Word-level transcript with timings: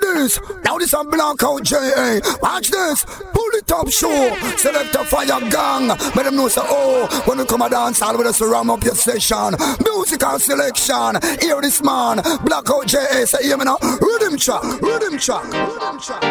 hear 0.00 0.14
this. 0.14 0.40
Now 0.64 0.78
this 0.78 0.92
a 0.92 1.04
blackout 1.04 1.62
J.A. 1.62 2.20
Watch 2.40 2.70
this. 2.70 3.04
Pull 3.04 3.52
it 3.54 3.70
up 3.72 3.88
show. 3.90 4.34
Select 4.56 4.94
a 4.94 5.04
fire 5.04 5.50
gang. 5.50 5.88
Let 5.88 6.24
them 6.24 6.36
know 6.36 6.48
say, 6.48 6.62
oh, 6.64 7.22
when 7.26 7.38
you 7.38 7.44
come 7.44 7.62
a 7.62 7.70
dance, 7.70 8.02
all 8.02 8.16
with 8.16 8.26
us 8.26 8.40
ram 8.40 8.70
up 8.70 8.82
your 8.84 8.94
session. 8.94 9.54
Musical 9.84 10.38
selection. 10.38 11.18
Hear 11.40 11.60
this 11.60 11.82
man. 11.82 12.20
Blackout 12.44 12.86
J.A. 12.86 13.26
Say, 13.26 13.44
hear 13.44 13.56
me 13.56 13.64
now. 13.64 13.78
Rhythm 14.00 14.36
track. 14.36 14.62
Rhythm 14.80 15.18
track. 15.18 15.44
Rhythm 15.44 15.98
track. 16.00 16.22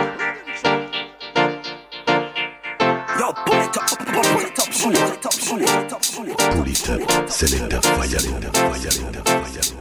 Yo, 3.19 3.31
pull 3.33 3.61
it 3.61 3.77
up, 3.77 3.87
pull 3.99 4.41
it 4.41 4.59
up, 4.59 4.69
pull 4.71 4.91
it 4.91 5.25
up, 5.25 5.33
pull 5.33 5.61
it 5.61 5.93
up, 5.93 6.01
pull 6.01 6.27
it 6.27 6.41
up. 6.41 6.53
Pull 6.53 6.67
it 6.67 6.89
up, 6.89 7.29
select 7.29 7.69
the 7.69 7.81
fire, 7.81 8.07
the 8.07 8.51
fire, 8.51 9.11
the 9.11 9.21
fire, 9.23 9.61
the 9.61 9.71
fire. 9.71 9.80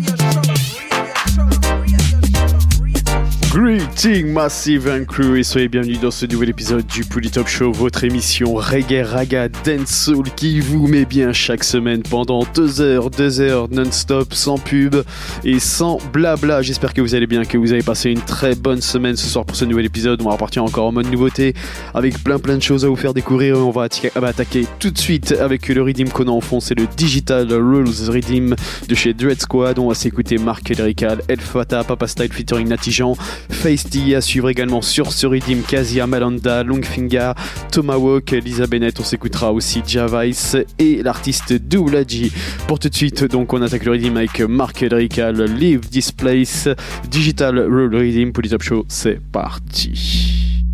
Greeting 3.53 4.31
Massive 4.31 4.87
and 4.87 5.03
Crew 5.03 5.35
et 5.37 5.43
soyez 5.43 5.67
bienvenus 5.67 5.99
dans 5.99 6.09
ce 6.09 6.25
nouvel 6.25 6.47
épisode 6.51 6.85
du 6.87 7.01
Up 7.37 7.47
Show, 7.49 7.73
votre 7.73 8.05
émission 8.05 8.53
reggae, 8.53 9.03
raga, 9.05 9.49
dancehall 9.49 10.23
qui 10.37 10.61
vous 10.61 10.87
met 10.87 11.03
bien 11.03 11.33
chaque 11.33 11.65
semaine 11.65 12.01
pendant 12.01 12.45
deux 12.55 12.79
heures, 12.79 13.09
deux 13.09 13.41
heures 13.41 13.67
non-stop, 13.69 14.33
sans 14.33 14.57
pub 14.57 14.95
et 15.43 15.59
sans 15.59 15.97
blabla. 16.13 16.61
J'espère 16.61 16.93
que 16.93 17.01
vous 17.01 17.13
allez 17.13 17.27
bien, 17.27 17.43
que 17.43 17.57
vous 17.57 17.73
avez 17.73 17.83
passé 17.83 18.09
une 18.09 18.21
très 18.21 18.55
bonne 18.55 18.79
semaine 18.79 19.17
ce 19.17 19.27
soir 19.27 19.43
pour 19.43 19.57
ce 19.57 19.65
nouvel 19.65 19.85
épisode. 19.85 20.21
On 20.21 20.25
va 20.29 20.31
repartir 20.31 20.63
encore 20.63 20.85
en 20.85 20.93
mode 20.93 21.11
nouveauté 21.11 21.53
avec 21.93 22.23
plein 22.23 22.39
plein 22.39 22.55
de 22.55 22.63
choses 22.63 22.85
à 22.85 22.87
vous 22.87 22.95
faire 22.95 23.13
découvrir. 23.13 23.57
On 23.57 23.71
va 23.71 23.87
atta- 23.87 24.17
attaquer 24.25 24.65
tout 24.79 24.91
de 24.91 24.97
suite 24.97 25.33
avec 25.33 25.67
le 25.67 25.81
Redeem 25.83 26.07
qu'on 26.07 26.27
a 26.29 26.31
en 26.31 26.39
fond, 26.39 26.61
c'est 26.61 26.79
le 26.79 26.87
Digital 26.95 27.51
Rules 27.51 28.09
Redeem 28.09 28.55
de 28.87 28.95
chez 28.95 29.13
Dread 29.13 29.41
Squad. 29.41 29.77
On 29.77 29.89
va 29.89 29.93
s'écouter 29.93 30.37
Marc 30.37 30.69
Lyrical, 30.69 31.21
El 31.27 31.41
Fata, 31.41 31.83
Papa 31.83 32.07
Style 32.07 32.31
featuring 32.31 32.69
Natijan, 32.69 33.13
Face 33.49 33.85
à 34.15 34.21
suivre 34.21 34.49
également 34.49 34.81
sur 34.81 35.13
ce 35.13 35.27
Redeem, 35.27 35.61
Kazia 35.61 36.07
Malanda, 36.07 36.63
Longfinger, 36.63 37.33
Tomahawk, 37.71 38.31
Lisa 38.31 38.67
Bennett. 38.67 38.99
On 38.99 39.03
s'écoutera 39.03 39.51
aussi 39.51 39.81
Javice 39.85 40.57
et 40.79 41.03
l'artiste 41.03 41.53
Doulaji. 41.53 42.31
Pour 42.67 42.79
tout 42.79 42.89
de 42.89 42.95
suite, 42.95 43.23
donc 43.23 43.53
on 43.53 43.61
attaque 43.61 43.85
le 43.85 43.91
Redeem 43.91 44.17
avec 44.17 44.39
Marc 44.41 44.81
Lyrical, 44.81 45.43
Leave 45.43 45.81
This 45.81 46.11
Place, 46.11 46.69
Digital 47.09 47.59
Rule 47.59 47.95
Redeem 47.95 48.31
pour 48.33 48.43
Show. 48.61 48.85
C'est 48.87 49.19
parti. 49.31 50.70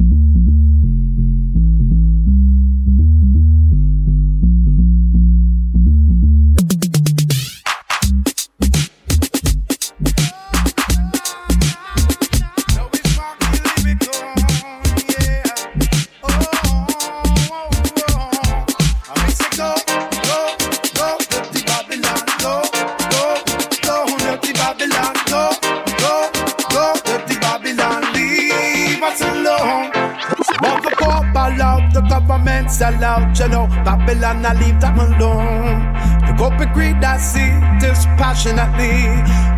Sell 32.87 33.03
out, 33.03 33.37
you 33.37 33.49
know, 33.49 33.67
Babylon, 33.83 34.45
I 34.45 34.53
leave 34.53 34.79
them 34.79 34.97
alone. 34.97 35.91
The 36.23 36.31
be 36.57 36.65
greed, 36.73 37.03
I 37.03 37.17
see 37.17 37.51
dispassionately. 37.85 39.03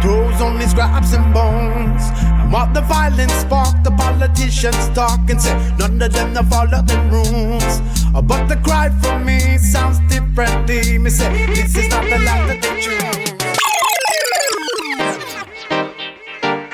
Throws 0.01 0.41
only 0.41 0.65
scraps 0.65 1.13
and 1.13 1.31
bones. 1.31 2.01
And 2.41 2.51
what 2.51 2.73
the 2.73 2.81
violence 2.81 3.33
spark, 3.33 3.83
the 3.83 3.91
politicians 3.91 4.89
talk 4.95 5.29
and 5.29 5.39
say, 5.39 5.53
none 5.77 6.01
of 6.01 6.11
them 6.11 6.33
follow 6.49 6.81
them 6.81 7.11
rules. 7.11 7.81
Uh, 8.15 8.23
But 8.23 8.47
the 8.47 8.55
cry 8.65 8.89
from 8.99 9.25
me 9.25 9.59
sounds 9.59 9.99
differently. 10.09 10.97
Me 10.97 11.11
say, 11.11 11.29
this 11.53 11.75
is 11.77 11.87
not 11.89 12.05
the 12.05 12.17
life 12.25 12.47
that 12.49 12.59
they 12.63 12.81
choose. 12.81 13.29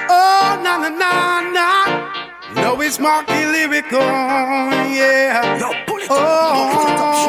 Oh, 0.08 0.62
na 0.64 0.78
na 0.78 0.90
na 1.02 1.42
na. 1.52 2.62
Know 2.62 2.80
it's 2.80 2.98
Marky 2.98 3.44
lyrical, 3.44 4.00
yeah. 4.96 5.85
Oh, 6.08 6.16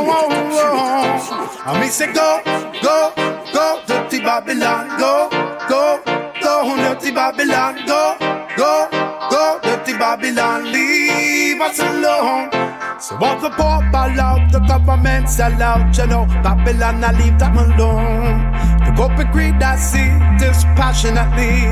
oh, 0.09 0.29
oh. 0.29 1.63
I 1.65 1.81
me 1.81 1.89
say 1.89 2.13
go, 2.13 2.41
go, 2.83 3.13
go, 3.53 3.83
dirty 3.87 4.21
Babylon, 4.21 4.99
go, 4.99 5.29
go, 5.69 6.01
go, 6.43 6.77
dirty 6.77 7.11
Babylon, 7.11 7.75
go, 7.87 8.17
go, 8.57 8.89
go, 9.31 9.61
dirty 9.63 9.93
Babylon, 9.97 10.73
leave 10.73 11.61
us 11.61 11.79
alone. 11.79 12.51
So 13.01 13.17
what 13.17 13.41
the 13.41 13.51
poor 13.51 13.81
ball 13.91 14.21
out, 14.21 14.53
the 14.53 14.61
government 14.61 15.29
sell 15.29 15.61
out, 15.63 15.97
you 15.97 16.07
know, 16.07 16.27
Babylon, 16.43 17.03
I 17.03 17.13
leave 17.13 17.39
them 17.39 17.57
alone. 17.57 18.53
The 18.85 18.93
corporate 18.97 19.33
greed 19.33 19.63
I 19.63 19.77
see 19.77 20.13
dispassionately 20.39 21.65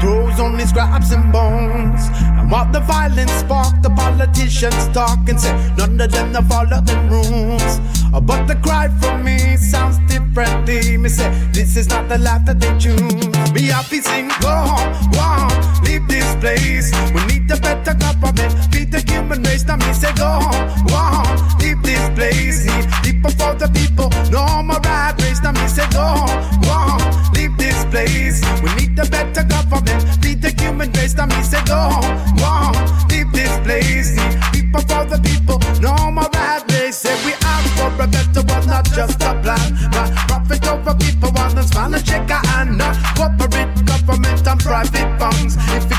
throws 0.00 0.38
only 0.40 0.66
scraps 0.66 1.12
and 1.12 1.32
bones. 1.32 2.08
What 2.48 2.72
the 2.72 2.80
violence 2.80 3.30
spark, 3.32 3.82
the 3.82 3.90
politicians 3.90 4.88
talk 4.94 5.28
and 5.28 5.38
say, 5.38 5.52
none 5.76 6.00
of 6.00 6.10
them 6.10 6.32
follow 6.48 6.80
them 6.80 7.10
rules. 7.10 7.78
But 8.10 8.46
the 8.46 8.56
cry 8.62 8.88
from 9.00 9.22
me 9.22 9.56
sounds 9.56 9.98
differently. 10.08 10.96
Me 10.96 11.10
say, 11.10 11.28
this 11.52 11.76
is 11.76 11.88
not 11.88 12.08
the 12.08 12.16
life 12.16 12.46
that 12.46 12.58
they 12.58 12.72
choose. 12.78 13.52
Me 13.52 13.66
happy 13.66 14.00
sing, 14.00 14.28
go 14.40 14.48
on, 14.48 15.12
go 15.12 15.20
on, 15.20 15.84
leave 15.84 16.08
this 16.08 16.34
place. 16.36 16.90
We 17.12 17.20
need 17.26 17.50
a 17.50 17.60
better 17.60 17.92
government, 17.92 18.52
feed 18.72 18.92
the 18.92 19.04
human 19.06 19.42
race. 19.42 19.64
Now 19.66 19.76
me 19.76 19.92
say, 19.92 20.14
go 20.14 20.24
on, 20.24 20.86
go 20.86 20.96
on, 20.96 21.58
leave 21.60 21.82
this 21.82 22.08
place. 22.16 22.64
Need 22.64 22.88
people 23.04 23.30
for 23.32 23.52
the 23.60 23.68
people, 23.76 24.08
no 24.32 24.62
more 24.62 24.80
rat 24.80 25.20
race. 25.20 25.42
Now 25.42 25.52
me 25.52 25.68
say, 25.68 25.86
go 25.90 26.00
on, 26.00 26.62
go 26.62 26.70
on, 26.70 27.32
leave 27.34 27.57
place. 27.90 28.40
We 28.62 28.68
need 28.76 28.98
a 28.98 29.06
better 29.06 29.44
government, 29.44 30.02
feed 30.22 30.42
the 30.42 30.50
human 30.60 30.92
race. 30.92 31.14
Now 31.14 31.26
me 31.26 31.42
say, 31.42 31.62
go 31.64 32.00
go 32.38 32.72
leave 33.10 33.30
this 33.32 33.52
place. 33.64 34.14
People 34.52 34.82
for 34.82 35.04
the 35.04 35.18
people, 35.22 35.58
no 35.80 36.10
more 36.10 36.28
rat 36.34 36.64
race. 36.72 36.98
Say 36.98 37.14
we 37.24 37.32
are 37.32 37.62
for 37.76 37.90
a 38.04 38.06
better 38.06 38.42
one, 38.42 38.66
not 38.66 38.84
just 38.84 39.20
a 39.22 39.34
plan. 39.42 39.68
But 39.92 40.10
profit 40.28 40.66
over 40.68 40.94
people, 40.94 41.30
want 41.32 41.56
to 41.56 41.62
smile 41.62 41.94
and 41.94 42.06
shake 42.06 42.30
a 42.30 42.40
hand. 42.48 42.80
Corporate, 43.16 43.72
government, 43.84 44.46
and 44.46 44.60
private 44.60 45.17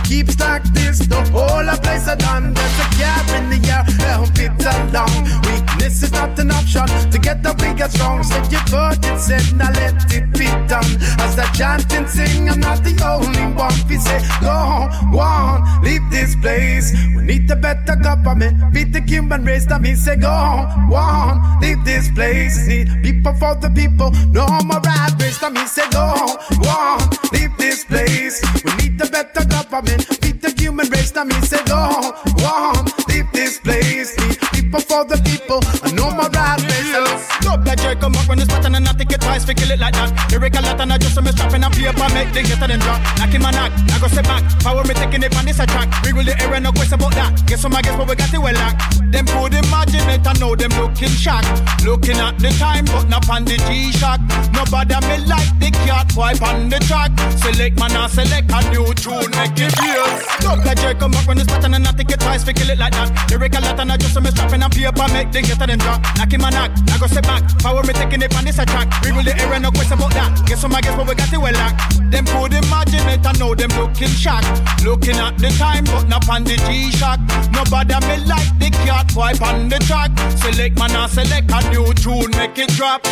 keeps 0.10 0.40
like 0.40 0.64
this, 0.74 0.98
the 1.06 1.22
whole 1.30 1.70
place 1.86 2.08
are 2.08 2.16
done. 2.16 2.52
There's 2.52 2.80
a 2.82 2.88
gap 2.98 3.28
in 3.38 3.46
the 3.54 3.60
air, 3.70 3.86
help 4.02 4.34
it 4.42 4.58
along. 4.74 5.14
Weakness 5.46 6.02
is 6.02 6.12
not 6.12 6.38
an 6.40 6.50
option. 6.50 6.90
We 7.14 7.74
get 7.74 7.92
strong. 7.92 8.24
Say 8.24 8.42
you 8.50 8.60
heard 8.74 8.98
it 9.06 9.20
said, 9.20 9.46
now 9.56 9.72
let 9.72 9.96
it 10.12 10.26
be 10.34 10.48
done. 10.68 10.92
As 11.22 11.38
I 11.38 11.46
chant 11.54 11.94
and 11.94 12.10
sing, 12.10 12.50
I'm 12.50 12.60
not 12.60 12.84
the 12.84 12.94
only 13.06 13.46
one. 13.54 13.74
We 13.88 13.98
We 17.16 17.24
need 17.24 17.52
a 17.52 17.56
better 17.56 17.96
government, 17.96 18.74
feed 18.74 18.94
the 18.94 19.02
human 19.02 19.44
race. 19.46 19.66
That 19.66 19.82
means 19.82 20.04
say, 20.04 20.16
go 20.16 20.30
on, 20.30 20.94
on, 20.94 21.62
leave 21.62 21.84
this 21.84 22.10
place. 22.12 22.68
Need 22.68 22.88
people 23.04 23.34
for 23.34 23.56
the 23.56 23.70
people, 23.70 24.12
no 24.32 24.48
more 24.64 24.82
rat 24.82 25.14
race. 25.22 25.40
That 25.40 25.54
means 25.54 25.72
say, 25.72 25.90
go 25.92 26.00
on, 26.00 26.38
on, 26.68 27.00
leave 27.34 27.56
this 27.58 27.84
place. 27.86 28.42
We 28.64 28.72
need 28.82 29.02
a 29.02 29.08
better 29.08 29.46
government, 29.46 30.06
feed 30.22 30.42
the 30.42 30.52
human 30.58 30.90
race. 30.90 31.12
That 31.12 31.28
means 31.28 31.50
say, 31.50 31.64
go 31.66 31.76
on, 31.76 32.14
on, 32.44 32.86
leave 33.10 33.30
this 33.34 33.60
place. 33.60 34.18
Need 34.20 34.40
people 34.52 34.82
for 34.82 35.04
the 35.06 35.18
people, 35.28 35.60
no 35.94 36.12
more 36.12 36.30
rat 36.30 36.59
Jerry 37.90 38.02
come 38.02 38.16
up 38.16 38.30
when 38.30 38.38
it's 38.38 38.48
pattern 38.48 38.76
and 38.76 38.88
I 38.88 38.94
think 38.94 39.12
it 39.12 39.22
twice 39.22 39.46
fi 39.46 39.54
kill 39.54 39.72
it 39.72 39.80
like 39.80 39.94
that. 39.94 40.14
Lyrical 40.30 40.62
lot 40.62 40.80
and 40.80 40.94
I 40.94 40.98
just 41.00 41.20
me 41.22 41.32
strapping 41.32 41.64
and 41.64 41.74
paper 41.74 42.10
make 42.14 42.30
the 42.34 42.46
getter 42.46 42.68
them 42.68 42.80
drop. 42.80 43.02
Knock 43.18 43.34
him 43.34 43.42
a 43.42 43.50
knock, 43.50 43.74
I 43.74 43.98
go 43.98 44.08
step 44.08 44.26
back. 44.30 44.44
Power 44.62 44.84
me 44.86 44.94
taking 44.94 45.24
it 45.24 45.36
on 45.36 45.46
this 45.46 45.58
attack. 45.58 45.90
We 46.06 46.14
will 46.14 46.24
the 46.24 46.38
air 46.38 46.60
no 46.60 46.72
question 46.72 47.02
about 47.02 47.18
that. 47.18 47.34
Guess 47.48 47.64
what 47.64 47.74
my 47.74 47.82
guess 47.82 47.98
but 47.98 48.08
we 48.08 48.14
got 48.14 48.30
it 48.30 48.38
well 48.38 48.54
locked. 48.54 49.02
Them 49.10 49.26
could 49.26 49.58
imagine 49.58 50.06
it 50.06 50.22
I 50.22 50.34
know 50.38 50.54
them 50.54 50.70
looking 50.78 51.10
shocked. 51.10 51.50
Looking 51.82 52.22
at 52.22 52.38
the 52.38 52.54
time 52.62 52.86
but 52.86 53.10
not 53.10 53.26
on 53.26 53.46
the 53.46 53.58
G-Shock. 53.58 54.22
Nobody 54.54 54.94
me 55.10 55.26
like 55.26 55.50
the 55.58 55.74
cat 55.90 56.14
wipe 56.14 56.42
on 56.46 56.70
the 56.70 56.78
track. 56.86 57.10
Select 57.42 57.74
man 57.82 57.98
and 57.98 58.12
select 58.14 58.54
a 58.54 58.60
new 58.70 58.86
tune 58.94 59.34
make 59.34 59.58
it 59.58 59.74
real. 59.82 60.06
Dope 60.46 60.62
like 60.62 60.78
Jerry 60.78 60.94
come 60.94 61.18
up 61.18 61.26
when 61.26 61.42
it's 61.42 61.50
pattern 61.50 61.74
and 61.74 61.90
I 61.90 61.92
think 61.98 62.14
it 62.14 62.22
twice 62.22 62.46
fi 62.46 62.54
kill 62.54 62.70
it 62.70 62.78
like 62.78 62.94
that. 62.94 63.10
Lyrical 63.34 63.66
lot 63.66 63.82
and 63.82 63.92
I 63.92 63.98
just 63.98 64.14
me 64.22 64.30
strapping 64.30 64.62
and 64.62 64.70
paper 64.70 65.08
make 65.10 65.34
the 65.34 65.42
getter 65.42 65.66
them 65.66 65.82
drop. 65.82 66.06
Knock 66.22 66.30
him 66.30 66.46
a 66.46 66.50
knock, 66.54 66.70
I 66.94 66.98
go 67.02 67.08
step 67.10 67.26
back. 67.26 67.42
Power 67.66 67.79
me 67.84 67.94
taking 67.94 68.22
it 68.22 68.36
on 68.36 68.46
this 68.46 68.60
attack. 68.60 68.88
We 69.04 69.12
will 69.12 69.24
the 69.24 69.36
air 69.40 69.54
and 69.54 69.64
no 69.64 69.72
question 69.72 69.98
about 69.98 70.14
that. 70.14 70.46
Guess 70.46 70.64
what 70.64 70.72
my 70.72 70.82
guess 70.82 70.96
but 70.96 71.08
we 71.08 71.16
got 71.16 71.32
it 71.32 71.38
well 71.38 71.54
locked. 71.54 71.80
Them 72.12 72.26
could 72.26 72.54
imagine 72.54 73.08
it 73.10 73.26
I 73.26 73.32
know 73.40 73.56
them 73.56 73.72
looking 73.78 74.14
shocked. 74.14 74.50
Looking 74.84 75.18
at 75.18 75.38
the 75.38 75.50
time 75.58 75.86
but 75.86 76.08
not 76.08 76.28
on 76.30 76.44
the 76.44 76.58
G-Shock. 76.68 77.20
Nobody 77.52 77.96
me 78.08 78.26
like 78.26 78.52
the 78.60 78.70
cat 78.86 79.12
wipe 79.16 79.42
on 79.42 79.70
the 79.70 79.80
track. 79.88 80.12
Select 80.40 80.78
man 80.78 80.92
and 80.92 81.12
select 81.12 81.52
a 81.52 81.60
new 81.70 81.94
tune 81.94 82.32
make 82.38 82.58
it 82.58 82.70
drop. 82.76 83.04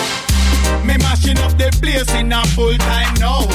Me 0.83 0.97
mashing 0.97 1.37
up 1.39 1.53
the 1.57 1.69
place 1.81 2.11
in 2.15 2.33
a 2.33 2.43
full 2.55 2.75
time 2.77 3.13
no 3.19 3.47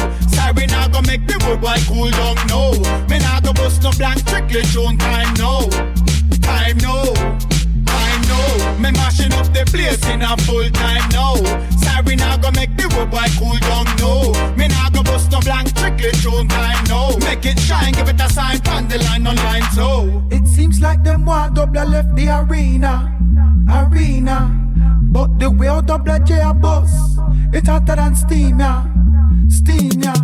say 0.43 0.53
we 0.57 0.67
now. 0.67 0.89
road 0.89 1.61
boy 1.61 1.77
cool 1.87 2.11
down 2.11 2.37
no. 2.49 2.73
Me 3.09 3.19
nah 3.19 3.41
go 3.41 3.53
bust 3.53 3.83
no 3.83 3.91
blank 3.93 4.19
strictly 4.21 4.63
tune 4.73 4.99
time 4.99 5.35
no. 5.35 5.69
Time 6.41 6.79
no. 6.79 7.62
No. 8.33 8.41
Me 8.81 8.91
mashing 8.93 9.33
up 9.35 9.47
the 9.53 9.65
place 9.73 10.03
in 10.09 10.23
a 10.23 10.37
full 10.45 10.69
time 10.71 11.07
no. 11.13 11.37
Sorry 11.85 12.17
nah 12.17 12.37
go 12.37 12.51
make 12.53 12.75
the 12.77 12.87
road 12.95 13.11
boy 13.11 13.29
cool 13.39 13.59
down 13.69 13.87
no. 14.01 14.33
Me 14.57 14.69
nah 14.69 14.89
go 14.91 15.03
bust 15.03 15.31
no 15.31 15.41
blank 15.41 15.69
strictly 15.69 16.13
tune 16.23 16.49
time 16.49 16.85
no. 16.89 17.17
Make 17.27 17.45
it 17.47 17.59
shine, 17.61 17.93
give 17.93 18.09
it 18.09 18.21
a 18.21 18.29
sign, 18.33 18.59
pan 18.61 18.89
the 18.89 18.99
line 19.07 19.27
on 19.27 19.37
line 19.37 19.69
so. 19.75 20.23
It 20.31 20.47
seems 20.47 20.81
like 20.81 21.03
them 21.05 21.25
want 21.25 21.55
double 21.55 21.85
left 21.85 22.15
the 22.17 22.29
arena, 22.41 22.95
arena. 23.69 24.39
But 25.15 25.39
the 25.39 25.51
way 25.51 25.69
double 25.85 26.19
J 26.21 26.41
a 26.41 26.55
bus, 26.55 27.19
it 27.53 27.67
hotter 27.67 27.97
than 27.97 28.15
steam 28.17 28.61
ya, 28.61 28.85
steam 29.49 30.01
ya. 30.03 30.15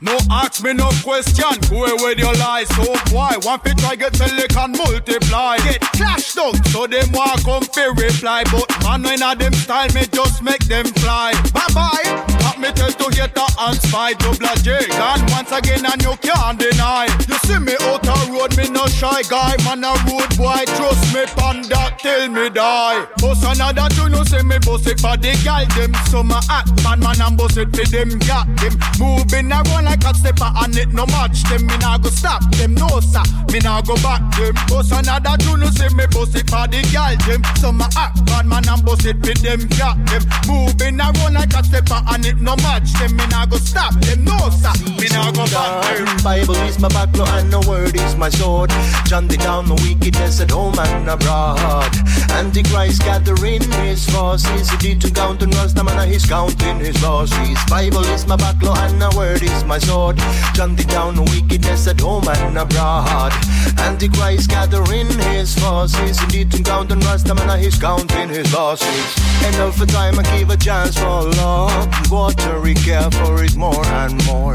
No 0.00 0.16
ask 0.30 0.62
me 0.62 0.72
no 0.74 0.88
question, 1.02 1.58
go 1.68 1.84
away 1.84 1.92
with 2.14 2.18
your 2.18 2.34
lies. 2.34 2.68
So 2.76 2.94
why? 3.12 3.36
One 3.42 3.58
fit 3.60 3.78
try 3.78 3.96
get 3.96 4.14
tell 4.14 4.28
they 4.36 4.46
can 4.46 4.72
multiply. 4.72 5.56
Get 5.58 5.80
clashed 5.80 6.38
out, 6.38 6.54
so 6.68 6.86
them 6.86 7.10
want 7.10 7.44
come 7.44 7.64
fi 7.64 7.86
reply. 7.86 8.44
But 8.44 8.70
man, 8.84 9.02
when 9.02 9.22
a 9.22 9.34
them 9.34 9.52
style, 9.54 9.88
me 9.94 10.06
just 10.12 10.42
make 10.42 10.64
them 10.66 10.86
fly. 10.86 11.32
Bye 11.52 11.66
bye. 11.74 12.37
Me 12.58 12.72
tell 12.72 12.90
to 12.90 13.06
hate 13.14 13.38
and 13.38 13.78
spy, 13.78 14.12
double 14.14 14.54
J. 14.62 14.86
Gone 14.88 15.22
once 15.30 15.52
again 15.52 15.86
and 15.86 16.02
you 16.02 16.14
can't 16.18 16.58
deny. 16.58 17.06
You 17.28 17.38
see 17.46 17.58
me 17.58 17.74
out 17.86 18.02
a 18.02 18.14
road, 18.32 18.56
me 18.56 18.68
no 18.68 18.86
shy 18.86 19.22
guy. 19.30 19.54
Man 19.64 19.84
a 19.84 19.94
road 20.10 20.26
boy, 20.36 20.66
trust 20.74 21.14
me, 21.14 21.22
panda 21.38 21.94
till 21.98 22.28
me 22.28 22.50
die. 22.50 23.06
Boss 23.18 23.42
another 23.46 23.86
tune, 23.94 24.12
you 24.12 24.24
see 24.24 24.42
me 24.42 24.58
boss 24.58 24.86
it 24.86 24.98
for 24.98 25.16
the 25.16 25.38
gal 25.46 25.66
them. 25.78 25.94
So 26.10 26.22
my 26.22 26.42
act, 26.50 26.70
man 26.82 26.98
man 26.98 27.20
and 27.22 27.36
boss 27.38 27.56
it 27.56 27.70
for 27.70 27.86
them 27.86 28.18
got 28.26 28.46
them. 28.58 28.74
Moving 28.98 29.52
around 29.52 29.84
like 29.86 30.02
a 30.02 30.14
stepper 30.14 30.50
and 30.58 30.74
it 30.76 30.90
no 30.90 31.06
match 31.06 31.42
them. 31.46 31.66
Me 31.66 31.78
nah 31.78 31.98
go 31.98 32.10
stop 32.10 32.42
them, 32.58 32.74
no 32.74 32.98
sir. 32.98 33.22
Me 33.52 33.60
nah 33.60 33.82
go 33.82 33.94
back 34.02 34.22
them. 34.34 34.54
Boss 34.66 34.90
another 34.90 35.38
tune, 35.38 35.62
you 35.62 35.70
see 35.70 35.94
me 35.94 36.06
boss 36.10 36.34
it 36.34 36.50
for 36.50 36.66
the 36.66 36.82
gal 36.90 37.14
them. 37.22 37.42
So 37.62 37.70
my 37.70 37.86
act, 37.94 38.26
bad 38.26 38.46
man 38.46 38.66
and 38.66 38.84
boss 38.84 39.04
it 39.04 39.22
for 39.22 39.34
them 39.46 39.62
got 39.78 39.94
them. 40.10 40.26
Moving 40.50 40.98
around 40.98 41.34
like 41.34 41.54
a 41.54 41.62
stepper 41.62 42.02
and 42.10 42.26
it 42.26 42.38
no 42.38 42.47
match 42.56 42.92
them. 42.94 43.16
Me 43.16 43.26
nah 43.26 43.46
go 43.46 43.56
stop 43.56 43.94
them, 44.00 44.24
no 44.24 44.36
sir. 44.50 44.72
Me 45.00 45.08
nah 45.10 45.30
go 45.32 45.44
back. 45.46 46.22
Bible 46.22 46.56
is 46.68 46.78
my 46.78 46.88
backbone 46.88 47.28
and 47.28 47.52
the 47.52 47.60
word 47.68 47.94
is 47.94 48.16
my 48.16 48.28
sword. 48.28 48.70
Jotting 49.06 49.40
down 49.40 49.66
the 49.66 49.74
wickedness 49.74 50.40
at 50.40 50.50
home 50.50 50.78
and 50.78 51.08
abroad. 51.08 51.92
Antichrist 52.30 53.02
gathering 53.02 53.62
his 53.82 54.08
forces. 54.10 54.70
He 54.70 54.76
did 54.78 55.00
to 55.02 55.10
count 55.10 55.42
and 55.42 55.52
Rastaman 55.52 55.96
and 55.98 56.10
he's 56.10 56.26
counting 56.26 56.78
his 56.80 57.02
losses. 57.02 57.58
Bible 57.68 58.04
is 58.14 58.26
my 58.26 58.36
backbone 58.36 58.78
and 58.78 59.00
the 59.00 59.12
word 59.16 59.42
is 59.42 59.64
my 59.64 59.78
sword. 59.78 60.16
Jotting 60.54 60.76
down 60.88 61.16
the 61.16 61.22
wickedness 61.22 61.86
at 61.86 62.00
home 62.00 62.28
and 62.28 62.58
abroad. 62.58 63.32
Antichrist 63.78 64.50
gathering 64.50 65.08
his 65.32 65.58
forces. 65.58 66.18
He 66.20 66.44
did 66.44 66.50
to 66.52 66.62
count 66.62 66.92
and 66.92 67.02
Rastaman 67.02 67.48
and 67.48 67.62
he's 67.62 67.78
counting 67.78 68.28
his 68.28 68.52
losses. 68.52 69.08
Enough 69.48 69.76
for 69.76 69.86
time 69.86 70.18
I 70.18 70.22
give 70.36 70.50
a 70.50 70.56
chance 70.56 70.98
for 70.98 71.22
love. 71.22 71.88
Water 72.38 72.74
care 72.74 73.10
for 73.10 73.42
it 73.42 73.56
more 73.56 73.86
and 73.86 74.14
more. 74.26 74.54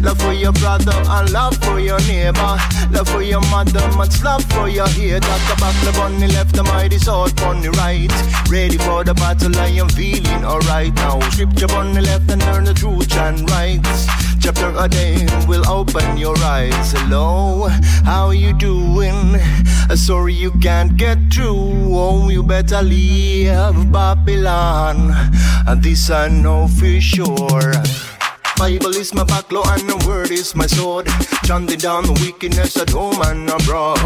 Love 0.00 0.18
for 0.20 0.32
your 0.32 0.52
brother 0.52 0.92
and 0.94 1.30
love 1.32 1.56
for 1.64 1.78
your 1.78 2.00
neighbor. 2.00 2.56
Love 2.90 3.08
for 3.08 3.22
your 3.22 3.40
mother, 3.50 3.86
much 3.96 4.22
love 4.22 4.44
for 4.52 4.68
your 4.68 4.88
hater. 4.88 5.20
The 5.20 5.56
back 5.60 5.74
the 6.18 6.28
left, 6.28 6.54
the 6.54 6.62
mighty 6.64 6.98
sword 6.98 7.38
on 7.42 7.60
the 7.60 7.70
right. 7.72 8.10
Ready 8.50 8.78
for 8.78 9.04
the 9.04 9.14
battle, 9.14 9.56
I 9.56 9.68
am 9.68 9.88
feeling 9.90 10.44
alright 10.44 10.94
now. 10.94 11.20
Scripture 11.30 11.72
on 11.72 11.92
the 11.92 12.02
left 12.02 12.30
and 12.30 12.42
learn 12.46 12.64
the 12.64 12.74
truth 12.74 13.14
and 13.16 13.48
rights. 13.50 14.29
Chapter 14.40 14.72
a 14.76 14.88
day 14.88 15.26
will 15.46 15.68
open 15.68 16.16
your 16.16 16.36
eyes. 16.38 16.92
Hello, 16.92 17.68
how 18.04 18.30
you 18.30 18.52
doing? 18.54 19.36
Uh, 19.36 19.96
Sorry 19.96 20.32
you 20.32 20.50
can't 20.52 20.96
get 20.96 21.18
through. 21.30 21.94
Oh, 21.94 22.30
you 22.30 22.42
better 22.42 22.82
leave 22.82 23.92
Babylon. 23.92 25.12
This 25.76 26.10
I 26.10 26.28
know 26.28 26.68
for 26.68 27.00
sure. 27.00 27.72
Bible 28.60 28.94
is 28.94 29.14
my 29.14 29.24
backlow 29.24 29.64
and 29.72 29.88
the 29.88 29.96
word 30.06 30.30
is 30.30 30.54
my 30.54 30.66
sword. 30.66 31.08
Chanting 31.48 31.78
down 31.78 32.04
the 32.04 32.12
wickedness 32.20 32.76
at 32.76 32.90
home 32.90 33.16
and 33.24 33.48
abroad. 33.48 33.96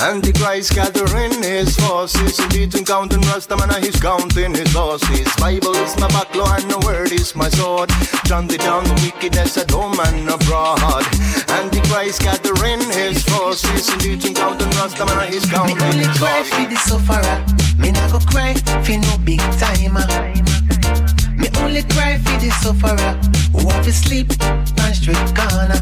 Antichrist 0.00 0.72
gathering 0.72 1.42
his 1.44 1.76
forces. 1.76 2.40
Indeed, 2.40 2.72
counting 2.88 3.20
Rastaman 3.28 3.68
and 3.68 3.84
he's 3.84 4.00
counting 4.00 4.56
his 4.56 4.74
losses. 4.74 5.28
Bible 5.36 5.76
is 5.76 5.92
my 6.00 6.08
backlow 6.08 6.48
and 6.56 6.72
the 6.72 6.80
word 6.88 7.12
is 7.12 7.36
my 7.36 7.50
sword. 7.50 7.92
Chanting 8.24 8.64
down 8.64 8.84
the 8.88 8.96
wickedness 9.04 9.58
at 9.58 9.70
home 9.70 10.00
and 10.08 10.24
abroad. 10.24 11.04
Antichrist 11.52 12.24
gathering 12.24 12.80
his 12.96 13.20
forces. 13.28 13.92
Indeed, 13.92 14.24
counting 14.34 14.72
Rastaman 14.80 15.20
and 15.20 15.34
he's 15.34 15.44
Me 15.44 15.52
counting 15.52 15.82
only 15.84 16.08
his 16.08 16.16
cry 16.16 16.40
losses. 16.40 16.56
for 16.56 16.64
the 16.64 16.78
sufferer. 16.88 17.38
Me 17.76 17.92
not 17.92 18.08
go 18.08 18.24
cry 18.24 18.56
for 18.56 18.96
no 18.96 19.12
big 19.20 19.44
timer. 19.60 20.08
Me 21.36 21.52
only 21.60 21.84
cry 21.92 22.16
for 22.16 22.40
the 22.40 22.48
sufferer 22.64 23.41
who 23.52 23.68
have 23.68 23.84
to 23.84 23.92
sleep 23.92 24.28
on 24.42 24.94
street 24.94 25.16
corner. 25.36 25.80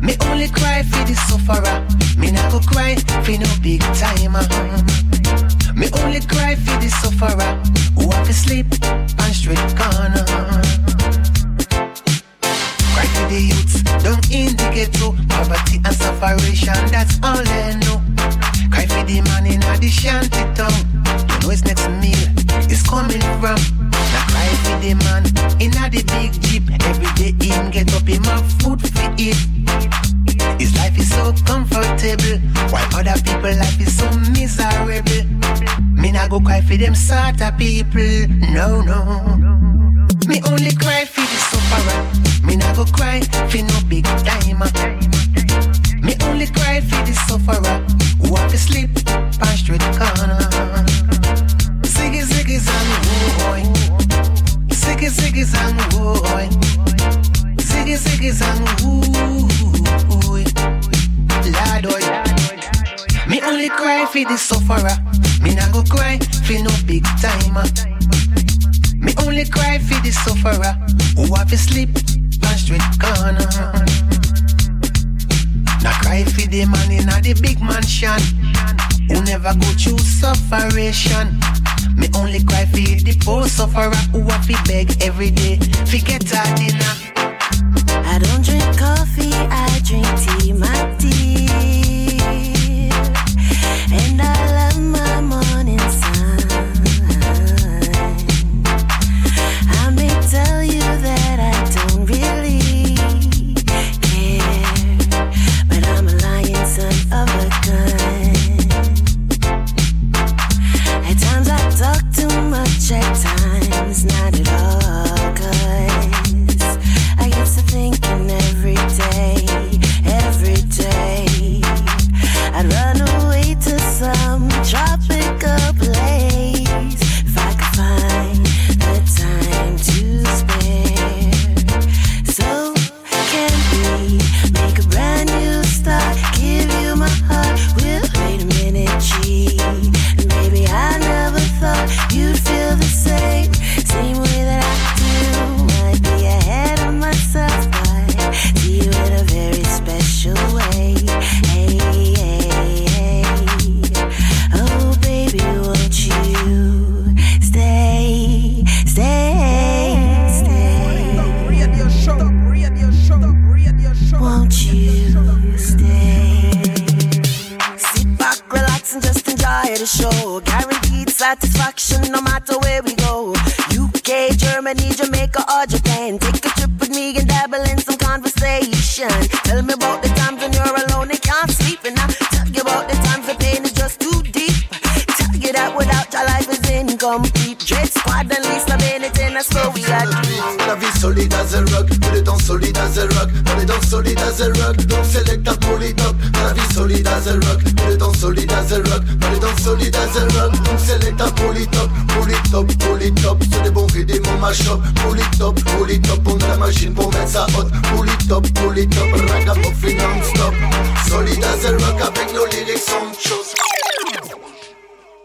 Me 0.00 0.14
only 0.28 0.48
cry 0.48 0.82
for 0.82 1.02
the 1.08 1.14
sufferer. 1.28 1.76
Me 2.18 2.30
not 2.30 2.52
go 2.52 2.60
cry 2.60 2.94
for 3.24 3.36
no 3.38 3.50
big 3.62 3.80
timer. 3.96 4.44
Me 5.74 5.88
only 6.02 6.20
cry 6.20 6.54
for 6.54 6.76
the 6.80 6.90
sufferer 7.00 7.52
who 7.96 8.10
have 8.10 8.26
to 8.26 8.32
sleep 8.32 8.66
on 9.20 9.32
street 9.32 9.58
corner. 9.74 10.24
Cry 12.92 13.06
for 13.14 13.26
the 13.32 13.40
youths 13.50 13.82
down 14.02 14.20
in 14.30 14.56
the 14.56 14.70
ghetto, 14.74 15.16
poverty 15.28 15.80
and 15.84 15.96
separation. 15.96 16.78
That's 16.92 17.18
all 17.22 17.42
they 17.42 17.76
know. 17.82 18.02
Cry 18.70 18.86
for 18.86 19.04
the 19.04 19.22
man 19.24 19.46
in 19.46 19.60
the 19.80 19.88
shanty 19.88 20.44
town. 20.54 20.76
You 21.30 21.40
know 21.40 21.48
his 21.50 21.64
next 21.64 21.88
meal 21.88 22.70
is 22.70 22.82
coming 22.82 23.22
from. 23.40 23.83
Cry 24.44 24.56
for 24.56 24.76
the 24.80 24.92
man 25.04 25.24
in 25.60 25.70
the 25.72 26.04
big 26.12 26.32
jeep. 26.42 26.64
Every 26.84 27.08
day 27.16 27.32
him 27.48 27.70
get 27.70 27.94
up, 27.94 28.06
him 28.06 28.24
have 28.24 28.44
food 28.60 28.80
for 28.80 29.08
eat. 29.16 29.40
His 30.60 30.76
life 30.76 30.98
is 30.98 31.08
so 31.08 31.32
comfortable, 31.46 32.38
while 32.68 32.88
other 32.92 33.16
people 33.24 33.56
life 33.56 33.80
is 33.80 33.96
so 33.96 34.04
miserable. 34.36 35.24
Me 35.96 36.12
not 36.12 36.28
go 36.28 36.40
cry 36.40 36.60
for 36.60 36.76
them 36.76 36.94
sort 36.94 37.40
of 37.40 37.56
people. 37.56 38.28
No, 38.52 38.82
no. 38.82 39.00
Me 40.28 40.42
only 40.44 40.72
cry 40.76 41.06
for 41.06 41.24
the 41.24 41.38
sufferer. 41.48 42.46
Me 42.46 42.56
not 42.56 42.76
go 42.76 42.84
cry 42.84 43.20
for 43.48 43.62
no 43.64 43.80
big 43.88 44.04
timer. 44.28 44.68
Me 46.04 46.16
only 46.28 46.46
cry 46.52 46.80
for 46.82 47.00
the 47.08 47.14
sufferer 47.26 47.80
who 48.20 48.36
have 48.36 48.50
to 48.50 48.58
sleep 48.58 48.90
on 49.08 49.56
street 49.56 49.80
corner. 49.96 50.36
Ziggy 51.94 52.22
ziggy 52.28 52.58
zang 52.60 52.90
oh 52.92 53.32
boy, 53.38 53.63
ziggy 55.08 55.44
ziggy 55.44 55.44
zang 55.44 55.76
boy, 55.90 56.48
ziggy 57.58 57.96
ziggy 57.96 58.32
zang 58.32 58.64
boy. 58.80 60.44
Lord, 61.44 61.86
oi. 61.86 62.04
Me 63.28 63.42
only 63.42 63.68
cry 63.68 64.06
for 64.06 64.24
the 64.24 64.36
sufferer. 64.38 64.96
Me 65.42 65.54
not 65.54 65.72
go 65.72 65.82
cry 65.82 66.18
for 66.46 66.58
no 66.62 66.70
big 66.86 67.04
timer. 67.20 67.64
Me 68.96 69.12
only 69.26 69.44
cry 69.44 69.78
for 69.78 70.00
the 70.02 70.10
sufferer 70.10 70.72
who 71.16 71.34
have 71.34 71.50
to 71.50 71.58
sleep 71.58 71.90
on 72.48 72.56
street 72.56 72.82
corner. 72.98 73.44
Now 75.82 75.92
cry 76.00 76.24
for 76.24 76.48
the 76.48 76.64
man 76.64 76.90
in 76.90 77.08
a 77.08 77.20
the 77.20 77.34
big 77.42 77.60
mansion 77.60 78.20
who 79.08 79.22
never 79.24 79.52
go 79.52 79.68
through 79.76 79.98
sufferation. 79.98 81.38
Only 82.16 82.42
cry 82.44 82.64
for 82.66 82.76
the 82.76 83.16
poor 83.20 83.48
sufferer 83.48 83.90
who 84.12 84.22
have 84.28 84.46
to 84.46 84.56
beg 84.66 85.02
every 85.02 85.30
day 85.30 85.56
to 85.58 85.98
get 85.98 86.22
a 86.24 86.42
dinner. 86.56 86.94
I 88.06 88.18
don't 88.18 88.44
drink 88.44 88.78
coffee, 88.78 89.32
I 89.32 89.80
drink 89.84 90.06
tea, 90.22 90.52
my 90.52 90.96
dear. 90.98 91.43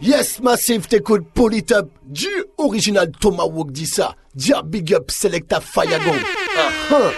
Yes, 0.02 0.40
Massive, 0.42 0.88
t'écoutes 0.88 1.28
Polytop, 1.34 1.90
du 2.06 2.30
original 2.58 3.12
Tomahawk 3.12 3.72
dit 3.72 3.86
ça. 3.86 4.16
Dia 4.34 4.62
Big 4.64 4.94
Up 4.94 5.12
Selecta 5.12 5.60
Fayagon. 5.60 6.16
Ah, 6.58 6.70
ah. 6.92 7.12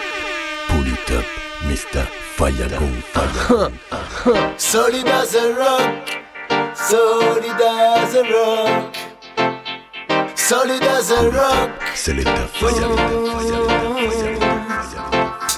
Polytop, 0.68 1.24
Mr. 1.68 2.04
Fayagon, 2.36 2.90
Fayagon. 3.12 3.72
Solid 4.58 5.06
as 5.06 5.36
a 5.36 5.54
rock, 5.54 6.08
solid 6.74 7.60
as 7.60 8.16
a 8.16 8.22
rock, 8.32 8.96
solid 10.34 10.82
as 10.82 11.10
a 11.12 11.30
rock. 11.30 11.70
Selecta 11.94 12.48
Fayagon, 12.52 12.96
Fayagon, 12.96 13.96
Fayagon, 14.10 14.58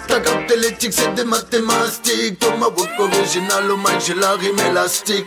Fayagon. 0.09 0.44
L'éthique, 0.57 0.93
c'est 0.93 1.13
des 1.15 1.25
mathématiques. 1.25 2.39
Tomahawk 2.39 2.89
original, 2.99 3.71
au 3.71 3.77
mic, 3.77 4.01
j'ai 4.07 4.15
la 4.15 4.35
rime 4.35 4.59
élastique. 4.71 5.27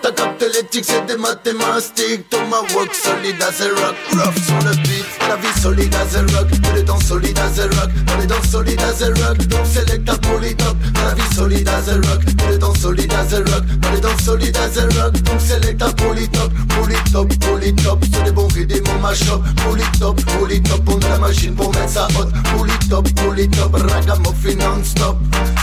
Ta 0.00 0.12
capté 0.12 0.46
l'éthique, 0.48 0.84
c'est 0.86 1.04
des 1.06 1.16
mathématiques. 1.16 2.30
Tomahawk 2.30 2.94
solide 2.94 3.42
as 3.42 3.60
a 3.60 3.68
rock, 3.80 3.96
rough 4.12 4.38
sur 4.44 4.58
le 4.64 4.76
beat. 4.82 5.04
La 5.28 5.36
vie 5.36 5.60
solide 5.60 5.94
as 5.94 6.16
a 6.16 6.20
rock, 6.20 6.48
que 6.50 6.76
les 6.76 6.82
dents 6.84 7.00
solides 7.00 7.38
as 7.38 7.60
a 7.60 7.64
rock. 7.64 7.90
Dans 8.06 8.16
les 8.18 8.26
dents 8.26 8.42
solides 8.50 8.80
as 8.80 9.02
a 9.02 9.08
rock, 9.08 9.38
donc 9.48 9.66
select 9.66 10.04
ta 10.04 10.16
polytop. 10.18 10.76
La 11.04 11.14
vie 11.14 11.34
solide 11.34 11.68
as 11.68 11.88
a 11.88 11.94
rock, 11.94 12.24
que 12.24 12.52
les 12.52 12.58
dents 12.58 12.74
solides 12.74 13.12
as 13.12 13.34
a 13.34 13.38
rock. 13.38 13.64
Dans 13.80 13.90
les 13.90 14.00
dents 14.00 14.18
solides 14.24 14.56
as 14.56 14.78
a 14.78 14.82
rock, 15.02 15.12
donc 15.22 15.40
select 15.40 15.78
ta 15.78 15.92
polytop. 15.92 16.52
Polytop, 16.68 17.28
polytop, 17.40 17.98
c'est 18.12 18.22
des 18.24 18.32
bons 18.32 18.48
rythmes, 18.54 18.84
mon 18.92 19.00
mash-up. 19.00 19.40
Polytop, 19.64 20.20
polytop, 20.38 20.80
on 20.86 20.98
a 20.98 21.08
la 21.08 21.18
machine 21.18 21.54
pour 21.54 21.72
mettre 21.74 21.90
ça 21.90 22.08
hot. 22.18 22.28
Polytop, 22.56 23.08
polytop, 23.14 23.74
ragamuffin 23.74 24.59
non-stop. 24.60 25.16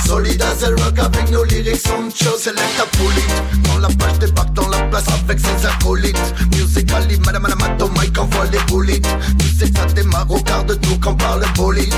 Solide 0.06 0.42
as 0.42 0.64
a 0.64 0.70
rock 0.70 1.00
avec 1.00 1.32
nos 1.32 1.44
lyrics 1.44 1.88
on 1.98 2.10
show. 2.10 2.38
Select 2.38 2.78
polyte, 2.98 3.44
dans 3.64 3.80
la 3.80 3.88
page 3.90 4.20
débarque 4.20 4.54
dans 4.54 4.70
la 4.70 4.82
place 4.84 5.06
avec 5.08 5.40
ses 5.40 5.66
acolytes. 5.66 6.34
Musically, 6.56 7.20
madame, 7.26 7.44
madame, 7.44 7.62
à 7.64 7.70
ton 7.78 7.90
mic 7.90 8.18
envoie 8.18 8.46
les 8.52 8.60
bullets. 8.72 9.02
Tu 9.40 9.48
sais 9.48 9.72
ça 9.74 9.86
démarre 9.94 10.30
au 10.30 10.40
quart 10.40 10.64
de 10.66 10.76
tour 10.76 10.98
quand 11.02 11.16
parle 11.16 11.44
bolide. 11.56 11.94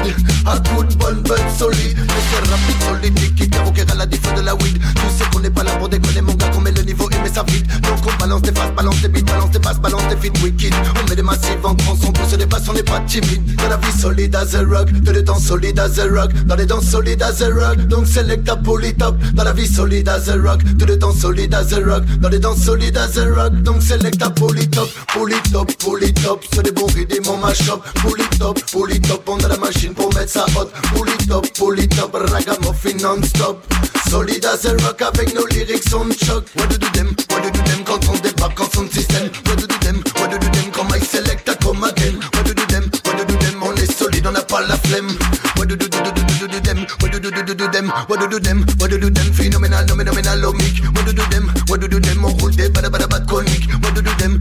Un 0.45 0.57
coup 0.69 0.83
de 0.83 0.93
bonne 0.95 1.21
bête 1.23 1.49
solide, 1.57 1.97
mais 1.97 2.23
c'est 2.31 2.49
rapide, 2.49 2.83
solide, 2.87 3.19
liquide, 3.19 3.55
à 3.91 3.95
la 3.95 4.05
défaut 4.05 4.35
de 4.35 4.41
la 4.41 4.55
weed. 4.55 4.79
Tu 4.95 5.17
sais 5.17 5.29
qu'on 5.31 5.39
n'est 5.39 5.49
pas 5.49 5.63
là 5.63 5.71
pour 5.77 5.89
déconner, 5.89 6.21
mon 6.21 6.33
gars, 6.33 6.49
qu'on 6.49 6.61
met 6.61 6.71
le 6.71 6.81
niveau 6.81 7.09
et 7.09 7.17
met 7.21 7.33
ça 7.33 7.43
vite. 7.47 7.65
Donc 7.81 7.99
on 8.05 8.17
balance 8.19 8.41
des 8.41 8.51
faces, 8.51 8.71
balance 8.75 9.01
des 9.01 9.07
beats, 9.07 9.31
balance 9.31 9.51
des 9.51 9.59
passes, 9.59 9.79
balance 9.79 10.03
des 10.09 10.15
feats 10.15 10.43
wicked. 10.43 10.73
On 11.01 11.09
met 11.09 11.15
des 11.15 11.23
massifs 11.23 11.57
en 11.63 11.73
grand, 11.73 11.97
on 12.05 12.11
pousse 12.11 12.37
des 12.37 12.45
passes, 12.45 12.67
on 12.69 12.73
n'est 12.73 12.83
pas 12.83 12.99
timide. 13.01 13.55
Dans 13.55 13.69
la 13.69 13.77
vie 13.77 13.99
solide 13.99 14.35
as 14.35 14.55
a 14.55 14.63
rock, 14.63 14.91
de 14.91 15.11
les 15.11 15.23
dents 15.23 15.39
solides 15.39 15.79
as 15.79 15.99
a 15.99 16.05
rock. 16.05 16.33
Dans 16.45 16.55
les 16.55 16.65
dents 16.65 16.81
solides 16.89 17.22
as 17.22 17.41
a 17.41 17.53
rock, 17.53 17.77
donc 17.88 18.08
select 18.08 18.46
ta 18.46 18.55
polytop. 18.55 19.15
Dans 19.36 19.43
la 19.43 19.53
vie 19.53 19.67
solide 19.67 20.10
as 20.10 20.29
a 20.29 20.38
rock, 20.38 20.63
de 20.63 20.86
les 20.86 20.98
dents 20.98 21.13
solides 21.13 21.53
as 21.53 21.74
a 21.74 21.79
rock. 21.79 22.03
Dans 22.19 22.29
les 22.29 22.39
dents 22.39 22.55
solides 22.55 22.98
as 22.98 23.17
a 23.17 23.29
rock, 23.29 23.53
donc 23.62 23.81
select 23.81 24.17
ta 24.17 24.29
polytop. 24.29 24.89
Polytop, 25.13 25.72
polytop, 25.77 26.43
c'est 26.51 26.63
des 26.63 26.72
bons 26.72 26.88
rythmes, 26.88 27.25
mon 27.25 27.38
mash-up. 27.38 27.81
Polytop, 28.01 28.60
polytop, 28.72 29.29
on 29.29 29.38
a 29.38 29.48
la 29.48 29.58
machine 29.58 29.93
pour 29.93 30.13
mettre 30.15 30.31
ça 30.31 30.46
hot. 30.55 30.69
Polytop, 30.93 31.48
polytop, 31.58 32.13
ragamuffin 32.13 32.98
non-stop. 33.01 33.63
Solide 34.10 34.46
as 34.46 34.65
a 34.65 34.75
rock 34.77 35.01
avec 35.01 35.36
nos 35.36 35.46
lyrics 35.46 35.93
on 35.93 36.10
choc. 36.12 36.46
What 36.55 36.69
do 36.69 36.77
do 36.77 36.88
them? 36.93 37.15
What 37.29 37.43
do 37.43 37.51
do 37.51 37.62
them 37.69 37.84
quand 37.86 38.10
on 38.10 38.17
débarque 38.17 38.60
en 38.60 38.69
son 38.74 38.89
système? 38.89 39.29
What 39.46 39.60
do 39.60 39.67
do 39.67 39.77
them? 39.86 40.01
What 40.17 40.31
do 40.31 40.39
do 40.39 40.48
them 40.50 40.72
quand 40.74 40.89
my 40.89 41.00
selecta 41.00 41.53
come 41.62 41.84
again? 41.84 42.15
What 42.34 42.46
do 42.48 42.53
do 42.55 42.65
them? 42.65 42.89
What 43.05 43.17
do 43.17 43.25
do 43.25 43.38
them? 43.38 43.62
On 43.62 43.75
est 43.75 43.91
solide, 43.91 44.25
on 44.25 44.31
n'a 44.31 44.41
pas 44.41 44.62
la 44.62 44.77
flemme. 44.77 45.12
What 45.58 45.67
do 45.67 45.75
do 45.75 45.88
do 45.88 46.00
do 46.01 46.12
do 46.12 46.38
do 46.61 46.73
them? 46.73 46.85
What 46.99 47.11
do 47.11 47.19
do 47.19 47.31
do 47.31 47.43
do 47.43 47.55
do 47.55 47.67
them? 47.67 47.87
What 48.07 48.19
do 48.19 48.27
do 48.27 48.39
them? 48.39 48.65
What 48.77 48.89
do 48.89 48.97
do 48.97 49.09
them? 49.09 49.25
Phénoménal, 49.33 49.85
noménoménal, 49.85 50.43
omique. 50.45 50.83
What 50.95 51.05
do 51.05 51.13
do 51.13 51.25
them? 51.29 51.51
What 51.67 51.81
do 51.81 51.87
do 51.87 51.99
them? 51.99 52.25
On 52.25 52.31
roule 52.37 52.51
des 52.55 52.69
bada 52.69 52.89
bada 52.89 53.07
bad 53.07 53.25
coniques. 53.27 53.67
What 53.83 53.95
do 53.95 54.01
do 54.01 54.13
them? 54.17 54.38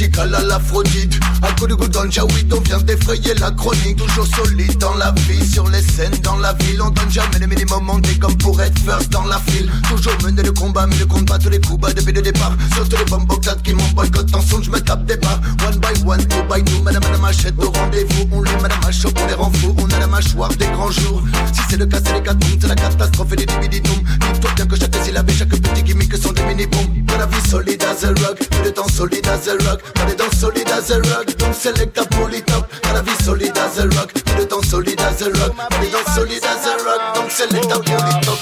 Critique 0.00 0.18
à 0.18 0.24
la 0.24 0.40
l'Aphrodite. 0.40 1.20
Un 1.42 1.52
coup 1.56 1.66
de 1.66 1.74
goût 1.74 1.86
dans 1.88 2.04
le 2.04 2.10
on 2.52 2.60
vient 2.60 2.80
défrayer 2.80 3.34
la 3.34 3.50
chronique. 3.50 3.96
Toujours 3.96 4.26
solide 4.26 4.78
dans 4.78 4.94
la 4.94 5.12
vie, 5.28 5.46
sur 5.46 5.68
les 5.68 5.82
scènes, 5.82 6.16
dans 6.22 6.38
la 6.38 6.54
ville. 6.54 6.80
On 6.80 6.88
donne 6.88 7.10
jamais 7.10 7.38
le 7.38 7.46
minimum, 7.46 7.86
on 7.90 8.00
comme 8.18 8.36
pour 8.38 8.58
être 8.62 8.78
first 8.78 9.10
dans 9.10 9.26
la 9.26 9.38
file. 9.48 9.70
Toujours 9.90 10.14
mener 10.24 10.42
le 10.42 10.52
combat, 10.52 10.86
mais 10.86 11.06
compte 11.06 11.28
pas 11.28 11.38
tous 11.38 11.50
les 11.50 11.60
coups 11.60 11.80
bas 11.80 11.92
depuis 11.92 12.14
le 12.14 12.22
départ. 12.22 12.56
Surtout 12.74 12.96
les 12.96 13.04
bombes 13.04 13.28
qui 13.62 13.74
m'ont 13.74 13.88
boycott 13.94 14.34
en 14.34 14.62
je 14.62 14.70
me 14.70 14.80
tape 14.80 15.04
des 15.04 15.16
barres. 15.18 15.40
One 15.66 15.78
by 15.78 15.92
one, 16.06 16.26
two 16.28 16.42
by 16.48 16.64
two, 16.64 16.82
madame, 16.82 17.02
madame 17.02 17.24
achète 17.26 17.54
au 17.58 17.70
rendez-vous. 17.70 18.28
On 18.32 18.40
les 18.40 18.56
madame 18.62 18.80
à 18.86 18.92
chaud, 18.92 19.10
on 19.22 19.26
les 19.26 19.34
rend 19.34 19.52
fous. 19.52 19.76
On 19.78 19.90
a 19.90 19.98
la 19.98 20.06
mâchoire 20.06 20.48
des 20.56 20.66
grands 20.68 20.90
jours. 20.90 21.22
Si 21.52 21.60
c'est 21.68 21.76
le 21.76 21.84
cas, 21.84 21.98
c'est 22.02 22.14
les 22.14 22.22
catombes, 22.22 22.58
c'est 22.58 22.68
la 22.68 22.74
catastrophe 22.74 23.32
et 23.34 23.36
les 23.36 23.46
dibiditum. 23.46 24.00
Dis-toi 24.32 24.50
bien 24.56 24.66
que 24.66 24.76
chaque 24.76 24.96
syllabe 25.04 25.28
et 25.28 25.34
chaque 25.34 25.48
petit 25.48 25.82
gimmick 25.82 26.16
sont 26.16 26.32
des 26.32 26.44
mini-bombes. 26.44 27.04
Dans 27.04 27.18
la 27.18 27.26
vie 27.26 27.50
solide 27.50 27.82
as 27.84 28.04
a 28.04 28.08
rock, 28.08 28.38
tout 28.38 28.64
le 28.64 28.72
temps 28.72 28.88
solide 28.88 29.26
as 29.26 29.48
a 29.48 29.52
rock. 29.68 29.80
Dans 29.94 30.06
les 30.06 30.14
dents 30.14 30.30
solides 30.38 30.70
as 30.70 30.90
a 30.90 30.96
rock, 31.14 31.36
donc 31.38 31.54
select 31.54 31.94
ta 31.94 32.04
polytop. 32.04 32.66
Dans 32.82 32.92
la 32.92 33.02
vie 33.02 33.24
solide 33.24 33.56
as 33.58 33.78
a 33.78 33.82
rock, 33.96 34.12
tout 34.12 34.36
le 34.38 34.46
temps 34.46 34.62
solide 34.62 35.00
as 35.00 35.22
a 35.22 35.26
rock. 35.26 35.54
Dans 35.70 35.80
les 35.80 35.90
dents 35.90 36.12
solides 36.14 36.44
as 36.44 36.66
a 36.66 36.76
rock, 36.84 37.14
donc 37.14 37.30
select 37.30 37.68
ta 37.68 37.78
polytop. 37.78 38.38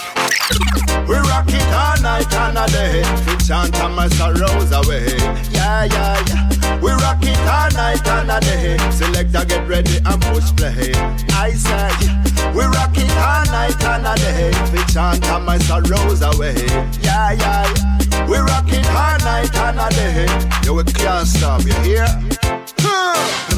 We 1.09 1.17
rock 1.17 1.49
it 1.49 1.63
all 1.73 2.01
night 2.03 2.33
and 2.35 2.59
a 2.59 2.67
day. 2.71 3.03
We 3.27 3.37
chant 3.47 3.75
and 3.81 3.95
my 3.95 4.09
sorrows 4.09 4.73
away. 4.73 5.07
Yeah, 5.51 5.85
yeah, 5.85 6.23
yeah. 6.29 6.81
We 6.81 6.91
rock 6.91 7.23
it 7.23 7.39
all 7.49 7.71
night 7.73 8.07
and 8.07 8.31
a 8.31 8.41
day. 8.41 8.77
Selector 8.91 9.45
get 9.47 9.67
ready 9.69 9.99
and 10.05 10.21
push 10.23 10.53
play. 10.57 10.93
I 11.33 11.53
say, 11.53 11.91
we 12.55 12.65
rock 12.65 12.97
it 12.97 13.11
all 13.17 13.45
night 13.47 13.83
and 13.85 14.07
a 14.07 14.15
day. 14.17 14.53
We 14.73 14.85
chant 14.93 15.25
and 15.27 15.45
my 15.47 15.59
sorrows 15.59 16.23
away. 16.23 16.55
Yeah, 17.03 17.33
yeah, 17.33 17.75
yeah. 17.77 18.08
We 18.27 18.39
rock 18.39 18.65
it 18.69 18.87
all 18.89 19.19
night 19.21 19.55
and 19.55 19.79
a 19.79 19.89
day. 19.91 20.27
Yo, 20.65 20.75
we 20.75 20.85
can't 20.85 21.27
stop, 21.27 21.65
you 21.65 21.75
hear? 21.85 22.07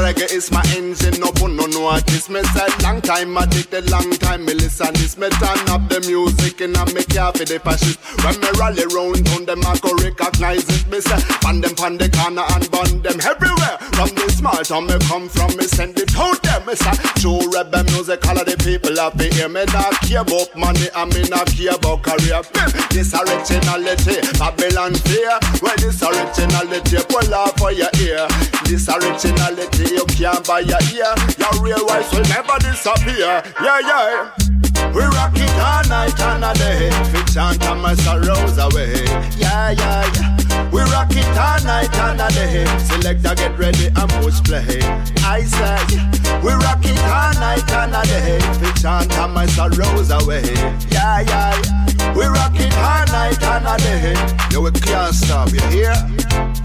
Reggae 0.01 0.33
is 0.33 0.51
my 0.51 0.63
engine, 0.75 1.21
no 1.21 1.31
put 1.33 1.53
no 1.53 1.67
notice. 1.67 2.31
Me 2.31 2.43
said 2.55 2.73
long 2.83 3.01
time 3.03 3.37
addicted, 3.37 3.91
long 3.91 4.09
time 4.17 4.47
me 4.47 4.55
listen 4.55 4.93
this. 4.95 5.19
Me 5.19 5.29
turn 5.37 5.61
up 5.69 5.85
the 5.93 6.01
music 6.09 6.61
and 6.63 6.77
I 6.77 6.91
make 6.93 7.13
ya 7.13 7.31
for 7.33 7.45
the 7.45 7.61
fascist. 7.61 8.01
When 8.25 8.41
me 8.41 8.49
rally 8.57 8.89
round 8.97 9.29
on 9.37 9.45
them, 9.45 9.61
I 9.61 9.77
go 9.85 9.93
recognize 10.01 10.65
it. 10.65 10.89
Me 10.89 11.01
say, 11.01 11.21
pan 11.45 11.61
them 11.61 11.75
pan 11.77 11.99
the 11.99 12.09
corner 12.09 12.49
and 12.49 12.65
burn 12.73 13.03
them 13.05 13.21
everywhere. 13.21 13.77
From 13.93 14.09
the 14.17 14.25
small 14.33 14.65
town 14.65 14.87
me 14.89 14.97
come 15.05 15.29
from, 15.29 15.53
me 15.61 15.69
send 15.69 15.99
it 16.01 16.17
out 16.17 16.41
them. 16.43 16.65
Me 16.65 16.75
say, 16.81 16.97
true 17.21 17.45
rebel 17.53 17.85
music, 17.93 18.25
all 18.25 18.41
of 18.41 18.49
the 18.49 18.57
people 18.65 18.97
have 18.97 19.19
to 19.21 19.29
hear 19.37 19.53
me. 19.53 19.69
Not 19.69 20.01
care 20.01 20.25
about 20.25 20.49
money, 20.57 20.89
and 20.97 21.13
me 21.13 21.29
not 21.29 21.53
care 21.53 21.77
about 21.77 22.01
career. 22.01 22.41
This 22.89 23.13
originality, 23.13 24.17
Babylon 24.41 24.97
fear. 25.05 25.37
Well, 25.61 25.77
this 25.77 26.01
originality, 26.01 27.05
pull 27.05 27.35
off 27.37 27.61
for 27.61 27.69
your 27.69 27.93
ear. 28.01 28.25
This 28.65 28.89
originality, 28.89 29.10
you 29.11 30.05
can't 30.07 30.47
buy 30.47 30.61
your 30.61 30.79
ear. 30.95 31.15
Your 31.39 31.63
real 31.63 31.87
voice 31.87 32.11
will 32.13 32.23
never 32.31 32.57
disappear. 32.61 33.43
Yeah, 33.61 33.81
yeah. 33.81 34.31
We 34.95 35.03
rock 35.03 35.33
it 35.35 35.51
all 35.59 35.85
night 35.89 36.19
and 36.21 36.45
a 36.45 36.55
day. 36.55 36.91
We 37.13 37.25
chant 37.33 37.63
and 37.65 37.83
my 37.83 37.95
sorrows 37.95 38.59
away. 38.59 39.05
Yeah, 39.37 39.71
yeah, 39.71 40.11
yeah. 40.15 40.71
We 40.71 40.83
rock 40.83 41.11
it 41.11 41.27
all 41.37 41.61
night 41.65 41.95
and 41.99 42.21
a 42.21 42.29
day. 42.29 42.65
Selector 42.87 43.35
get 43.35 43.59
ready 43.59 43.87
and 43.89 44.11
push 44.23 44.41
play. 44.43 44.79
I 45.27 45.43
say, 45.43 45.79
we 46.43 46.53
rock 46.53 46.85
it 46.85 46.99
all 47.11 47.35
night 47.41 47.71
and 47.73 47.95
a 47.95 48.03
day. 48.07 48.39
We 48.61 48.73
chant 48.81 49.13
and 49.13 49.35
my 49.35 49.47
sorrows 49.47 50.11
away. 50.11 50.43
Yeah, 50.91 51.21
yeah, 51.21 51.61
yeah. 51.65 52.15
We 52.15 52.27
rock 52.27 52.55
it 52.55 52.73
all 52.79 53.07
night 53.07 53.43
and 53.43 53.67
a 53.67 53.77
day. 53.77 54.15
Yo, 54.53 54.61
we 54.63 54.71
can't 54.71 55.15
stop, 55.15 55.51
you 55.53 55.61
hear? 55.69 55.95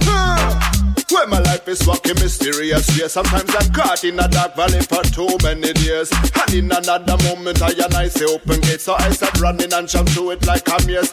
Huh. 0.04 0.75
When 1.12 1.30
my 1.30 1.40
life 1.40 1.68
is 1.68 1.86
walking 1.86 2.16
mysterious 2.16 2.88
way. 3.00 3.08
Sometimes 3.08 3.54
I'm 3.56 3.72
caught 3.72 4.04
in 4.04 4.20
a 4.20 4.28
dark 4.28 4.56
valley 4.56 4.82
for 4.82 5.04
too 5.04 5.38
many 5.44 5.72
years. 5.82 6.12
And 6.12 6.54
in 6.54 6.72
another 6.72 7.18
moment, 7.26 7.62
I 7.62 7.70
and 7.72 7.94
I 7.94 8.08
see 8.08 8.26
open 8.26 8.60
gate. 8.62 8.82
So 8.82 8.96
I 8.98 9.12
start 9.12 9.40
running 9.40 9.72
and 9.72 9.88
jump 9.88 10.10
to 10.14 10.32
it 10.32 10.46
like 10.48 10.64
I'm 10.68 10.90
yes. 10.90 11.12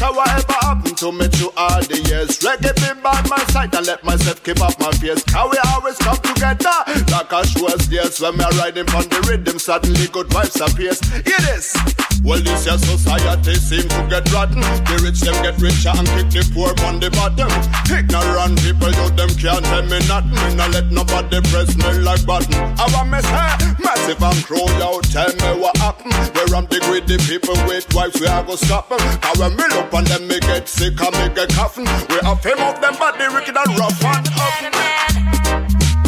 How 0.00 0.14
whatever 0.14 0.52
happened 0.60 0.96
to 0.98 1.12
me 1.12 1.28
through 1.28 1.52
all 1.56 1.82
the 1.82 2.00
years. 2.08 2.38
Reggae 2.40 2.74
be 2.74 3.00
by 3.02 3.20
my 3.28 3.38
side 3.52 3.74
and 3.74 3.86
let 3.86 4.02
myself 4.02 4.42
keep 4.42 4.60
up 4.60 4.78
my 4.80 4.90
face. 4.92 5.22
How 5.28 5.50
we 5.50 5.58
always 5.72 5.98
come 5.98 6.16
together. 6.16 6.76
Like 7.12 7.32
a 7.32 7.44
was 7.60 7.86
days 7.88 8.20
when 8.20 8.36
me 8.36 8.44
riding 8.58 8.88
on 8.90 9.08
the 9.08 9.26
rhythm. 9.28 9.58
Suddenly 9.58 10.08
good 10.08 10.28
vibes 10.28 10.56
appears. 10.60 11.00
Hear 11.24 11.38
this. 11.52 12.03
Well, 12.22 12.40
this 12.40 12.66
your 12.66 12.78
society 12.78 13.54
seem 13.54 13.88
to 13.88 14.00
get 14.08 14.30
rotten. 14.32 14.60
The 14.60 15.00
rich 15.02 15.20
them 15.20 15.34
get 15.42 15.58
richer 15.60 15.92
and 15.92 16.08
kick 16.14 16.30
the 16.30 16.42
poor 16.52 16.70
on 16.86 17.00
the 17.00 17.10
bottom. 17.10 17.50
Ignorant 17.90 18.60
people, 18.62 18.92
you 18.92 19.08
them 19.16 19.32
can't 19.40 19.64
tell 19.64 19.82
me 19.82 19.98
nothing. 20.06 20.36
Me 20.36 20.54
no 20.54 20.68
let 20.68 20.92
nobody 20.92 21.40
press 21.50 21.74
me 21.76 21.90
like 22.00 22.24
button. 22.24 22.54
I 22.78 22.84
want 22.92 23.10
me 23.10 23.20
say, 23.20 23.48
massive 23.82 24.22
and 24.22 24.40
crow 24.44 24.68
out, 24.80 25.04
tell 25.08 25.32
me 25.32 25.60
what 25.60 25.76
happened. 25.76 26.14
Where 26.36 26.48
I'm 26.56 26.66
the 26.68 26.80
greedy 26.84 27.18
people 27.24 27.56
with 27.66 27.88
wives, 27.92 28.20
we 28.20 28.26
are 28.26 28.44
go 28.44 28.56
stop 28.56 28.88
them. 28.88 29.00
Cause 29.20 29.38
when 29.38 29.56
me 29.56 29.64
look 29.72 29.92
on 29.92 30.04
them, 30.04 30.28
me 30.28 30.40
get 30.40 30.68
sick 30.68 31.00
and 31.00 31.14
me 31.18 31.28
get 31.34 31.52
coughing. 31.52 31.88
We 32.08 32.20
have 32.22 32.42
him 32.44 32.60
of 32.60 32.80
them 32.80 32.96
body 32.96 33.28
wicked 33.32 33.56
and 33.56 33.72
rough 33.78 34.04
and 34.04 34.26
up. 34.28 34.74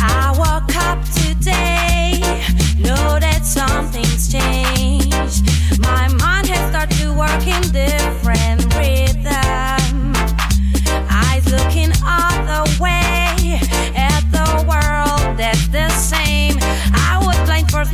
I 0.01 0.33
woke 0.37 0.77
up 0.89 1.01
today, 1.13 2.21
know 2.79 3.19
that 3.21 3.45
something's 3.45 4.33
changed. 4.33 4.76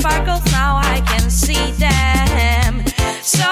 Sparkles, 0.02 0.44
now 0.52 0.76
I 0.76 1.00
can 1.06 1.30
see 1.30 1.70
them. 1.72 2.84
So 3.22 3.51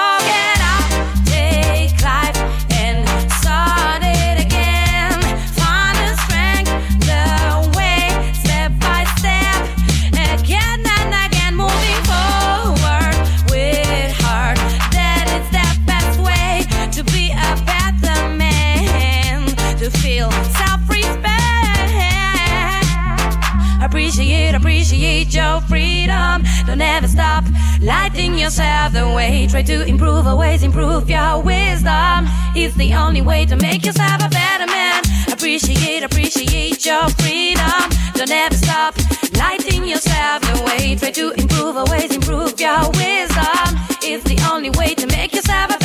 freedom. 26.39 26.65
Don't 26.65 26.81
ever 26.81 27.07
stop 27.07 27.43
lighting 27.81 28.37
yourself 28.37 28.93
the 28.93 29.07
way. 29.07 29.47
Try 29.47 29.63
to 29.63 29.85
improve, 29.85 30.27
always 30.27 30.63
improve 30.63 31.09
your 31.09 31.41
wisdom. 31.41 32.27
It's 32.55 32.75
the 32.75 32.93
only 32.93 33.21
way 33.21 33.45
to 33.45 33.55
make 33.55 33.85
yourself 33.85 34.23
a 34.23 34.29
better 34.29 34.67
man. 34.67 35.03
Appreciate, 35.31 36.03
appreciate 36.03 36.85
your 36.85 37.09
freedom. 37.09 37.89
Don't 38.13 38.31
ever 38.31 38.55
stop 38.55 38.95
lighting 39.33 39.85
yourself 39.85 40.41
the 40.41 40.63
way. 40.67 40.95
Try 40.95 41.11
to 41.11 41.31
improve, 41.31 41.77
always 41.77 42.13
improve 42.15 42.59
your 42.59 42.89
wisdom. 42.91 43.67
It's 44.03 44.23
the 44.23 44.39
only 44.51 44.69
way 44.71 44.93
to 44.95 45.07
make 45.07 45.33
yourself 45.33 45.75
a 45.75 45.80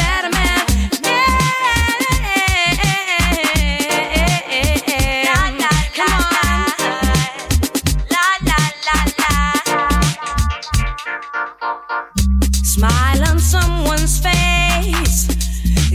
Smile 12.76 13.24
on 13.30 13.38
someone's 13.38 14.18
face. 14.18 15.26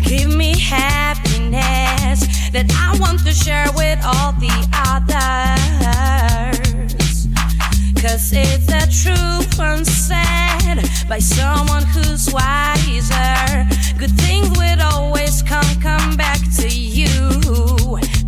Give 0.02 0.36
me 0.36 0.58
happiness 0.60 2.26
that 2.54 2.66
I 2.74 2.98
want 3.00 3.20
to 3.24 3.32
share 3.32 3.68
with 3.76 4.00
all 4.04 4.32
the 4.42 4.50
others. 4.90 5.28
Cause 8.02 8.34
it's 8.34 8.66
the 8.66 8.88
truth 8.90 9.60
unsaid 9.60 11.08
by 11.08 11.20
someone 11.20 11.84
who's 11.84 12.34
wiser. 12.34 13.68
Good 14.00 14.18
things 14.20 14.50
will 14.58 14.82
always 14.82 15.44
come, 15.44 15.76
come 15.84 16.18
back 16.18 16.40
to 16.58 16.68
you. 16.68 17.08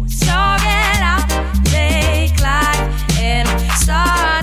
So 0.06 0.36
get 0.62 1.02
up, 1.02 1.28
take 1.66 2.39
life, 2.39 3.18
and 3.18 3.50
start 3.82 4.42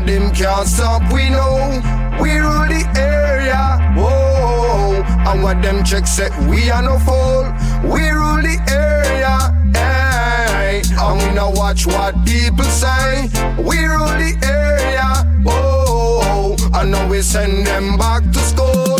of 0.00 0.06
them 0.06 0.30
can't 0.34 0.66
stop. 0.66 1.02
We 1.12 1.30
know 1.30 1.80
we 2.20 2.36
rule 2.38 2.66
the 2.66 2.84
area, 2.96 3.78
oh, 3.96 5.02
and 5.26 5.42
what 5.42 5.62
them 5.62 5.84
checks 5.84 6.10
say 6.10 6.28
we 6.48 6.70
are 6.70 6.82
no 6.82 6.98
fool. 6.98 7.44
We 7.82 8.08
rule 8.10 8.42
the 8.42 8.58
area, 8.70 9.36
hey, 9.74 10.82
and 10.98 11.18
we 11.22 11.34
now 11.34 11.50
watch 11.52 11.86
what 11.86 12.14
people 12.24 12.64
say. 12.64 13.28
We 13.58 13.84
rule 13.84 14.14
the 14.24 14.32
area, 14.44 15.24
oh, 15.46 16.56
and 16.74 16.92
now 16.92 17.08
we 17.08 17.22
send 17.22 17.66
them 17.66 17.96
back 17.96 18.22
to 18.22 18.38
school. 18.38 18.98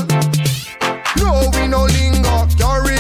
No, 1.17 1.51
we 1.55 1.67
no 1.67 1.85
linger, 1.85 2.47
carrying 2.59 3.00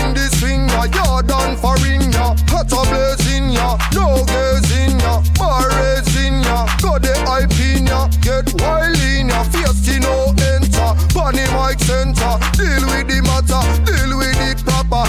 finger, 0.70 0.96
you're 0.96 1.22
done 1.22 1.56
for 1.56 1.74
ring 1.82 2.12
ya, 2.12 2.34
hot 2.48 2.72
a 2.72 2.80
blazing 2.90 3.52
ya, 3.52 3.76
no 3.94 4.24
in 4.70 4.98
ya, 4.98 5.22
barrels 5.38 6.16
in 6.16 6.42
ya, 6.42 6.66
go 6.82 6.98
the 6.98 7.14
hype 7.26 7.52
in 7.60 7.86
ya, 7.86 8.08
get 8.20 8.46
wild 8.60 8.98
in 8.98 9.28
ya, 9.28 9.44
feisty 9.44 10.00
no 10.00 10.32
enter, 10.50 10.94
bunny 11.14 11.46
mic 11.54 11.78
center, 11.80 12.38
deal 12.56 12.84
with 12.86 13.08
the 13.08 13.20
matter, 13.22 13.62
deal 13.84 14.16
with 14.18 14.40
it 14.40 14.62
proper, 14.64 15.04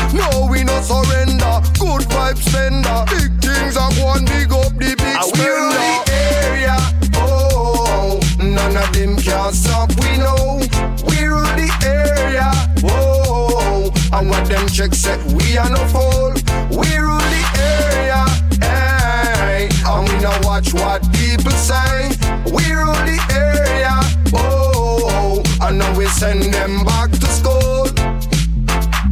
checks 14.81 14.97
say 14.99 15.17
we 15.35 15.57
are 15.57 15.69
no 15.69 15.83
fool, 15.93 16.33
we 16.71 16.89
rule 16.97 17.21
the 17.35 17.43
area, 17.61 18.25
hey, 18.65 19.69
and 19.85 20.09
we 20.09 20.15
now 20.19 20.35
watch 20.41 20.73
what 20.73 21.01
people 21.13 21.51
say, 21.51 22.09
we 22.45 22.65
rule 22.73 23.01
the 23.05 23.19
area, 23.31 23.93
oh, 24.33 25.43
and 25.61 25.77
now 25.77 25.97
we 25.97 26.07
send 26.07 26.41
them 26.53 26.83
back 26.83 27.11
to 27.11 27.27
school. 27.27 27.85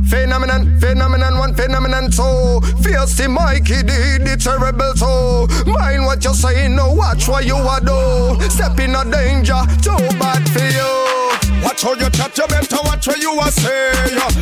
Phenomenon, 0.09 0.79
phenomenon, 0.79 1.37
one 1.37 1.53
phenomenon 1.53 2.09
two. 2.09 2.59
Fierce 2.81 3.27
Mikey 3.27 3.83
did 3.83 4.25
the 4.25 4.37
terrible 4.41 4.93
two. 4.97 5.71
Mind 5.71 6.03
what 6.03 6.23
you're 6.23 6.33
saying, 6.33 6.75
no 6.75 6.91
watch 6.93 7.27
what 7.27 7.45
you 7.45 7.55
are 7.55 7.79
do. 7.79 8.49
Step 8.49 8.79
in 8.79 8.95
a 8.95 9.05
danger, 9.05 9.61
too 9.83 9.97
bad 10.17 10.49
for 10.49 10.65
you. 10.65 11.18
Watch 11.63 11.81
how 11.83 11.93
you 11.93 12.09
chat, 12.09 12.37
you 12.37 12.47
better 12.47 12.77
watch 12.83 13.07
what 13.07 13.19
you 13.19 13.39
a 13.39 13.51
say. 13.51 13.91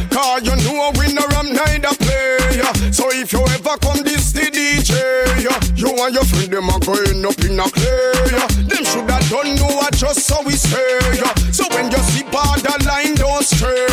Cause 0.10 0.46
you 0.46 0.56
know 0.66 0.92
winner 0.98 1.28
I'm 1.38 1.54
neither 1.54 1.96
play. 1.98 2.38
So 2.92 3.10
if 3.12 3.34
you 3.34 3.42
ever 3.42 3.78
come 3.82 4.04
this 4.04 4.32
the 4.32 4.50
DJ, 4.50 4.94
you 5.78 5.90
and 5.90 6.14
your 6.14 6.24
friend 6.26 6.52
them 6.52 6.70
are 6.70 6.80
going 6.80 7.26
up 7.26 7.40
in 7.44 7.60
a 7.60 7.70
clay. 7.70 8.68
Them 8.68 8.84
should 8.86 9.10
have 9.10 9.30
done 9.30 9.56
know 9.56 9.68
what 9.78 9.94
just 9.94 10.22
so 10.26 10.42
we 10.46 10.54
say. 10.54 11.00
So 11.52 11.66
when 11.74 11.92
you 11.92 11.98
see 12.10 12.24
borderline, 12.24 13.16
don't 13.16 13.44
stray. 13.44 13.86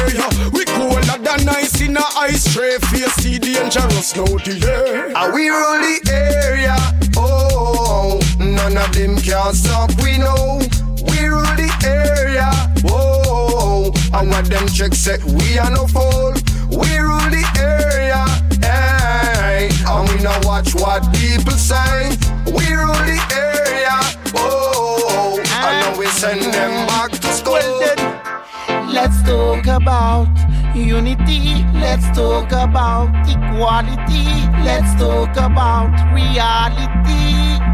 We 0.52 0.64
cooler 0.66 1.00
than 1.00 1.48
ice 1.48 1.80
in 1.80 1.96
a 1.96 2.04
ice 2.16 2.52
tray. 2.52 2.78
Face 2.78 3.16
the 3.22 3.38
dangerous, 3.38 4.16
no 4.16 4.24
delay. 4.38 5.12
And 5.14 5.32
we 5.34 5.48
rule 5.48 5.80
the 5.80 6.00
area, 6.12 6.76
oh, 7.16 8.20
none 8.38 8.76
of 8.76 8.92
them 8.94 9.16
can 9.16 9.54
stop, 9.54 9.90
we 10.02 10.18
know. 10.18 10.60
We 11.08 11.26
rule 11.26 11.42
the 11.56 11.70
area, 11.84 12.50
and 14.24 14.32
what 14.32 14.46
them 14.46 14.66
checks 14.68 14.98
say, 14.98 15.18
we 15.24 15.58
are 15.58 15.70
no 15.70 15.86
fool. 15.86 16.32
We 16.70 16.96
rule 16.98 17.28
the 17.28 17.44
area, 17.60 18.24
hey, 18.64 19.68
and 19.86 20.08
we 20.08 20.22
now 20.22 20.40
watch 20.42 20.74
what 20.74 21.02
people 21.14 21.52
say. 21.52 22.08
We 22.46 22.64
rule 22.72 23.04
the 23.04 23.20
area, 23.34 23.96
oh, 24.34 25.36
and 25.38 25.74
now 25.80 25.98
we 25.98 26.06
send 26.06 26.40
them 26.40 26.86
back 26.86 27.10
to 27.10 27.28
school. 27.28 27.54
Let's 28.92 29.22
talk 29.24 29.66
about 29.66 30.28
unity. 30.74 31.64
Let's 31.74 32.06
talk 32.16 32.52
about 32.52 33.10
equality. 33.28 34.26
Let's 34.64 34.98
talk 34.98 35.36
about 35.36 35.92
reality. 36.14 37.73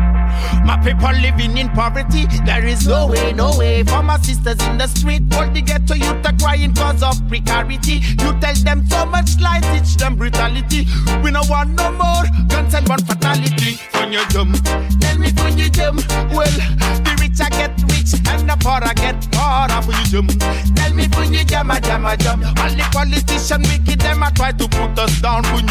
My 0.70 0.76
people 0.76 1.10
living 1.20 1.58
in 1.58 1.68
poverty. 1.70 2.26
There 2.46 2.64
is 2.64 2.86
no 2.86 3.08
way, 3.08 3.32
no 3.32 3.58
way 3.58 3.82
for 3.82 4.04
my 4.04 4.18
sisters 4.18 4.62
in 4.68 4.78
the 4.78 4.86
street. 4.86 5.22
All 5.34 5.50
the 5.50 5.60
ghetto 5.62 5.94
youth 5.94 6.24
are 6.24 6.36
crying 6.38 6.72
cause 6.72 7.02
of 7.02 7.18
precarity. 7.26 7.98
You 8.22 8.38
tell 8.38 8.54
them 8.54 8.86
so 8.86 9.04
much 9.04 9.30
lies, 9.40 9.66
teach 9.74 9.96
them 9.96 10.14
brutality. 10.14 10.86
We 11.24 11.32
no 11.32 11.42
want 11.50 11.70
no 11.70 11.90
more 11.90 12.22
guns 12.46 12.72
and 12.74 12.86
one 12.88 13.02
fatality. 13.02 13.80
When 13.98 14.12
you 14.12 14.22
jump, 14.28 14.62
tell 15.02 15.18
me 15.18 15.32
when 15.42 15.58
you 15.58 15.70
jump. 15.70 16.06
Well, 16.30 16.54
the 17.02 17.18
rich 17.18 17.40
I 17.42 17.50
get 17.50 17.74
rich 17.90 18.14
and 18.30 18.48
the 18.48 18.56
poor 18.62 18.78
I 18.78 18.94
get 18.94 19.18
poorer. 19.34 19.74
When 19.82 19.98
you 19.98 20.06
jump, 20.06 20.30
tell 20.78 20.94
me 20.94 21.08
when 21.18 21.34
you 21.34 21.42
jump, 21.50 21.72
I 21.72 21.80
I. 22.06 22.14
All 22.62 22.70
the 22.70 22.86
politicians 22.94 23.66
wicked 23.66 23.98
them 23.98 24.22
I 24.22 24.30
try 24.30 24.52
to 24.52 24.68
put 24.68 24.96
us 25.02 25.20
down. 25.20 25.42
When 25.50 25.66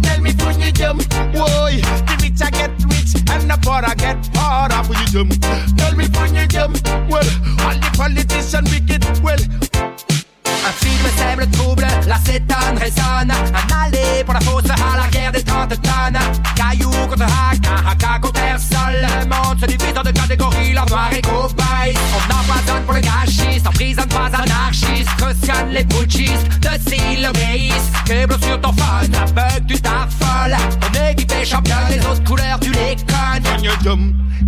tell 0.00 0.20
me 0.22 0.30
when 0.46 0.60
you 0.60 0.70
the 2.06 2.18
rich 2.22 2.40
I 2.40 2.50
get 2.50 2.70
rich 2.86 3.14
and 3.30 3.50
the 3.50 3.58
poor 3.62 3.80
I 3.82 3.94
get 3.94 4.11
poorer. 4.34 4.82
When 4.88 4.98
you 5.00 5.06
jump, 5.06 5.32
tell 5.76 5.94
me 5.96 6.06
when 6.14 6.34
you 6.34 6.46
jump. 6.46 6.82
Well, 7.08 7.26
all 7.64 7.76
the 7.76 7.90
politicians 7.96 8.70
wicked. 8.72 9.04
Well. 9.22 9.71
Un 10.64 10.72
film 10.72 11.06
sème 11.16 11.40
le 11.40 11.50
trouble, 11.50 11.86
la 12.06 12.16
cétane 12.18 12.78
résonne. 12.78 13.30
Un 13.32 13.84
aller 13.84 14.24
pour 14.24 14.34
la 14.34 14.40
fosse 14.40 14.70
à 14.70 14.96
la 14.96 15.08
guerre 15.08 15.32
des 15.32 15.42
30 15.42 15.70
tonnes. 15.70 16.18
Caillou 16.54 16.90
contre 17.08 17.24
hack, 17.24 17.58
un 17.66 17.90
haka 17.90 18.18
contre 18.20 18.40
sol 18.58 18.94
Le 19.20 19.26
monde 19.26 19.58
se 19.60 19.66
divise 19.66 19.96
en 19.96 20.02
deux 20.02 20.12
catégories, 20.12 20.72
l'or 20.72 20.86
noir 20.88 21.10
et 21.12 21.22
cobaye 21.22 21.94
On 22.14 22.34
empoisonne 22.34 22.82
pour 22.84 22.94
le 22.94 23.00
gâchiste, 23.00 23.66
emprisonne 23.66 24.08
pas 24.08 24.30
anarchiste. 24.32 25.10
Cautionne 25.18 25.70
les 25.70 25.84
putschistes, 25.84 26.46
de 26.60 26.90
s'ils 26.90 27.26
obéissent. 27.26 27.90
Câble 28.04 28.36
sur 28.42 28.60
ton 28.60 28.72
phone, 28.72 29.10
la 29.12 29.24
bug 29.32 29.66
tu 29.66 29.80
t'affoles 29.80 30.56
Ton 30.80 31.10
équipe 31.10 31.32
est 31.32 31.44
championne, 31.44 31.88
les 31.90 32.06
autres 32.06 32.24
couleurs 32.24 32.60
tu 32.60 32.70
les 32.70 32.96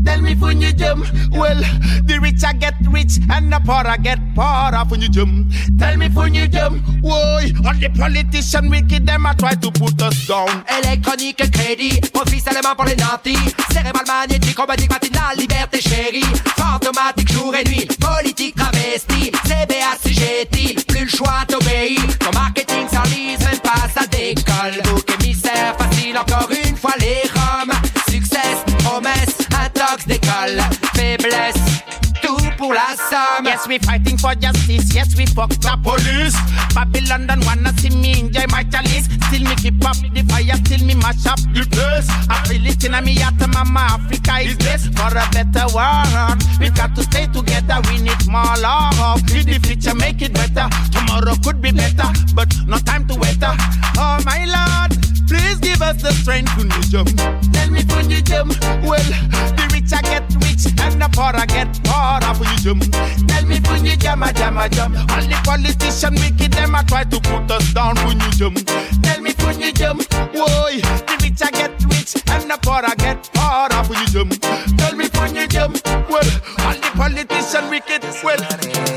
tell 0.04 0.22
me 0.22 0.34
when 0.34 0.60
you 0.60 0.72
jump. 0.72 1.06
Well, 1.32 1.58
the 2.04 2.18
rich 2.20 2.44
I 2.44 2.52
get 2.52 2.74
rich 2.90 3.18
and 3.30 3.52
the 3.52 3.60
poor 3.64 3.86
I 3.86 3.96
get 3.96 4.18
poorer. 4.34 4.84
When 4.88 5.00
you 5.00 5.08
jump. 5.08 5.52
Tell 5.78 5.96
me 5.96 6.03
when 6.12 6.34
you 6.34 6.48
jump. 6.48 6.82
Why? 7.00 7.52
All 7.64 7.74
the 7.74 7.90
politicians 7.96 8.68
wicked 8.70 9.06
them 9.06 9.26
I 9.26 9.34
try 9.34 9.54
to 9.54 9.70
put 9.70 10.00
us 10.02 10.26
down. 10.26 10.48
Électronique, 10.82 11.50
crédit, 11.50 12.00
profit 12.12 12.40
seulement 12.40 12.74
pour 12.74 12.84
les 12.84 12.96
nantis 12.96 13.36
Cérébral 13.72 14.04
magnétique, 14.06 14.58
robotique, 14.58 14.90
matinale, 14.90 15.36
liberté 15.38 15.80
chérie 15.80 16.24
Fantomatique, 16.56 17.32
jour 17.32 17.54
et 17.54 17.64
nuit, 17.64 17.86
politique 18.00 18.54
travestie 18.56 19.30
CBA, 19.44 19.96
CGT, 20.02 20.74
plus 20.86 21.04
le 21.04 21.08
choix 21.08 21.44
t'obéis 21.48 21.98
Ton 22.20 22.32
marketing 22.32 22.86
s'enlise, 22.92 23.38
même 23.40 23.58
pas 23.62 23.88
ça 23.94 24.06
décolle 24.06 24.82
Bouc 24.84 25.10
émissaire, 25.20 25.76
facile 25.78 26.18
encore 26.18 26.50
une 26.50 26.76
fois 26.76 26.94
les 27.00 27.22
roms 27.34 27.72
Succès, 28.10 28.38
promesse, 28.84 29.38
intox 29.50 30.06
décolle 30.06 30.60
Faiblesse, 30.94 31.62
tout 32.64 32.70
pour 32.70 32.74
la 32.74 33.44
Yes, 33.44 33.66
we 33.68 33.78
fighting 33.78 34.16
for 34.16 34.34
justice. 34.34 34.94
Yes, 34.94 35.14
we 35.16 35.26
fuck 35.26 35.50
the 35.50 35.76
police. 35.82 36.36
Babylon 36.74 37.26
don't 37.26 37.44
wanna 37.44 37.72
see 37.78 37.90
me 37.90 38.20
enjoy 38.20 38.46
my 38.50 38.64
chalice. 38.64 39.06
Still 39.28 39.44
me 39.44 39.54
keep 39.56 39.84
up 39.84 39.96
the 39.96 40.22
fire, 40.28 40.56
still 40.64 40.84
me 40.86 40.94
mash 40.94 41.26
up 41.26 41.38
the 41.52 41.66
place. 41.70 42.08
I 42.30 42.42
feel 42.48 42.66
it 42.66 42.84
in 42.84 43.04
me 43.04 43.18
heart, 43.20 43.40
mama. 43.52 43.98
Africa 44.00 44.38
is 44.40 44.56
blessed 44.56 44.96
for 44.96 45.12
a 45.12 45.24
better 45.32 45.66
world. 45.74 46.40
We 46.60 46.70
got 46.70 46.94
to 46.96 47.02
stay 47.02 47.26
together. 47.26 47.80
We 47.88 48.00
need 48.00 48.22
more 48.28 48.56
love. 48.60 49.20
In 49.30 49.46
the 49.46 49.60
future, 49.62 49.94
make 49.94 50.22
it 50.22 50.32
better. 50.32 50.68
Tomorrow 50.92 51.36
could 51.44 51.60
be 51.60 51.72
better, 51.72 52.08
but 52.34 52.48
no 52.66 52.78
time 52.78 53.06
to 53.08 53.14
wait. 53.14 53.42
Oh 53.42 54.18
my 54.24 54.44
Lord, 54.48 54.92
please 55.26 55.58
give 55.58 55.82
us 55.82 56.00
the 56.02 56.12
strength 56.12 56.56
when 56.56 56.70
you 56.70 56.82
jump. 56.88 57.08
Tell 57.52 57.70
me 57.70 57.82
when 57.90 58.10
you 58.10 58.20
jump. 58.22 58.52
Well, 58.84 59.04
the 59.56 59.64
rich 59.72 59.92
I 59.92 60.02
get 60.02 60.24
rich 60.44 60.66
and 60.66 61.00
the 61.00 61.08
poor 61.12 61.32
I 61.34 61.46
get 61.46 61.68
poorer 61.84 62.32
when 62.38 62.48
you 62.52 62.60
jump. 62.62 62.82
Tell 63.28 63.44
me 63.46 63.60
when 63.68 63.84
you 63.84 63.96
jump, 63.96 64.22
I 64.22 64.32
jump, 64.32 64.56
I 64.56 64.68
jump. 64.68 64.96
All 64.96 65.22
the 65.22 65.38
politicians 65.44 66.20
wicked 66.20 66.52
them 66.52 66.74
I 66.74 66.82
try 66.84 67.04
to 67.04 67.20
put 67.20 67.50
us 67.50 67.72
down 67.72 67.96
when 68.06 68.20
you 68.20 68.30
jump. 68.32 68.58
Tell 69.02 69.20
me 69.20 69.32
when 69.44 69.60
you 69.60 69.72
jump. 69.72 70.02
Why? 70.32 70.80
The 70.80 71.14
rich 71.22 71.42
I 71.42 71.50
get 71.50 71.72
rich 71.84 72.14
and 72.28 72.50
the 72.50 72.58
poor 72.62 72.82
I 72.84 72.94
get 72.96 73.28
poorer 73.32 73.82
when 73.88 74.00
you 74.00 74.08
jump. 74.08 74.32
Tell 74.78 74.94
me 74.96 75.06
when 75.14 75.34
you 75.34 75.46
jump. 75.48 75.80
Well, 76.08 76.28
all 76.60 76.74
the 76.74 76.90
politicians 76.94 77.68
wicked. 77.70 78.02
Well, 78.22 78.40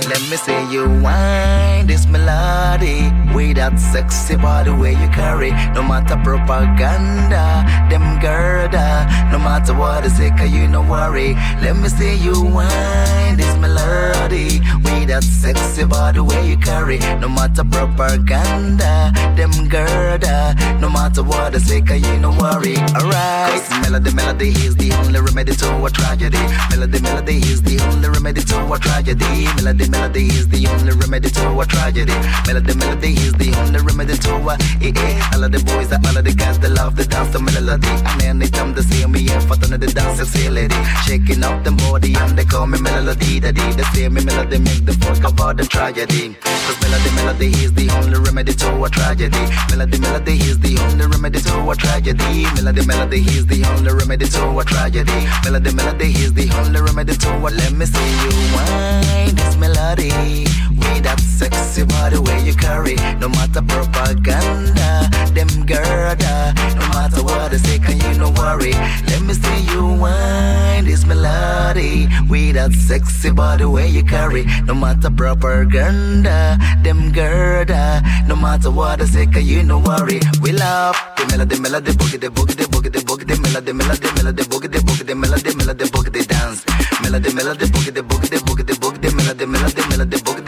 Let 0.10 0.22
me 0.30 0.38
see 0.38 0.60
you 0.72 0.88
whine 1.02 1.67
this 1.88 2.06
melody 2.06 3.10
with 3.34 3.56
that 3.56 3.80
sexy 3.80 4.36
body 4.36 4.72
where 4.72 4.92
you 4.92 5.08
carry. 5.10 5.52
No 5.74 5.82
matter 5.82 6.18
propaganda, 6.24 7.64
them 7.90 8.20
girda. 8.20 9.08
No 9.32 9.40
matter 9.40 9.74
what 9.74 10.04
they 10.04 10.10
say, 10.10 10.30
cause 10.32 10.52
you 10.52 10.68
no 10.68 10.82
worry. 10.82 11.34
Let 11.64 11.78
me 11.78 11.88
see 11.88 12.16
you 12.16 12.36
whine 12.44 13.38
this 13.38 13.56
melody 13.58 14.60
with 14.84 15.08
that 15.08 15.24
sexy 15.24 15.86
body 15.86 16.20
where 16.20 16.44
you 16.44 16.58
carry. 16.58 17.00
No 17.24 17.30
matter 17.30 17.64
propaganda, 17.64 19.14
them 19.38 19.52
girda. 19.72 20.38
No 20.82 20.90
matter 20.90 21.24
what 21.24 21.54
they 21.54 21.60
say, 21.60 21.82
cause 21.82 22.02
you 22.02 22.20
no 22.20 22.32
worry. 22.32 22.76
Alright, 23.00 23.64
melody, 23.82 24.14
melody 24.14 24.50
is 24.50 24.76
the 24.76 24.92
only 25.00 25.22
remedy 25.22 25.56
to 25.56 25.86
a 25.86 25.90
tragedy. 25.90 26.44
Melody, 26.70 27.00
melody 27.00 27.38
is 27.38 27.62
the 27.62 27.80
only 27.88 28.10
remedy 28.10 28.42
to 28.42 28.74
a 28.74 28.78
tragedy. 28.78 29.46
Melody, 29.56 29.90
melody 29.90 30.26
is 30.28 30.48
the 30.50 30.68
only 30.68 30.92
remedy 30.92 31.30
to 31.30 31.60
a 31.62 31.66
tragedy. 31.66 31.77
Melody, 31.78 32.74
melody 32.76 33.12
is 33.14 33.34
the 33.34 33.54
only 33.62 33.80
remedy 33.80 34.18
to 34.18 34.34
a 34.50 34.56
eh 34.82 34.92
eh. 34.96 35.32
All 35.34 35.44
of 35.44 35.52
the 35.52 35.60
boys, 35.64 35.92
all 35.92 36.18
of 36.18 36.24
the 36.24 36.34
guys, 36.34 36.58
they 36.60 36.70
love 36.70 36.96
the 36.96 37.06
dance 37.06 37.32
to 37.34 37.40
melody. 37.40 37.88
And 37.88 38.24
anytime 38.24 38.74
they 38.74 38.82
see 38.82 39.06
me, 39.06 39.22
yeah, 39.22 39.40
for 39.40 39.56
the 39.56 39.78
dance 39.78 40.20
facility, 40.20 40.76
shaking 41.06 41.44
up 41.44 41.64
the 41.64 41.72
body 41.72 42.16
and 42.16 42.38
they 42.38 42.46
call 42.46 42.68
me 42.68 42.80
melody. 42.82 43.40
Daddy, 43.40 43.62
they 43.78 43.84
say 43.94 44.10
me 44.10 44.24
melody 44.24 44.60
make 44.60 44.86
them 44.86 44.96
fuck 45.00 45.24
about 45.24 45.58
the 45.58 45.66
tragedy. 45.66 46.36
Cause 46.42 46.80
melody, 46.82 47.12
melody 47.16 47.48
is 47.64 47.74
the 47.74 47.90
only 47.98 48.20
remedy 48.20 48.54
to 48.54 48.84
a 48.84 48.90
tragedy. 48.90 49.44
Melody, 49.70 50.00
melody 50.00 50.34
is 50.34 50.60
the 50.60 50.78
only 50.88 51.06
remedy 51.06 51.40
to 51.40 51.70
a 51.70 51.76
tragedy. 51.76 52.44
Melody, 52.56 52.86
melody 52.86 53.20
is 53.22 53.46
the 53.46 53.64
only 53.76 53.94
remedy 53.94 54.26
to 54.26 54.60
a 54.60 54.64
tragedy. 54.66 55.20
Melody, 55.44 55.72
melody 55.74 56.10
is 56.12 56.34
the 56.34 56.48
only 56.60 56.82
remedy 56.82 57.16
to 57.16 57.30
a. 57.38 57.50
Let 57.50 57.72
me 57.74 57.86
see 57.86 58.12
you 58.24 58.34
whine 58.56 59.36
this 59.36 59.56
melody 59.58 60.48
with 60.88 61.04
that 61.04 61.20
sexy 61.20 61.84
body 61.86 62.18
where 62.18 62.40
you 62.40 62.54
carry. 62.56 62.96
No 63.20 63.30
matter 63.30 63.62
propaganda, 63.62 65.10
them 65.34 65.50
girda. 65.66 66.54
No 66.76 66.86
matter 66.96 67.24
what 67.24 67.52
they 67.52 67.58
say, 67.58 67.80
can 67.80 67.98
you 68.00 68.20
no 68.20 68.30
worry? 68.32 68.72
Let 69.08 69.22
me 69.22 69.34
see 69.34 69.62
you 69.72 69.84
whine 70.02 70.86
this 70.86 71.06
melody 71.06 72.08
with 72.30 72.56
that 72.56 72.72
sexy 72.74 73.32
body 73.32 73.66
where 73.66 73.88
you 73.88 74.04
carry. 74.04 74.46
No 74.66 74.74
matter 74.74 75.10
propaganda, 75.10 76.58
them 76.84 77.12
girda. 77.12 78.02
No 78.28 78.36
matter 78.36 78.72
what 78.72 79.00
they 79.00 79.06
say, 79.06 79.26
can 79.28 79.46
you 79.46 79.64
no 79.64 79.80
worry? 79.80 80.20
We 80.42 80.52
love 80.52 80.96
the 81.18 81.26
melody, 81.32 81.60
melody, 81.60 81.92
boogie, 81.92 82.20
the 82.20 82.28
boogie, 82.28 82.56
the 82.56 82.64
boogie, 82.64 82.92
the 82.92 83.00
boogie, 83.00 83.28
the 83.28 83.36
melody, 83.42 83.74
melody, 83.74 84.08
melody, 84.16 84.44
boogie, 84.44 84.72
the 84.72 84.80
boogie, 84.80 85.06
the 85.06 85.16
melody, 85.16 85.56
melody, 85.56 85.86
boogie, 85.86 86.12
the 86.12 86.26
dance. 86.26 86.66
Melody, 87.02 87.34
melody, 87.34 87.66
boogie, 87.68 87.94
the 87.94 88.02
boogie, 88.02 88.30
the 88.30 88.38
boogie, 88.38 88.66
the 88.66 88.74
boogie, 88.74 89.02
the 89.02 89.12
melody, 89.16 89.46
melody, 89.46 89.82
melody, 89.90 90.18
boogie, 90.18 90.46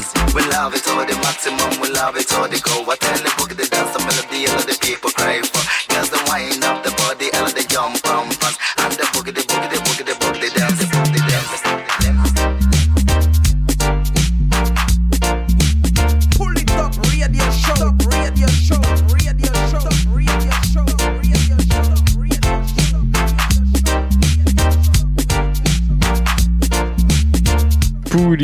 dance. 0.00 0.34
We 0.34 0.42
love 0.48 0.74
it 0.74 0.86
all 0.88 1.04
the 1.04 1.14
maximum, 1.16 1.80
we 1.80 1.90
love 1.90 2.16
it 2.16 2.32
all 2.34 2.48
the 2.48 2.60
go. 2.60 2.90
I 2.90 2.96
tell 2.96 3.18
the 3.18 3.30
boogie, 3.36 3.56
the 3.56 3.66
dance, 3.66 3.92
the 3.92 4.00
melody, 4.00 4.46
all 4.48 4.62
the 4.62 4.78
people 4.80 5.10
cry 5.10 5.40
for. 5.42 5.79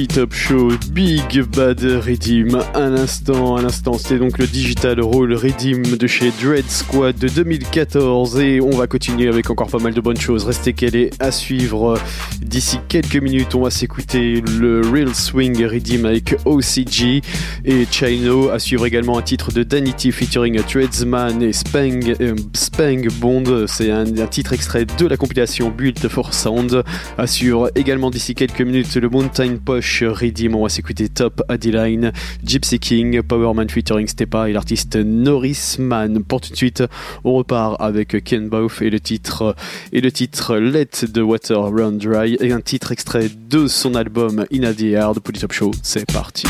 Top 0.04 0.34
Show, 0.34 0.72
Big 0.90 1.42
Bad 1.56 1.80
Redeem. 1.80 2.60
Un 2.74 2.94
instant, 2.96 3.56
un 3.56 3.64
instant, 3.64 3.94
c'était 3.94 4.18
donc 4.18 4.36
le 4.36 4.46
Digital 4.46 5.00
Roll 5.00 5.32
Redeem 5.32 5.82
de 5.96 6.06
chez 6.06 6.32
Dread 6.42 6.68
Squad 6.68 7.16
de 7.16 7.28
2014 7.28 8.38
et 8.40 8.60
on 8.60 8.72
va 8.72 8.86
continuer 8.88 9.26
avec 9.26 9.48
encore 9.48 9.68
pas 9.68 9.78
mal 9.78 9.94
de 9.94 10.00
bonnes 10.02 10.20
choses. 10.20 10.44
Restez 10.44 10.74
calés 10.74 11.10
à 11.18 11.30
suivre 11.30 11.98
D'ici 12.46 12.78
quelques 12.88 13.16
minutes, 13.16 13.56
on 13.56 13.62
va 13.62 13.70
s'écouter 13.70 14.40
le 14.40 14.80
Real 14.80 15.12
Swing 15.12 15.66
Redeem 15.66 16.06
avec 16.06 16.36
OCG 16.44 17.20
et 17.64 17.86
Chino. 17.90 18.50
À 18.50 18.60
suivre 18.60 18.86
également 18.86 19.18
un 19.18 19.22
titre 19.22 19.50
de 19.50 19.64
Danity 19.64 20.12
featuring 20.12 20.62
Tradesman 20.62 21.42
et 21.42 21.52
Spang, 21.52 22.14
euh, 22.20 22.36
Spang 22.54 23.08
Bond. 23.20 23.66
C'est 23.66 23.90
un, 23.90 24.04
titre 24.28 24.52
extrait 24.52 24.84
de 24.84 25.06
la 25.06 25.16
compilation 25.16 25.70
Built 25.70 26.06
for 26.06 26.32
Sound. 26.32 26.84
À 27.18 27.26
suivre 27.26 27.68
également 27.74 28.10
d'ici 28.10 28.36
quelques 28.36 28.62
minutes 28.62 28.94
le 28.94 29.08
Mountain 29.08 29.56
Posh 29.56 30.04
Redeem. 30.04 30.54
On 30.54 30.62
va 30.62 30.68
s'écouter 30.68 31.08
Top 31.08 31.42
Adeline, 31.48 32.12
Gypsy 32.44 32.78
King, 32.78 33.22
Powerman 33.22 33.68
featuring 33.68 34.06
Stepa 34.06 34.48
et 34.48 34.52
l'artiste 34.52 34.94
Norris 34.94 35.76
Man. 35.80 36.22
Pour 36.22 36.40
tout 36.40 36.52
de 36.52 36.56
suite, 36.56 36.84
on 37.24 37.34
repart 37.34 37.74
avec 37.80 38.22
Ken 38.22 38.48
Both 38.48 38.82
et 38.82 38.90
le 38.90 39.00
titre 39.00 39.56
et 39.92 40.00
le 40.00 40.12
titre 40.12 40.56
Let 40.56 41.08
the 41.12 41.18
Water 41.18 41.72
Run 41.72 41.92
Dry 41.92 42.35
et 42.40 42.52
un 42.52 42.60
titre 42.60 42.92
extrait 42.92 43.28
de 43.28 43.66
son 43.66 43.94
album 43.94 44.44
In 44.52 44.72
the 44.72 44.82
Air 44.82 45.14
de 45.14 45.20
Polytop 45.20 45.52
Show. 45.52 45.70
C'est 45.82 46.10
parti. 46.12 46.46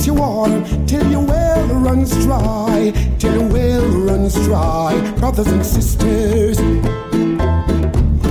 You 0.00 0.14
never 0.14 0.24
miss 0.24 0.46
your 0.46 0.54
water 0.56 0.86
till 0.86 1.10
your 1.10 1.26
well 1.26 1.66
runs 1.74 2.24
dry. 2.24 2.92
Till 3.18 3.34
your 3.34 3.48
well 3.48 3.86
runs 3.86 4.34
dry, 4.46 5.14
brothers 5.18 5.48
and 5.48 5.66
sisters. 5.66 6.58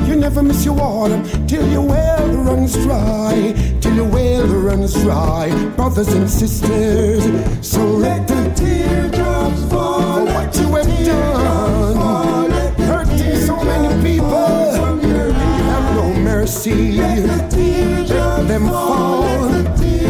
You 0.07 0.15
never 0.15 0.41
miss 0.41 0.65
your 0.65 0.73
water 0.73 1.21
till 1.47 1.67
your 1.69 1.85
well 1.87 2.27
runs 2.37 2.73
dry. 2.73 3.53
Till 3.81 3.95
your 3.95 4.09
well 4.09 4.47
runs 4.47 4.93
dry, 4.95 5.51
brothers 5.75 6.07
and 6.07 6.27
sisters. 6.27 7.23
So 7.61 7.85
let 7.85 8.27
the 8.27 8.51
teardrops 8.55 9.63
fall. 9.71 10.25
For 10.25 10.33
what 10.33 10.57
you 10.57 10.67
have 10.75 11.05
done, 11.05 12.51
hurting 12.77 13.35
so 13.45 13.55
many 13.63 13.93
people, 14.01 14.35
and 14.35 15.01
you 15.03 15.33
have 15.69 15.95
no 15.95 16.13
mercy. 16.21 16.93
Let 16.93 17.51
the 17.51 18.45
them 18.47 18.67
fall. 18.67 19.21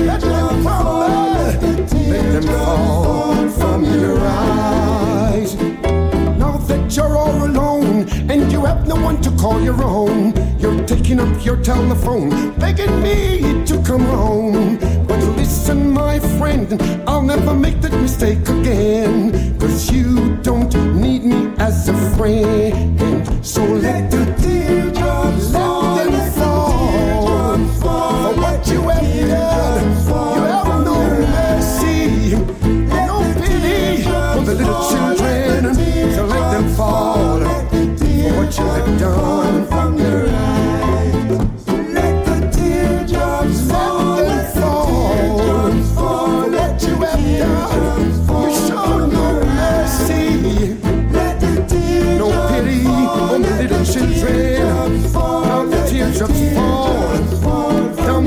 Let 0.05 0.21
them 0.21 0.63
fall. 0.63 0.98
Them 2.39 2.47
fall 2.47 3.49
from 3.49 3.83
your 3.83 4.17
eyes. 4.17 5.55
Now 6.37 6.55
that 6.69 6.95
you're 6.95 7.17
all 7.17 7.43
alone 7.45 8.07
and 8.29 8.49
you 8.49 8.63
have 8.63 8.87
no 8.87 8.95
one 8.95 9.19
to 9.23 9.31
call 9.31 9.61
your 9.61 9.83
own, 9.83 10.33
you're 10.57 10.81
taking 10.85 11.19
up 11.19 11.43
your 11.43 11.57
telephone, 11.57 12.29
begging 12.57 13.03
me 13.03 13.65
to 13.65 13.83
come 13.83 14.05
home. 14.05 14.77
But 15.05 15.21
listen, 15.35 15.91
my 15.91 16.19
friend, 16.39 16.81
I'll 17.05 17.23
never 17.23 17.53
make 17.53 17.81
that 17.81 17.91
mistake 17.91 18.47
again. 18.47 19.59
Cause 19.59 19.91
you 19.91 20.37
don't 20.37 20.73
need 20.95 21.25
me 21.25 21.53
as 21.57 21.89
a 21.89 21.93
friend. 22.15 23.45
So 23.45 23.65
let 23.65 24.11
the 24.11 24.23
teardrops 24.39 25.53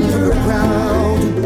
to 0.03 0.19
the 0.19 0.33
ground 0.43 1.37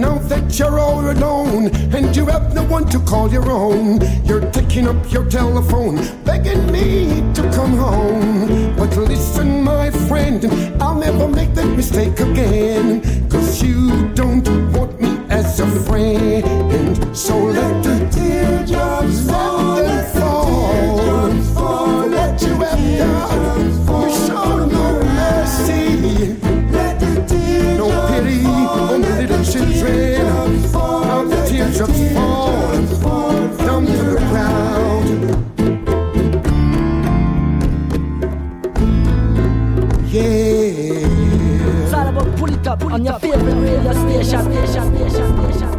No 0.00 0.18
think 0.18 0.58
you're 0.58 0.78
all 0.78 1.10
alone 1.10 1.70
And 1.94 2.16
you 2.16 2.26
have 2.26 2.54
the 2.54 2.62
one 2.62 2.86
to 2.88 2.98
call 3.00 3.30
your 3.30 3.50
own, 3.50 4.00
you're 4.24 4.50
taking 4.52 4.88
up 4.88 5.12
your 5.12 5.28
telephone, 5.28 5.96
begging 6.46 6.72
me 6.72 7.34
to 7.34 7.42
come 7.52 7.76
home. 7.76 8.74
But 8.76 8.96
listen, 8.96 9.62
my 9.64 9.90
friend, 9.90 10.44
I'll 10.80 10.94
never 10.94 11.28
make 11.28 11.54
that 11.54 11.66
mistake 11.76 12.18
again. 12.20 13.00
Cause 13.28 13.62
you 13.62 14.08
don't 14.14 14.46
want 14.72 15.00
me 15.00 15.18
as 15.28 15.60
a 15.60 15.66
friend. 15.66 17.16
So 17.16 17.36
let 17.36 17.82
the 17.82 18.08
teardrops 18.10 19.26
fall. 19.28 19.76
Them 19.76 20.14
fall. 20.14 21.15
Up 42.82 42.92
on 42.92 43.04
your 43.04 43.18
favorite 43.18 43.54
radio 43.54 43.92
station. 43.92 44.42
station, 44.52 44.96
station, 44.96 45.52
station, 45.52 45.75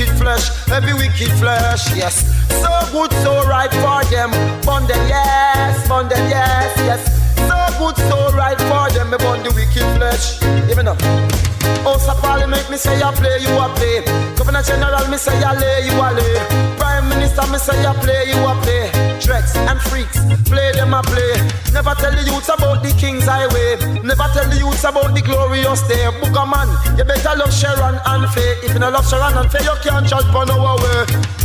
wicked 0.00 0.18
flesh, 0.18 0.50
every 0.70 0.94
wicked 0.94 1.30
flesh, 1.32 1.94
yes. 1.94 2.24
So 2.62 2.70
good, 2.92 3.12
so 3.22 3.46
right 3.46 3.70
for 3.70 4.02
them. 4.10 4.30
Bond 4.62 4.88
them, 4.88 5.08
yes, 5.08 5.86
bond 5.88 6.10
them, 6.10 6.28
yes, 6.28 6.72
yes. 6.78 7.04
So 7.48 7.78
good, 7.78 7.96
so 8.08 8.34
right 8.36 8.58
for 8.58 8.90
them. 8.94 9.10
Bond 9.10 9.44
the 9.44 9.52
wicked 9.54 9.84
flesh. 9.96 10.42
Even 10.70 10.88
up. 10.88 11.49
House 11.84 12.08
of 12.08 12.18
Parliament, 12.20 12.68
me 12.70 12.76
say 12.76 13.00
I 13.02 13.12
play, 13.12 13.38
you 13.40 13.52
a 13.56 13.68
play. 13.74 14.04
Governor 14.36 14.62
General, 14.62 15.06
me 15.08 15.16
say 15.16 15.36
I 15.42 15.54
lay, 15.58 15.86
you 15.86 15.94
a 15.96 16.08
lay. 16.12 16.36
Prime 16.76 17.08
Minister, 17.08 17.46
me 17.50 17.58
say 17.58 17.84
I 17.84 17.92
play, 18.00 18.28
you 18.28 18.38
a 18.44 18.52
play. 18.62 18.90
Drex 19.20 19.56
and 19.56 19.80
freaks, 19.80 20.18
play 20.48 20.72
them 20.72 20.94
a 20.94 21.02
play. 21.02 21.32
Never 21.72 21.94
tell 21.94 22.12
the 22.12 22.22
youths 22.26 22.48
about 22.48 22.82
the 22.82 22.92
King's 22.98 23.24
Highway. 23.24 23.78
Never 24.02 24.26
tell 24.34 24.48
the 24.48 24.58
youths 24.58 24.84
about 24.84 25.14
the 25.14 25.22
glorious 25.22 25.82
day. 25.88 26.08
Book 26.20 26.34
man, 26.48 26.68
you 26.98 27.04
better 27.04 27.36
love 27.36 27.52
Sharon 27.52 27.98
and 28.04 28.28
Faye. 28.32 28.58
If 28.62 28.74
you 28.74 28.80
don't 28.80 28.92
love 28.92 29.08
Sharon 29.08 29.36
and 29.36 29.50
Faye, 29.50 29.64
you 29.64 29.74
can't 29.82 30.06
judge 30.06 30.26
on 30.34 30.50
our 30.50 30.76
way. 30.76 31.39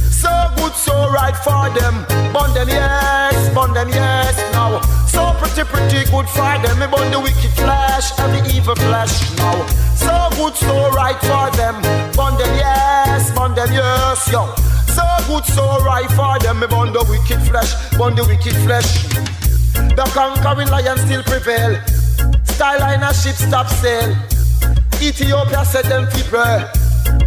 Good, 0.56 0.74
so 0.74 1.10
right 1.12 1.36
for 1.36 1.70
them. 1.78 2.06
Bond 2.34 2.56
them, 2.56 2.70
yes, 2.70 3.54
bond 3.54 3.76
them, 3.76 3.90
yes. 3.90 4.36
Now, 4.54 4.82
so 5.06 5.34
pretty, 5.40 5.64
pretty 5.64 6.10
good 6.10 6.28
for 6.30 6.58
them. 6.62 6.80
Me 6.80 6.88
bond 6.88 7.14
the 7.14 7.20
wicked 7.20 7.52
flesh, 7.56 8.18
every 8.20 8.42
evil 8.52 8.76
flesh. 8.76 9.14
Now, 9.38 9.66
so 9.96 10.30
good, 10.38 10.56
so 10.56 10.90
right 10.92 11.20
for 11.22 11.50
them. 11.58 11.82
Bond 12.16 12.40
them, 12.40 12.54
yes, 12.56 13.32
bond 13.36 13.56
them, 13.56 13.72
yes, 13.72 14.28
yo. 14.32 14.54
So 14.96 15.04
good, 15.28 15.46
so 15.46 15.64
right 15.84 16.10
for 16.12 16.40
them. 16.40 16.60
Me 16.60 16.68
burn 16.68 16.94
the 16.94 17.04
wicked 17.10 17.42
flesh, 17.48 17.74
burn 17.98 18.16
the 18.16 18.24
wicked 18.24 18.56
flesh. 18.64 19.04
The 19.96 20.10
conquering 20.14 20.70
lion 20.70 20.98
still 20.98 21.24
prevail. 21.24 21.80
Skyline 22.44 23.04
a 23.04 23.14
ship 23.14 23.36
stop 23.36 23.68
sail. 23.68 24.16
Ethiopia 25.02 25.66
said 25.66 25.86
them 25.86 26.08
pray. 26.30 26.66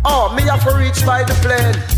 Oh, 0.04 0.32
me 0.34 0.42
have 0.42 0.64
to 0.64 0.76
reach 0.76 1.04
by 1.04 1.22
the 1.24 1.34
plane. 1.44 1.97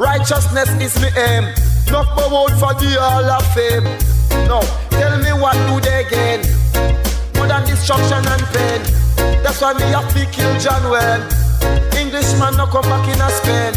Righteousness 0.00 0.70
is 0.80 0.96
me 1.02 1.08
aim. 1.14 1.44
Not 1.92 2.08
forward 2.16 2.56
for 2.56 2.72
the 2.72 2.96
hall 2.96 3.28
of 3.28 3.44
fame. 3.52 3.84
No, 4.48 4.64
tell 4.88 5.20
me 5.20 5.28
what 5.36 5.52
do 5.68 5.76
they 5.84 6.08
gain? 6.08 6.40
More 7.36 7.46
than 7.46 7.66
destruction 7.68 8.24
and 8.24 8.42
pain. 8.48 8.80
That's 9.44 9.60
why 9.60 9.74
me 9.74 9.84
have 9.92 10.08
to 10.14 10.24
kill 10.32 10.58
John 10.58 10.88
Wayne. 10.88 11.20
Englishman 12.00 12.56
no 12.56 12.64
come 12.64 12.88
back 12.88 13.04
in 13.12 13.20
a 13.20 13.28
Spain. 13.28 13.72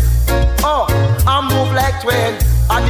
Oh, 0.64 0.88
I 1.28 1.42
move 1.44 1.76
like 1.76 1.94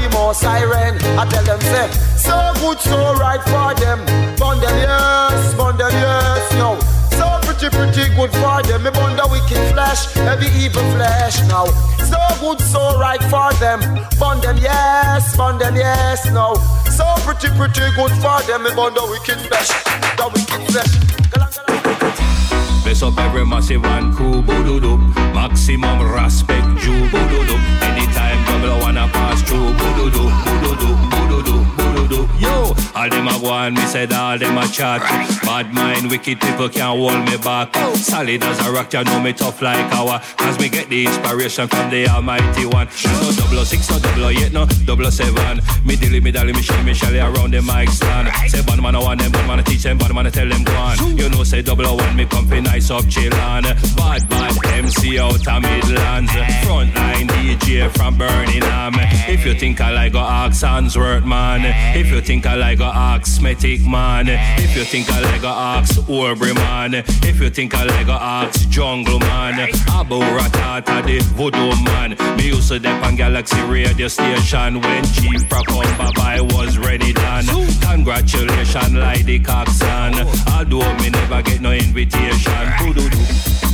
the 0.03 0.09
more 0.13 0.33
siren, 0.33 0.95
I 1.17 1.25
tell 1.25 1.43
them 1.43 1.59
say, 1.61 1.89
so 2.15 2.37
good, 2.61 2.79
so 2.79 3.13
right 3.15 3.41
for 3.41 3.73
them. 3.81 3.99
Burn 4.37 4.59
them 4.59 4.77
yes, 4.77 5.55
burn 5.55 5.77
yes, 5.79 6.42
pretty, 7.69 7.93
pretty 7.93 8.15
good 8.15 8.31
for 8.31 8.61
them. 8.63 8.83
Me 8.83 8.91
burn 8.91 9.15
the 9.15 9.27
wicked 9.29 9.73
flesh, 9.73 10.15
every 10.17 10.47
evil 10.59 10.83
flesh 10.93 11.41
now. 11.47 11.65
So 12.03 12.17
good, 12.39 12.59
so 12.61 12.97
right 12.99 13.21
for 13.23 13.53
them. 13.59 13.79
Burn 14.19 14.41
them 14.41 14.57
yes, 14.57 15.35
burn 15.37 15.57
them 15.57 15.75
yes, 15.75 16.25
no. 16.31 16.55
So 16.91 17.05
pretty, 17.23 17.49
pretty 17.55 17.87
good 17.95 18.11
for 18.21 18.41
them. 18.43 18.63
Me 18.63 18.71
burn 18.75 18.93
the 18.93 19.05
wicked 19.07 19.39
flesh, 19.47 19.69
the 20.17 20.25
wicked 20.33 20.63
flesh. 20.71 20.93
Bless 22.83 23.01
up 23.01 23.17
every 23.17 23.45
massive 23.45 23.83
and 23.85 24.15
cool 24.15 24.41
boo 24.41 24.97
Maximum 25.33 26.01
respect, 26.11 26.67
Jew 26.79 27.09
boo 27.09 27.17
Anytime 27.81 28.45
double 28.45 28.79
wanna 28.79 29.07
pass 29.07 29.41
through 29.43 29.73
boo 29.73 30.11
doo 30.11 31.22
all 32.95 33.09
them 33.09 33.27
a 33.27 33.39
go 33.39 33.69
me 33.71 33.81
said 33.87 34.13
all 34.13 34.37
them 34.37 34.57
a 34.57 34.67
chat. 34.67 35.01
Bad 35.43 35.73
mind, 35.73 36.09
wicked 36.09 36.39
people 36.39 36.69
can't 36.69 36.97
hold 36.97 37.25
me 37.29 37.37
back. 37.37 37.75
Solid 37.95 38.43
as 38.43 38.67
a 38.67 38.71
rock, 38.71 38.93
you 38.93 39.03
know 39.03 39.19
me 39.19 39.33
tough 39.33 39.61
like 39.61 39.91
our. 39.93 40.19
Cause 40.37 40.59
me 40.59 40.69
get 40.69 40.89
the 40.89 41.05
inspiration 41.05 41.67
from 41.67 41.89
the 41.89 42.07
Almighty 42.07 42.65
One. 42.65 42.87
No 43.21 43.31
double 43.31 43.59
oh 43.59 43.63
six, 43.63 43.89
no 43.89 43.99
double 43.99 44.25
oh 44.25 44.29
eight, 44.29 44.53
no 44.53 44.65
double 44.85 45.07
oh 45.07 45.09
seven. 45.09 45.59
Me 45.85 45.95
dilly, 45.95 46.19
me 46.19 46.31
dally, 46.31 46.53
me 46.53 46.61
shelly, 46.61 46.83
me 46.83 46.93
shelly 46.93 47.19
around 47.19 47.53
the 47.53 47.61
mic 47.61 47.89
stand. 47.89 48.29
Say 48.49 48.61
bad 48.63 48.81
man, 48.81 48.95
I 48.95 48.99
want 48.99 49.21
them, 49.21 49.31
bad 49.31 49.47
man, 49.47 49.59
I 49.59 49.63
teach 49.63 49.83
them, 49.83 49.97
bad 49.97 50.13
man, 50.13 50.27
I 50.27 50.29
tell 50.29 50.47
them 50.47 50.63
go 50.63 50.73
on. 50.73 51.17
You 51.17 51.29
know, 51.29 51.43
say 51.43 51.61
double 51.61 51.97
one, 51.97 52.15
me 52.15 52.25
come 52.25 52.47
fi 52.47 52.59
nice 52.59 52.91
up 52.91 53.03
chillin'. 53.05 53.63
Bad 53.97 54.29
bad 54.29 54.53
MC 54.73 55.19
out 55.19 55.47
of 55.47 55.61
Midlands. 55.61 56.31
Frontline 56.31 57.27
DJ 57.29 57.89
from 57.91 58.17
Birmingham. 58.17 58.93
If 59.27 59.45
you 59.45 59.53
think 59.53 59.81
I 59.81 59.91
like 59.91 60.13
go 60.13 60.19
ask 60.19 60.63
Handsworth, 60.63 61.25
man. 61.25 61.61
If 61.97 62.07
you 62.07 62.21
think 62.21 62.45
I 62.45 62.55
like 62.55 62.79
go 62.83 62.91
ask 62.93 63.39
Smethwick, 63.39 63.85
man. 63.87 64.27
If 64.27 64.75
you 64.75 64.83
think 64.83 65.09
I 65.09 65.21
like 65.21 65.41
go 65.41 65.47
ask 65.47 65.97
man. 66.09 66.93
If 67.23 67.39
you 67.39 67.49
think 67.49 67.73
I 67.75 67.85
like 67.85 68.07
go 68.07 68.13
ask 68.13 68.69
Jungle, 68.69 69.19
man. 69.19 69.69
Abu 69.87 70.19
Ratata, 70.19 71.01
the 71.05 71.19
voodoo 71.37 71.71
man. 71.87 72.09
Me 72.37 72.47
used 72.47 72.67
to 72.67 72.79
dep 72.79 73.01
on 73.05 73.15
Galaxy 73.15 73.61
radio 73.61 74.09
station 74.09 74.81
when 74.81 75.03
Chief 75.15 75.41
Procom 75.47 75.87
Bye 76.15 76.41
was 76.41 76.77
ready 76.77 77.13
done. 77.13 77.45
Congratulations, 77.81 78.93
Lady 78.93 79.39
Coxon. 79.39 80.13
Although 80.51 80.93
me 80.97 81.09
never 81.09 81.41
get 81.41 81.61
no 81.61 81.71
invitation. 81.71 82.63
Boo-doo-doo. 82.79 83.23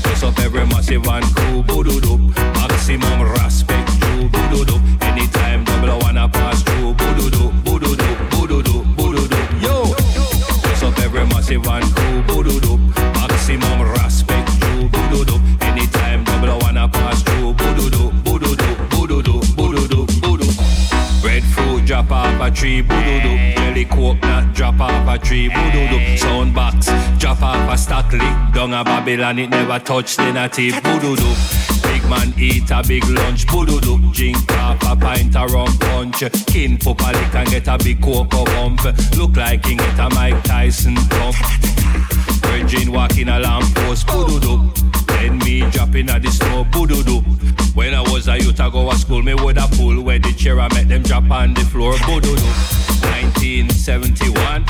Press 0.03 0.21
up 0.21 0.37
every 0.39 0.65
massive 0.67 1.07
and 1.07 1.25
cool. 1.35 1.63
Boo-doo-doo. 1.63 2.17
Maximum 2.59 3.21
respect, 3.31 3.89
you. 4.03 4.29
Boo-doo-doo. 4.29 4.79
Anytime 5.01 5.63
double 5.63 5.97
wanna 5.99 6.29
pass 6.29 6.61
through. 6.61 6.93
Boo-doo-doo. 6.93 7.49
Boo-doo-doo. 7.63 8.15
Boo-doo-doo. 8.31 8.88
Cool. 11.49 12.21
Boo-doo-doo. 12.27 12.77
Maximum 13.15 13.81
respect, 13.93 14.49
you. 14.61 14.87
Boo-doo-doo. 14.87 15.41
Anytime 15.61 16.23
wanna 16.61 16.87
pass 16.87 17.23
through. 17.23 17.53
Boo-doo-doo. 17.53 18.11
Boo-doo-doo. 18.23 18.75
Boo-doo-doo. 18.91 19.41
Boo-doo-doo. 19.55 20.05
Boo-doo. 20.21 20.51
Red 21.23 21.43
fruit 21.43 21.85
drop 21.85 22.11
off 22.11 22.39
a 22.39 22.51
tree, 22.51 22.81
boo-doo-doo. 22.81 23.53
Jelly 23.55 23.85
coconut 23.85 24.53
drop 24.53 24.79
off 24.79 25.07
a 25.07 25.17
tree, 25.17 25.49
boo-doo-doo. 25.49 26.17
Sound 26.17 26.53
box 26.53 26.85
drop 27.17 27.41
off 27.41 27.73
a 27.73 27.77
stock 27.79 28.11
lick. 28.11 28.53
Down 28.53 28.71
a 28.73 28.83
Babylon, 28.83 29.39
it 29.39 29.49
never 29.49 29.79
touched 29.79 30.19
in 30.19 30.37
a 30.37 30.47
teeth, 30.47 30.79
boo-doo-doo. 30.83 31.78
Man 32.09 32.33
eat 32.39 32.71
a 32.71 32.81
big 32.87 33.07
lunch, 33.07 33.45
boo-doo-doo. 33.47 34.11
Drink 34.11 34.49
half 34.49 34.81
a 34.83 34.95
pint 34.95 35.35
of 35.35 35.51
rum 35.51 35.77
punch. 35.77 36.23
Kin 36.47 36.77
pop 36.77 36.99
a 37.01 37.11
lick 37.11 37.35
and 37.35 37.49
get 37.49 37.67
a 37.67 37.77
big 37.77 38.01
cocoa 38.01 38.45
bump. 38.45 38.83
Look 39.15 39.37
like 39.37 39.65
he 39.65 39.75
get 39.75 39.99
a 39.99 40.09
Mike 40.15 40.43
Tyson 40.43 40.95
bump. 41.09 41.35
Virgin 42.41 42.91
walking 42.91 43.29
a 43.29 43.39
lamppost, 43.39 44.07
boo-doo-doo. 44.07 44.71
Then 45.07 45.37
me 45.39 45.69
dropping 45.69 46.09
at 46.09 46.23
the 46.23 46.31
snow, 46.31 46.65
boo-doo-doo. 46.71 47.21
When 47.75 47.93
I 47.93 48.01
was 48.01 48.27
a 48.27 48.37
youth, 48.37 48.59
I 48.59 48.69
go 48.69 48.89
to 48.89 48.97
school, 48.97 49.21
me 49.21 49.35
with 49.35 49.57
a 49.57 49.67
pull 49.77 50.01
where 50.01 50.17
the 50.19 50.33
chair 50.33 50.59
I 50.59 50.67
met 50.73 50.87
them 50.89 51.03
drop 51.03 51.29
on 51.29 51.53
the 51.53 51.61
floor, 51.61 51.93
boo-doo-doo. 52.07 52.41
1971, 53.21 54.65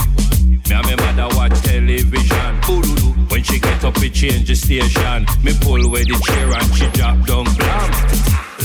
me 0.68 0.76
and 0.76 0.86
my 0.86 0.96
mother 1.14 1.36
watch 1.36 1.62
television. 1.62 2.56
When 3.30 3.44
she 3.44 3.60
get 3.60 3.84
up, 3.84 3.98
we 4.00 4.10
change 4.10 4.48
the 4.48 4.56
station. 4.56 5.26
Me 5.44 5.54
pull 5.62 5.86
away 5.86 6.04
the 6.04 6.18
chair 6.26 6.52
and 6.52 6.76
she 6.76 6.88
drop 6.98 7.18
down, 7.26 7.46
blam. 7.56 7.92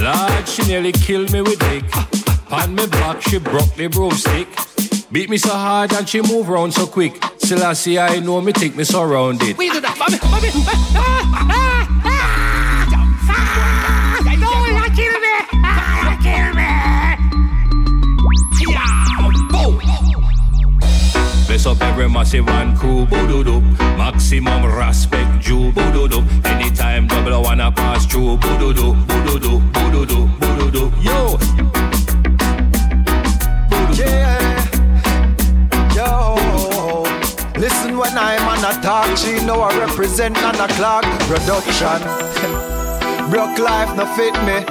Lord, 0.00 0.48
she 0.48 0.62
nearly 0.64 0.92
killed 0.92 1.32
me 1.32 1.42
with 1.42 1.58
dick. 1.60 1.84
On 2.50 2.74
me 2.74 2.86
back, 2.86 3.22
she 3.22 3.38
broke 3.38 3.74
the 3.74 3.86
broomstick. 3.88 4.48
Beat 5.12 5.30
me 5.30 5.36
so 5.36 5.50
hard 5.50 5.92
and 5.92 6.08
she 6.08 6.20
move 6.22 6.48
round 6.48 6.74
so 6.74 6.86
quick. 6.86 7.22
Still 7.38 7.62
I 7.62 7.74
see 7.74 7.98
I 7.98 8.18
know 8.20 8.40
me 8.40 8.52
think 8.52 8.74
me 8.74 8.84
surrounded. 8.84 9.56
We 9.56 9.70
do 9.70 9.80
that, 9.80 9.96
Bobby, 9.98 10.18
Bobby. 10.18 10.50
Ah, 10.96 11.48
ah, 11.50 12.00
ah, 12.04 12.13
up 21.66 21.80
every 21.82 22.08
massive 22.08 22.48
and 22.48 22.76
cool 22.78 23.06
boo-doo-doo. 23.06 23.60
Maximum 23.96 24.64
respect, 24.66 25.40
Jew 25.40 25.72
boo-doo-doo. 25.72 26.24
Anytime 26.44 27.08
wanna 27.54 27.70
pass 27.70 28.04
through 28.06 28.36
boo-doo-doo, 28.38 28.94
boo-doo-doo, 28.94 29.60
boo-doo-doo, 29.74 30.26
boo-doo-doo. 30.40 30.92
Yo, 31.00 31.38
Yeah, 33.94 34.58
yo. 35.94 37.04
Listen 37.56 37.96
when 37.96 38.18
I'm 38.18 38.48
on 38.48 38.64
a 38.64 38.82
talk, 38.82 39.16
she 39.16 39.44
know 39.46 39.60
I 39.60 39.78
represent 39.78 40.36
on 40.42 40.56
a 40.56 40.68
clock 40.74 41.04
production. 41.28 42.00
Broke 43.30 43.58
life 43.58 43.94
no 43.96 44.04
fit 44.16 44.34
me. 44.48 44.64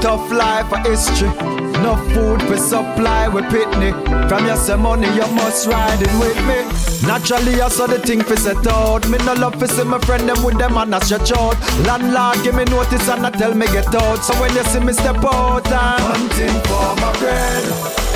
Tough 0.00 0.32
life 0.32 0.68
for 0.68 0.78
history. 0.78 1.71
No 1.82 1.96
food 2.14 2.40
for 2.42 2.56
supply 2.56 3.26
with 3.28 3.44
pitney. 3.46 3.92
From 4.28 4.46
your 4.46 4.56
some 4.56 4.82
money, 4.82 5.08
you 5.14 5.26
must 5.34 5.66
ride 5.66 6.00
it 6.00 6.12
with 6.20 6.36
me. 6.46 6.82
Naturally, 7.06 7.60
I 7.60 7.68
saw 7.68 7.86
the 7.86 7.98
thing 7.98 8.22
for 8.22 8.36
set 8.36 8.64
out. 8.68 9.08
Me 9.08 9.18
no 9.18 9.34
love 9.34 9.56
for 9.56 9.66
see 9.66 9.82
my 9.82 9.98
friend 10.00 10.28
them 10.28 10.42
with 10.44 10.58
them 10.58 10.76
and 10.76 10.94
I 10.94 11.00
stretch 11.00 11.32
out. 11.32 11.58
Landlord 11.86 12.44
give 12.44 12.54
me 12.54 12.64
notice 12.64 13.08
and 13.08 13.26
I 13.26 13.30
tell 13.30 13.54
me 13.54 13.66
get 13.66 13.92
out. 13.94 14.18
So 14.24 14.32
when 14.40 14.54
you 14.54 14.62
see 14.64 14.80
me 14.80 14.92
step 14.92 15.24
out, 15.24 15.66
I'm 15.66 16.00
hunting 16.00 16.60
for 16.68 16.94
my 17.02 17.12
bread. 17.18 18.11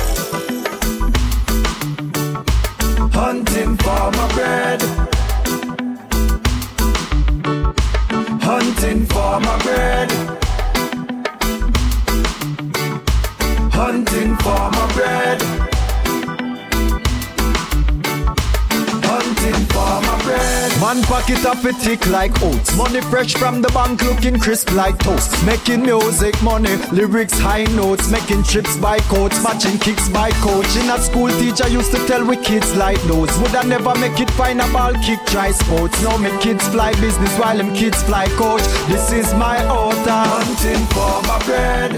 Up 21.47 21.63
a 21.63 21.71
tick 21.71 22.05
like 22.07 22.33
oats. 22.43 22.75
Money 22.75 22.99
fresh 22.99 23.33
from 23.35 23.61
the 23.61 23.69
bank 23.69 24.03
looking 24.03 24.37
crisp 24.37 24.69
like 24.73 24.99
toast. 24.99 25.31
Making 25.45 25.83
music 25.83 26.35
money, 26.43 26.75
lyrics 26.91 27.39
high 27.39 27.63
notes. 27.75 28.11
Making 28.11 28.43
trips 28.43 28.75
by 28.75 28.99
coats, 29.07 29.41
matching 29.41 29.79
kicks 29.79 30.09
by 30.09 30.31
coach. 30.43 30.67
In 30.75 30.89
a 30.89 30.99
school 30.99 31.29
teacher 31.29 31.69
used 31.69 31.93
to 31.93 32.05
tell 32.05 32.25
we 32.25 32.35
kids 32.35 32.75
like 32.75 33.01
those. 33.03 33.31
Would 33.39 33.55
I 33.55 33.63
never 33.63 33.95
make 33.95 34.19
it 34.19 34.29
find 34.31 34.59
a 34.59 34.67
ball 34.73 34.93
kick, 34.95 35.19
try 35.27 35.51
sports. 35.51 36.03
Now 36.03 36.17
me 36.17 36.37
kids 36.41 36.67
fly 36.67 36.91
business 36.99 37.33
while 37.39 37.55
them 37.55 37.73
kids 37.73 38.03
fly 38.03 38.27
coach. 38.35 38.63
This 38.89 39.13
is 39.13 39.33
my 39.35 39.57
order. 39.71 40.23
Hunting 40.35 40.85
for 40.91 41.21
my 41.29 41.39
bread. 41.45 41.91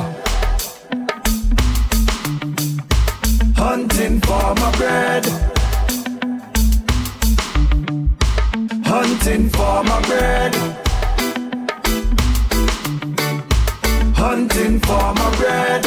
Hunting 3.57 4.21
for 4.21 4.53
my 4.61 4.71
bread. 4.77 5.48
Hunting 8.91 9.49
for 9.49 9.83
my 9.83 10.01
bread. 10.07 10.55
Hunting 14.15 14.79
for 14.79 15.13
my 15.13 15.35
bread. 15.37 15.85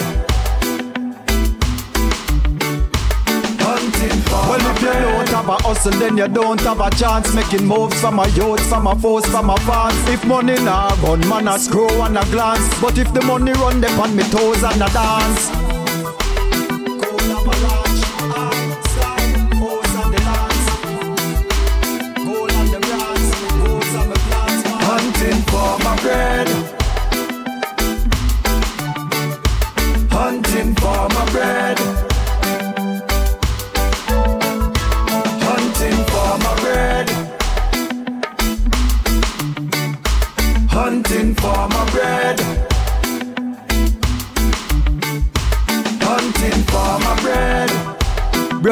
Well, 4.48 4.60
if 4.60 4.82
you 4.82 4.92
don't 4.92 5.28
have 5.30 5.48
a 5.48 5.56
hustle, 5.62 5.92
then 5.92 6.16
you 6.16 6.28
don't 6.28 6.60
have 6.60 6.80
a 6.80 6.90
chance. 6.90 7.34
Making 7.34 7.66
moves 7.66 8.00
from 8.00 8.20
a 8.20 8.28
youth, 8.28 8.64
from 8.68 8.86
a 8.86 8.94
force, 8.94 9.26
from 9.26 9.50
a 9.50 9.56
fans. 9.58 10.08
If 10.08 10.24
money 10.24 10.54
nah 10.62 10.94
run, 11.02 11.28
man 11.28 11.48
a 11.48 11.58
scroll 11.58 12.02
and 12.04 12.16
a 12.16 12.24
glance. 12.26 12.68
But 12.80 12.98
if 12.98 13.12
the 13.12 13.22
money 13.22 13.52
run, 13.54 13.80
they 13.80 13.88
on 13.94 14.14
me 14.14 14.22
toes 14.30 14.62
and 14.62 14.80
a 14.80 14.88
dance. 14.92 15.61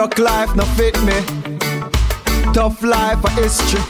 Broke 0.01 0.19
life 0.19 0.57
no 0.57 0.65
fit 0.77 0.99
me. 1.03 1.13
Tough 2.55 2.83
life 2.83 3.23
a 3.23 3.31
history. 3.33 3.83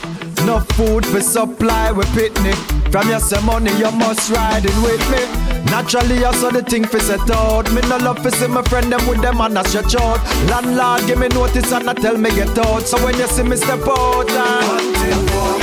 No 0.45 0.59
food 0.75 1.05
for 1.05 1.21
supply 1.21 1.93
we 1.93 2.03
pitney. 2.15 2.53
From 2.91 3.07
your 3.07 3.21
say 3.21 3.39
money 3.45 3.71
you 3.77 3.89
must 3.91 4.29
ride 4.29 4.65
riding 4.65 4.81
with 4.83 4.99
me. 5.09 5.23
Naturally 5.71 6.25
I 6.25 6.33
saw 6.33 6.49
the 6.49 6.63
thing 6.63 6.83
for 6.83 6.99
set 6.99 7.31
out. 7.31 7.71
Me 7.71 7.79
no 7.87 7.95
love 7.95 8.19
for 8.21 8.29
see 8.29 8.47
my 8.47 8.61
friend 8.63 8.91
them 8.91 9.07
with 9.07 9.21
them 9.21 9.39
and 9.39 9.57
I 9.57 9.63
stretch 9.63 9.95
out. 9.95 10.19
Landlord 10.49 11.07
give 11.07 11.17
me 11.17 11.29
notice 11.29 11.71
and 11.71 11.89
I 11.89 11.93
tell 11.93 12.17
me 12.17 12.29
get 12.31 12.59
out. 12.59 12.81
So 12.81 12.97
when 13.05 13.17
you 13.17 13.27
see 13.27 13.43
me 13.43 13.55
step 13.55 13.79
out, 13.87 14.27
for. 14.27 15.55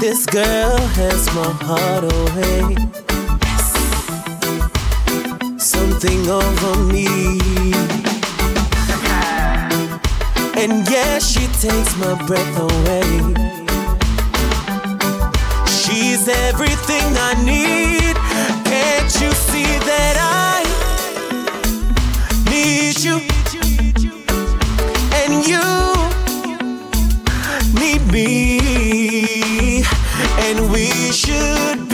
This 0.00 0.24
girl 0.24 0.78
has 0.78 1.26
my 1.34 1.50
heart 1.66 2.04
oh, 2.06 2.28
away. 2.32 2.76
Something 5.58 6.30
over 6.30 6.76
me. 6.90 8.15
And 10.58 10.88
yeah, 10.90 11.18
she 11.18 11.46
takes 11.60 11.94
my 11.98 12.14
breath 12.26 12.58
away. 12.58 13.08
She's 15.66 16.26
everything 16.28 17.04
I 17.28 17.34
need. 17.44 18.16
Can't 18.64 19.12
you 19.20 19.30
see 19.32 19.78
that 19.90 20.16
I 20.18 20.64
need 22.50 22.98
you? 23.04 23.20
And 25.20 25.46
you 25.46 25.66
need 27.78 28.02
me. 28.10 29.84
And 30.46 30.72
we 30.72 31.12
should 31.12 31.85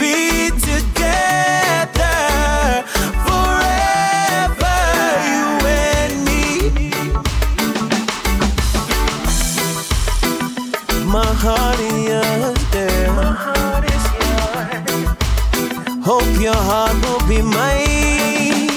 mine. 17.43 18.69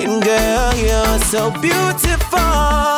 And 0.00 0.22
girl, 0.22 0.74
you're 0.74 1.18
so 1.20 1.50
beautiful. 1.60 2.91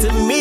To 0.00 0.12
me. 0.26 0.31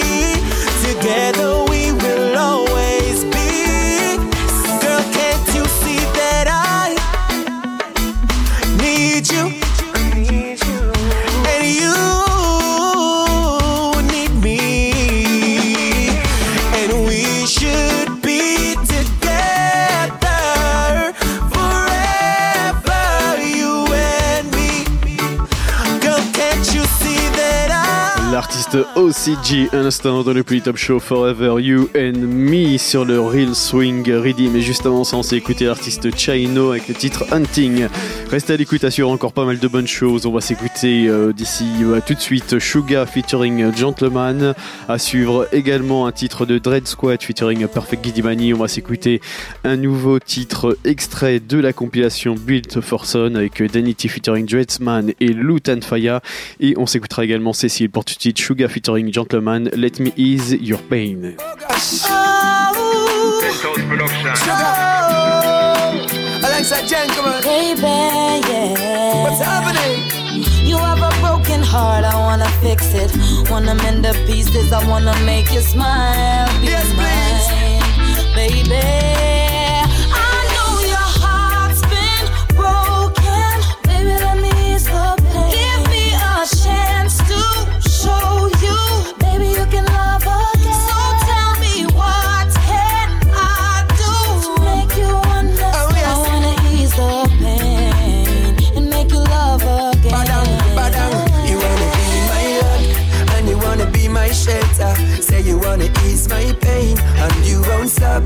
OCG, 28.73 29.69
un 29.73 29.85
instant 29.85 30.23
dans 30.23 30.31
le 30.33 30.43
plus 30.43 30.61
top 30.61 30.77
show 30.77 30.99
Forever 30.99 31.61
You 31.61 31.89
and 31.95 32.19
Me 32.19 32.77
sur 32.77 33.03
le 33.03 33.19
Real 33.19 33.53
Swing 33.53 34.09
Redeem. 34.09 34.55
Et 34.55 34.61
juste 34.61 34.85
avant 34.85 35.03
ça, 35.03 35.17
on 35.17 35.23
s'est 35.23 35.35
écouté 35.35 35.65
l'artiste 35.65 36.15
Chino 36.15 36.71
avec 36.71 36.87
le 36.87 36.93
titre 36.93 37.25
Hunting. 37.31 37.87
Restez 38.29 38.53
à 38.53 38.57
l'écoute, 38.57 38.83
assure 38.85 39.09
encore 39.09 39.33
pas 39.33 39.43
mal 39.43 39.59
de 39.59 39.67
bonnes 39.67 39.87
choses. 39.87 40.25
On 40.25 40.31
va 40.31 40.39
s'écouter 40.39 41.07
euh, 41.09 41.33
d'ici 41.33 41.65
euh, 41.81 41.99
tout 42.05 42.13
de 42.13 42.19
suite 42.19 42.59
Suga 42.59 43.05
featuring 43.05 43.75
Gentleman. 43.75 44.53
À 44.87 44.97
suivre 44.97 45.47
également 45.51 46.07
un 46.07 46.13
titre 46.13 46.45
de 46.45 46.57
Dread 46.57 46.87
Squad 46.87 47.21
featuring 47.21 47.67
Perfect 47.67 48.05
Gidimani. 48.05 48.53
On 48.53 48.59
va 48.59 48.69
s'écouter 48.69 49.21
un 49.65 49.75
nouveau 49.75 50.19
titre 50.19 50.77
extrait 50.85 51.41
de 51.41 51.57
la 51.57 51.73
compilation 51.73 52.35
Built 52.35 52.79
for 52.79 53.05
Son 53.05 53.35
avec 53.35 53.61
Danity 53.61 54.07
featuring 54.07 54.45
Dreadsman 54.45 55.11
et 55.19 55.27
Lutan 55.27 55.81
Faya. 55.81 56.21
Et 56.61 56.75
on 56.77 56.85
s'écoutera 56.85 57.25
également 57.25 57.53
Cécile 57.53 57.89
pour 57.89 58.05
tout 58.05 58.15
de 58.15 58.21
suite 58.21 58.39
Suga 58.39 58.60
featuring 58.69 59.11
Gentleman. 59.11 59.69
Let 59.75 59.99
me 59.99 60.11
ease 60.15 60.53
your 60.53 60.79
pain. 60.89 61.37
Alongside 66.43 66.87
gentlemen. 66.87 67.41
Baby, 67.43 67.81
yeah. 67.81 69.23
What's 69.23 69.41
happening? 69.41 70.21
You 70.65 70.77
have 70.77 70.99
a 70.99 71.11
broken 71.19 71.61
heart, 71.61 72.05
I 72.05 72.15
wanna 72.15 72.49
fix 72.61 72.93
it. 72.93 73.11
Wanna 73.49 73.75
mend 73.75 74.05
the 74.05 74.13
pieces, 74.25 74.71
I 74.71 74.87
wanna 74.87 75.15
make 75.25 75.51
you 75.51 75.61
smile. 75.61 76.47
Be 76.61 76.67
yes, 76.67 76.87
mine, 76.95 78.35
baby. 78.35 79.30
stop 108.01 108.23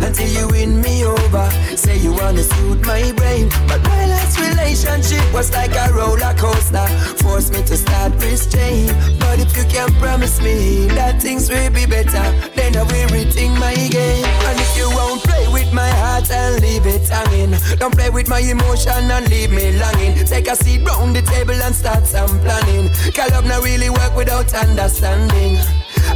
until 0.00 0.28
you 0.36 0.48
win 0.48 0.80
me 0.80 1.04
over. 1.04 1.46
Say 1.76 1.98
you 1.98 2.12
wanna 2.12 2.42
suit 2.42 2.80
my 2.86 3.12
brain, 3.18 3.48
but 3.68 3.80
my 3.92 4.06
last 4.12 4.40
relationship 4.40 5.24
was 5.36 5.52
like 5.52 5.74
a 5.76 5.92
roller 5.92 6.34
coaster. 6.42 6.86
Forced 7.22 7.52
me 7.52 7.60
to 7.70 7.76
start 7.76 8.12
restraining. 8.24 8.96
But 9.20 9.36
if 9.44 9.54
you 9.58 9.64
can 9.74 9.88
promise 10.00 10.40
me 10.40 10.86
that 10.98 11.20
things 11.20 11.50
will 11.50 11.70
be 11.70 11.84
better, 11.84 12.26
then 12.56 12.70
I 12.80 12.84
will 12.90 13.08
rethink 13.16 13.52
my 13.60 13.74
game. 13.98 14.24
And 14.48 14.56
if 14.64 14.72
you 14.78 14.88
won't 14.98 15.22
play 15.22 15.46
with 15.52 15.70
my 15.74 15.90
heart 16.02 16.30
and 16.30 16.62
leave 16.62 16.86
it 16.86 17.06
hanging, 17.08 17.52
don't 17.78 17.94
play 17.94 18.08
with 18.08 18.28
my 18.28 18.40
emotion 18.40 19.02
and 19.16 19.28
leave 19.28 19.52
me 19.52 19.66
longing. 19.82 20.14
Take 20.32 20.48
a 20.48 20.56
seat 20.56 20.80
round 20.88 21.14
the 21.14 21.22
table 21.22 21.58
and 21.66 21.74
start 21.74 22.06
some 22.06 22.32
planning. 22.40 22.88
Call 23.14 23.28
love 23.30 23.44
not 23.44 23.62
really 23.62 23.90
work 23.90 24.16
without 24.16 24.48
understanding. 24.54 25.58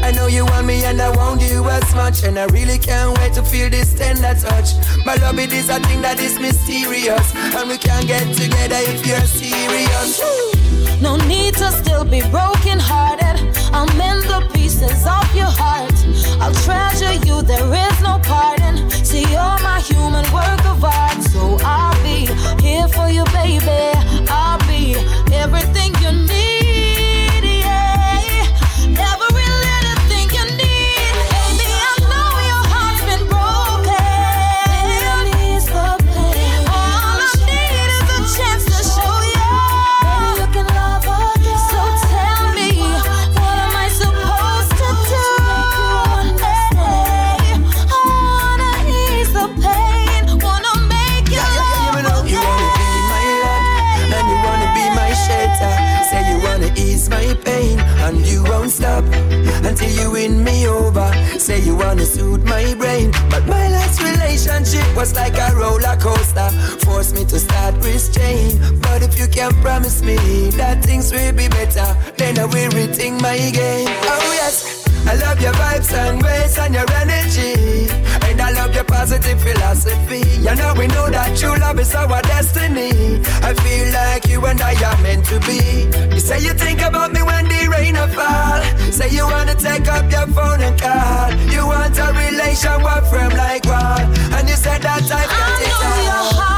I 0.03 0.11
know 0.13 0.27
you 0.27 0.45
want 0.45 0.67
me 0.67 0.85
and 0.85 1.01
I 1.01 1.11
want 1.17 1.43
you 1.43 1.69
as 1.69 1.95
much. 1.95 2.25
And 2.25 2.39
I 2.39 2.45
really 2.47 2.79
can't 2.79 3.17
wait 3.19 3.33
to 3.35 3.43
feel 3.43 3.71
this 3.71 3.95
tender 3.95 4.35
touch. 4.41 4.75
My 5.05 5.15
love, 5.17 5.39
it 5.39 5.53
is 5.53 5.69
a 5.69 5.81
thing 5.81 6.03
that 6.03 6.21
is 6.21 6.39
mysterious. 6.39 7.35
And 7.35 7.69
we 7.69 7.79
can 7.79 8.07
get 8.07 8.27
together 8.35 8.81
if 8.93 9.07
you're 9.07 9.21
serious. 9.21 10.21
No 11.01 11.17
need 11.17 11.55
to 11.55 11.71
still 11.73 12.05
be 12.05 12.21
broken 12.31 12.79
hearted. 12.79 13.37
I'll 13.73 13.93
mend 13.99 14.23
the 14.25 14.49
pieces 14.55 15.05
of 15.07 15.27
your 15.35 15.51
heart. 15.51 15.93
I'll 16.41 16.55
treasure 16.65 17.13
you, 17.27 17.43
there 17.43 17.67
is 17.67 18.01
no 18.01 18.21
pardon. 18.23 18.91
See, 18.91 19.23
you're 19.23 19.59
my 19.61 19.81
human 19.81 20.25
work 20.33 20.65
of 20.67 20.85
art. 20.85 21.21
So 21.33 21.59
I'll 21.61 22.01
be 22.03 22.27
here 22.63 22.89
for 22.89 23.09
you, 23.09 23.25
baby. 23.37 23.93
I'll 24.31 24.64
say 61.45 61.61
you 61.61 61.77
wanna 61.77 62.07
soothe 62.07 62.43
my 62.45 62.75
brain. 62.75 63.11
But 63.29 63.45
my 63.47 63.69
last 63.69 64.01
relationship 64.01 64.87
was 64.97 65.15
like 65.15 65.37
a 65.37 65.55
roller 65.55 65.97
coaster. 66.01 66.49
Forced 66.87 67.15
me 67.15 67.27
to 67.27 67.39
start 67.39 67.75
restrain. 67.85 68.59
But 68.81 69.03
if 69.03 69.19
you 69.19 69.29
can 69.29 69.53
promise 69.61 70.01
me 70.01 70.17
that 70.57 70.83
things 70.83 71.13
will 71.13 71.33
be 71.33 71.49
better, 71.49 71.89
then 72.17 72.39
I 72.39 72.47
will 72.47 72.71
rethink 72.71 73.21
my 73.21 73.37
game. 73.37 73.89
Oh 74.15 74.31
yes, 74.41 74.89
I 75.07 75.17
love 75.17 75.39
your 75.43 75.53
vibes 75.53 75.93
and 75.93 76.23
ways 76.23 76.57
and 76.57 76.73
your 76.73 76.91
energy. 77.03 77.93
And 78.27 78.41
I 78.41 78.51
love 78.53 78.75
your 78.75 78.85
positive 78.85 79.39
philosophy. 79.39 80.25
You 80.41 80.55
know 80.57 80.73
we 80.79 80.87
know 80.87 81.11
that 81.11 81.37
true 81.37 81.57
love 81.59 81.79
is 81.79 81.95
our 81.95 82.23
destiny. 82.23 83.21
I 83.45 83.53
feel 83.53 83.93
like 83.93 84.27
you 84.29 84.41
and 84.47 84.61
I 84.63 84.73
are 84.81 85.01
meant 85.03 85.27
to 85.27 85.39
be. 85.41 85.93
You 86.15 86.21
say 86.21 86.41
you 86.41 86.55
think 86.55 86.81
about 86.81 87.13
Say 89.05 89.17
you 89.17 89.27
wanna 89.27 89.55
take 89.55 89.87
up 89.89 90.11
your 90.11 90.27
phone 90.29 90.63
and 90.63 90.81
call. 90.81 91.31
You 91.53 91.67
want 91.67 91.99
a 91.99 92.07
relation, 92.13 92.83
one 92.83 93.05
frame 93.05 93.37
like 93.37 93.65
one. 93.67 94.07
And 94.33 94.49
you 94.49 94.57
said 94.57 94.81
that 94.83 95.03
I 95.03 95.25
can't. 95.27 95.33
I 95.33 96.05
your 96.05 96.41
heart. 96.41 96.54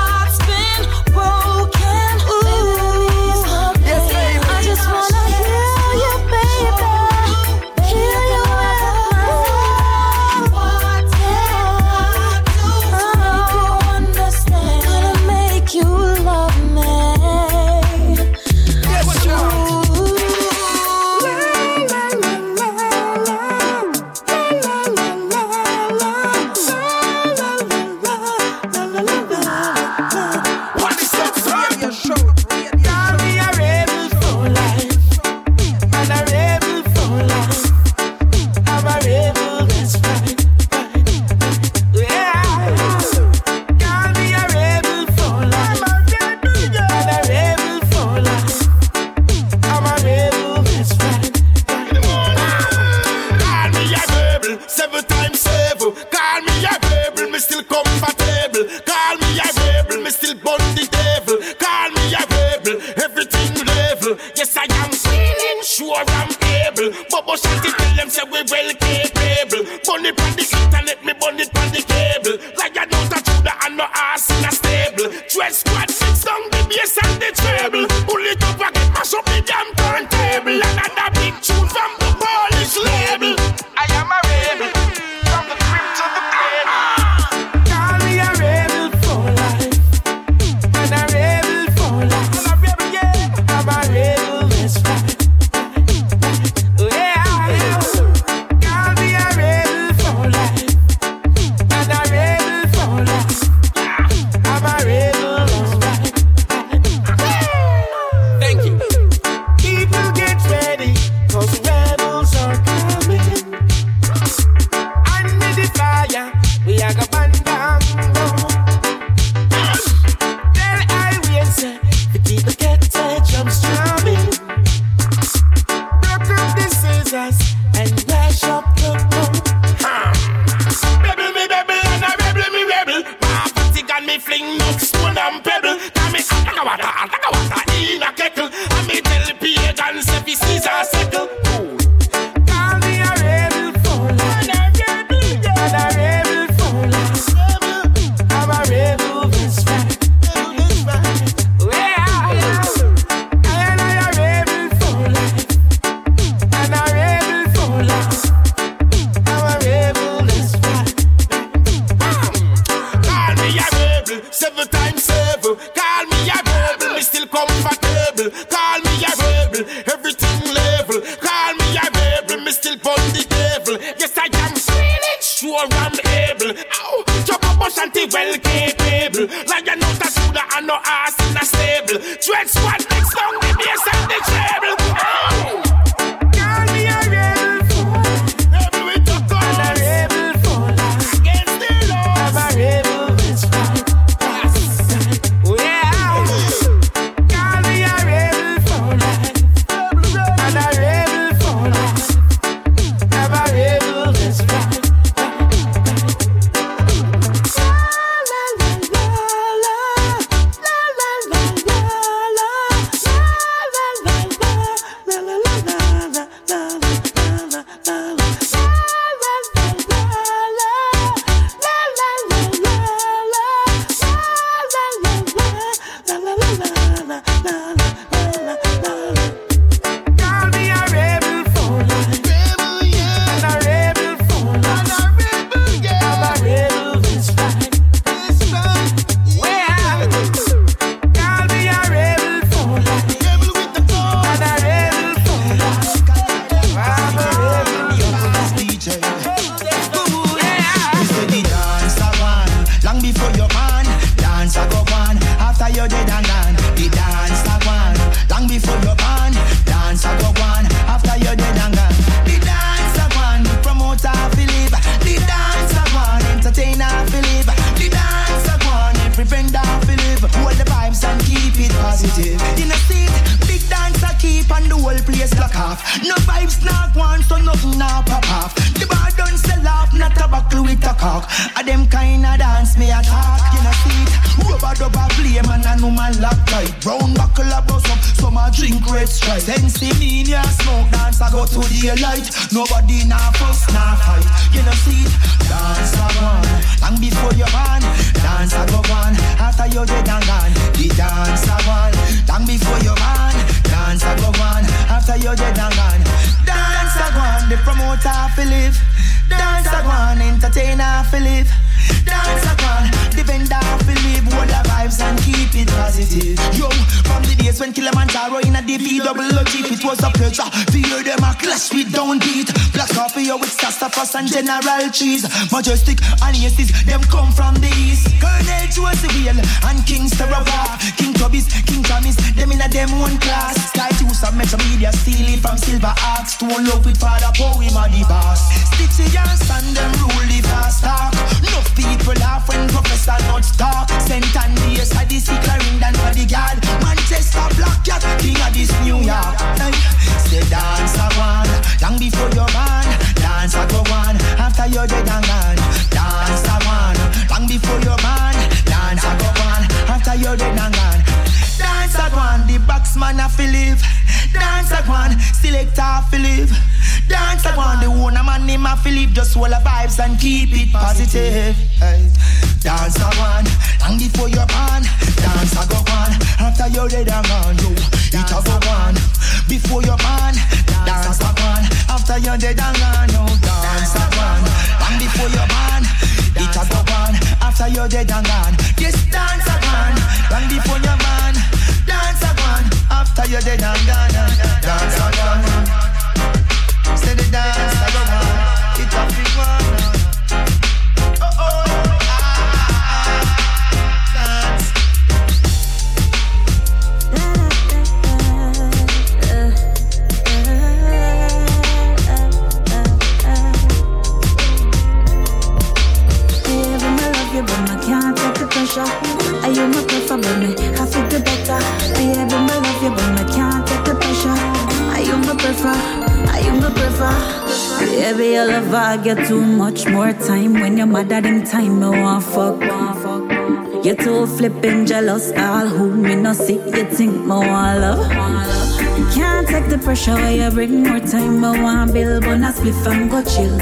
time 441.18 441.44
I 441.44 441.62
want 441.62 441.92
Bill, 441.92 442.20
but 442.20 442.36
not 442.36 442.54
spliff 442.54 442.86
and 442.86 443.10
go 443.10 443.22
chill. 443.22 443.56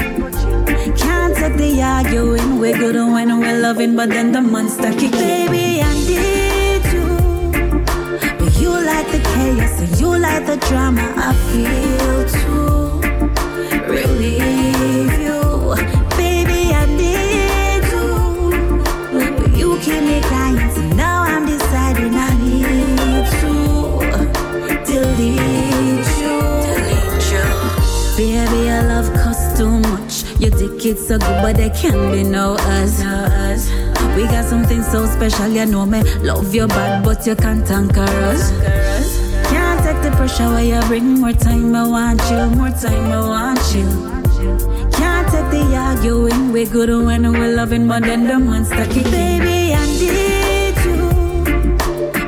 Can't 0.97 1.35
take 1.35 1.57
the 1.57 1.81
arguing, 1.81 2.59
we're 2.59 2.77
good 2.77 2.95
when 2.95 3.39
we're 3.39 3.59
loving, 3.61 3.95
but 3.95 4.09
then 4.09 4.31
the 4.31 4.41
monster 4.41 4.91
kick. 4.91 5.11
Baby, 5.11 5.81
I 5.81 5.93
need 6.09 6.83
you. 6.95 7.07
But 8.39 8.51
you 8.61 8.71
like 8.91 9.07
the 9.13 9.21
chaos, 9.31 9.79
and 9.83 9.99
you 9.99 10.09
like 10.17 10.45
the 10.45 10.57
drama, 10.67 11.05
I 11.27 11.29
feel 11.49 12.19
too. 12.35 12.65
Relieve 13.93 15.24
kids 30.85 31.07
so 31.07 31.17
good, 31.17 31.41
but 31.41 31.57
there 31.57 31.71
can 31.71 32.11
be 32.11 32.21
no 32.21 32.53
us. 32.59 32.99
No 32.99 33.15
us. 33.43 33.71
We 34.15 34.23
got 34.25 34.45
something 34.45 34.83
so 34.83 35.07
special, 35.07 35.47
you 35.47 35.65
know 35.65 35.83
me. 35.83 36.03
Love 36.21 36.53
your 36.53 36.67
bad, 36.67 37.03
but 37.03 37.25
you 37.25 37.35
can't 37.35 37.65
conquer 37.65 38.11
us. 38.29 38.51
Can't 39.49 39.79
take 39.83 39.99
the 40.03 40.15
pressure 40.15 40.47
where 40.47 40.63
you 40.63 40.79
bring 40.87 41.21
more 41.21 41.33
time. 41.33 41.75
I 41.75 41.87
want 41.87 42.21
you, 42.29 42.45
more 42.55 42.69
time. 42.69 43.11
I 43.11 43.19
want 43.33 43.65
you. 43.73 43.87
Can't 44.99 45.27
take 45.33 45.49
the 45.55 45.63
arguing. 45.75 46.51
We're 46.53 46.67
good 46.67 46.89
when 46.89 47.31
we're 47.31 47.55
loving, 47.55 47.87
but 47.87 48.03
then 48.03 48.27
the 48.27 48.37
monster 48.37 48.85
stuck. 48.85 49.11
Baby, 49.11 49.73
I 49.73 49.83
need 50.01 50.75
you. 50.85 51.01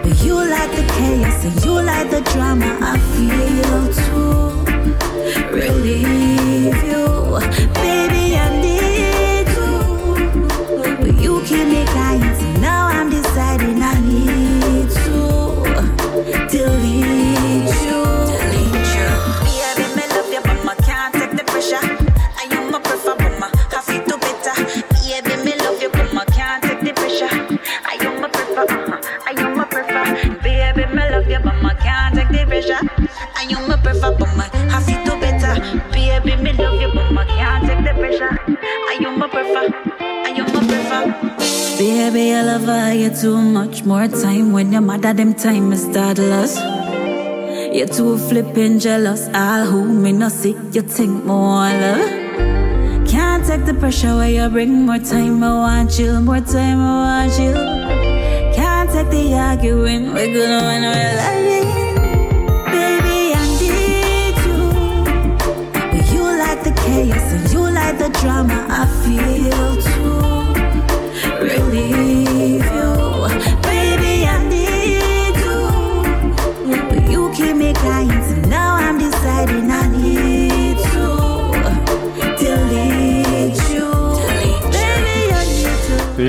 But 0.02 0.16
you 0.26 0.34
like 0.34 0.72
the 0.78 0.86
chaos 0.96 1.46
and 1.46 1.64
you 1.64 1.74
like 1.92 2.10
the 2.10 2.22
drama. 2.32 2.70
I 2.82 2.98
feel 3.14 3.82
too. 4.02 4.48
Relieve 5.56 6.84
you. 6.86 6.97
Baby, 41.78 42.34
I 42.34 42.42
love 42.42 42.96
you 42.96 43.12
too 43.12 43.38
much 43.40 43.84
more 43.84 44.08
time. 44.08 44.52
When 44.52 44.72
your 44.72 44.82
mother 44.82 45.10
at 45.10 45.18
them 45.18 45.36
time 45.36 45.72
is 45.72 45.88
toddlers. 45.90 46.58
You're 47.72 47.86
too 47.86 48.18
flippin' 48.18 48.80
jealous. 48.80 49.30
I'll 49.32 49.68
who 49.68 49.86
me 49.86 50.12
no 50.12 50.30
see, 50.30 50.56
you 50.72 50.82
think 50.82 51.24
more 51.24 51.70
love. 51.84 53.08
Can't 53.08 53.46
take 53.46 53.66
the 53.66 53.76
pressure 53.76 54.16
where 54.16 54.28
you 54.28 54.50
bring 54.50 54.88
more 54.88 54.98
time. 54.98 55.44
I 55.44 55.54
want 55.54 56.00
you, 56.00 56.20
more 56.20 56.40
time, 56.42 56.82
I 56.82 57.28
want 57.28 57.40
you. 57.40 57.54
Can't 58.56 58.90
take 58.90 59.10
the 59.12 59.36
arguing, 59.36 60.14
we're 60.16 60.34
gonna 60.34 60.62
win, 60.68 60.82
we're 60.82 61.14
loving. 61.22 61.70
Baby, 62.74 63.20
I 63.38 63.44
need 63.62 64.38
you. 64.48 64.62
You 66.12 66.24
like 66.40 66.62
the 66.64 66.72
chaos 66.82 67.34
and 67.34 67.54
you 67.54 67.62
like 67.62 68.00
the 68.00 68.10
drama, 68.20 68.66
I 68.68 68.88
feel 69.04 69.76
too. 69.84 69.97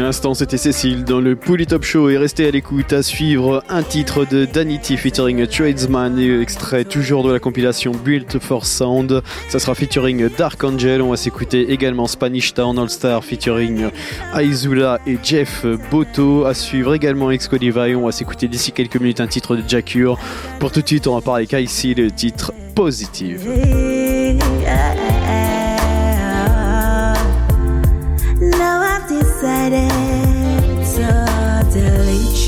L'instant, 0.09 0.33
c'était 0.33 0.57
Cécile 0.57 1.05
dans 1.05 1.21
le 1.21 1.37
Pouli 1.37 1.67
Top 1.67 1.85
Show 1.85 2.09
et 2.09 2.17
restez 2.17 2.49
à 2.49 2.51
l'écoute 2.51 2.95
à 2.95 3.03
suivre 3.03 3.63
un 3.69 3.83
titre 3.83 4.25
de 4.25 4.47
Danity 4.47 4.97
featuring 4.97 5.47
Tradesman 5.47 6.19
et 6.19 6.41
extrait 6.41 6.87
toujours 6.87 7.25
de 7.25 7.31
la 7.31 7.39
compilation 7.39 7.93
Built 7.93 8.39
for 8.39 8.65
Sound. 8.65 9.23
Ça 9.51 9.59
sera 9.59 9.75
featuring 9.75 10.31
Dark 10.39 10.65
Angel. 10.65 11.03
On 11.03 11.11
va 11.11 11.19
s'écouter 11.19 11.73
également 11.73 12.07
Spanish 12.07 12.55
Town 12.55 12.79
All 12.79 12.89
Star 12.89 13.23
featuring 13.23 13.91
Aizula 14.35 14.99
et 15.07 15.19
Jeff 15.23 15.67
Boto. 15.91 16.47
À 16.47 16.55
suivre 16.55 16.95
également 16.95 17.31
Exco 17.31 17.59
Levi. 17.59 17.95
On 17.95 18.07
va 18.07 18.13
s'écouter 18.13 18.49
d'ici 18.49 18.73
quelques 18.73 18.97
minutes 18.97 19.21
un 19.21 19.27
titre 19.27 19.57
de 19.57 19.69
Jacure. 19.69 20.19
Pour 20.59 20.73
tout 20.73 20.81
de 20.81 20.87
suite, 20.87 21.07
on 21.07 21.17
va 21.17 21.21
parler 21.21 21.47
avec 21.53 21.69
ici 21.69 21.93
le 21.93 22.11
titre 22.11 22.55
Positive. 22.75 23.47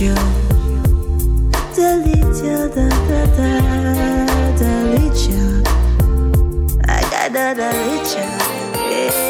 You. 0.01 0.15
Delete 1.75 2.43
da, 2.43 2.89
da, 3.09 3.27
da, 3.37 3.51
delete 4.57 5.29
you. 5.29 5.63
I 6.89 7.03
gotta 7.11 7.55
delete 7.55 8.13
you. 8.17 8.29
Yeah. 8.91 9.21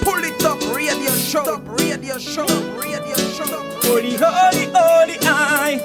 Pull 0.00 0.24
it 0.24 0.44
up, 0.44 0.60
radio 0.74 1.10
show, 1.10 1.58
radio 1.78 2.18
show, 2.18 2.46
radio 2.80 3.16
show. 3.16 3.44
Holy, 3.82 4.16
holy, 4.16 4.70
holy, 4.74 5.18
aïe. 5.26 5.80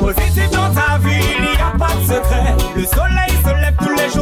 Positif 0.00 0.50
dans 0.50 0.72
ta 0.72 0.98
vie, 0.98 1.20
il 1.38 1.42
n'y 1.42 1.56
a 1.60 1.76
pas 1.78 1.94
de 1.94 2.02
secret. 2.02 2.45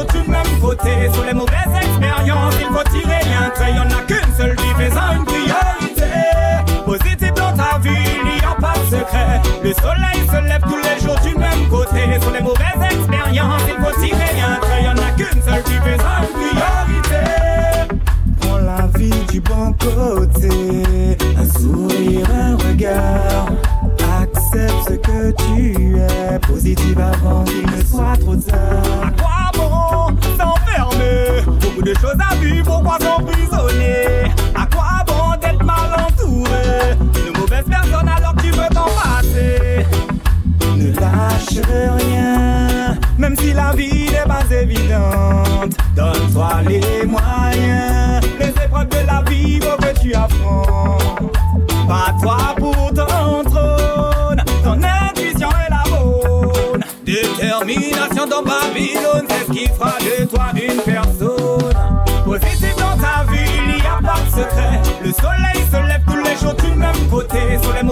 Tous 0.07 0.19
du 0.19 0.29
même 0.31 0.61
côté. 0.61 1.11
Sur 1.13 1.25
les 1.25 1.35
mauvaises 1.35 1.75
expériences, 1.77 2.55
il 2.61 2.67
faut 2.67 2.85
tirer 2.91 3.21
un 3.35 3.51
trait. 3.51 3.71
Il 3.71 3.75
n'y 3.75 3.81
en 3.81 3.99
a 3.99 4.03
qu'une 4.03 4.35
seule 4.37 4.57
vie, 4.57 4.75
faisant 4.79 5.13
une 5.17 5.25
priorité. 5.25 6.13
Positif 6.85 7.33
dans 7.35 7.53
ta 7.53 7.79
vie, 7.79 7.91
il 7.91 8.35
n'y 8.35 8.45
a 8.45 8.55
pas 8.61 8.75
de 8.79 8.85
secret. 8.85 9.41
Le 9.63 9.73
soleil 9.73 10.27
se 10.29 10.49
lève 10.49 10.63
tous 10.63 10.77
les 10.77 10.99
jours 11.05 11.21
du 11.21 11.35
même 11.39 11.69
côté. 11.71 12.21
Sur 12.21 12.31
les 12.33 12.41
mauvaises 12.41 12.83
expériences, 12.91 13.63
il 13.69 13.85
faut 13.85 14.01
tirer 14.01 14.41
un 14.43 14.57
trait. 14.61 14.81
Il 14.81 14.83
n'y 14.83 14.89
en 14.89 14.99
a 14.99 15.11
qu'une 15.17 15.43
seule 15.43 15.63
vie, 15.63 15.81
faisant 15.85 16.19
une 16.21 16.33
priorité. 16.41 17.23
Prends 18.41 18.59
la 18.59 18.87
vie 18.99 19.27
du 19.31 19.41
bon 19.41 19.73
côté, 19.73 20.64
les 46.67 47.07
moyens. 47.07 48.21
Les 48.39 48.49
épreuves 48.49 48.89
de 48.89 49.07
la 49.07 49.23
vie 49.29 49.59
que 49.59 50.01
tu 50.01 50.15
affrontes 50.15 51.33
Pas 51.89 52.15
toi 52.21 52.55
pour 52.59 52.89
ton 52.93 53.45
trône 53.45 54.43
Ton 54.63 54.81
intuition 54.83 55.49
est 55.49 55.71
la 55.71 55.85
bonne. 55.91 56.85
Détermination 57.05 58.27
dans 58.27 58.43
Babylone 58.43 59.27
C'est 59.29 59.47
ce 59.47 59.53
qui 59.53 59.67
fera 59.69 59.95
de 60.01 60.25
toi 60.25 60.47
une 60.55 60.81
personne. 60.81 61.75
Positif 62.25 62.75
dans 62.77 62.97
ta 62.97 63.31
vie, 63.31 63.51
il 63.69 63.75
n'y 63.77 63.81
a 63.83 64.01
pas 64.03 64.19
de 64.21 64.31
secret. 64.31 64.81
Le 65.05 65.13
soleil 65.13 65.65
se 65.71 65.77
lève 65.77 66.03
tous 66.07 66.17
les 66.17 66.37
jours 66.37 66.55
du 66.55 66.79
même 66.79 67.09
côté. 67.11 67.59
Sur 67.63 67.73
les 67.75 67.83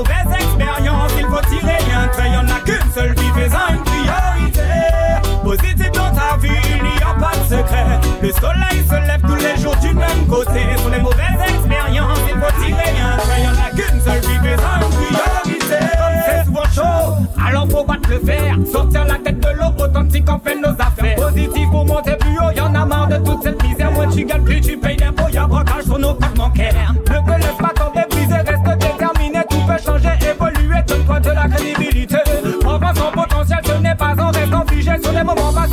se 8.93 9.07
lève 9.07 9.21
tous 9.23 9.37
les 9.37 9.57
jours 9.63 9.77
du 9.77 9.95
même 9.95 10.27
côté. 10.29 10.61
Sur 10.79 10.91
les 10.91 11.01
mauvaises 11.01 11.41
expériences, 11.49 12.19
il 12.27 12.35
faut 12.41 12.63
tirer 12.63 12.93
un 13.01 13.17
trait. 13.17 13.39
Il 13.39 13.43
n'y 13.43 13.49
en 13.49 13.53
a 13.53 13.71
qu'une 13.71 14.01
seule 14.01 14.21
vie, 14.21 14.39
faisant 14.43 14.77
une 14.81 14.93
priorité 14.97 15.77
Comme 15.99 16.19
c'est 16.27 16.45
souvent 16.45 16.69
chaud, 16.75 17.27
alors 17.47 17.69
faut 17.71 17.85
pas 17.85 17.97
te 17.97 18.11
le 18.11 18.19
faire 18.21 18.57
Sortir 18.71 19.05
la 19.05 19.15
tête 19.15 19.41
de 19.41 19.49
l'eau, 19.49 19.85
authentique 19.85 20.29
en 20.29 20.39
fait 20.39 20.57
nos 20.57 20.71
affaires. 20.71 21.17
Positif 21.17 21.71
pour 21.71 21.87
monter 21.87 22.17
plus 22.17 22.39
haut, 22.39 22.53
y'en 22.57 22.75
a 22.75 22.85
marre 22.85 23.09
de 23.09 23.17
toute 23.17 23.43
cette 23.43 23.63
misère. 23.63 23.91
Moins 23.93 24.09
tu 24.09 24.25
gagnes, 24.25 24.45
plus 24.45 24.61
tu 24.61 24.77
payes 24.77 24.97
d'impôts, 24.97 25.29
y'a 25.33 25.47
braquage 25.47 25.85
sur 25.85 25.99
nos 25.99 26.15
comptes 26.15 26.37
bancaires. 26.37 26.95
Ne 26.95 27.33
te 27.33 27.39
laisse 27.39 27.59
pas 27.59 27.73
tomber, 27.75 28.05
briser, 28.11 28.35
reste 28.35 28.79
déterminé. 28.79 29.41
Tout 29.49 29.67
peut 29.67 29.83
changer, 29.85 30.11
évoluer, 30.31 30.83
donne-toi 30.87 31.21
de 31.21 31.31
la 31.31 31.49
crédibilité. 31.49 32.19
Progrès 32.61 32.95
son 32.95 33.11
potentiel, 33.11 33.61
ce 33.65 33.73
n'est 33.73 33.95
pas 33.95 34.15
en 34.19 34.31
restant 34.31 34.65
figé 34.69 34.93
Sur 35.03 35.13
les 35.13 35.25
moments 35.25 35.53
passés, 35.53 35.72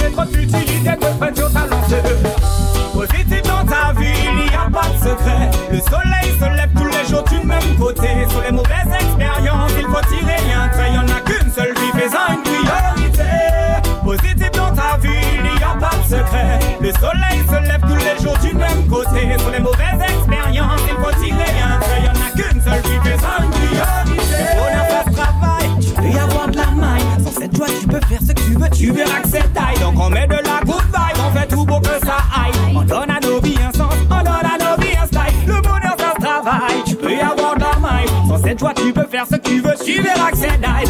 Les 8.46 8.52
mauvaises 8.52 8.94
expériences, 8.94 9.72
il 9.78 9.86
faut 9.86 10.02
tirer 10.10 10.54
un 10.54 10.68
trait 10.70 10.94
Y'en 10.94 11.08
a 11.08 11.20
qu'une 11.22 11.52
seule 11.52 11.74
vie, 11.74 12.00
faisant 12.00 12.34
une 12.34 12.44
priorité. 12.44 13.24
Positif 14.04 14.52
dans 14.52 14.74
ta 14.74 14.98
vie, 14.98 15.10
il 15.38 15.58
n'y 15.58 15.64
a 15.64 15.76
pas 15.80 15.96
de 15.98 16.04
secret. 16.04 16.60
Le 16.82 16.92
soleil 16.94 17.40
se 17.48 17.68
lève 17.68 17.82
tous 17.82 17.98
les 17.98 18.24
jours 18.24 18.38
du 18.40 18.54
même 18.56 18.88
côté 18.88 19.38
Sur 19.38 19.52
les 19.52 19.60
Joie, 38.60 38.74
tu 38.74 38.92
peux 38.92 39.06
faire 39.06 39.26
ce 39.26 39.38
que 39.38 39.48
tu 39.48 39.62
veux, 39.62 39.74
tu 39.86 40.02
verras 40.02 40.32
que 40.32 40.38
c'est 40.38 40.60
taille 40.60 40.89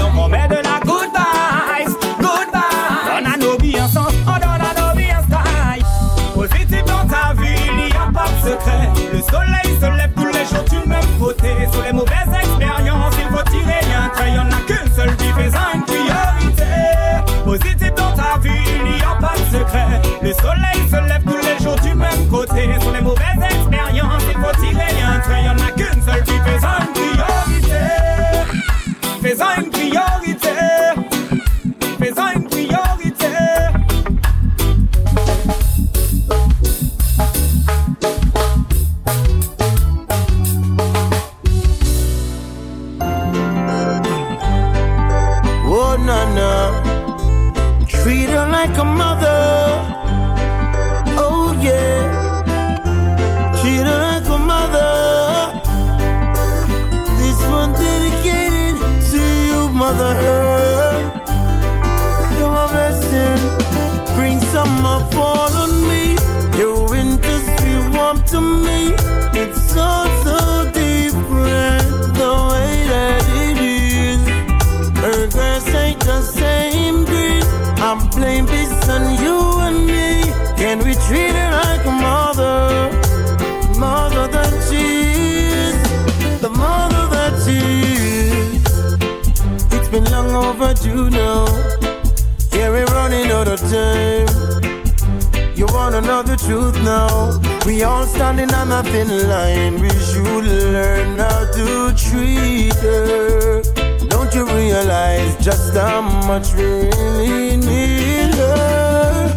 realize 105.29 105.45
just 105.45 105.73
how 105.73 106.01
much 106.01 106.53
we 106.53 106.63
really 106.63 107.57
need 107.57 108.33
her? 108.35 109.35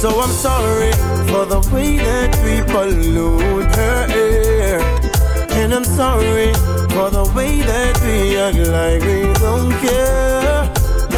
So 0.00 0.20
I'm 0.20 0.30
sorry 0.30 0.92
for 1.28 1.46
the 1.46 1.60
way 1.72 1.98
that 1.98 2.36
we 2.44 2.62
pollute 2.72 3.74
her 3.74 4.06
air. 4.10 4.80
And 5.50 5.74
I'm 5.74 5.84
sorry 5.84 6.52
for 6.94 7.10
the 7.10 7.30
way 7.34 7.60
that 7.60 8.00
we 8.02 8.38
act 8.38 8.58
like 8.58 9.02
we 9.02 9.32
don't 9.40 9.72
care. 9.80 10.70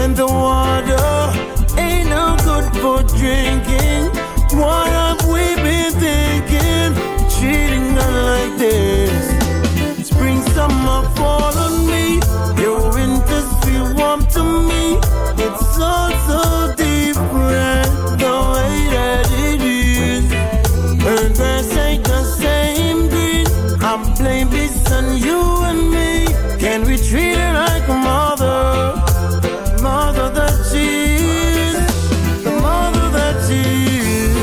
And 0.03 0.16
the 0.16 0.26
water 0.26 1.78
ain't 1.78 2.09
no 2.09 2.36
good 2.45 2.66
for 2.80 3.03
drinking. 3.16 4.11
What 4.59 4.86
have 4.88 5.26
we 5.28 5.55
been 5.57 5.93
thinking? 5.93 6.95
Treating 7.38 7.97
her 7.97 8.22
like 8.22 8.59
this. 8.59 8.89
On 25.01 25.17
you 25.17 25.43
and 25.69 25.91
me. 25.91 26.27
Can 26.59 26.81
we 26.85 26.97
treat 26.97 27.37
her 27.37 27.53
like 27.65 27.87
a 27.89 27.99
mother? 28.11 28.61
Mother 29.83 30.29
that 30.39 30.57
she 30.71 30.87
is. 31.69 31.79
The 32.45 32.53
mother 32.67 33.07
that 33.19 33.37
she 33.47 33.63
is. 34.27 34.37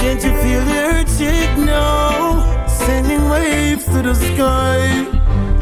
Can't 0.00 0.22
you 0.26 0.32
feel 0.42 0.62
the 0.70 0.78
earthquake 0.92 1.56
now? 1.58 2.66
Sending 2.66 3.22
waves 3.34 3.84
to 3.86 4.02
the 4.08 4.14
sky. 4.14 4.78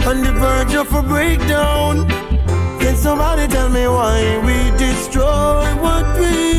On 0.08 0.16
the 0.26 0.32
verge 0.42 0.74
of 0.74 0.92
a 1.00 1.02
breakdown. 1.02 2.08
Can 2.80 2.96
somebody 2.96 3.46
tell 3.46 3.68
me 3.68 3.86
why 3.86 4.18
we 4.46 4.56
destroy 4.76 5.64
what 5.84 6.06
we 6.18 6.51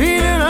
Can 0.00 0.49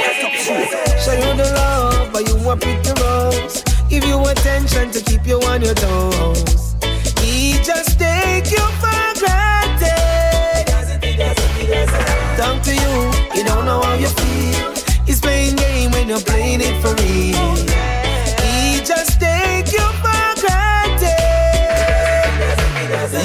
Show 0.00 1.12
you 1.12 1.36
the 1.36 1.52
love, 1.54 2.12
but 2.12 2.26
you 2.28 2.36
want 2.44 2.62
pretty 2.62 2.92
rose. 3.00 3.62
Give 3.88 4.04
you 4.04 4.18
attention 4.26 4.90
to 4.92 5.00
keep 5.00 5.26
you 5.26 5.40
on 5.42 5.62
your 5.62 5.74
toes. 5.74 6.74
He 7.20 7.58
just 7.62 7.98
take 7.98 8.50
you 8.50 8.64
for 8.80 9.02
granted. 9.20 10.66
Talk 12.36 12.62
to 12.62 12.72
you, 12.74 13.10
you 13.34 13.44
don't 13.44 13.64
know 13.64 13.80
how 13.82 13.94
you 13.94 14.08
feel. 14.08 14.74
He's 15.06 15.20
playing 15.20 15.56
game 15.56 15.90
when 15.90 16.08
you're 16.08 16.20
playing 16.20 16.60
it 16.62 16.80
for 16.80 16.94
real. 17.02 17.56
He 18.44 18.80
just 18.84 19.20
take 19.20 19.72
you 19.72 19.86
for 20.02 20.34
granted. 20.40 21.10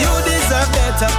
You 0.01 0.11
deserve 0.27 0.71
better, 0.73 1.11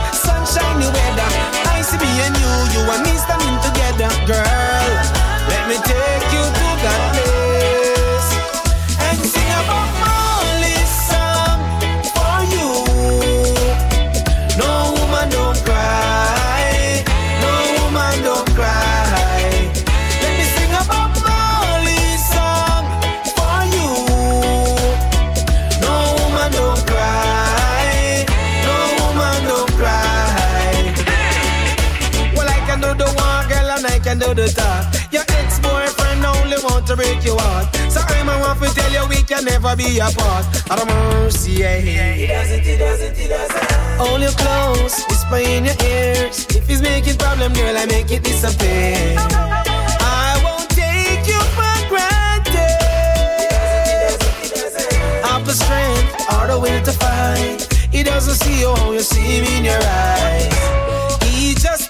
never 39.67 39.77
be 39.77 39.99
apart. 39.99 40.47
Out 40.71 40.81
of 40.81 40.89
mercy, 40.89 41.53
yeah. 41.53 41.79
He 41.79 42.27
does 42.27 42.51
it, 42.51 42.63
he 42.63 42.77
does 42.77 43.01
it, 43.01 43.17
he 43.17 43.29
does 43.29 43.51
it. 43.51 43.73
Hold 43.99 44.21
you 44.21 44.29
close, 44.31 45.05
whisper 45.09 45.37
in 45.37 45.65
your 45.65 45.75
ears. 45.85 46.47
If 46.51 46.69
he's 46.69 46.83
making 46.83 47.17
problem, 47.17 47.53
girl, 47.53 47.77
I 47.77 47.87
make 47.87 48.11
it 48.11 48.23
disappear. 48.23 49.17
I 49.19 50.41
won't 50.45 50.71
take 50.71 51.27
you 51.27 51.41
for 51.57 51.89
granted. 51.89 52.55
Have 55.25 55.45
the 55.47 55.53
strength 55.53 56.15
or 56.35 56.47
the 56.47 56.59
will 56.61 56.83
to 56.85 56.93
fight. 56.93 57.67
He 57.91 58.03
doesn't 58.03 58.35
see 58.35 58.61
you 58.61 58.75
how 58.75 58.93
you 58.93 59.01
see 59.01 59.41
me 59.41 59.59
in 59.59 59.65
your 59.65 59.83
eyes. 59.83 61.23
He 61.25 61.55
just 61.55 61.86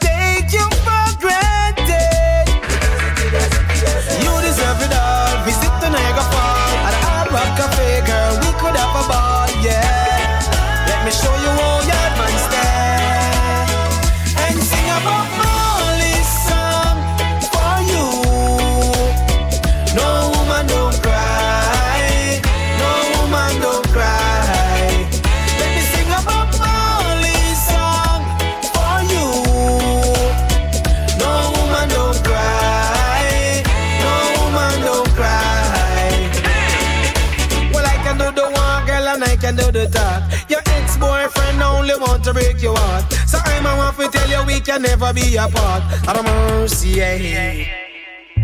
can 44.67 44.83
never 44.83 45.12
be 45.12 45.37
apart. 45.37 45.83
Out 46.09 46.19
of 46.19 46.25
mercy, 46.25 46.89
yeah. 46.89 47.55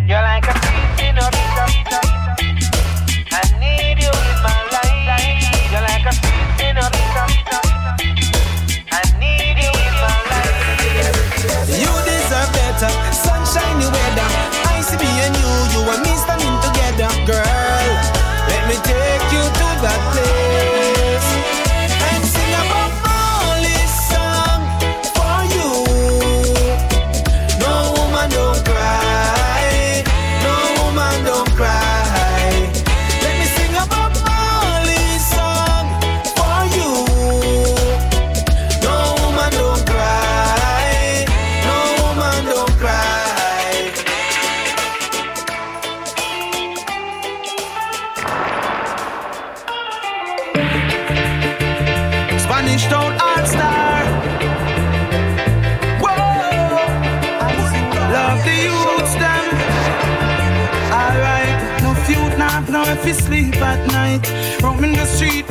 You're 0.06 0.22
like 0.22 0.46
a 0.46 1.08
in 1.08 1.16
my 1.16 2.11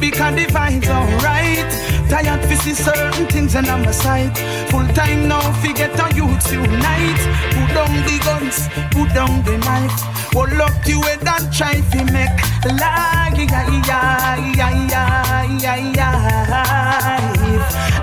because 0.02 0.36
the 0.36 0.46
vibes 0.52 0.90
alright. 0.90 1.72
Tired 2.10 2.42
to 2.42 2.58
see 2.58 2.74
certain 2.74 3.28
things 3.28 3.56
and 3.56 3.68
I'm 3.68 3.86
a 3.86 3.94
sight. 3.94 4.36
Full 4.72 4.88
time 4.94 5.28
now, 5.30 5.54
forget 5.62 5.98
our 6.00 6.12
youths 6.12 6.52
unite. 6.52 7.22
Put 7.56 7.70
down 7.78 7.94
the 8.10 8.18
guns, 8.26 8.68
put 8.92 9.14
down 9.14 9.44
the 9.46 9.58
knife. 9.60 10.02
Hold 10.34 10.60
up 10.60 10.74
to 10.88 10.96
it 11.14 11.22
and 11.34 11.54
try 11.54 11.76
to 11.80 12.04
make 12.12 12.38
life. 12.66 13.22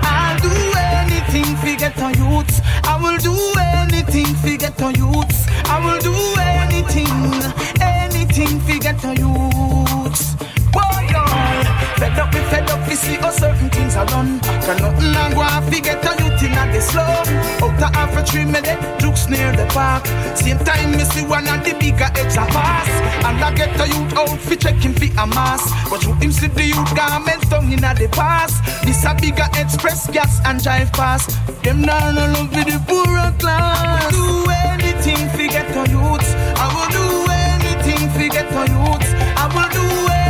I'll 0.01 0.39
do 0.39 0.51
anything 0.77 1.49
to 1.61 1.75
get 1.77 1.99
our 2.01 2.11
youths. 2.13 2.61
I 2.83 2.97
will 3.01 3.17
do 3.17 3.35
anything 3.59 4.33
to 4.43 4.57
get 4.57 4.81
our 4.81 4.91
youths. 4.91 5.45
I 5.65 5.77
will 5.83 5.99
do 5.99 6.15
anything, 6.39 7.07
anything 7.81 8.59
to 8.65 8.79
get 8.79 9.03
our 9.05 9.13
youths. 9.13 10.38
Fed 11.99 12.17
up, 12.17 12.33
we 12.33 12.39
fed 12.47 12.69
up, 12.71 12.87
we 12.87 12.95
see 12.95 13.15
how 13.15 13.29
certain 13.29 13.69
things 13.69 13.97
are 13.97 14.05
done. 14.05 14.39
Can 14.39 14.77
nothing 14.81 15.15
and 15.15 15.35
go 15.35 15.41
off, 15.41 15.69
we 15.69 15.81
get 15.81 15.99
a 15.99 16.11
youth 16.23 16.41
in 16.41 16.55
the 16.71 16.79
slum. 16.79 17.27
Out 17.59 17.83
of 17.83 17.93
half 17.93 18.15
a 18.15 18.23
tree, 18.23 18.45
me 18.45 18.61
dead, 18.61 18.79
jukes 19.01 19.27
near 19.27 19.51
the 19.51 19.65
park. 19.73 20.07
Same 20.33 20.59
time, 20.59 20.91
me 20.91 21.03
see 21.03 21.25
one 21.25 21.47
of 21.49 21.61
the 21.65 21.73
bigger 21.77 22.09
heads 22.15 22.37
a 22.37 22.45
pass. 22.55 22.87
And 23.27 23.43
I 23.43 23.53
get 23.53 23.75
a 23.79 23.85
youth 23.85 24.15
out, 24.15 24.39
fi 24.39 24.55
checking 24.55 24.93
fi 24.93 25.11
a 25.21 25.27
mass. 25.27 25.63
But 25.89 26.03
you 26.05 26.13
him 26.13 26.31
see 26.31 26.47
the 26.47 26.63
youth 26.71 26.95
garments 26.95 27.49
down 27.49 27.69
in 27.69 27.81
the 27.81 28.07
pass. 28.13 28.53
This 28.85 29.03
a 29.03 29.13
bigger 29.13 29.49
express 29.59 30.09
gas 30.09 30.39
and 30.45 30.63
drive 30.63 30.93
past. 30.93 31.35
Them 31.63 31.81
now 31.81 32.11
no 32.11 32.25
love 32.31 32.55
with 32.55 32.67
the 32.71 32.79
poorer 32.87 33.33
class. 33.39 34.09
Do 34.11 34.49
anything 34.71 35.27
fi 35.35 35.47
get 35.47 35.67
a 35.75 35.83
youths. 35.91 36.31
I 36.55 36.65
will 36.71 36.89
do 36.95 37.05
anything 37.27 38.07
fi 38.15 38.29
get 38.29 38.47
a 38.55 38.63
youths. 38.71 39.11
I 39.35 39.45
will 39.51 39.67
do 39.67 39.83
anything, 39.83 40.28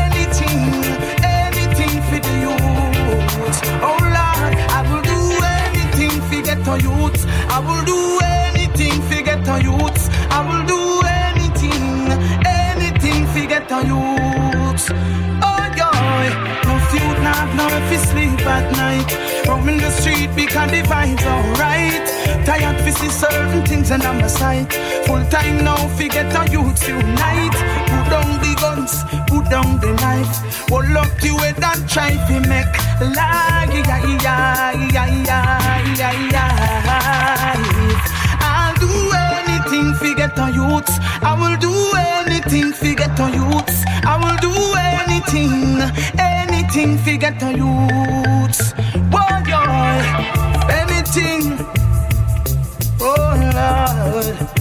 our 6.69 6.79
youths. 6.79 7.25
I 7.49 7.59
will 7.65 7.83
do 7.83 7.99
anything 8.23 9.01
for 9.09 9.21
get 9.23 9.47
our 9.47 9.61
youths. 9.61 10.09
I 10.29 10.39
will 10.47 10.65
do 10.75 10.81
anything, 11.25 11.83
anything 12.45 13.25
for 13.33 13.45
get 13.49 13.71
our 13.71 13.83
youths. 13.91 14.85
Oh 15.47 15.65
joy, 15.79 16.25
no 16.67 16.75
youth 16.93 17.19
not 17.25 17.47
know 17.57 17.69
if 17.79 17.91
you 17.91 17.99
sleep 18.11 18.45
at 18.45 18.65
night. 18.83 19.09
Roaming 19.47 19.77
the 19.77 19.89
street 19.89 20.29
because 20.35 20.69
the 20.69 20.81
vibes 20.83 21.25
alright. 21.25 22.18
Tired 22.49 22.79
to 22.79 22.91
see 22.91 23.09
certain 23.09 23.63
things 23.63 23.91
and 23.91 24.01
I'm 24.01 24.23
a 24.23 24.27
sight. 24.27 24.73
Full 25.05 25.23
time 25.29 25.63
now, 25.63 25.87
forget 25.89 26.35
our 26.35 26.47
youths 26.47 26.87
unite. 26.87 27.53
Put 27.91 28.09
down 28.09 28.39
the 28.41 28.57
guns, 28.59 29.03
put 29.29 29.47
down 29.51 29.79
the 29.79 29.93
knife. 30.01 30.35
Hold 30.67 30.97
up 30.97 31.11
to 31.21 31.31
it 31.45 31.63
and 31.63 31.87
try 31.87 32.09
to 32.09 32.39
make 32.49 32.73
life. 33.13 33.69
I'll 38.41 38.73
do 38.81 38.89
anything 39.13 39.93
to 39.99 40.15
get 40.15 40.39
our 40.39 40.49
youths. 40.49 40.97
I 41.21 41.37
will 41.39 41.57
do 41.57 41.71
anything 42.25 42.73
to 42.73 42.95
get 42.95 43.19
our 43.19 43.29
youths. 43.29 43.83
I 43.85 44.17
will 44.17 44.37
do 44.41 44.53
anything, 44.97 45.83
anything 46.17 46.97
to 47.03 47.15
get 47.15 47.43
our 47.43 47.51
youths. 47.51 48.73
Boy, 49.13 49.37
boy, 49.45 50.48
Lord, 54.19 54.58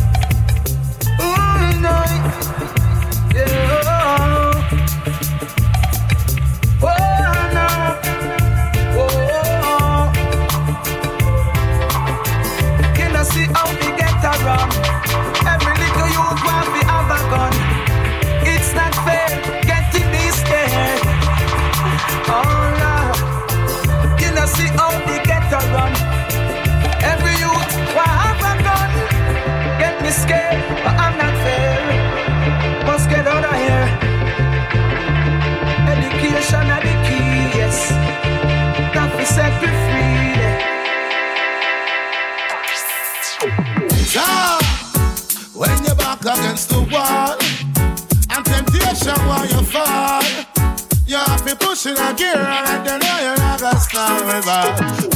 in 51.88 51.96
a 51.96 52.14
gear 52.14 52.36
and 52.36 52.86
then 52.86 53.00
know 53.00 53.18
you're 53.20 53.36
not 53.38 53.60
gonna 53.60 53.80
start 53.80 54.24
with 54.26 54.46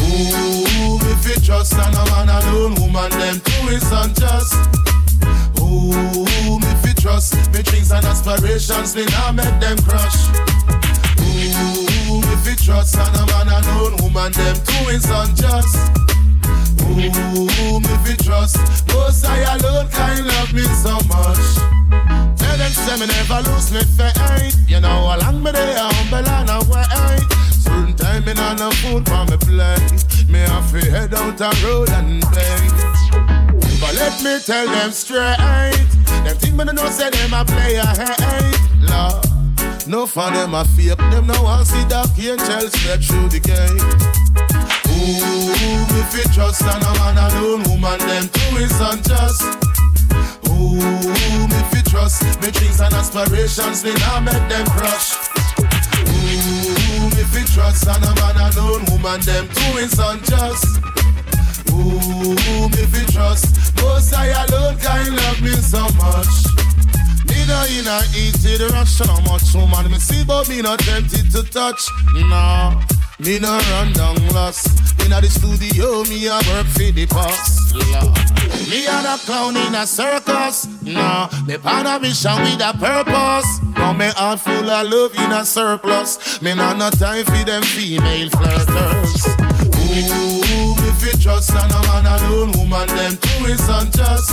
Ooh, 0.00 0.98
if 1.12 1.28
you 1.28 1.36
trust 1.44 1.74
and 1.74 1.94
a 1.94 2.04
man 2.10 2.28
alone, 2.28 2.74
woman, 2.80 3.10
them 3.10 3.40
two 3.40 3.68
is 3.68 3.84
unjust. 3.92 4.54
Ooh, 5.60 6.58
if 6.72 6.86
you 6.86 6.94
trust 6.94 7.34
me 7.52 7.62
dreams 7.62 7.92
and 7.92 8.04
aspirations, 8.06 8.96
me 8.96 9.04
not 9.06 9.34
make 9.34 9.60
them 9.60 9.76
crush. 9.84 10.28
Ooh, 11.20 12.22
if 12.32 12.46
you 12.46 12.56
trust 12.56 12.96
and 12.96 13.16
a 13.16 13.26
man 13.26 13.48
alone, 13.48 13.96
woman, 14.02 14.32
them 14.32 14.56
two 14.64 14.88
is 14.88 15.04
unjust. 15.04 15.92
Ooh, 16.92 17.80
me 17.80 17.94
fi 18.04 18.14
trust 18.22 18.58
Most 18.88 19.24
I 19.24 19.56
alone 19.56 19.88
can 19.88 20.26
love 20.26 20.52
me 20.52 20.62
so 20.62 20.98
much 21.08 22.31
them 22.56 22.72
say 22.72 22.96
me 22.98 23.06
never 23.06 23.40
lose 23.50 23.72
me 23.72 23.82
faith. 23.96 24.56
You 24.68 24.80
know 24.80 25.08
how 25.08 25.18
long 25.20 25.42
me 25.42 25.50
there 25.52 25.76
humble 25.78 26.28
and 26.28 26.50
away 26.50 27.18
Certain 27.50 27.94
time 27.94 28.24
me 28.24 28.34
not 28.34 28.58
no 28.58 28.70
food 28.70 29.08
for 29.08 29.24
me 29.26 29.36
plate. 29.36 30.28
Me 30.28 30.40
have 30.40 30.70
to 30.72 30.90
head 30.90 31.14
out 31.14 31.36
the 31.36 31.50
road 31.64 31.90
and 31.90 32.22
play 32.32 32.68
But 33.80 33.94
let 33.94 34.22
me 34.22 34.38
tell 34.40 34.66
them 34.66 34.90
straight. 34.92 35.36
Them 36.24 36.36
think 36.36 36.54
me 36.56 36.64
no 36.64 36.88
say 36.90 37.10
them 37.10 37.34
a 37.34 37.44
play 37.44 37.76
a 37.76 37.86
hate. 37.86 38.60
Lord 38.90 39.32
no 39.86 40.06
for 40.06 40.30
them 40.30 40.54
a 40.54 40.64
fake, 40.64 40.96
them 40.96 41.26
no 41.26 41.42
want 41.42 41.66
see 41.66 41.84
that 41.90 42.08
angel 42.16 42.70
step 42.70 43.00
through 43.02 43.28
the 43.28 43.40
gate. 43.40 43.82
Ooh, 44.88 45.50
if 45.98 46.14
you 46.14 46.24
trust 46.32 46.62
and 46.62 46.84
a 46.84 46.92
man 47.00 47.18
alone, 47.18 47.62
woman, 47.64 47.98
them 47.98 48.28
two 48.28 48.56
is 48.58 48.78
unjust. 48.80 49.42
Ooh, 50.62 50.78
if 50.78 51.74
you 51.74 51.82
trust 51.82 52.22
me 52.40 52.50
dreams 52.52 52.80
and 52.80 52.94
aspirations, 52.94 53.82
me 53.84 53.92
not 53.94 54.22
make 54.22 54.46
them 54.48 54.66
crush. 54.66 55.18
Ooh, 56.06 57.10
if 57.18 57.34
you 57.34 57.44
trust 57.54 57.88
and 57.88 58.04
a 58.04 58.14
man 58.22 58.36
alone, 58.46 58.84
woman, 58.90 59.20
them 59.22 59.48
is 59.82 59.98
unjust. 59.98 60.78
Ooh, 61.74 62.70
if 62.78 62.94
you 62.94 63.06
trust, 63.12 63.74
most 63.82 64.14
I 64.14 64.28
alone 64.44 64.78
can 64.78 65.16
love 65.16 65.42
me 65.42 65.50
so 65.50 65.82
much. 65.98 66.52
No 67.52 67.64
in 67.64 67.86
a 67.86 67.98
the 68.56 68.70
rush, 68.72 68.98
how 69.00 69.20
much 69.22 69.52
woman 69.54 69.90
me 69.90 69.98
see, 69.98 70.24
but 70.24 70.48
me 70.48 70.62
not 70.62 70.78
tempted 70.78 71.30
to 71.32 71.42
touch. 71.42 71.88
Nah. 72.14 72.80
Me 73.24 73.38
no 73.38 73.56
run 73.70 73.92
down 73.92 74.16
lost. 74.34 74.66
Inna 75.04 75.20
the 75.20 75.30
studio, 75.30 76.02
me 76.10 76.26
a 76.26 76.34
work 76.50 76.66
for 76.66 76.90
the 76.90 77.06
boss. 77.06 77.72
Me 78.68 78.84
a 78.86 78.98
the 78.98 79.22
clown 79.24 79.56
in 79.56 79.74
a 79.76 79.86
circus. 79.86 80.66
No, 80.82 81.28
me 81.46 81.54
on 81.64 81.86
a 81.86 82.00
mission 82.00 82.34
with 82.42 82.60
a 82.60 82.72
purpose. 82.74 83.46
Now 83.78 83.92
me 83.92 84.06
heart 84.06 84.40
full 84.40 84.68
of 84.68 84.90
love 84.90 85.14
in 85.14 85.30
a 85.30 85.44
surplus. 85.44 86.42
Me 86.42 86.54
not 86.54 86.78
no 86.78 86.90
time 86.90 87.24
for 87.24 87.44
them 87.44 87.62
female 87.62 88.28
flirters. 88.30 89.22
Ooh, 89.78 90.74
if 90.90 91.06
you 91.06 91.22
trust 91.22 91.50
and 91.54 91.70
a 91.70 91.80
man 91.86 92.06
alone, 92.06 92.50
woman 92.58 92.88
them 92.88 93.16
two 93.16 93.46
is 93.46 93.68
unjust. 93.68 94.32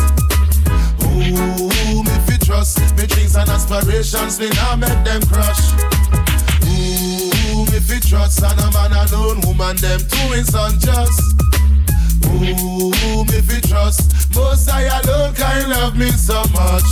Ooh, 1.05 2.01
if 2.09 2.31
you 2.31 2.37
trust 2.39 2.79
me 2.97 3.05
dreams 3.05 3.35
and 3.35 3.49
aspirations, 3.49 4.39
me 4.39 4.49
not 4.49 4.79
make 4.79 5.03
them 5.05 5.21
crush. 5.29 6.28
If 7.71 7.89
you 7.89 7.99
trust 7.99 8.43
and 8.43 8.59
a 8.59 8.71
man 8.71 8.91
alone, 8.91 9.41
woman 9.41 9.75
them 9.77 9.99
two 9.99 10.33
is 10.33 10.53
unjust. 10.53 11.21
Ooh, 12.25 13.25
if 13.29 13.51
you 13.51 13.61
trust, 13.61 14.35
most 14.35 14.69
I 14.69 14.83
alone 14.99 15.33
can 15.33 15.69
love 15.69 15.97
me 15.97 16.09
so 16.11 16.43
much. 16.53 16.89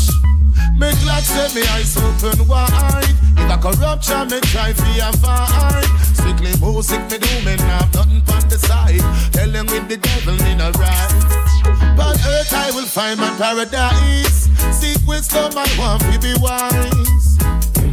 Me 0.78 0.92
glad 1.04 1.24
say 1.24 1.50
me 1.56 1.68
eyes 1.70 1.98
open 1.98 2.48
wide. 2.48 3.16
If 3.38 3.50
a 3.52 3.58
corruption 3.58 4.28
me 4.30 4.40
try 4.52 4.74
fi 4.74 5.10
avoid. 5.10 5.86
Strictly 6.16 6.54
music 6.62 7.02
me 7.10 7.18
do 7.18 7.34
me 7.46 7.56
have 7.66 7.94
nothing 7.94 8.22
on 8.34 8.50
the 8.50 8.58
side. 8.58 9.02
Tell 9.34 9.50
them 9.50 9.66
with 9.68 9.88
the 9.90 9.98
devil 9.98 10.40
in 10.46 10.62
a 10.62 10.72
right. 10.78 11.96
But 11.96 12.18
earth 12.26 12.54
I 12.54 12.72
will 12.76 12.86
find 12.86 13.20
my 13.20 13.30
paradise. 13.38 14.50
Seek 14.72 15.06
wisdom 15.08 15.52
I 15.56 15.68
want 15.80 16.02
to 16.04 16.20
be 16.20 16.34
wise. 16.40 17.38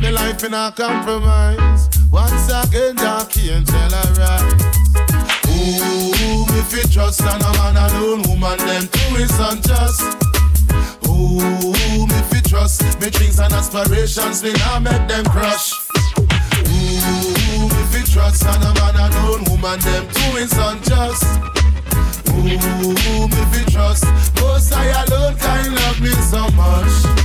The 0.01 0.11
life 0.12 0.45
in 0.45 0.53
a 0.53 0.72
compromise. 0.76 1.94
Once 2.15 2.49
again, 2.49 2.95
dark 2.95 3.37
angel 3.37 3.75
arise. 3.75 4.55
Ooh, 5.51 6.47
me 6.47 6.62
fi 6.71 6.83
trust 6.89 7.23
and 7.23 7.43
a 7.43 7.53
man 7.59 7.77
alone, 7.77 8.23
woman 8.29 8.57
them 8.59 8.87
too 8.87 9.17
is 9.17 9.37
unjust. 9.41 10.01
Ooh, 11.09 12.07
me 12.07 12.21
fi 12.31 12.41
trust, 12.49 13.01
me 13.01 13.11
dreams 13.11 13.41
and 13.41 13.53
aspirations, 13.53 14.45
me 14.45 14.53
now 14.53 14.79
make 14.79 15.09
them 15.09 15.25
crush. 15.25 15.73
Ooh, 16.69 17.67
me 17.67 17.83
fi 17.91 18.03
trust 18.07 18.47
and 18.47 18.62
a 18.62 18.73
man 18.79 18.95
alone, 19.11 19.43
woman 19.51 19.81
them 19.81 20.07
too 20.15 20.37
is 20.39 20.53
unjust. 20.57 21.27
Ooh, 22.31 23.27
me 23.27 23.43
fi 23.51 23.65
trust, 23.73 24.05
most 24.41 24.73
I 24.73 24.87
alone 25.03 25.35
can 25.35 25.75
love 25.75 26.01
me 26.01 26.11
so 26.31 26.49
much. 26.51 27.25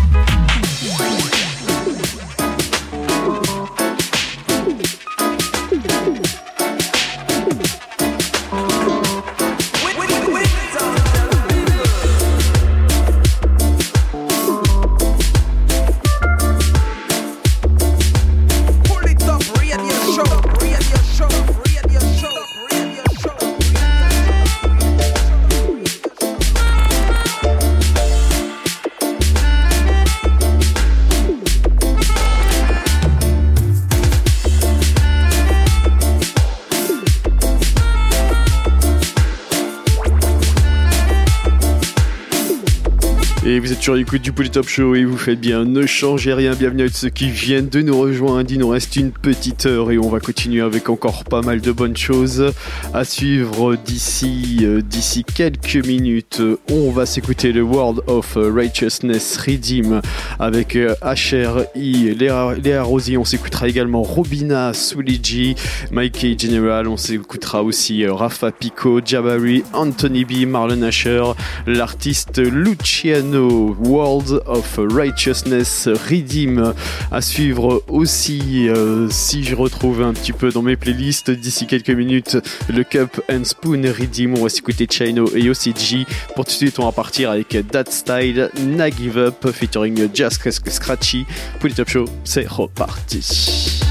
Êtes 43.80 43.84
sur 43.84 44.20
du 44.20 44.32
Polytop 44.34 44.68
Show 44.68 44.96
et 44.96 45.06
vous 45.06 45.18
faites 45.18 45.40
bien. 45.40 45.64
Ne 45.64 45.86
changez 45.86 46.34
rien. 46.34 46.54
Bienvenue 46.54 46.84
à 46.84 46.90
ceux 46.90 47.10
qui 47.10 47.30
viennent 47.30 47.70
de 47.70 47.82
nous 47.82 47.98
rejoindre. 47.98 48.52
Il 48.52 48.60
nous 48.60 48.68
reste 48.68 48.96
une 48.98 49.12
petite 49.12 49.66
heure 49.66 49.92
et 49.92 49.98
on 49.98 50.10
va 50.10 50.20
continuer 50.20 50.62
avec 50.62 50.90
encore 50.90 51.24
pas 51.24 51.42
mal 51.42 51.62
de 51.62 51.72
bonnes 51.72 51.96
choses 51.96 52.52
à 52.94 53.06
suivre 53.06 53.76
d'ici 53.76 54.60
euh, 54.64 54.82
d'ici 54.82 55.24
quelques 55.24 55.86
minutes. 55.86 56.42
On 56.72 56.92
va 56.92 57.06
s'écouter 57.06 57.52
le 57.52 57.62
World 57.62 58.02
of 58.08 58.38
Righteousness 58.38 59.38
Redeem 59.38 60.02
avec 60.40 60.76
euh, 60.76 60.96
HRI, 61.02 62.16
Léa, 62.16 62.56
Léa 62.62 62.84
Rosy. 62.84 63.18
On 63.18 63.26
s'écoutera 63.26 63.68
également 63.68 64.04
Robina, 64.04 64.74
Suliji, 64.74 65.56
Mikey 65.92 66.38
General. 66.38 66.88
On 66.88 66.98
s'écoutera 66.98 67.64
aussi 67.64 68.04
euh, 68.04 68.14
Rafa 68.14 68.52
Pico, 68.52 69.00
Jabari, 69.04 69.64
Anthony 69.74 70.26
B, 70.26 70.46
Marlon 70.46 70.82
Asher, 70.82 71.24
l'artiste 71.66 72.40
Luciano, 72.40 73.69
World 73.80 74.42
of 74.46 74.80
Righteousness 74.92 75.88
Redeem 76.10 76.74
à 77.12 77.22
suivre 77.22 77.84
aussi 77.88 78.68
euh, 78.70 79.08
si 79.10 79.44
je 79.44 79.56
retrouve 79.56 80.02
un 80.02 80.14
petit 80.14 80.34
peu 80.34 80.52
dans 80.52 80.62
mes 80.62 80.76
playlists 80.76 81.32
d'ici 81.32 81.68
quelques 81.68 81.90
minutes 81.90 82.38
le 82.70 82.84
Cup 82.84 83.22
and 83.32 83.44
Spoon 83.44 83.82
Redeem 83.86 84.36
on 84.38 84.44
va 84.44 84.50
s'écouter 84.50 84.88
Chino 84.90 85.30
et 85.36 85.50
OCG 85.50 86.06
pour 86.36 86.46
tout 86.46 86.52
de 86.52 86.58
suite 86.58 86.80
on 86.80 86.86
va 86.86 86.92
partir 86.92 87.32
avec 87.32 87.58
That 87.72 87.86
Style 87.90 88.50
Na 88.60 88.90
Give 88.90 89.18
Up 89.18 89.52
featuring 89.52 90.10
Just 90.14 90.50
Scratchy. 90.70 91.26
Pour 91.60 91.70
les 91.70 91.76
Top 91.76 91.90
Show 91.90 92.06
c'est 92.24 92.48
reparti 92.48 93.89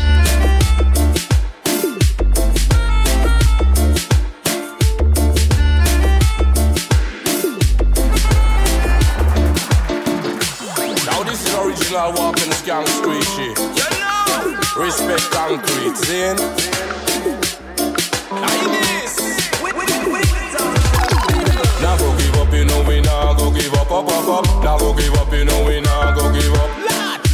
Respect 15.18 15.34
concrete, 15.34 15.96
see? 15.96 16.34
Now 21.82 21.96
go 21.98 22.16
give 22.18 22.34
up, 22.36 22.52
you 22.52 22.64
know 22.64 22.84
we 22.86 23.00
now 23.00 23.34
go 23.34 23.50
give 23.50 23.74
up, 23.74 23.90
up, 23.90 24.06
up, 24.06 24.28
up. 24.28 24.62
Now 24.62 24.78
go 24.78 24.94
give 24.94 25.14
up, 25.14 25.32
you 25.32 25.44
know 25.44 25.64
we 25.64 25.80
now 25.80 26.14
go 26.14 26.32
give 26.32 26.54
up. 26.54 26.70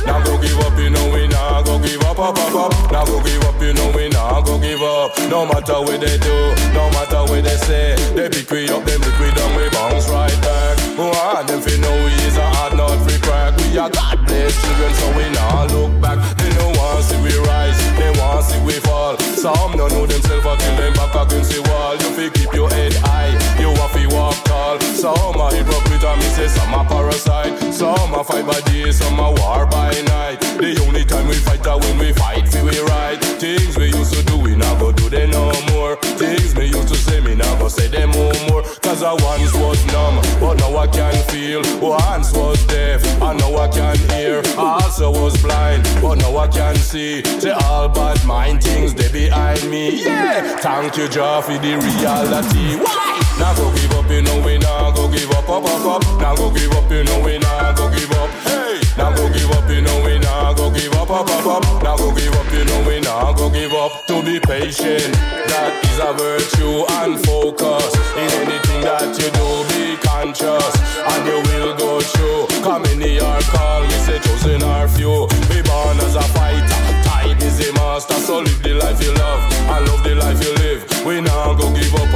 Now 0.06 0.24
go 0.24 0.40
give 0.40 0.58
up, 0.60 0.78
you 0.78 0.88
know 0.88 1.12
we 1.12 1.28
now 1.28 1.62
go 1.62 1.78
give 1.78 2.00
up, 2.04 2.18
up, 2.18 2.38
up, 2.38 2.54
up. 2.54 2.92
Now 2.92 3.04
go 3.04 3.22
give 3.22 3.42
up, 3.44 3.60
you 3.60 3.74
know 3.74 3.92
we 3.94 4.08
now 4.08 4.40
go 4.40 4.58
give 4.58 4.80
up. 4.80 5.18
No 5.28 5.44
matter 5.44 5.80
what 5.80 6.00
they 6.00 6.16
do, 6.18 6.54
no 6.72 6.88
matter 6.90 7.20
what 7.28 7.44
they 7.44 7.56
say, 7.68 7.96
they 8.14 8.30
pick 8.30 8.50
we 8.50 8.68
up, 8.70 8.84
them 8.84 9.00
pick 9.02 9.18
we 9.20 9.30
down, 9.32 9.56
we 9.56 9.68
bounce 9.68 10.08
right 10.08 10.40
back. 10.40 10.78
Who 10.96 11.02
want 11.04 11.48
them 11.48 11.60
fi 11.60 11.76
know 11.80 11.92
we 12.04 12.12
is 12.24 12.36
a 12.38 12.46
hard 12.48 12.76
not 12.78 12.96
free 13.04 13.20
crack. 13.20 13.54
We 13.58 13.76
are 13.76 13.90
God 13.90 14.24
bless 14.24 14.56
children, 14.62 14.94
so 14.94 15.16
we 15.18 15.28
now 15.36 15.66
look 15.66 16.00
back. 16.00 16.43
Want 16.84 17.02
see 17.02 17.16
we 17.22 17.34
rise, 17.48 17.80
they 17.96 18.10
want 18.20 18.44
see 18.44 18.60
we 18.60 18.72
fall. 18.84 19.16
Some 19.18 19.72
don't 19.72 19.90
know 19.92 20.06
themselves 20.06 20.44
until 20.44 20.76
them 20.76 20.92
back 20.92 21.14
against 21.14 21.50
the 21.52 21.62
wall. 21.70 21.96
You 21.96 22.10
fi 22.12 22.28
keep 22.28 22.52
your 22.52 22.68
head 22.68 22.92
high, 22.96 23.32
you 23.58 23.70
have 23.70 23.90
fi 23.92 24.06
walk 24.06 24.33
tall. 24.64 24.80
Some 24.80 25.40
a 25.40 25.54
hypocrite 25.54 26.04
and 26.04 26.20
me 26.20 26.28
say 26.28 26.48
some 26.48 26.74
a 26.74 26.84
parasite. 26.84 27.58
Some 27.72 28.14
a 28.14 28.24
fight 28.24 28.46
by 28.46 28.60
day, 28.60 28.90
some 28.90 29.18
a 29.18 29.30
war 29.32 29.66
by 29.66 29.90
night. 30.02 30.40
The 30.58 30.82
only 30.86 31.04
time 31.04 31.28
we 31.28 31.34
fight 31.34 31.66
are 31.66 31.78
when 31.78 31.98
we 31.98 32.12
fight 32.12 32.48
for 32.48 32.64
we 32.64 32.78
right. 32.80 33.18
Things 33.38 33.76
we 33.76 33.86
used 33.86 34.14
to 34.14 34.22
do, 34.24 34.38
we 34.38 34.56
not 34.56 34.78
go 34.78 34.92
do 34.92 35.08
them 35.08 35.30
no 35.30 35.52
more. 35.72 35.96
Things 36.18 36.54
me 36.54 36.66
used 36.66 36.88
to 36.88 36.96
say, 36.96 37.20
me 37.20 37.34
not 37.34 37.58
go 37.58 37.68
say 37.68 37.88
them 37.88 38.10
no 38.12 38.32
more. 38.48 38.62
Cause 38.82 39.02
I 39.02 39.12
once 39.12 39.54
was 39.54 39.84
numb, 39.86 40.16
but 40.40 40.54
now 40.58 40.76
I 40.76 40.86
can 40.86 41.14
feel. 41.28 41.62
Once 41.80 42.32
was 42.32 42.64
deaf, 42.66 43.04
and 43.20 43.38
now 43.40 43.56
I 43.56 43.68
can 43.68 43.96
hear. 44.10 44.42
I 44.56 44.80
also 44.84 45.10
was 45.10 45.40
blind, 45.42 45.82
but 46.00 46.16
now 46.16 46.36
I 46.36 46.48
can 46.48 46.76
see. 46.76 47.22
Say 47.40 47.50
all 47.50 47.88
bad 47.88 48.24
mind 48.24 48.62
things 48.62 48.94
they 48.94 49.10
behind 49.10 49.68
me. 49.70 50.02
Yeah, 50.04 50.56
thank 50.58 50.96
you, 50.96 51.08
Jah, 51.08 51.42
for 51.42 51.58
the 51.58 51.76
reality. 51.76 52.76
Why? 52.76 53.23
Now 53.38 53.54
go 53.54 53.72
give 53.74 53.92
up, 53.92 54.10
you 54.10 54.22
know 54.22 54.40
we 54.44 54.58
now 54.58 54.90
go 54.92 55.08
give 55.10 55.30
up, 55.32 55.48
up, 55.48 55.64
up, 55.64 55.84
up. 55.84 56.20
Now 56.20 56.36
go 56.36 56.50
give 56.54 56.70
up, 56.72 56.90
you 56.90 57.04
know 57.04 57.20
we 57.20 57.38
now 57.38 57.72
go 57.72 57.90
give 57.90 58.10
up. 58.12 58.30
Hey, 58.46 58.80
now 58.96 59.14
go 59.14 59.28
give 59.32 59.50
up, 59.50 59.68
you 59.68 59.80
know 59.82 60.02
we 60.04 60.18
now 60.18 60.54
go 60.54 60.70
give 60.70 60.92
up, 60.94 61.10
up, 61.10 61.28
up, 61.28 61.46
up. 61.46 61.82
Now 61.82 61.96
go 61.96 62.14
give 62.14 62.32
up, 62.32 62.52
you 62.52 62.64
know 62.64 62.84
we 62.86 63.00
now 63.00 63.32
go 63.32 63.50
give 63.50 63.72
up. 63.72 64.06
To 64.06 64.22
be 64.22 64.38
patient, 64.38 65.12
that 65.50 65.74
is 65.82 65.98
a 65.98 66.14
virtue 66.14 66.86
and 67.02 67.18
focus. 67.26 67.90
In 68.14 68.30
anything 68.46 68.80
that 68.86 69.10
you 69.18 69.28
do, 69.34 69.46
be 69.74 69.98
conscious, 70.06 70.74
and 71.02 71.26
you 71.26 71.42
will 71.50 71.74
go 71.76 72.00
through. 72.00 72.46
Come 72.62 72.82
many 72.82 73.18
are 73.18 73.42
called, 73.50 73.84
me 73.90 73.98
say 74.06 74.18
chosen 74.20 74.62
are 74.62 74.86
few. 74.88 75.26
Be 75.50 75.58
born 75.66 75.98
as 76.06 76.14
a 76.14 76.22
fighter, 76.30 76.82
time 77.02 77.36
is 77.42 77.58
a 77.68 77.72
master. 77.74 78.14
So 78.14 78.38
live 78.38 78.62
the 78.62 78.74
life 78.74 79.02
you 79.02 79.12
love, 79.14 79.42
and 79.74 79.88
love 79.90 80.04
the 80.04 80.14
life 80.14 80.38
you 80.38 80.54
live. 80.62 80.86
We 81.04 81.20
now 81.20 81.52
go 81.52 81.73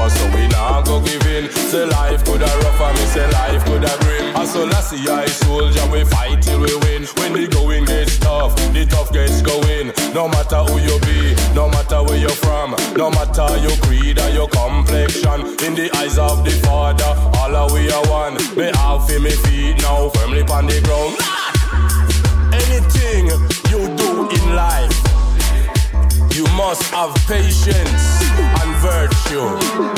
give 0.08 0.18
so 0.18 0.36
we 0.36 0.46
now 0.48 0.82
go 0.82 1.00
give 1.00 1.26
in. 1.26 1.50
Say 1.50 1.84
life 1.84 2.24
could 2.24 2.40
have 2.40 2.62
rough, 2.62 2.80
and 2.80 2.98
me 2.98 3.04
say 3.06 3.30
life 3.30 3.64
could 3.64 3.84
have 3.84 4.00
grim. 4.00 4.36
And 4.36 4.48
so 4.48 4.64
last 4.64 4.92
year 4.92 5.12
I 5.12 5.26
soldier, 5.26 5.84
we 5.90 6.04
fight 6.04 6.42
till 6.42 6.60
we 6.60 6.74
win. 6.84 7.04
When 7.18 7.32
the 7.32 7.48
going 7.48 7.84
gets 7.84 8.18
tough, 8.18 8.56
the 8.72 8.86
tough 8.86 9.12
gets 9.12 9.42
going. 9.42 9.92
No 10.14 10.28
matter 10.28 10.62
who 10.64 10.78
you 10.80 10.98
be, 11.00 11.34
no 11.54 11.68
matter 11.68 12.02
where 12.02 12.16
you're 12.16 12.30
from, 12.30 12.74
no 12.96 13.10
matter 13.10 13.48
your 13.58 13.76
creed 13.84 14.18
or 14.18 14.30
your 14.30 14.48
complexion. 14.48 15.40
In 15.64 15.74
the 15.74 15.90
eyes 15.96 16.18
of 16.18 16.44
the 16.44 16.52
Father, 16.64 17.12
all 17.38 17.54
are 17.54 17.72
we 17.72 17.90
are 17.90 18.06
one. 18.08 18.34
Me 18.56 18.70
have 18.74 19.06
for 19.08 19.20
me 19.20 19.30
feet 19.30 19.76
now 19.82 20.08
firmly 20.10 20.42
on 20.42 20.66
the 20.66 20.80
ground. 20.86 21.16
Anything 22.54 23.28
you 23.70 23.80
do 23.96 24.28
in 24.30 24.54
life, 24.54 24.96
you 26.34 26.44
must 26.56 26.82
have 26.94 27.14
patience 27.26 28.18
virtue. 28.80 29.48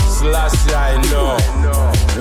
Slash, 0.09 0.57
I 0.73 0.97
know. 1.11 1.36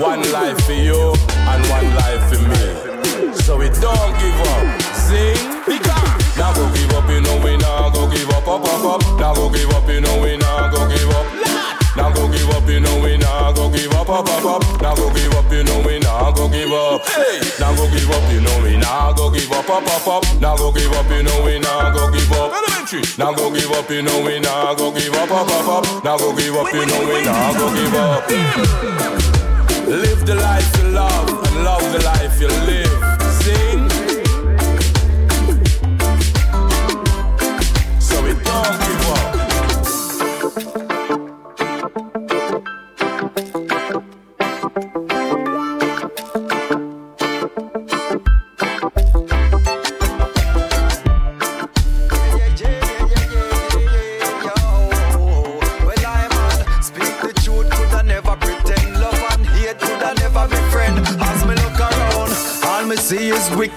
One 0.00 0.22
life 0.32 0.60
for 0.64 0.72
you 0.72 1.12
and 1.26 1.60
one 1.68 1.88
life 1.94 2.22
for 2.28 2.40
me. 2.40 3.34
So 3.44 3.56
we 3.58 3.68
don't 3.80 4.12
give 4.20 4.40
up. 4.54 4.64
Sing, 4.94 5.36
become. 5.66 6.10
Now 6.36 6.52
go 6.54 6.64
give 6.72 6.90
up, 6.92 7.08
you 7.10 7.20
know 7.20 7.36
we 7.44 7.56
now 7.56 7.90
go 7.90 8.08
give 8.08 8.28
up, 8.30 8.48
up, 8.48 8.64
up, 8.64 8.84
up. 8.84 9.20
Now 9.20 9.34
go 9.34 9.50
give 9.50 9.70
up, 9.70 9.88
you 9.88 10.00
know 10.00 10.22
we 10.22 10.36
now 10.36 10.70
go 10.70 10.88
give 10.88 11.10
up. 11.10 11.26
Now 11.96 12.12
go 12.14 12.30
give 12.30 12.48
up, 12.50 12.68
you 12.68 12.80
know 12.80 13.00
we 13.02 13.16
now 13.18 13.52
go 13.52 13.68
give 13.68 13.92
up, 13.92 14.08
up, 14.08 14.28
up, 14.28 14.44
up. 14.44 14.82
Now 14.82 14.94
go 14.94 15.12
give 15.12 15.32
up, 15.34 15.52
you 15.52 15.64
know 15.64 15.82
we 15.84 15.98
now 15.98 16.30
go 16.32 16.48
give 16.48 16.72
up. 16.72 17.02
Now 17.58 17.74
go 17.74 17.90
give 17.90 18.10
up, 18.10 18.32
you 18.32 18.40
know 18.40 18.62
we 18.62 18.76
now 18.76 19.12
go 19.12 19.30
give 19.30 19.52
up, 19.52 19.68
up, 19.68 19.86
up, 19.86 20.06
up. 20.08 20.40
Now 20.40 20.56
go 20.56 20.72
give 20.72 20.92
up, 20.92 21.10
you 21.10 21.22
know 21.22 21.44
we 21.44 21.58
now 21.58 21.92
go 21.92 22.10
give 22.10 22.32
up. 22.32 22.69
Elementary. 22.92 23.24
Now 23.24 23.32
go 23.32 23.52
give 23.52 23.70
up, 23.72 23.90
you 23.90 24.02
know 24.02 24.24
we 24.24 24.40
now 24.40 24.74
go 24.74 24.90
give 24.92 25.14
up, 25.14 25.30
up, 25.30 25.48
up, 25.48 25.68
up. 25.68 26.04
Now 26.04 26.18
go 26.18 26.34
give 26.34 26.54
up, 26.56 26.72
you 26.72 26.86
know 26.86 27.00
we 27.06 27.24
now 27.24 27.52
go 27.52 27.74
give 27.74 27.94
up. 27.94 28.28
Live 29.86 30.26
the 30.26 30.34
life 30.34 30.76
you 30.78 30.88
love 30.90 31.28
and 31.28 31.64
love 31.64 31.92
the 31.92 32.02
life 32.04 32.40
you 32.40 32.48
live. 32.48 32.89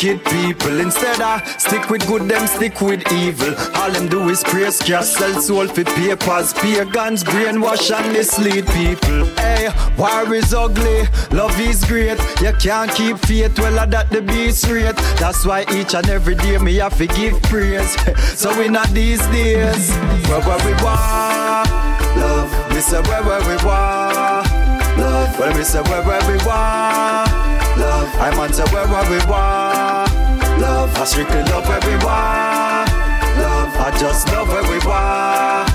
Wicked 0.04 0.26
people. 0.26 0.80
Instead 0.80 1.22
I 1.22 1.44
stick 1.58 1.90
with 1.90 2.06
good, 2.08 2.24
them 2.24 2.48
stick 2.48 2.82
with 2.82 3.12
evil. 3.12 3.54
All 3.76 3.92
them 3.92 4.08
do 4.08 4.30
is 4.30 4.44
praise 4.44 4.80
cash, 4.80 5.06
sell 5.06 5.40
soul 5.42 5.68
for 5.68 5.84
papers. 5.84 6.54
Pagans 6.54 7.24
brainwash 7.24 7.92
and 7.92 8.14
mislead 8.14 8.66
people. 8.68 9.26
Hey, 9.36 9.70
war 9.98 10.34
is 10.34 10.54
ugly, 10.54 11.04
love 11.32 11.58
is 11.60 11.84
great. 11.86 12.20
You 12.42 12.54
can't 12.60 12.92
keep 12.92 13.18
faith, 13.20 13.58
well, 13.60 13.80
I 13.80 13.86
that 13.88 14.10
the 14.10 14.22
beast 14.22 14.68
rate. 14.68 14.96
That's 15.20 15.46
why 15.46 15.66
each 15.74 15.94
and 15.96 16.10
every 16.10 16.36
day 16.36 16.58
me 16.58 16.76
have 16.76 16.98
to 16.98 17.08
give 17.08 17.42
praise. 17.44 17.92
so 18.40 18.58
we 18.58 18.68
not 18.68 18.90
these 18.90 19.26
days. 19.28 19.92
Where 20.28 20.42
where 20.42 20.62
we 20.66 20.74
want, 20.84 21.70
love. 22.18 22.72
We 22.72 22.82
say 22.82 23.02
where 23.02 23.24
where 23.24 23.42
we 23.42 23.56
want, 23.64 24.48
love. 24.98 25.40
Well, 25.40 25.58
we 25.58 25.64
say 25.64 25.82
where 25.82 26.04
where 26.04 26.22
we 26.28 26.38
want, 26.46 27.53
love. 27.78 28.10
I'm 28.20 28.40
on 28.40 28.52
to 28.52 28.64
where 28.74 28.88
we 29.10 29.18
want, 29.30 30.10
love. 30.62 30.96
I 30.96 31.04
strictly 31.06 31.44
love 31.44 31.68
where 31.68 31.82
we 31.82 31.96
want, 32.04 32.90
love. 33.40 33.74
I 33.78 33.92
just 34.00 34.28
love 34.30 34.48
where 34.50 34.64
we 34.64 34.80
want, 34.86 35.70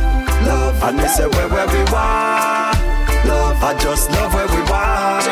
love. 0.46 0.82
And 0.82 0.98
we 0.98 1.08
say 1.08 1.26
where 1.26 1.48
where 1.48 1.66
we 1.66 1.82
want, 1.92 2.78
love. 3.26 3.62
I 3.62 3.76
just 3.80 4.10
love 4.10 4.32
where 4.34 4.48
we 4.48 4.62
want, 4.70 5.26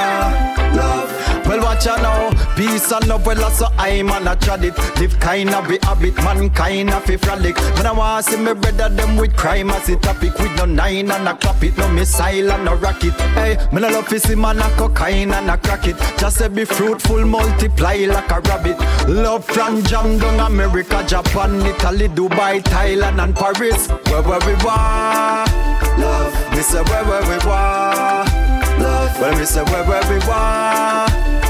love. 0.76 1.10
Well, 1.46 1.60
watch 1.62 1.86
out 1.86 2.02
now. 2.02 2.35
Peace 2.56 2.90
and 2.90 3.06
love, 3.06 3.26
well, 3.26 3.50
so 3.50 3.66
I'm 3.76 4.10
on 4.10 4.26
a 4.26 4.34
tradit. 4.34 4.74
Live 4.98 5.20
kind 5.20 5.50
of 5.50 5.68
be 5.68 5.78
habit, 5.82 6.16
mankind 6.16 6.88
of 6.88 7.06
a 7.08 7.18
frolic. 7.18 7.58
When 7.76 7.84
I 7.84 7.92
want 7.92 8.24
see 8.24 8.38
me 8.38 8.54
brother 8.54 8.88
them 8.88 9.16
with 9.18 9.36
crime 9.36 9.68
as 9.68 9.86
a 9.90 9.96
topic. 9.96 10.32
With 10.38 10.56
no 10.56 10.64
nine 10.64 11.10
and 11.10 11.28
a 11.28 11.36
clap 11.36 11.62
it, 11.62 11.76
no 11.76 11.86
missile 11.92 12.50
and 12.50 12.64
no 12.64 12.74
rocket. 12.76 13.12
Hey, 13.34 13.58
me 13.72 13.82
no 13.82 13.88
love 13.88 14.08
to 14.08 14.18
see 14.18 14.34
man 14.34 14.58
a 14.58 14.70
cocaine 14.78 15.32
and 15.32 15.50
a 15.50 15.58
crack 15.58 15.86
it. 15.86 15.96
Just 16.18 16.38
say 16.38 16.48
be 16.48 16.64
fruitful, 16.64 17.26
multiply 17.26 18.06
like 18.08 18.30
a 18.30 18.40
rabbit. 18.40 18.78
Love 19.06 19.44
from 19.44 19.82
Jam 19.82 20.18
America, 20.40 21.04
Japan, 21.06 21.60
Italy, 21.60 22.08
Dubai, 22.08 22.62
Thailand 22.62 23.22
and 23.22 23.36
Paris. 23.36 23.88
Where 24.08 24.22
where 24.22 24.40
we 24.46 24.54
want, 24.64 25.52
love. 25.98 26.32
Me 26.52 26.62
say 26.62 26.82
where 26.84 27.04
where 27.04 27.22
we 27.22 27.36
want, 27.46 28.32
love. 28.80 29.20
Well, 29.20 29.38
me 29.38 29.44
say 29.44 29.62
where 29.64 29.84
where 29.84 30.10
we 30.10 30.26
want. 30.26 31.45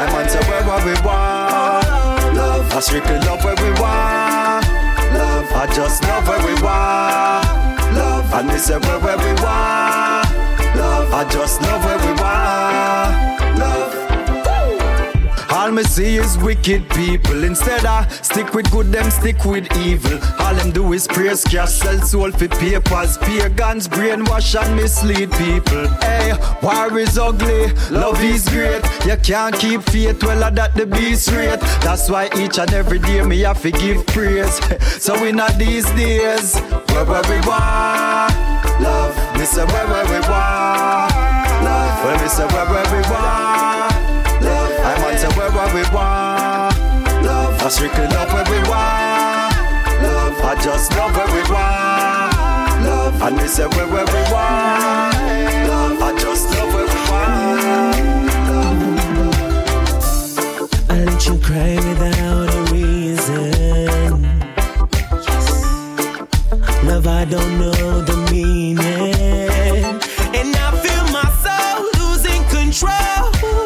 I'm 0.00 0.14
on 0.14 0.26
to 0.28 0.38
where, 0.48 0.64
we 0.86 0.94
want. 1.04 2.34
Love. 2.34 2.72
I 2.72 2.80
strictly 2.80 3.18
love 3.18 3.44
where 3.44 3.54
we 3.56 3.70
want. 3.78 4.64
Love. 5.12 5.52
I 5.52 5.66
just 5.76 6.02
love 6.04 6.26
where 6.26 6.38
we 6.38 6.54
want. 6.62 7.44
Love. 7.94 8.32
And 8.32 8.48
me 8.48 8.56
say 8.56 8.78
where, 8.78 8.98
where 8.98 9.18
we 9.18 9.32
want. 9.42 10.24
Love. 10.74 11.12
I 11.12 11.28
just 11.30 11.60
love 11.60 11.84
where 11.84 11.98
we 11.98 12.12
want. 12.18 13.58
Love. 13.58 14.09
All 15.52 15.72
me 15.72 15.82
see 15.82 16.16
is 16.16 16.38
wicked 16.38 16.88
people. 16.90 17.42
Instead 17.42 17.84
I 17.84 18.06
stick 18.08 18.54
with 18.54 18.70
good, 18.70 18.92
them 18.92 19.10
stick 19.10 19.44
with 19.44 19.66
evil. 19.78 20.18
All 20.38 20.54
them 20.54 20.70
do 20.70 20.92
is 20.92 21.08
praise 21.08 21.42
cash, 21.42 21.72
sell 21.72 22.00
soul 22.02 22.30
for 22.30 22.46
papers. 22.46 23.18
Pagans 23.18 23.88
brainwash 23.88 24.54
and 24.60 24.76
mislead 24.76 25.32
people. 25.32 25.88
Hey, 26.00 26.34
war 26.62 26.96
is 26.96 27.18
ugly, 27.18 27.72
love 27.90 28.22
is 28.22 28.48
great. 28.48 28.82
You 29.04 29.16
can't 29.16 29.54
keep 29.56 29.82
faith, 29.82 30.22
well, 30.22 30.44
I 30.44 30.50
that 30.50 30.74
the 30.76 30.86
beast 30.86 31.32
rate. 31.32 31.60
That's 31.82 32.08
why 32.08 32.30
each 32.36 32.58
and 32.58 32.72
every 32.72 33.00
day 33.00 33.22
me 33.22 33.40
have 33.40 33.60
to 33.62 33.72
give 33.72 34.06
praise. 34.06 34.54
so 35.02 35.20
we 35.20 35.32
not 35.32 35.58
these 35.58 35.86
days. 35.92 36.60
Where 36.92 37.04
where 37.04 37.22
we 37.28 37.40
want, 37.46 38.32
love. 38.80 39.14
Me 39.36 39.44
say 39.44 39.64
where 39.64 39.86
where 39.88 40.04
we 40.06 40.20
want, 40.28 41.10
love. 41.66 42.04
When 42.04 42.22
me 42.22 42.28
say 42.28 42.46
where 42.46 42.66
where 42.66 42.94
we 42.94 43.10
want. 43.10 43.89
To 45.30 45.36
where, 45.38 45.50
where 45.50 45.74
we 45.74 45.82
want. 45.94 46.76
Love. 47.24 47.62
I 47.62 47.68
strictly 47.68 48.06
love 48.08 48.32
where 48.32 48.44
we 48.44 48.58
want. 48.68 49.54
Love. 50.02 50.40
I 50.42 50.54
just 50.62 50.90
love 50.96 51.14
where 51.14 51.26
we 51.26 51.42
want. 51.50 52.84
Love. 52.84 53.22
And 53.22 53.36
we 53.36 53.46
say 53.46 53.66
where, 53.66 53.86
where 53.86 54.06
we 54.06 54.22
want. 54.32 55.14
Love. 55.68 56.02
I 56.02 56.12
just 56.18 56.50
love 56.50 56.74
where 56.74 56.86
we 56.86 57.00
want. 57.10 57.96
I 60.90 60.92
let 61.04 61.26
you 61.26 61.38
cry 61.38 61.76
without 61.76 62.48
a 62.54 62.72
reason. 62.72 64.22
Love, 66.88 67.06
I 67.06 67.24
don't 67.26 67.58
know 67.58 68.00
the 68.02 68.16
meaning. 68.32 68.78
And 70.38 70.56
I 70.56 70.70
feel 70.82 71.04
my 71.12 71.28
soul 71.44 71.84
losing 72.00 72.42
control. 72.48 73.59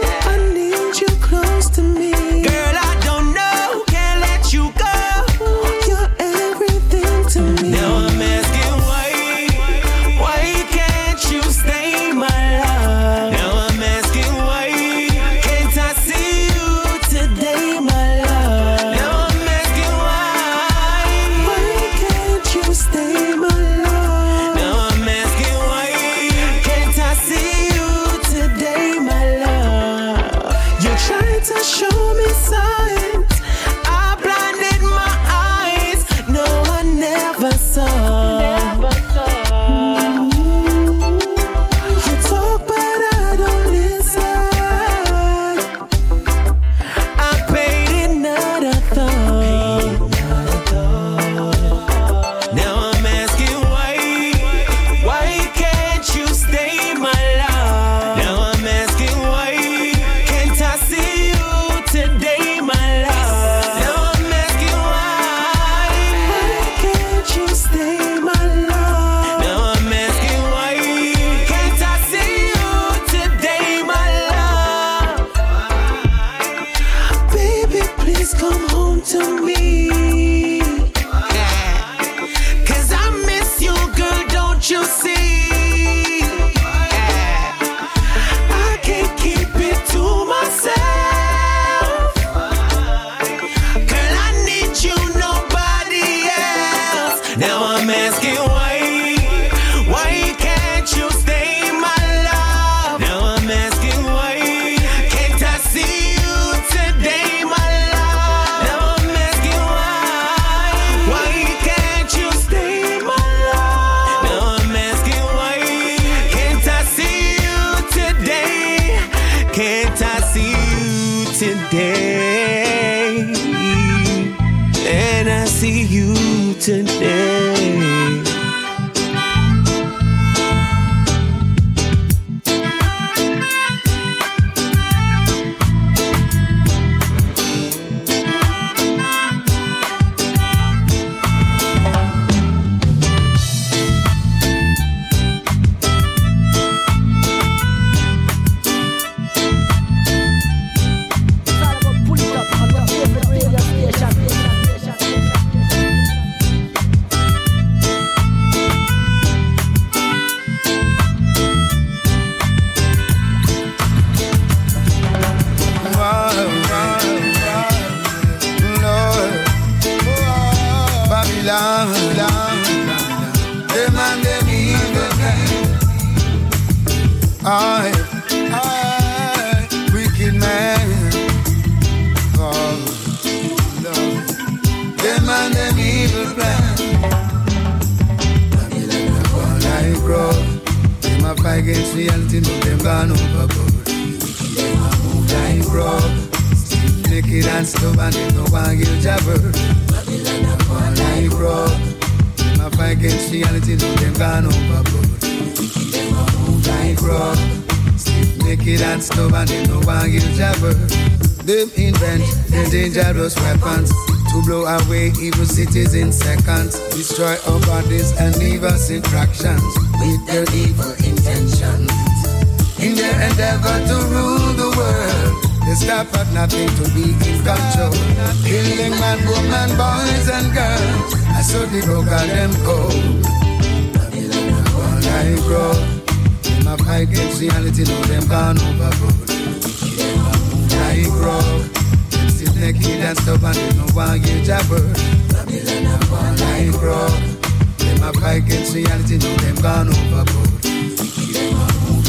Fight 248.35 248.47
against 248.47 248.75
reality, 248.75 249.17
know 249.19 249.37
them 249.37 249.55
gone 249.63 249.89
overboard. 249.89 250.65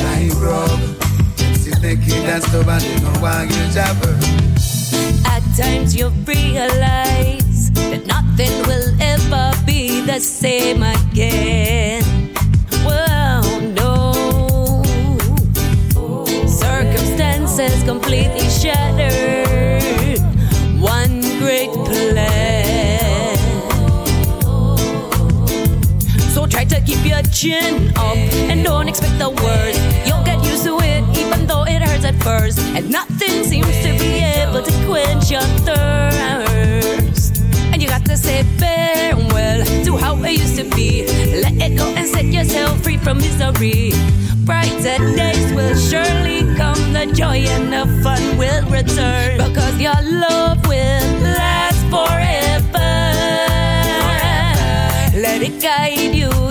Like 0.01 1.81
they. 1.81 1.95
At 5.27 5.43
times 5.55 5.95
you 5.95 6.09
realize 6.25 7.71
that 7.73 8.07
nothing 8.07 8.51
will 8.65 8.89
ever 8.99 9.51
be 9.67 10.01
the 10.01 10.19
same 10.19 10.81
again. 10.81 12.03
Well, 12.83 13.61
no. 13.61 14.81
Circumstances 16.47 17.83
completely 17.83 18.49
shattered. 18.49 19.44
To 26.69 26.81
keep 26.81 27.03
your 27.05 27.21
chin 27.23 27.91
up 27.97 28.17
and 28.49 28.63
don't 28.63 28.87
expect 28.87 29.17
the 29.19 29.29
worst. 29.29 29.79
You'll 30.07 30.23
get 30.23 30.43
used 30.43 30.63
to 30.65 30.77
it 30.81 31.03
even 31.17 31.47
though 31.47 31.63
it 31.63 31.81
hurts 31.81 32.05
at 32.05 32.15
first. 32.23 32.59
And 32.59 32.89
nothing 32.89 33.43
seems 33.43 33.75
to 33.83 33.91
be 33.99 34.19
able 34.19 34.61
to 34.61 34.71
quench 34.85 35.31
your 35.31 35.47
thirst. 35.65 37.41
And 37.71 37.81
you 37.81 37.87
got 37.87 38.05
to 38.05 38.17
say 38.17 38.43
farewell 38.57 39.65
to 39.85 39.97
how 39.97 40.15
it 40.23 40.31
used 40.31 40.57
to 40.57 40.63
be. 40.75 41.05
Let 41.41 41.53
it 41.53 41.77
go 41.77 41.87
and 41.95 42.07
set 42.07 42.25
yourself 42.25 42.81
free 42.83 42.97
from 42.97 43.17
misery. 43.17 43.91
Brighter 44.45 44.97
days 45.15 45.51
will 45.53 45.75
surely 45.75 46.41
come, 46.55 46.93
the 46.93 47.11
joy 47.13 47.39
and 47.49 47.73
the 47.73 47.85
fun 48.03 48.37
will 48.37 48.63
return. 48.69 49.37
Because 49.37 49.79
your 49.79 49.99
love 50.01 50.65
will 50.67 51.05
last 51.21 51.81
forever. 51.89 52.93
Let 55.19 55.41
it 55.41 55.61
guide 55.61 56.13
you 56.13 56.44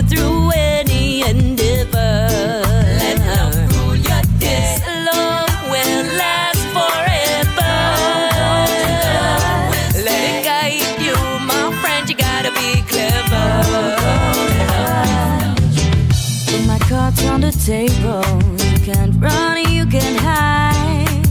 table. 17.64 18.22
You 18.58 18.78
can't 18.84 19.14
run, 19.22 19.56
you 19.70 19.86
can 19.86 20.14
hide. 20.16 21.24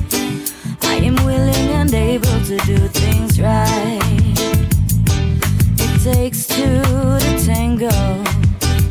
I 0.81 0.95
am 0.95 1.15
willing 1.25 1.69
and 1.79 1.93
able 1.93 2.39
to 2.45 2.57
do 2.65 2.77
things 2.87 3.39
right. 3.39 3.99
It 5.77 6.01
takes 6.03 6.47
two 6.47 6.81
to 6.81 7.45
tango. 7.45 7.89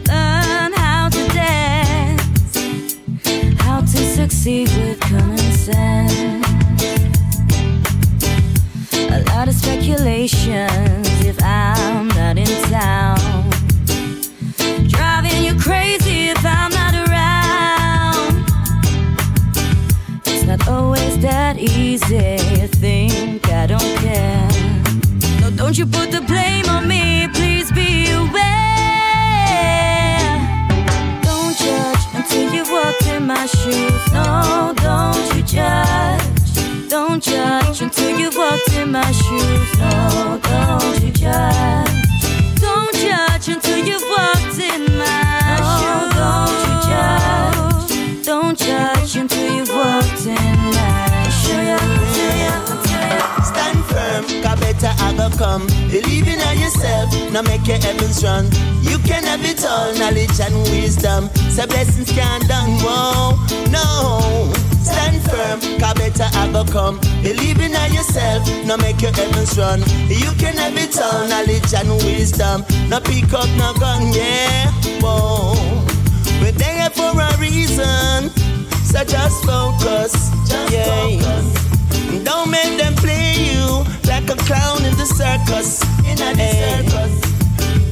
Learn 0.06 0.72
how 0.72 1.08
to 1.08 1.28
dance, 1.34 2.56
how 3.58 3.80
to 3.80 3.98
succeed 4.16 4.68
with 4.76 5.00
common 5.00 5.38
sense. 5.38 6.46
A 9.10 9.20
lot 9.34 9.48
of 9.48 9.54
speculations 9.54 11.24
if 11.24 11.42
I'm 11.42 12.06
not 12.06 12.38
in 12.38 12.70
town. 12.70 13.11
Believe 55.92 56.26
in 56.26 56.40
yourself, 56.58 57.12
now 57.32 57.42
make 57.42 57.66
your 57.66 57.76
heavens 57.76 58.24
run. 58.24 58.46
You 58.80 58.96
can 59.04 59.24
have 59.24 59.44
it 59.44 59.62
all, 59.62 59.92
knowledge 59.98 60.40
and 60.40 60.56
wisdom. 60.72 61.28
So 61.50 61.66
blessings 61.66 62.10
can't 62.10 62.48
done, 62.48 62.70
whoa, 62.80 63.36
no. 63.68 64.50
Stand 64.80 65.20
firm, 65.28 65.60
cause 65.78 65.92
better 65.92 66.28
I 66.32 66.50
go 66.50 66.64
come. 66.64 66.98
Believe 67.22 67.60
in 67.60 67.72
yourself, 67.92 68.48
now 68.64 68.78
make 68.78 69.02
your 69.02 69.12
heavens 69.12 69.58
run. 69.58 69.80
You 70.08 70.32
can 70.40 70.56
have 70.56 70.78
it 70.78 70.96
all, 70.98 71.28
knowledge 71.28 71.74
and 71.74 71.90
wisdom. 72.08 72.64
Now 72.88 73.00
pick 73.00 73.30
up, 73.34 73.50
no 73.58 73.74
gun, 73.74 74.14
yeah, 74.14 74.72
whoa. 75.02 75.52
We're 76.40 76.52
there 76.52 76.88
for 76.88 77.12
a 77.12 77.36
reason, 77.36 78.30
so 78.82 79.04
just 79.04 79.44
focus, 79.44 80.30
just 80.48 80.72
yeah. 80.72 81.71
Don't 82.24 82.50
make 82.50 82.76
them 82.78 82.94
play 82.94 83.32
you 83.48 83.84
like 84.04 84.28
a 84.28 84.36
clown 84.44 84.84
in 84.84 84.94
the 84.96 85.06
circus. 85.06 85.80
In 86.04 86.20
a 86.20 86.32
circus. 86.36 87.14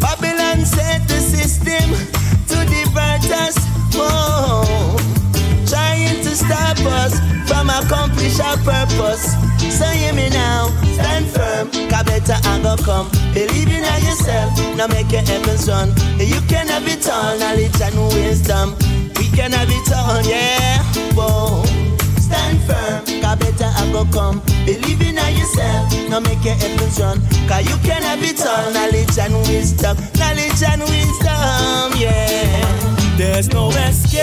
Babylon 0.01 0.64
set 0.64 1.09
the 1.09 1.20
system 1.20 1.88
to 2.48 2.56
divert 2.68 3.24
us. 3.44 3.56
Whoa. 3.97 4.64
Trying 5.66 6.20
to 6.24 6.36
stop 6.36 6.78
us 7.01 7.18
from 7.48 7.70
accomplish 7.70 8.38
our 8.40 8.56
purpose. 8.59 9.34
So 9.78 9.86
hear 9.86 10.12
me 10.12 10.28
now, 10.30 10.68
stand 10.94 11.26
firm, 11.26 11.70
cause 11.90 12.05
better 12.05 12.36
I 12.44 12.60
go 12.62 12.76
come. 12.82 13.09
Believe 13.34 13.68
in 13.68 13.84
yourself, 14.05 14.51
now 14.76 14.86
make 14.86 15.12
your 15.12 15.22
heavens 15.22 15.68
run. 15.68 15.88
You 16.18 16.40
can 16.48 16.66
have 16.68 16.86
it 16.88 17.09
all, 17.09 17.38
knowledge 17.38 17.80
and 17.80 17.97
wisdom. 18.14 18.74
We 19.16 19.28
can 19.36 19.52
have 19.52 19.68
it 19.70 19.92
all, 19.92 20.22
yeah. 20.22 20.82
Whoa. 21.14 21.89
Stand 22.31 22.62
firm, 22.62 23.05
cause 23.20 23.39
better 23.39 23.70
I 23.74 23.90
go 23.93 24.05
come. 24.12 24.40
Believe 24.65 25.02
in 25.02 25.16
yourself, 25.16 25.90
now 26.09 26.20
make 26.20 26.44
your 26.44 26.55
heavens 26.55 27.01
run. 27.01 27.20
Cause 27.48 27.66
you 27.69 27.77
can 27.82 28.02
have 28.02 28.23
it 28.23 28.40
all, 28.47 28.70
knowledge 28.73 29.19
and 29.19 29.35
wisdom. 29.48 29.97
Knowledge 30.15 30.62
and 30.62 30.82
wisdom, 30.82 31.93
yeah. 31.98 33.16
There's 33.16 33.48
no 33.48 33.70
escape. 33.70 34.20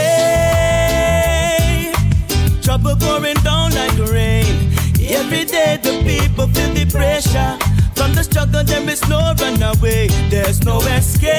Trouble 2.61 2.95
pouring 2.95 3.35
down 3.43 3.73
like 3.75 3.97
rain. 4.09 4.71
Every 5.01 5.43
day 5.43 5.77
the 5.83 6.01
people 6.07 6.47
feel 6.47 6.73
the 6.73 6.85
pressure. 6.89 7.57
From 7.93 8.13
the 8.13 8.23
struggle 8.23 8.63
there 8.63 8.89
is 8.89 9.05
no 9.09 9.33
runaway. 9.37 10.07
There's 10.29 10.63
no 10.63 10.79
escape. 10.79 11.33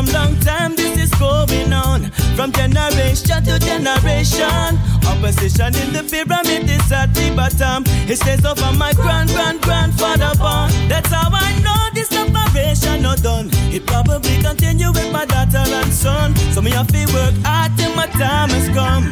From 0.00 0.14
long 0.14 0.40
time 0.40 0.74
this 0.76 0.96
is 0.96 1.10
going 1.20 1.74
on. 1.74 2.10
From 2.34 2.52
generation 2.52 3.44
to 3.44 3.58
generation. 3.58 4.80
Opposition 5.04 5.76
in 5.76 5.92
the 5.92 6.02
pyramid 6.08 6.70
is 6.70 6.90
at 6.90 7.12
the 7.12 7.28
bottom. 7.36 7.84
It 8.08 8.16
stays 8.16 8.42
over 8.46 8.72
my 8.78 8.94
grand 8.94 9.28
grand 9.28 9.60
grandfather 9.60 10.32
born. 10.40 10.72
That's 10.88 11.10
how 11.10 11.28
I 11.30 11.52
know 11.60 11.90
this 11.92 12.08
separation 12.08 13.02
not 13.02 13.22
done. 13.22 13.50
It 13.76 13.84
probably 13.84 14.40
continue 14.40 14.90
with 14.90 15.12
my 15.12 15.26
daughter 15.26 15.68
and 15.68 15.92
son. 15.92 16.34
So 16.54 16.62
me 16.62 16.70
have 16.70 16.88
to 16.88 17.04
work 17.12 17.34
hard 17.44 17.76
till 17.76 17.94
my 17.94 18.06
time 18.06 18.48
has 18.56 18.70
come. 18.70 19.04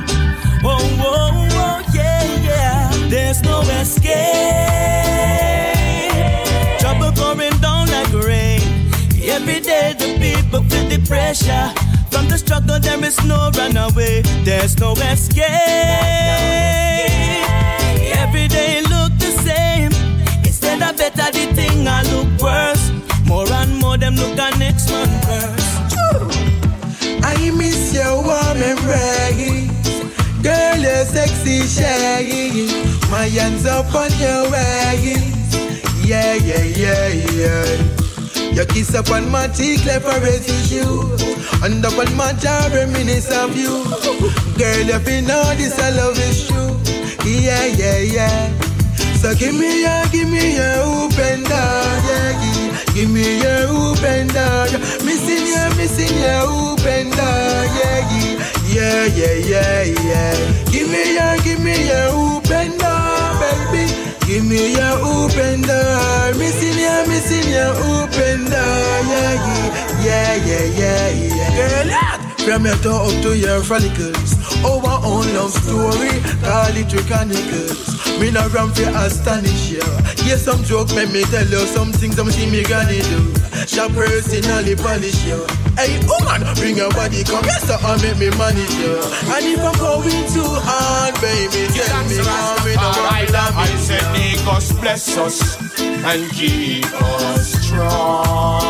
Oh, 0.65 0.81
oh, 1.05 1.49
oh, 1.53 1.85
yeah, 1.93 2.25
yeah. 2.49 3.09
There's 3.11 3.43
no 3.43 3.61
escape. 3.61 4.17
Trouble 6.81 7.13
Every 9.41 9.61
day 9.61 9.95
the 9.97 10.19
people 10.19 10.65
feel 10.65 10.89
the 10.89 10.99
pressure. 11.07 11.71
From 12.11 12.27
the 12.27 12.37
struggle 12.37 12.81
there 12.81 13.03
is 13.05 13.23
no 13.25 13.51
runaway. 13.57 14.23
There's 14.43 14.77
no 14.81 14.95
escape. 14.95 15.45
Every 18.19 18.49
day 18.49 18.83
look 18.83 19.13
the 19.23 19.31
same. 19.47 19.93
Instead 20.43 20.83
of 20.83 20.97
better 20.97 21.31
the 21.31 21.55
thing 21.55 21.87
I 21.87 22.03
look 22.11 22.27
worse. 22.43 22.91
More 23.29 23.49
and 23.61 23.79
more 23.79 23.97
them 23.97 24.17
look 24.17 24.37
at 24.41 24.59
next 24.59 24.91
man 24.91 25.09
first. 25.23 25.95
I 27.23 27.53
miss 27.57 27.95
your 27.95 28.17
warm 28.17 28.59
embrace. 28.59 29.71
Girl, 30.43 30.79
you're 30.83 31.05
sexy, 31.05 31.63
shaggy. 31.63 32.67
My 33.09 33.29
hands 33.29 33.67
up 33.67 33.95
on 33.95 34.11
your 34.19 34.51
waist. 34.51 35.55
Yeah, 36.05 36.35
yeah, 36.35 36.65
yeah, 36.65 37.09
yeah. 37.39 37.98
Your 38.59 38.67
kiss 38.67 38.93
up 38.93 39.09
on 39.13 39.31
my 39.31 39.47
cheek 39.47 39.85
left 39.87 40.05
a 40.05 40.19
residue. 40.19 41.07
And 41.63 41.79
up 41.87 41.97
on 41.97 42.13
my 42.17 42.33
jaw 42.33 42.69
reminisce 42.75 43.31
of 43.31 43.57
you. 43.57 43.85
Girl, 44.59 44.89
if 44.91 45.07
you 45.07 45.23
know 45.23 45.55
this, 45.55 45.79
I 45.79 45.91
love 45.91 46.19
is 46.19 46.49
true. 46.49 46.75
Yeah, 47.25 47.67
yeah, 47.67 47.99
yeah. 47.99 48.51
So 49.15 49.33
give 49.37 49.55
me 49.55 49.83
your, 49.83 50.03
give 50.11 50.29
me 50.29 50.57
your 50.57 50.75
open 50.91 51.45
door, 51.45 51.87
yeah, 52.11 52.35
yeah. 52.35 52.85
Give 52.95 53.09
me 53.09 53.39
your 53.39 53.71
open 53.71 54.27
door. 54.27 54.67
Missing 55.07 55.47
you, 55.47 55.65
missing 55.79 56.19
your 56.19 56.43
open 56.51 57.11
door, 57.15 57.63
yeah, 57.79 58.11
yeah. 58.11 58.43
Yeah, 58.67 59.07
yeah, 59.07 59.35
yeah, 59.39 59.83
yeah. 60.03 60.65
Give 60.73 60.91
me 60.91 61.15
your, 61.15 61.37
give 61.45 61.61
me 61.63 61.87
your 61.87 62.09
open 62.11 62.77
door. 62.77 62.98
Give 64.29 64.45
me 64.45 64.75
your 64.77 64.97
open 65.01 65.63
door. 65.63 66.35
Missing 66.37 66.77
you, 66.79 66.97
missing 67.09 67.49
your 67.51 67.73
open 67.73 68.45
door, 68.45 68.99
yeah, 69.09 69.35
yeah. 69.41 70.05
Yeah, 70.05 70.35
yeah, 70.45 70.65
yeah, 70.77 71.09
yeah. 71.09 71.57
Girl, 71.57 71.87
yeah. 71.87 72.19
From 72.45 72.67
your 72.67 72.77
toe 72.77 73.09
up 73.09 73.23
to 73.23 73.37
your 73.37 73.63
follicles 73.63 74.38
Our 74.65 74.99
own 75.05 75.27
love 75.35 75.53
story 75.53 76.21
Call 76.43 76.75
it 76.75 76.91
chronicles 77.07 77.89
Me 78.21 78.31
not 78.31 78.53
run 78.53 78.71
for 78.73 78.89
astonish 79.05 79.71
you 79.71 79.85
Yes, 80.27 80.45
some 80.45 80.63
joke 80.65 80.95
make 80.95 81.13
me 81.13 81.23
tell 81.25 81.47
you 81.47 81.65
Some 81.67 81.93
things 81.93 82.19
I'm 82.19 82.31
see 82.31 82.51
me 82.51 82.63
gonna 82.65 82.99
do. 82.99 83.33
Shall 83.67 83.89
personally 83.91 84.75
polish 84.77 85.25
you 85.25 85.47
Hey 85.77 86.01
woman, 86.07 86.43
bring 86.57 86.77
your 86.77 86.91
body 86.91 87.23
come 87.25 87.45
Yes, 87.45 87.67
so 87.69 87.77
I 87.79 88.01
make 88.03 88.19
me 88.19 88.31
manage 88.37 88.75
you 88.81 88.99
And 89.31 89.45
if 89.47 89.61
I'm 89.61 89.79
going 89.79 90.27
too 90.33 90.51
hard, 90.67 91.15
baby 91.21 91.71
Tell 91.73 92.05
me 92.09 92.17
how 92.23 92.65
me 92.65 92.75
no 92.75 92.91
want 92.97 93.29
to 93.29 93.39
I 93.39 93.67
said, 93.79 94.03
Nikos 94.15 94.81
bless 94.81 95.17
us 95.17 95.69
and 95.81 96.31
keep 96.33 96.85
us 97.03 97.53
strong. 97.65 98.61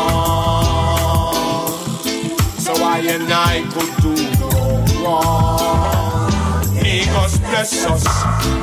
So 2.59 2.73
I 2.83 2.99
and 3.07 3.31
I 3.31 3.63
could 3.73 4.01
do 4.01 4.13
no 4.39 5.03
wrong. 5.03 5.58
Bless 7.49 7.85
us 7.87 8.05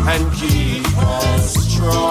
and 0.06 0.32
keep 0.32 0.86
us 0.98 1.54
strong. 1.54 2.06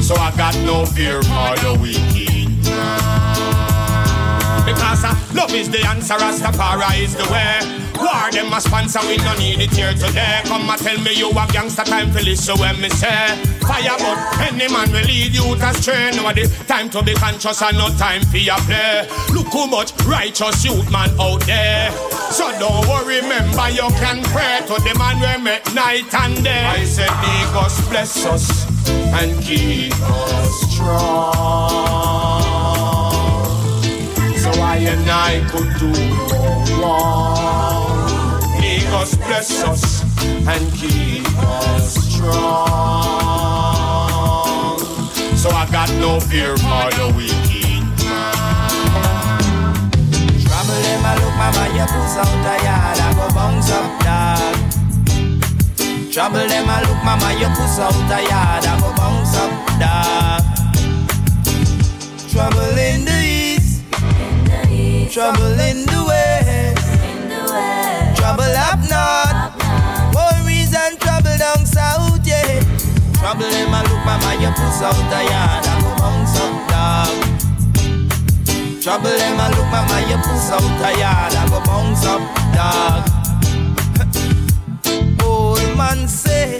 So 0.00 0.14
I 0.16 0.32
got 0.36 0.56
no 0.64 0.86
fear 0.86 1.22
for 1.22 1.56
the 1.60 1.78
wicked. 1.80 2.21
Because 4.72 5.04
uh, 5.04 5.14
love 5.34 5.54
is 5.54 5.68
the 5.68 5.84
answer, 5.86 6.14
Rastafari 6.14 7.04
is 7.04 7.14
the 7.14 7.28
way. 7.28 7.60
War 8.00 8.30
them 8.32 8.52
a 8.52 8.60
sponsor, 8.60 9.00
we 9.06 9.16
no 9.18 9.36
need 9.36 9.60
it 9.60 9.70
here 9.70 9.92
today. 9.92 10.40
Come 10.44 10.68
and 10.68 10.80
tell 10.80 10.98
me 10.98 11.12
you 11.12 11.30
have 11.32 11.52
gangster 11.52 11.84
time 11.84 12.10
for 12.10 12.22
listen 12.22 12.58
when 12.58 12.80
me 12.80 12.88
say. 12.88 13.36
Fire 13.60 13.96
but 13.98 14.16
any 14.40 14.72
man 14.72 14.90
will 14.90 15.04
lead 15.04 15.34
you 15.34 15.54
to 15.54 15.68
astray. 15.68 16.10
Now 16.16 16.32
the 16.32 16.48
time 16.66 16.88
to 16.90 17.02
be 17.02 17.14
conscious 17.14 17.60
and 17.62 17.76
no 17.76 17.88
time 17.96 18.22
for 18.22 18.38
your 18.38 18.58
play. 18.64 19.06
Look 19.32 19.52
how 19.52 19.66
much 19.66 19.92
righteous 20.06 20.64
youth 20.64 20.90
man 20.90 21.10
out 21.20 21.44
there. 21.46 21.92
So 22.32 22.50
don't 22.58 22.88
worry, 22.88 23.20
remember 23.20 23.68
you 23.70 23.86
can 24.00 24.24
pray 24.32 24.64
to 24.66 24.74
the 24.80 24.94
man 24.98 25.20
we 25.20 25.44
met 25.44 25.62
night 25.74 26.12
and 26.14 26.42
day. 26.42 26.64
I 26.64 26.84
said, 26.84 27.10
us 27.10 27.88
bless 27.88 28.24
us 28.24 28.66
and 28.88 29.42
keep 29.42 29.92
us 30.00 30.72
strong. 30.72 32.21
And 34.84 35.08
I 35.08 35.40
could 35.50 35.70
do 35.78 35.90
no 35.92 36.82
wrong. 36.82 38.40
Make 38.60 38.86
us 38.88 39.14
bless 39.16 39.62
us 39.62 40.02
and 40.46 40.72
keep 40.74 41.24
us 41.38 41.94
strong. 41.94 42.92
So 45.36 45.50
I 45.50 45.66
got 45.70 45.88
no 46.00 46.20
fear 46.20 46.56
for 46.56 46.90
the 46.98 47.06
wicked 47.16 47.84
man. 48.04 49.72
Trouble 50.44 50.80
them, 50.82 51.04
I 51.06 51.14
look, 51.22 51.34
mama, 51.40 51.64
you 51.74 51.86
puss 51.86 52.16
out 52.18 52.28
a 52.28 52.54
yard, 52.62 52.98
I 52.98 53.10
go 53.16 53.26
bounce 53.34 53.70
up, 53.70 53.86
dog. 54.02 54.54
Trouble 56.12 56.46
them, 56.46 56.68
I 56.68 56.82
look, 56.82 57.00
mama, 57.02 57.32
you 57.40 57.48
puss 57.56 57.78
out 57.78 57.94
a 58.10 58.20
yard, 58.30 58.66
I 58.66 58.68
go 58.80 58.90
bounce 58.98 59.36
up, 59.38 59.52
dog. 59.80 60.42
Trouble 62.30 62.78
in 62.78 63.04
the 63.04 63.11
trouble 65.12 65.60
in 65.60 65.84
the 65.84 66.04
west, 66.08 66.80
trouble 68.16 68.56
up 68.64 68.80
north, 68.88 69.52
worries 70.16 70.72
and 70.74 70.98
trouble 70.98 71.36
down 71.36 71.66
south, 71.66 72.26
yeah. 72.26 72.64
Trouble 73.20 73.44
them, 73.44 73.74
I 73.74 73.82
look, 73.84 74.00
mama, 74.08 74.32
you 74.40 74.48
puss 74.56 74.80
out 74.80 74.96
a 74.96 75.20
yard, 75.28 75.66
I 75.68 75.76
go 75.84 75.92
bounce 76.00 76.40
up, 76.40 76.54
dog. 76.72 77.12
Trouble 78.80 79.12
them, 79.12 79.36
I 79.38 79.52
look, 79.52 79.68
mama, 79.68 80.00
you 80.08 80.16
puss 80.16 80.48
out 80.48 80.80
a 80.80 80.90
yard, 80.98 81.34
I 81.36 81.44
go 81.50 81.60
bounce 81.60 82.06
up, 82.08 82.22
dog. 82.56 83.04
Old 85.26 85.76
man 85.76 86.08
say, 86.08 86.58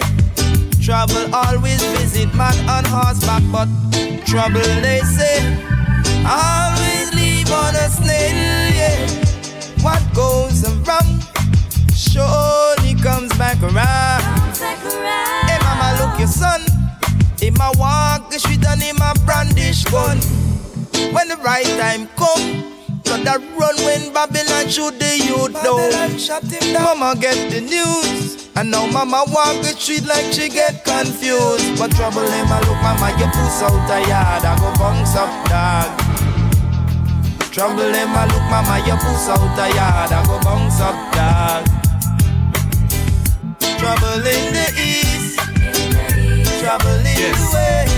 trouble 0.78 1.34
always 1.34 1.82
visit 1.96 2.34
man 2.34 2.68
on 2.68 2.84
horseback, 2.84 3.42
but 3.50 3.68
trouble 4.26 4.60
they 4.82 5.00
say, 5.00 5.40
always 6.28 6.91
on 7.52 7.74
a 7.74 7.88
snail, 7.88 8.72
yeah. 8.74 9.06
What 9.84 10.02
goes 10.14 10.64
around 10.64 11.22
surely 11.94 12.94
comes 13.00 13.32
back 13.38 13.60
around. 13.62 14.22
Hey, 14.56 15.58
mama, 15.62 15.96
look 16.00 16.18
your 16.18 16.28
son. 16.28 16.60
Him 17.38 17.56
a 17.60 17.72
walk 17.76 18.30
the 18.30 18.38
street 18.38 18.64
and 18.66 18.80
him 18.80 18.96
a 19.00 19.14
brandish 19.26 19.84
gun. 19.84 20.18
When 21.12 21.28
the 21.28 21.36
right 21.42 21.66
time 21.80 22.08
come, 22.16 22.64
Brother 23.04 23.40
run 23.58 23.76
when 23.84 24.12
Babylon 24.12 24.68
shoot 24.68 24.98
the 24.98 25.18
youth 25.18 25.52
down. 25.62 25.90
Mama 26.72 27.14
get 27.20 27.50
the 27.50 27.60
news, 27.60 28.48
and 28.56 28.70
now 28.70 28.86
mama 28.86 29.24
walk 29.28 29.56
the 29.60 29.74
street 29.76 30.04
like 30.06 30.32
she 30.32 30.48
get 30.48 30.84
confused. 30.84 31.78
But 31.78 31.90
trouble 31.92 32.22
him, 32.22 32.46
I 32.48 32.60
look, 32.60 32.80
mama, 32.80 33.10
you 33.18 33.26
puss 33.26 33.62
out 33.62 33.90
a 33.90 34.08
yard, 34.08 34.44
I 34.44 34.56
go 34.58 34.72
bounce 34.78 35.16
up, 35.16 35.48
dog. 35.48 36.01
Trouble 37.52 37.92
him, 37.92 38.08
I 38.08 38.24
look, 38.32 38.42
mama, 38.48 38.78
you 38.86 38.96
puss 38.96 39.28
out 39.28 39.58
a 39.58 39.68
yard, 39.76 40.10
I 40.10 40.24
go 40.24 40.40
bounce 40.40 40.80
up, 40.80 40.96
dog. 41.12 41.68
Trouble 43.78 44.26
in 44.26 44.54
the 44.56 44.66
east, 44.80 45.36
trouble 46.62 46.96
in 46.96 47.04
the 47.04 47.44
west, 47.52 47.92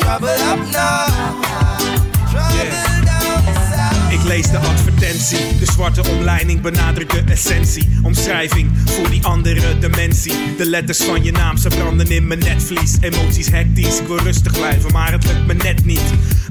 trouble 0.00 0.28
up 0.28 0.60
now, 0.70 1.10
trouble 2.30 2.70
down 3.04 3.42
south. 3.68 4.24
Lees 4.28 4.50
de 4.52 4.58
advertentie. 4.58 4.89
De 5.00 5.66
zwarte 5.72 6.08
omleiding 6.08 6.60
benadrukt 6.60 7.10
de 7.10 7.32
essentie. 7.32 7.88
Omschrijving 8.02 8.70
voor 8.84 9.10
die 9.10 9.24
andere 9.24 9.78
dimensie. 9.78 10.34
De 10.56 10.66
letters 10.66 11.02
van 11.02 11.24
je 11.24 11.32
naam, 11.32 11.56
ze 11.56 11.68
branden 11.68 12.10
in 12.10 12.26
mijn 12.26 12.38
netvlies. 12.38 12.96
Emoties 13.00 13.50
hectisch, 13.50 14.00
ik 14.00 14.06
wil 14.06 14.18
rustig 14.18 14.52
blijven, 14.52 14.92
maar 14.92 15.12
het 15.12 15.26
lukt 15.26 15.46
me 15.46 15.54
net 15.54 15.84
niet. 15.84 16.02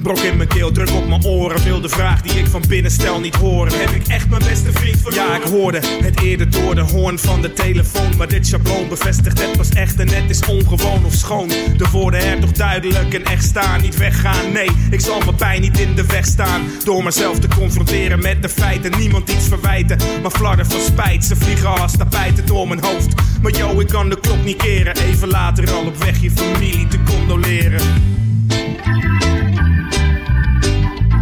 Brok 0.02 0.18
in 0.18 0.38
mijn 0.38 0.50
keel, 0.50 0.72
druk 0.72 0.92
op 0.92 1.08
mijn 1.08 1.26
oren. 1.26 1.64
Wil 1.64 1.82
de 1.82 1.90
vraag 1.90 2.22
die 2.22 2.40
ik 2.40 2.46
van 2.46 2.64
binnen 2.68 2.92
stel 2.92 3.20
niet 3.20 3.36
horen. 3.36 3.80
Heb 3.80 3.90
ik 3.90 4.08
echt 4.08 4.30
mijn 4.30 4.44
beste 4.44 4.72
vriend 4.72 5.02
verloren? 5.02 5.26
Ja, 5.26 5.36
ik 5.36 5.44
hoorde 5.44 5.80
het 6.02 6.22
eerder 6.22 6.50
door 6.50 6.76
de 6.76 6.82
hoorn 6.82 7.20
van 7.20 7.42
de 7.42 7.54
telefoon. 7.54 8.18
Maar 8.18 8.28
dit 8.28 8.48
schabloon 8.48 8.88
bevestigt 8.88 9.42
het 9.42 9.58
was 9.58 9.70
echt 9.70 10.00
en 10.00 10.10
het 10.10 10.30
is 10.30 10.46
ongewoon 10.46 11.06
of 11.06 11.14
schoon. 11.14 11.48
De 11.78 11.90
woorden 11.92 12.24
er 12.24 12.40
toch 12.40 12.52
duidelijk 12.52 13.14
en 13.14 13.26
echt 13.26 13.44
staan, 13.44 13.82
niet 13.82 13.98
weggaan. 13.98 14.52
Nee, 14.52 14.70
ik 14.92 15.00
zal 15.00 15.20
mijn 15.20 15.36
pijn 15.36 15.62
niet 15.62 15.80
in 15.80 15.96
de 15.96 16.06
weg 16.06 16.26
staan. 16.26 16.62
Door 16.84 17.04
mezelf 17.04 17.40
te 17.40 17.48
confronteren 17.48 18.22
met 18.22 18.39
de 18.42 18.50
feiten. 18.50 18.92
Niemand 18.98 19.30
iets 19.30 19.48
verwijten, 19.48 19.98
maar 20.22 20.32
flarden 20.32 20.66
van 20.66 20.80
spijt. 20.80 21.26
Ze 21.26 21.36
vliegen 21.36 21.82
als 21.82 21.98
tapijten 21.98 22.46
door 22.46 22.68
mijn 22.68 22.84
hoofd. 22.84 23.14
Maar 23.42 23.52
yo, 23.52 23.80
ik 23.80 23.88
kan 23.88 24.10
de 24.10 24.20
klok 24.20 24.44
niet 24.44 24.58
keren. 24.58 24.96
Even 24.96 25.28
later 25.28 25.72
al 25.72 25.86
op 25.86 25.98
weg 25.98 26.22
je 26.22 26.32
familie 26.32 26.88
te 26.88 27.04
condoleren. 27.04 27.82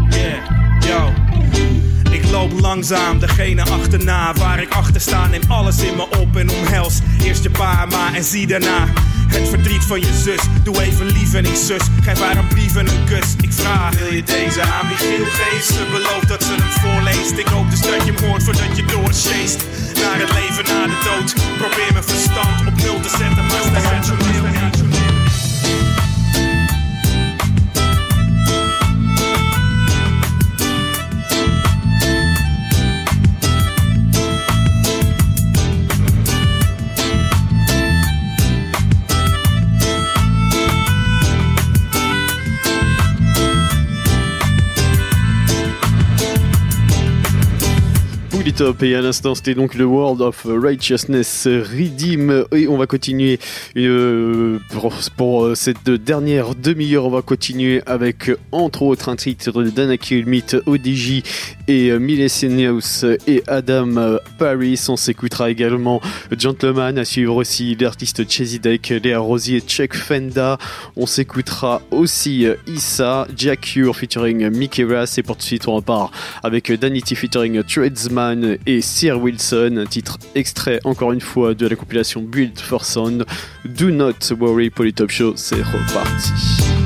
Yeah, 0.10 0.42
yo. 0.80 1.27
Loop 2.32 2.60
langzaam 2.60 3.20
degene 3.20 3.62
achterna 3.62 4.34
Waar 4.34 4.62
ik 4.62 4.74
achter 4.74 5.02
sta 5.02 5.28
neem 5.28 5.42
alles 5.48 5.80
in 5.80 5.96
me 5.96 6.08
op 6.20 6.36
en 6.36 6.50
omhels. 6.50 7.00
Eerst 7.24 7.44
je 7.44 7.50
pa, 7.50 7.86
ma 7.86 8.16
en 8.16 8.24
zie 8.24 8.48
daarna. 8.48 8.88
Het 9.28 9.50
verdriet 9.50 9.84
van 9.84 10.00
je 10.00 10.14
zus 10.24 10.42
Doe 10.64 10.82
even 10.82 11.06
lief 11.06 11.34
en 11.34 11.46
ik 11.46 11.56
zus. 11.56 11.82
Geef 12.02 12.20
haar 12.20 12.38
een 12.38 12.48
brief 12.48 12.76
en 12.76 12.88
een 12.88 13.04
kus. 13.06 13.36
Ik 13.42 13.54
vraag 13.54 14.00
Wil 14.00 14.14
je 14.14 14.24
deze 14.24 14.62
aan 14.62 14.88
Michiel 14.88 15.26
geven? 15.26 15.74
Ze 15.74 15.86
belooft 15.92 16.28
dat 16.28 16.44
ze 16.44 16.54
hem 16.58 16.72
voorleest. 16.82 17.38
Ik 17.38 17.48
hoop 17.48 17.70
dus 17.70 17.82
dat 17.82 18.06
je 18.06 18.12
hem 18.12 18.26
hoort 18.26 18.44
voordat 18.44 18.78
je 18.78 18.86
doorsjeest 18.86 19.66
Naar 20.02 20.20
het 20.20 20.32
leven 20.40 20.66
na 20.74 20.84
de 20.92 21.00
dood. 21.10 21.34
Probeer 21.58 21.92
mijn 21.94 22.04
verstand 22.04 22.68
op 22.68 22.76
nul 22.84 23.00
te 23.00 23.10
zetten 23.10 23.46
Maar 23.46 23.68
Pull 48.48 48.50
It 48.50 48.62
Up 48.62 48.84
et 48.84 48.96
à 48.96 49.02
l'instant 49.02 49.36
c'était 49.36 49.56
donc 49.56 49.76
le 49.76 49.84
World 49.84 50.22
of 50.22 50.46
Righteousness 50.46 51.48
Redeem. 51.48 52.46
Et 52.54 52.68
on 52.68 52.78
va 52.78 52.88
continuer 52.88 53.40
euh, 53.76 54.60
pour, 55.18 55.44
euh, 55.46 55.56
cette 55.56 55.90
dernière 55.90 56.56
demi-heure 56.56 57.06
on 57.06 57.10
va 57.10 57.22
continuer 57.22 57.82
avec 57.86 58.30
euh, 58.30 58.38
entre 58.52 58.84
autres 58.84 59.10
un 59.10 59.16
titre 59.16 59.52
de 59.64 59.70
Dana 59.70 59.98
Kilmit, 59.98 60.46
ODJ 60.66 61.24
et 61.68 61.90
euh, 61.90 62.00
Milesenius 62.00 63.06
et 63.28 63.44
Adam 63.48 63.98
euh, 63.98 64.18
Paris 64.38 64.80
on 64.90 64.96
s'écoutera 64.96 65.50
également 65.50 66.02
Gentleman 66.38 66.98
à 66.98 67.06
suivre 67.06 67.36
aussi 67.36 67.76
l'artiste 67.76 68.30
Chesy 68.30 68.60
Deck, 68.60 68.94
Léa 69.04 69.20
Rosier, 69.20 69.60
Chuck 69.62 69.96
Fenda 69.96 70.58
on 70.96 71.06
s'écoutera 71.06 71.82
aussi 71.92 72.46
euh, 72.46 72.56
Issa, 72.68 73.28
Jack 73.36 73.76
Ure 73.76 73.96
featuring 73.96 74.50
Mickey 74.50 74.84
Ras 74.84 75.16
et 75.18 75.24
pour 75.24 75.36
tout 75.36 75.42
de 75.42 75.46
suite 75.46 75.68
on 75.68 75.76
repart 75.76 76.12
avec 76.44 76.72
Danity 76.72 77.16
featuring 77.16 77.64
Tradesman 77.64 78.58
et 78.66 78.82
Sir 78.82 79.22
Wilson, 79.22 79.78
un 79.78 79.86
titre 79.86 80.18
extrait 80.36 80.80
encore 80.84 81.12
une 81.12 81.22
fois 81.22 81.54
de 81.54 81.68
la 81.68 81.76
compilation 81.76 82.22
Build 82.22 82.60
for 82.60 82.86
Sound. 82.86 83.26
Do 83.66 83.92
not 83.92 84.32
worry, 84.40 84.70
Polytop 84.70 85.10
Show, 85.10 85.34
c'est 85.36 85.62
reparti. 85.62 86.77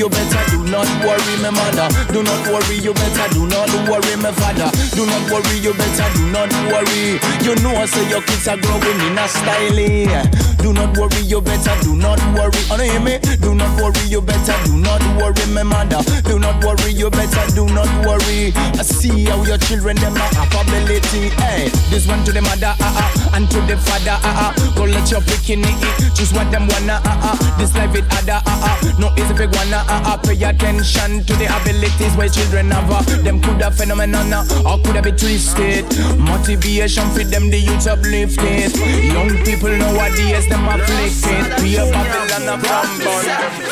You 0.00 0.08
better 0.08 0.49
not 0.70 0.86
worry, 1.04 1.36
my 1.42 1.50
mother. 1.50 1.88
Do 2.12 2.22
not 2.22 2.40
worry, 2.48 2.78
you 2.78 2.94
better 2.94 3.26
do 3.34 3.46
not 3.46 3.68
worry, 3.88 4.16
my 4.16 4.32
father. 4.32 4.70
Do 4.94 5.04
not 5.06 5.22
worry, 5.30 5.58
you 5.58 5.74
better 5.74 6.08
do 6.14 6.24
not 6.30 6.50
worry. 6.70 7.18
You 7.42 7.54
know, 7.62 7.74
I 7.74 7.86
say 7.86 8.08
your 8.08 8.22
kids 8.22 8.46
are 8.48 8.56
growing 8.56 9.00
in 9.06 9.18
a 9.18 9.26
style. 9.28 9.78
eh. 9.78 10.22
Do 10.62 10.72
not 10.72 10.96
worry, 10.96 11.20
you 11.26 11.40
better 11.40 11.74
do 11.82 11.96
not 11.96 12.18
worry. 12.36 12.62
Oh, 12.70 12.76
hear 12.78 13.00
me? 13.00 13.18
Do 13.40 13.54
not 13.54 13.70
worry, 13.80 14.00
you 14.08 14.20
better 14.20 14.56
do 14.64 14.76
not 14.78 15.02
worry, 15.18 15.44
my 15.52 15.62
mother. 15.62 16.02
Do 16.22 16.38
not 16.38 16.62
worry, 16.64 16.92
you 16.92 17.10
better 17.10 17.44
do 17.54 17.66
not 17.74 17.90
worry. 18.06 18.52
I 18.78 18.82
see 18.82 19.24
how 19.24 19.42
your 19.44 19.58
children 19.58 19.96
them 19.96 20.14
are 20.16 20.30
capability. 20.30 21.30
Hey, 21.42 21.68
this 21.90 22.06
one 22.06 22.22
to 22.24 22.32
the 22.32 22.42
mother, 22.42 22.74
ah, 22.80 23.30
and 23.34 23.50
to 23.50 23.60
the 23.66 23.76
father, 23.76 24.16
ah. 24.22 24.54
Go 24.76 24.84
let 24.84 25.10
your 25.10 25.20
picking 25.22 25.62
it, 25.64 26.14
choose 26.14 26.32
what 26.32 26.50
them 26.50 26.68
wanna, 26.68 27.00
ah. 27.04 27.36
This 27.58 27.74
life 27.74 27.94
it 27.96 28.04
other, 28.12 28.40
ah. 28.46 28.78
No 28.98 29.10
easy 29.16 29.32
big 29.34 29.50
ah 29.56 30.02
ah. 30.04 30.20
Pay 30.22 30.34
attention 30.60 31.24
to 31.24 31.32
the 31.36 31.46
abilities 31.56 32.14
where 32.16 32.28
children 32.28 32.70
have. 32.70 32.90
ah. 32.90 33.02
Them 33.24 33.40
could 33.40 33.62
have 33.62 33.76
phenomenon, 33.76 34.32
ah, 34.32 34.44
or 34.68 34.76
could 34.84 34.96
have 34.96 35.04
be 35.04 35.12
twisted. 35.12 35.84
Motivation 36.18 37.08
for 37.10 37.24
them, 37.24 37.50
the 37.50 37.58
youth 37.58 37.86
uplifted. 37.86 38.76
Young 39.08 39.30
people 39.44 39.70
nowadays 39.72 40.46
them 40.48 40.68
afflicted. 40.68 41.62
Be 41.62 41.76
a 41.76 41.84
Babylon 41.88 42.48
of 42.54 42.60
Bambon. 42.60 43.24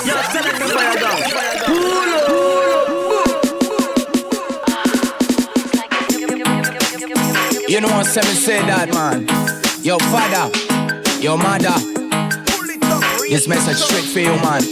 Yo, 0.07 0.17
send 0.33 0.47
it 0.49 0.59
You 7.69 7.81
know 7.83 7.89
what 7.89 8.07
say 8.07 8.23
me 8.23 8.35
say 8.35 8.61
that 8.65 8.89
man. 8.95 9.29
Your 9.85 10.01
father, 10.09 10.49
your 11.21 11.37
mother. 11.37 11.77
This 13.29 13.47
message 13.47 13.77
straight 13.77 14.05
for 14.09 14.21
you, 14.21 14.37
man. 14.41 14.63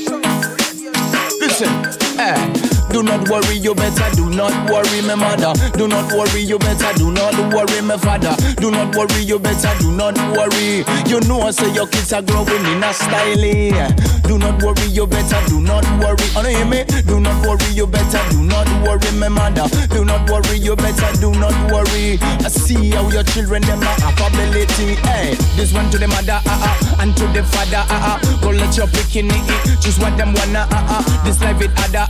Listen, 1.41 2.06
eh. 2.19 2.53
Do 2.91 3.03
not 3.03 3.29
worry, 3.29 3.57
you 3.57 3.75
better 3.75 4.09
do 4.15 4.31
not 4.31 4.53
worry, 4.71 5.03
my 5.03 5.15
mother. 5.15 5.53
Do 5.77 5.87
not 5.89 6.11
worry, 6.13 6.41
you 6.41 6.59
better 6.59 6.93
do 6.97 7.11
not 7.11 7.35
worry, 7.53 7.81
my 7.83 7.97
father. 7.99 8.35
Do 8.57 8.71
not 8.71 8.95
worry, 8.97 9.23
you 9.23 9.39
better 9.39 9.73
do 9.81 9.93
not 9.93 10.17
worry. 10.37 10.85
You 11.07 11.21
know, 11.29 11.43
I 11.43 11.51
say 11.51 11.73
your 11.75 11.87
kids 11.89 12.13
are 12.13 12.23
growing 12.23 12.65
in 12.65 12.83
a 12.83 12.93
style. 12.95 13.45
eh. 13.45 13.91
Do 14.23 14.39
not 14.39 14.63
worry, 14.63 14.87
you 14.89 15.07
better 15.07 15.41
do 15.49 15.61
not 15.61 15.85
worry. 16.01 16.27
Oh, 16.37 16.43
no, 16.43 16.49
hear 16.49 16.65
me? 16.65 16.85
Do 17.07 17.21
not 17.21 17.37
worry, 17.47 17.69
you 17.75 17.87
better 17.87 18.23
do 18.31 18.43
not 18.43 18.67
worry, 18.87 19.11
my 19.19 19.29
mother. 19.29 19.67
Do 19.89 20.05
not 20.05 20.29
worry, 20.31 20.59
you 20.59 20.75
better 20.77 21.13
do 21.21 21.33
not 21.33 21.55
worry. 21.71 22.19
I 22.23 22.49
see 22.49 22.91
how 22.91 23.09
your 23.11 23.25
children 23.25 23.63
them 23.63 23.83
are 23.83 23.97
capability. 23.97 24.95
Hey, 25.05 25.35
this 25.57 25.73
one 25.75 25.91
to 25.91 25.99
the 25.99 26.09
mother, 26.09 26.41
ah 26.47 26.61
ah, 26.65 26.77
and 27.01 27.17
to 27.17 27.27
the 27.35 27.43
father, 27.45 27.83
ah 27.91 28.17
ah. 28.17 28.39
Go 28.43 28.51
let 28.51 28.77
your 28.77 28.87
picking 28.89 29.29
it, 29.31 29.45
choose 29.83 29.99
what 29.99 30.17
them 30.17 30.33
wanna, 30.35 30.67
ah 30.71 31.01
ah. 31.01 31.23
This 31.25 31.41
life 31.43 31.61
it 31.61 31.71
other. 31.83 32.07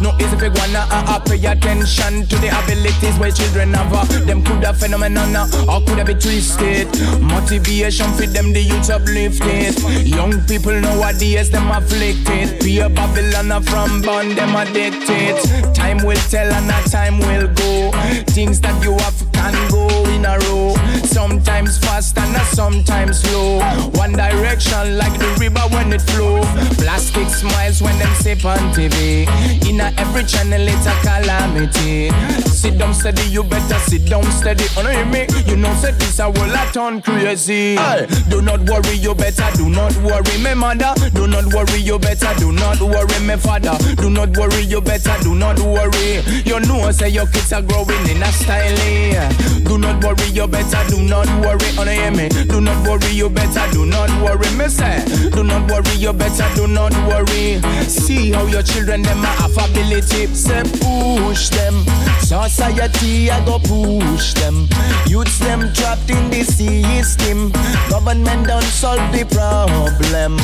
No 0.00 0.14
easy 0.18 0.36
big 0.36 0.54
wanna. 0.56 0.86
Pay 1.26 1.44
attention 1.46 2.26
to 2.26 2.36
the 2.38 2.48
abilities 2.52 3.18
where 3.18 3.30
children 3.30 3.74
have. 3.74 3.92
ah. 3.92 4.04
Them 4.26 4.42
could 4.44 4.62
have 4.64 4.78
phenomenon, 4.78 5.34
or 5.68 5.80
could 5.86 5.98
have 5.98 6.06
be 6.06 6.14
twisted. 6.14 6.88
Motivation 7.20 8.10
for 8.14 8.26
them, 8.26 8.52
the 8.52 8.60
youth 8.62 8.90
uplifted. 8.90 9.74
Young 10.06 10.40
people 10.46 10.72
know 10.80 10.92
nowadays 10.92 11.50
them 11.50 11.70
afflicted. 11.70 12.60
Be 12.60 12.80
a 12.80 12.88
Babylon 12.88 13.62
from 13.62 14.02
born 14.02 14.34
them 14.34 14.54
addicted. 14.56 15.36
Time 15.74 15.98
will 16.04 16.20
tell 16.30 16.50
and 16.52 16.70
a 16.70 16.88
time 16.88 17.18
will 17.18 17.48
go. 17.54 17.90
Things 18.32 18.60
that 18.60 18.76
you 18.84 18.92
have 18.98 19.32
can 19.32 19.54
go 19.70 19.88
in 20.10 20.24
a 20.24 20.38
row. 20.46 20.74
Sometimes 21.04 21.78
fast 21.78 22.18
and 22.18 22.36
sometimes 22.54 23.20
slow. 23.20 23.60
One 23.94 24.12
direction 24.30 24.96
like 24.96 25.16
the 25.18 25.28
river 25.40 25.64
when 25.74 25.92
it 25.92 26.02
flow. 26.02 26.40
Plastic 26.78 27.28
smiles 27.28 27.82
when 27.82 27.96
them 27.98 28.14
sip 28.14 28.44
on 28.44 28.58
TV. 28.74 29.26
In 29.68 29.80
a 29.80 29.92
every 29.98 30.24
channel 30.24 30.62
it's 30.62 30.86
a 30.86 30.94
calamity. 31.02 32.10
Sit 32.46 32.78
down 32.78 32.94
steady, 32.94 33.22
you 33.22 33.42
better 33.42 33.78
sit 33.90 34.06
down 34.06 34.24
steady. 34.30 34.64
Oh, 34.76 34.86
hear 34.86 35.04
me? 35.06 35.26
You 35.46 35.56
know, 35.56 35.74
say 35.74 35.92
this 35.92 36.18
a 36.20 36.30
world 36.30 36.54
a 36.54 36.64
turn 36.72 37.02
crazy. 37.02 37.76
Aye. 37.76 38.06
Do 38.28 38.40
not 38.42 38.60
worry, 38.70 38.94
you 38.94 39.14
better 39.14 39.48
do 39.56 39.68
not 39.68 39.96
worry, 39.98 40.36
me 40.44 40.54
mother. 40.54 40.94
Do 41.14 41.26
not 41.26 41.46
worry, 41.52 41.80
you 41.80 41.98
better 41.98 42.32
do 42.38 42.52
not 42.52 42.80
worry, 42.80 43.18
me 43.26 43.36
father. 43.36 43.76
Do 43.96 44.10
not 44.10 44.36
worry, 44.36 44.62
you 44.62 44.80
better 44.80 45.16
do 45.22 45.34
not 45.34 45.58
worry. 45.58 46.22
You 46.44 46.60
know, 46.60 46.90
say 46.92 47.08
your 47.08 47.26
kids 47.26 47.52
are 47.52 47.62
growing 47.62 48.06
in 48.08 48.22
a 48.22 48.30
style. 48.30 49.32
Do 49.64 49.78
not 49.78 50.02
worry, 50.04 50.28
you 50.30 50.46
better 50.46 50.82
do 50.88 51.02
not 51.02 51.26
worry. 51.42 51.58
Oh, 51.74 51.80
on 51.80 51.88
hear 51.88 52.10
me? 52.10 52.28
Do 52.28 52.60
not 52.60 52.86
worry, 52.86 53.10
you 53.12 53.28
better 53.28 53.66
do 53.72 53.86
not 53.86 54.10
worry. 54.20 54.50
Me 54.56 54.68
say, 54.68 55.04
do 55.30 55.42
not 55.42 55.70
worry, 55.70 55.94
you 55.96 56.12
better 56.12 56.48
do 56.54 56.66
not 56.66 56.92
worry. 57.08 57.60
See 57.88 58.32
how 58.32 58.46
your 58.46 58.62
children 58.62 59.02
them 59.02 59.18
have 59.18 59.56
ability. 59.56 60.26
Say 60.34 60.62
push 60.62 61.48
them. 61.50 61.84
Society 62.20 63.30
I 63.30 63.44
go 63.44 63.58
push 63.58 64.34
them. 64.34 64.68
Youths 65.06 65.38
them 65.38 65.72
trapped 65.72 66.10
in 66.10 66.30
the 66.30 66.42
system. 66.44 67.52
Government 67.90 68.46
don't 68.46 68.62
solve 68.62 69.12
the 69.12 69.24
problem. 69.24 70.38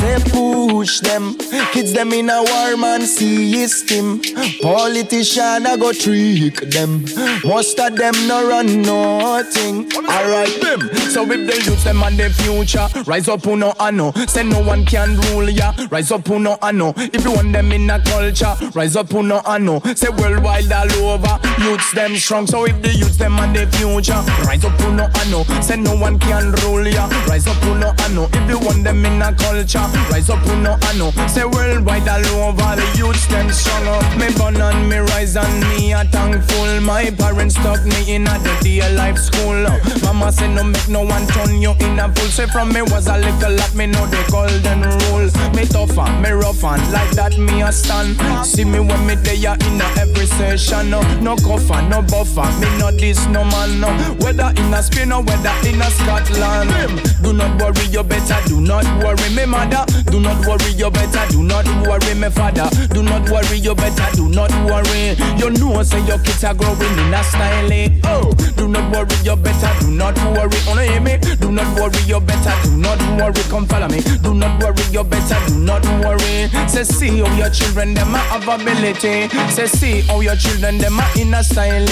Say 0.00 0.16
push 0.30 1.00
them, 1.00 1.36
kids 1.72 1.92
them 1.92 2.12
in 2.12 2.30
a 2.30 2.42
war 2.42 2.76
man 2.76 3.02
system. 3.02 4.22
Politician 4.62 5.66
I 5.66 5.76
go 5.76 5.92
trick 5.92 6.56
them. 6.70 7.04
Most 7.44 7.78
of 7.78 7.96
them 7.96 8.14
no 8.26 8.48
run 8.48 8.80
nothing. 8.80 9.92
Alright 9.94 10.58
them. 10.62 10.80
So 11.10 11.30
if 11.30 11.46
they 11.46 11.70
use 11.70 11.84
them 11.84 12.02
on 12.02 12.16
the 12.16 12.30
future, 12.30 12.88
rise 13.06 13.28
up 13.28 13.44
who 13.44 13.56
no 13.56 13.74
I 13.78 13.90
know. 13.90 14.12
Say 14.26 14.42
no 14.42 14.62
one 14.62 14.86
can 14.86 15.16
rule 15.20 15.50
ya. 15.50 15.74
Rise 15.90 16.10
up 16.12 16.26
who 16.26 16.38
no 16.38 16.56
I 16.62 16.72
know. 16.72 16.94
If 16.96 17.22
you 17.24 17.32
want 17.32 17.52
them 17.52 17.70
in 17.70 17.90
a 17.90 18.02
culture, 18.02 18.56
rise 18.74 18.96
up 18.96 19.10
who 19.12 19.22
no 19.22 19.42
I 19.44 19.58
know. 19.58 19.80
Say 19.94 20.08
worldwide 20.08 20.72
all 20.72 20.92
over, 21.04 21.38
youths 21.62 21.92
them 21.92 22.16
strong. 22.16 22.46
So 22.46 22.64
if 22.64 22.80
they 22.80 22.92
use 22.92 23.18
them 23.18 23.38
on 23.38 23.52
the 23.52 23.66
future, 23.76 24.20
rise 24.46 24.64
up 24.64 24.72
who 24.80 24.94
no 24.94 25.10
I 25.14 25.30
know. 25.30 25.44
Say 25.60 25.76
no 25.76 25.94
one 25.94 26.18
can 26.18 26.52
rule 26.62 26.86
ya. 26.88 27.06
Rise 27.28 27.46
up 27.46 27.56
who 27.58 27.78
no 27.78 27.92
I 27.98 28.08
know. 28.14 28.28
If 28.32 28.48
you 28.48 28.58
want 28.58 28.84
them 28.84 29.04
in 29.04 29.20
a 29.20 29.34
culture, 29.34 29.89
rise 30.10 30.30
up 30.30 30.38
who 30.40 30.56
no 30.62 30.76
I 30.82 30.96
know. 30.96 31.10
Say 31.28 31.44
worldwide 31.44 32.08
all 32.08 32.26
over, 32.48 32.76
the 32.76 32.86
youths 32.96 33.26
them 33.26 33.48
up. 33.88 34.04
Me 34.18 34.28
born 34.36 34.56
and 34.56 34.88
me 34.88 34.98
rise 34.98 35.36
and 35.36 35.60
me 35.60 35.92
a 35.92 36.04
thankful. 36.04 36.80
My 36.80 37.10
parents 37.10 37.54
stuck 37.56 37.84
me 37.84 38.14
in 38.14 38.26
a 38.26 38.38
the 38.38 38.54
day 38.62 38.80
life 38.94 39.18
school. 39.18 39.66
Uh. 39.66 39.78
Mama 40.02 40.32
say 40.32 40.52
no 40.52 40.64
make 40.64 40.88
no 40.88 41.02
one 41.02 41.26
turn 41.28 41.60
you 41.60 41.72
in 41.80 41.98
a 41.98 42.08
fool. 42.14 42.30
Say 42.30 42.46
from 42.46 42.72
me 42.72 42.82
was 42.82 43.06
a 43.06 43.16
little 43.18 43.52
lot, 43.52 43.74
me 43.74 43.86
know 43.86 44.06
the 44.06 44.22
golden 44.30 44.82
rule. 44.82 45.28
Me 45.54 45.64
tough 45.66 45.98
and 45.98 46.22
me 46.22 46.30
rough 46.30 46.64
and 46.64 46.82
like 46.92 47.10
that 47.12 47.38
me 47.38 47.62
a 47.62 47.72
stand. 47.72 48.16
See 48.46 48.64
me 48.64 48.80
when 48.80 49.06
me 49.06 49.14
there 49.16 49.54
in 49.54 49.80
a 49.80 49.86
every 49.98 50.26
session. 50.26 50.94
Uh. 50.94 51.00
No, 51.20 51.34
no 51.34 51.36
cover, 51.36 51.82
no 51.88 52.02
buffer. 52.02 52.48
Me 52.60 52.66
no 52.78 52.90
this 52.90 53.26
no 53.26 53.44
man 53.44 53.80
no. 53.80 53.88
Whether 54.20 54.50
in 54.56 54.74
a 54.74 54.82
Spain 54.82 55.12
or 55.12 55.22
whether 55.22 55.54
in 55.68 55.80
a 55.80 55.90
Scotland. 55.90 57.00
Do 57.22 57.32
not 57.32 57.60
worry, 57.60 57.86
you 57.86 58.02
better 58.02 58.40
do 58.48 58.60
not 58.60 58.84
worry 59.02 59.30
me 59.34 59.46
mother. 59.46 59.79
Do 60.10 60.20
not 60.20 60.44
worry, 60.46 60.72
you 60.76 60.90
better 60.90 61.24
do 61.30 61.42
not 61.42 61.66
worry 61.86 62.14
me 62.14 62.28
father. 62.30 62.68
Do 62.90 63.02
not 63.02 63.28
worry, 63.30 63.58
you 63.58 63.74
better 63.74 64.08
do 64.16 64.28
not 64.28 64.50
worry. 64.66 65.16
You 65.38 65.50
know 65.50 65.82
say 65.82 66.04
your 66.06 66.18
kids 66.18 66.44
are 66.44 66.54
growing 66.54 66.80
in 66.98 67.14
a 67.14 67.22
style. 67.24 67.72
eh? 67.72 67.88
Oh, 68.04 68.32
do 68.56 68.68
not 68.68 68.90
worry, 68.92 69.16
you 69.24 69.36
better 69.36 69.72
do 69.80 69.90
not 69.90 70.16
worry. 70.36 70.58
Wanna 70.66 70.84
hear 70.84 71.00
me? 71.00 71.18
Do 71.40 71.50
not 71.52 71.68
worry, 71.78 72.00
you 72.06 72.20
better 72.20 72.54
do 72.64 72.76
not 72.76 72.98
worry. 73.18 73.42
Come 73.48 73.66
follow 73.66 73.88
me. 73.88 74.00
Do 74.22 74.34
not 74.34 74.62
worry, 74.62 74.82
you 74.90 75.04
better 75.04 75.38
do 75.48 75.58
not 75.58 75.84
worry. 76.04 76.48
Say 76.68 76.84
see 76.84 77.18
how 77.18 77.34
your 77.36 77.50
children 77.50 77.94
them 77.94 78.12
have 78.14 78.46
ability. 78.48 79.28
Say 79.50 79.66
see 79.66 80.00
how 80.02 80.20
your 80.20 80.36
children 80.36 80.78
them 80.78 80.98
a 80.98 81.06
in 81.20 81.34
a 81.34 81.42
style. 81.42 81.86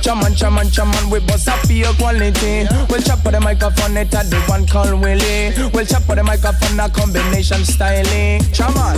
Chaman, 0.00 0.34
chaman, 0.34 0.70
chaman, 0.70 1.10
we 1.10 1.20
bust 1.20 1.48
up 1.48 1.60
your 1.68 1.92
quality. 1.94 2.66
We'll 2.88 3.02
chop 3.02 3.24
on 3.26 3.32
the 3.32 3.40
microphone, 3.40 3.96
it 3.96 4.14
at 4.14 4.30
the 4.30 4.36
one 4.46 4.66
called 4.66 5.00
Willie. 5.00 5.52
We'll 5.72 5.86
chop 5.86 6.08
on 6.08 6.16
the 6.16 6.24
microphone, 6.24 6.80
a 6.80 6.88
combination 6.88 7.33
styling. 7.42 8.40
Chaman, 8.52 8.96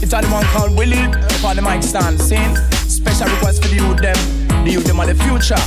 it's 0.00 0.12
at 0.14 0.22
the 0.22 0.28
one 0.30 0.44
called 0.46 0.76
Willie. 0.76 1.10
For 1.42 1.54
the 1.54 1.62
mic 1.62 1.82
stand, 1.82 2.20
sing. 2.20 2.56
Special 2.88 3.26
request 3.26 3.62
for 3.62 3.68
the 3.68 3.76
youth 3.76 3.98
them. 3.98 4.16
The 4.64 4.70
youth 4.72 4.84
them 4.84 5.00
are 5.00 5.06
the 5.06 5.14
future. 5.14 5.58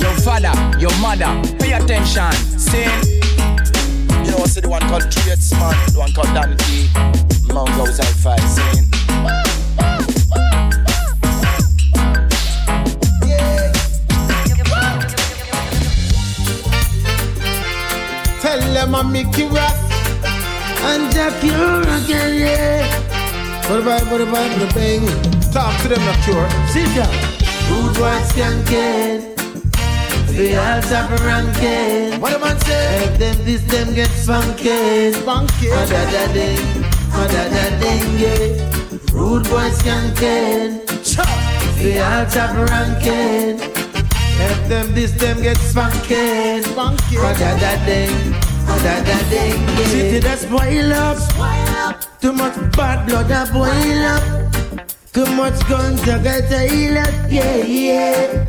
Your 0.00 0.14
father, 0.20 0.52
your 0.78 0.94
mother, 1.00 1.30
pay 1.58 1.72
attention. 1.72 2.32
Sing. 2.58 2.90
You 4.24 4.30
know 4.30 4.38
what's 4.38 4.54
the 4.54 4.68
one 4.68 4.82
called 4.82 5.10
Traits, 5.10 5.52
man? 5.52 5.74
The 5.92 5.98
one 5.98 6.12
called 6.12 6.32
Danny 6.34 6.56
G. 6.64 6.88
Mount 7.52 7.70
goes 7.76 7.98
high 7.98 8.12
five, 8.22 8.40
sing. 8.48 8.90
Tell 18.40 18.60
them 18.74 18.94
I'm 18.94 19.10
Mickey 19.10 19.44
Rock 19.46 19.83
and 20.92 21.12
Jack 21.12 21.42
again, 21.42 22.32
yeah. 22.38 23.70
What 23.70 23.80
about, 23.80 24.02
what 24.10 24.20
about 24.20 24.50
the 24.58 24.70
bang? 24.74 25.04
Talk 25.52 25.80
to 25.82 25.88
them, 25.88 26.04
not 26.04 26.18
cure. 26.24 26.48
Sit 26.68 26.94
down. 26.94 27.34
Boys 27.94 28.32
can 28.32 28.64
get 28.64 29.36
The 30.34 30.56
all 30.56 30.82
top 30.82 31.10
ranking 31.20 32.20
What 32.20 32.32
the 32.32 32.38
man 32.40 32.58
say? 32.60 33.04
If 33.04 33.18
them 33.18 33.44
this 33.44 33.62
them 33.62 33.94
get 33.94 34.10
funky 34.10 35.12
Funky 35.22 35.68
Mada 35.70 36.04
da 36.10 36.32
ding 36.32 36.82
Mada 37.10 37.48
da 37.54 37.64
ding 37.78 38.18
yeah 38.18 39.12
Rude 39.12 39.48
boys 39.48 39.80
can 39.82 40.12
get 40.14 40.86
The 41.78 42.00
all 42.02 42.26
top 42.26 42.56
ranking 42.68 43.60
If 43.60 44.68
them 44.68 44.92
this 44.92 45.12
them 45.12 45.40
get 45.40 45.56
funky 45.56 46.62
Funky 46.74 47.16
Mada 47.16 47.38
da 47.38 47.76
da 47.76 47.86
ding 47.86 48.43
City 49.86 50.18
that's 50.18 50.44
boil 50.46 50.92
up 50.92 52.20
Too 52.20 52.32
much 52.32 52.56
bad 52.76 53.06
blood 53.06 53.30
a 53.30 53.52
boil 53.52 54.02
up 54.06 54.44
too 55.14 55.26
much 55.26 55.54
guns, 55.68 56.00
I 56.08 56.18
get 56.18 56.50
a 56.50 56.98
up, 56.98 57.30
yeah, 57.30 57.56
yeah. 57.58 58.44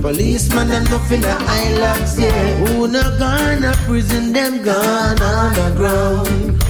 Policeman, 0.00 0.68
them 0.68 0.84
nothing 0.84 1.20
the 1.20 1.36
islands, 1.38 2.18
yeah. 2.18 2.56
Who 2.64 2.88
no 2.88 3.02
gone 3.18 3.60
to 3.60 3.78
prison, 3.84 4.32
them 4.32 4.64
gone 4.64 5.20
underground. 5.20 6.64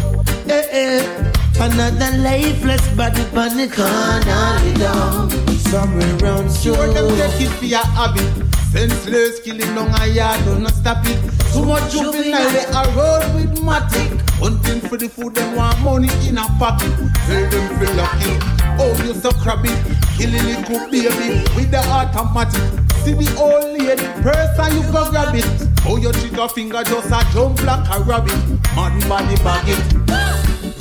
Eh, 0.50 0.66
eh. 0.72 1.32
Another 1.60 2.18
lifeless 2.18 2.88
body 2.96 3.22
on 3.36 3.56
the 3.56 3.68
corner, 3.68 4.58
lay 4.64 4.74
down. 4.74 5.30
Somewhere 5.70 6.16
around 6.18 6.50
Sure 6.50 6.92
them 6.92 7.16
take 7.16 7.42
it 7.42 7.50
for 7.50 7.64
your 7.64 7.78
hobby 7.78 8.47
Senseless 8.72 9.40
killing 9.40 9.78
on 9.78 9.88
a 10.00 10.06
yard, 10.06 10.44
do 10.44 10.58
not 10.58 10.74
stop 10.74 11.04
it. 11.06 11.18
Too 11.52 11.64
much 11.64 11.90
juvenile, 11.90 12.50
they 12.52 12.66
are 12.66 12.86
road 12.92 13.34
with 13.34 13.58
matic. 13.64 14.20
Hunting 14.38 14.80
for 14.88 14.98
the 14.98 15.08
food, 15.08 15.34
them 15.34 15.56
want 15.56 15.80
money 15.80 16.08
in 16.28 16.36
a 16.36 16.44
pocket. 16.58 16.92
Tell 17.26 17.48
them 17.48 17.78
feel 17.78 17.94
lucky, 17.96 18.36
oh 18.78 18.92
you 19.04 19.14
so 19.14 19.32
crabby. 19.32 19.70
Killing 20.18 20.44
little 20.44 20.84
baby 20.90 21.44
with 21.56 21.70
the 21.70 21.80
automatic. 21.88 22.60
See 23.04 23.14
the 23.14 23.28
old 23.40 23.64
lady, 23.72 24.04
person 24.22 24.76
you 24.76 24.82
go 24.92 25.10
grab 25.10 25.34
it. 25.34 25.46
Oh 25.86 25.96
your 25.96 26.12
trigger 26.12 26.48
finger 26.48 26.82
just 26.84 27.08
a 27.08 27.24
jump 27.32 27.62
like 27.64 27.88
a 27.88 28.02
rabbit. 28.04 28.36
Man 28.76 29.00
body 29.08 29.36
bag 29.36 29.68
it 29.68 30.27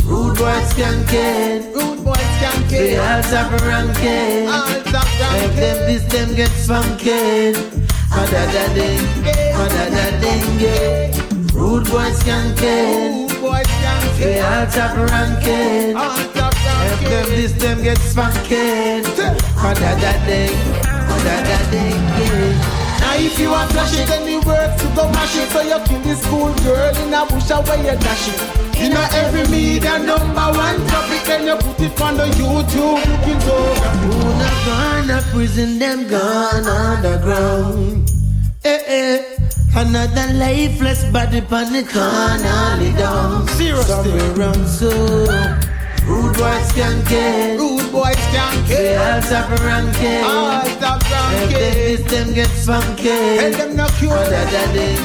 Rude 0.07 0.37
boys 0.37 0.73
can 0.73 1.05
get 1.07 1.75
Rude 1.75 2.03
boys 2.05 2.33
can 2.39 2.67
They 2.69 2.95
all 2.95 3.21
top 3.23 3.51
ranking 3.59 4.47
All 4.47 4.71
top 4.87 5.07
If 5.35 5.55
them 5.59 5.77
this 5.83 6.03
them 6.07 6.33
get 6.33 6.49
funky 6.63 7.51
Mada 8.09 8.43
da 8.55 8.73
ding 8.73 9.03
Mada 9.51 9.83
da 9.91 10.05
ding 10.23 10.47
yeah. 10.63 11.11
Rude 11.51 11.91
boys 11.91 12.23
can 12.23 12.55
get 12.55 13.31
Rude 13.31 13.41
boys 13.41 13.67
can 13.67 14.19
They 14.19 14.39
all 14.39 14.65
top 14.67 14.95
ranking 15.11 15.97
All 15.97 16.15
top 16.31 16.55
them 17.03 17.27
this 17.35 17.51
them 17.51 17.83
get 17.83 17.99
funky 17.99 19.03
Mada 19.59 19.91
da 19.99 20.13
ding 20.25 20.55
Mada 20.87 21.35
da 21.43 21.59
ding 21.69 21.99
Now 23.03 23.15
if 23.19 23.37
you 23.37 23.49
want 23.49 23.71
flash 23.73 23.99
it, 23.99 24.07
then 24.07 24.23
the 24.23 24.39
words 24.47 24.81
to 24.81 24.87
go 24.95 25.11
mash 25.11 25.35
it. 25.35 25.49
So 25.51 25.61
you 25.61 25.79
kill 25.83 25.99
the 25.99 26.15
school 26.15 26.53
girl. 26.63 26.95
In 27.03 27.13
a 27.13 27.25
bush 27.25 27.51
away 27.51 27.91
you 27.91 27.99
dash 27.99 28.29
it 28.29 28.66
in 28.79 28.93
a 28.93 29.03
every 29.21 29.47
media 29.49 29.99
number 29.99 30.47
one 30.65 30.79
topic 30.87 31.23
Then 31.25 31.47
you 31.47 31.55
put 31.57 31.79
it 31.79 32.01
on 32.01 32.17
the 32.17 32.25
YouTube. 32.39 33.01
Who 34.03 34.13
not 34.41 34.57
gone 34.65 35.07
to 35.07 35.19
prison, 35.31 35.79
them 35.79 36.07
gone 36.07 36.65
underground? 36.65 38.09
Eh 38.63 38.81
eh. 38.87 39.37
Another 39.75 40.33
lifeless 40.33 41.03
body 41.11 41.39
on 41.39 41.71
the 41.71 41.83
corner, 41.93 42.77
lay 42.81 42.93
down 42.97 43.47
Seriously. 43.49 44.19
Around 44.33 44.67
so 44.67 44.89
Rude 46.07 46.37
boys 46.37 46.71
can 46.71 47.03
get 47.05 47.59
Rude 47.59 47.91
boys 47.91 48.15
can 48.31 48.55
They 48.67 48.95
kill 48.95 49.01
all 49.03 49.21
top 49.21 49.49
ranking. 49.59 50.23
All 50.23 50.63
top 50.79 51.01
If 51.03 51.11
ranking. 51.11 51.59
they 51.59 51.97
miss 51.97 52.11
them 52.11 52.33
get 52.33 52.47
funky 52.47 53.11
Tell 53.11 53.51
them 53.51 53.75
no 53.75 53.87
cure. 53.99 54.15
Mada 54.15 54.43
da 54.51 54.63
ding. 54.71 55.01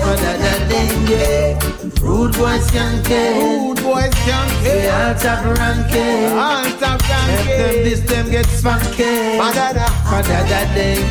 Mada 0.00 0.32
da 0.40 0.52
ding 0.68 0.96
yeah. 1.12 1.58
Rude 2.00 2.34
boys 2.36 2.70
can 2.70 3.02
get 3.04 3.36
Rude 3.36 3.82
boys 3.82 4.14
can 4.24 4.48
They 4.64 4.80
kill 4.80 4.94
all 4.96 5.14
top 5.20 5.44
ranking. 5.58 6.32
All 6.32 6.64
top 6.80 7.00
If 7.04 7.06
them 7.06 7.28
ranking 7.28 7.84
this 7.84 8.00
them 8.00 8.30
get 8.30 8.46
funky 8.46 9.36
Madada. 9.36 9.86
Mada 10.10 10.38
da 10.48 10.60
ding. 10.74 11.04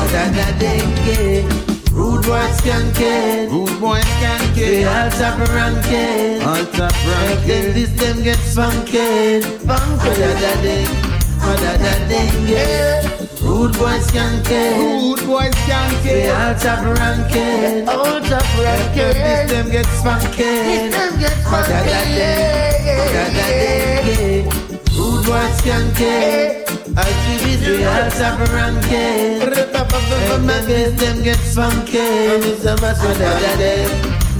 Mada 0.00 0.24
da 0.32 0.46
ding 0.58 0.90
yeah 1.04 1.75
Rude 1.96 2.24
boys 2.26 2.60
can 2.60 2.92
get 2.92 3.50
Rude 3.50 3.80
boys 3.80 4.04
can 4.20 4.54
They 4.54 4.84
kill 4.84 4.88
all 4.88 5.10
top 5.10 5.38
ranking 5.48 6.42
All 6.46 6.66
top 6.76 6.92
ranking 7.08 7.72
this 7.72 7.90
them 8.00 8.22
get 8.22 8.36
funky 8.54 9.40
Funky 9.64 10.08
Mada 10.12 10.30
da 10.42 10.52
ding 10.60 10.92
Mada 11.40 11.72
da 11.82 11.92
ding 12.08 12.48
yeah 12.48 13.26
Rude 13.46 13.78
boys 13.78 14.10
can 14.10 14.42
care. 14.44 14.76
Rude 14.78 15.24
boys 15.24 15.54
can 15.66 16.02
They 16.02 16.22
care. 16.22 16.34
all 16.34 16.54
top 16.56 16.98
ranking. 16.98 17.88
All 17.88 18.20
top 18.20 18.42
This 18.42 18.58
ranking. 18.58 19.48
them 19.48 19.70
get 19.70 19.86
spanking. 19.86 20.36
This 20.36 20.94
them 20.94 21.20
get 21.20 21.32
that 21.44 21.68
that 21.68 22.06
them, 22.16 22.86
that 22.86 23.32
that 23.36 23.52
them, 23.54 24.44
yeah. 24.44 24.98
Rude 24.98 25.26
boys 25.26 25.60
can 25.62 25.94
care. 25.94 26.65
I 26.94 27.02
see 27.02 27.56
this 27.56 27.60
they 27.66 27.84
all 27.84 28.10
top 28.10 28.38
ranking. 28.52 29.42
And 29.42 30.98
them 30.98 31.22
get 31.24 31.36
spanking. 31.38 32.46
It's 32.46 32.64
a 32.64 32.76
mass 32.80 33.02
of 33.02 33.18
that 33.18 33.40
that 33.42 33.58
them. 33.58 33.90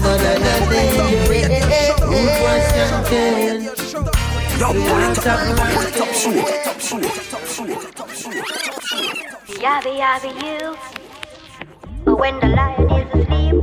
But 0.01 0.17
that 0.17 0.39
that 0.39 0.61
them, 0.71 1.11
yeah. 1.27 1.91
Rude 2.07 2.35
boys 2.39 2.67
can 2.71 2.93
care. 3.09 3.59
They 4.57 4.87
all 4.87 5.15
top 5.15 5.39
Yabby 9.59 9.93
yabby 9.99 10.31
you. 10.43 10.59
But 12.05 12.15
when 12.19 12.39
the 12.39 12.47
lion 12.47 12.89
is 12.91 13.07
asleep, 13.13 13.55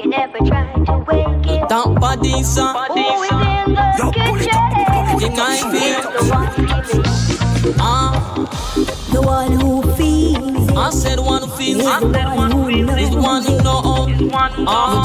you 0.00 0.06
never 0.10 0.38
try 0.38 0.66
to 0.86 0.94
wake 1.06 1.46
him. 1.46 1.66
Tant 1.68 1.94
pas 2.00 2.16
dit 2.16 2.42
ça. 2.42 2.74
Who 2.88 3.22
is 3.22 3.30
in 3.30 3.74
the 3.74 4.10
kitchen? 4.12 4.93
Ding 5.18 5.38
I 5.38 5.56
feel. 5.72 6.00
The 6.12 6.22
one. 6.30 7.76
Ah, 7.80 8.34
The 9.12 9.20
one 9.22 9.52
who 9.52 9.82
feeds 9.94 10.38
it. 10.38 10.76
I 10.76 10.90
said 10.90 11.18
one 11.20 11.42
who 11.42 11.48
feels. 11.56 11.80
Is 11.80 11.86
the 11.86 12.32
one 12.34 12.50
who 12.50 12.70
knows 12.82 12.98
Is 13.00 13.10
the 13.10 13.16
one 13.20 13.42
who 13.44 13.54
it. 13.56 13.62
know. 13.62 14.06
You 14.08 14.28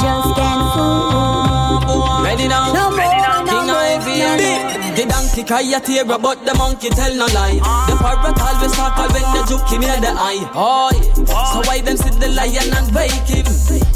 just 0.03 0.29
can't 0.35 0.65
fool. 0.73 1.79
boy. 1.87 2.23
Ready 2.25 2.47
now? 2.47 2.73
No 2.73 2.89
more, 2.89 2.97
no 2.97 3.45
more, 3.45 3.65
no 3.65 3.65
more. 3.65 4.95
the 4.97 5.05
donkey 5.07 5.43
cry 5.43 5.61
a 5.61 5.79
tear, 5.79 6.05
but 6.05 6.21
the 6.45 6.53
monkey 6.55 6.89
tell 6.89 7.13
no 7.15 7.25
lie. 7.27 7.59
Ah. 7.63 7.85
The 7.89 7.95
parrot 8.01 8.39
always 8.41 8.73
talk 8.73 8.97
when 8.97 9.25
the 9.33 9.41
joke 9.47 9.69
him 9.69 9.83
in 9.83 10.01
the 10.01 10.09
eye. 10.11 10.43
Oh, 10.55 10.89
yeah. 10.91 11.53
so 11.53 11.61
why 11.69 11.81
them 11.81 11.97
sit 11.97 12.13
the 12.19 12.27
lion 12.29 12.73
and 12.73 12.93
bake 12.93 13.29
him? 13.29 13.45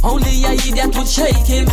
Only 0.04 0.44
a 0.44 0.52
idiot 0.52 0.92
would 1.00 1.08
shake 1.08 1.48
him. 1.48 1.66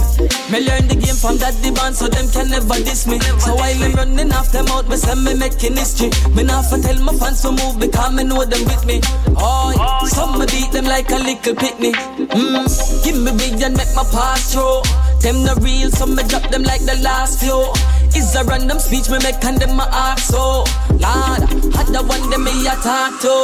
Me 0.54 0.62
learn 0.62 0.86
the 0.86 0.94
game 0.94 1.18
from 1.18 1.36
that 1.42 1.54
the 1.62 1.74
band, 1.74 1.96
so 1.96 2.06
them 2.06 2.30
can 2.30 2.48
never 2.48 2.78
diss 2.78 3.06
me. 3.06 3.18
So 3.42 3.58
while 3.58 3.74
them 3.74 3.92
running 3.98 4.32
off 4.32 4.52
them 4.52 4.70
out, 4.70 4.88
me 4.88 4.96
say 4.96 5.18
me 5.18 5.34
making 5.34 5.74
history. 5.76 6.14
Me 6.30 6.44
not 6.46 6.70
for 6.70 6.78
tell 6.78 6.94
my 7.02 7.12
fans 7.18 7.42
to 7.42 7.50
move 7.50 7.82
because 7.82 8.14
me 8.14 8.22
know 8.22 8.44
them 8.46 8.62
with 8.70 8.86
me. 8.86 9.00
Oh, 9.34 9.74
yeah. 9.74 10.06
some 10.06 10.38
me 10.38 10.46
beat 10.46 10.70
them 10.70 10.86
like 10.86 11.10
a 11.10 11.18
little 11.18 11.54
picnic. 11.58 11.98
Mm. 12.30 12.70
Give 13.02 13.18
me 13.18 13.34
big 13.34 13.58
and 13.66 13.76
make 13.76 13.90
my 13.98 14.06
pass 14.06 14.54
through. 14.54 14.86
Them 15.18 15.42
the 15.42 15.58
real, 15.58 15.90
so 15.90 16.06
me 16.06 16.22
drop 16.30 16.46
them 16.54 16.62
like 16.62 16.86
the 16.86 17.02
last 17.02 17.42
few. 17.42 17.66
It's 18.14 18.34
a 18.38 18.44
random 18.44 18.78
speech 18.78 19.10
me 19.10 19.18
make 19.26 19.42
and 19.42 19.58
them 19.58 19.74
my 19.74 19.90
ask 19.90 20.30
so. 20.30 20.62
Lord, 21.02 21.50
had 21.74 21.90
the 21.90 22.02
one 22.06 22.30
them 22.30 22.44
me 22.46 22.54
attack 22.62 23.18
to. 23.26 23.34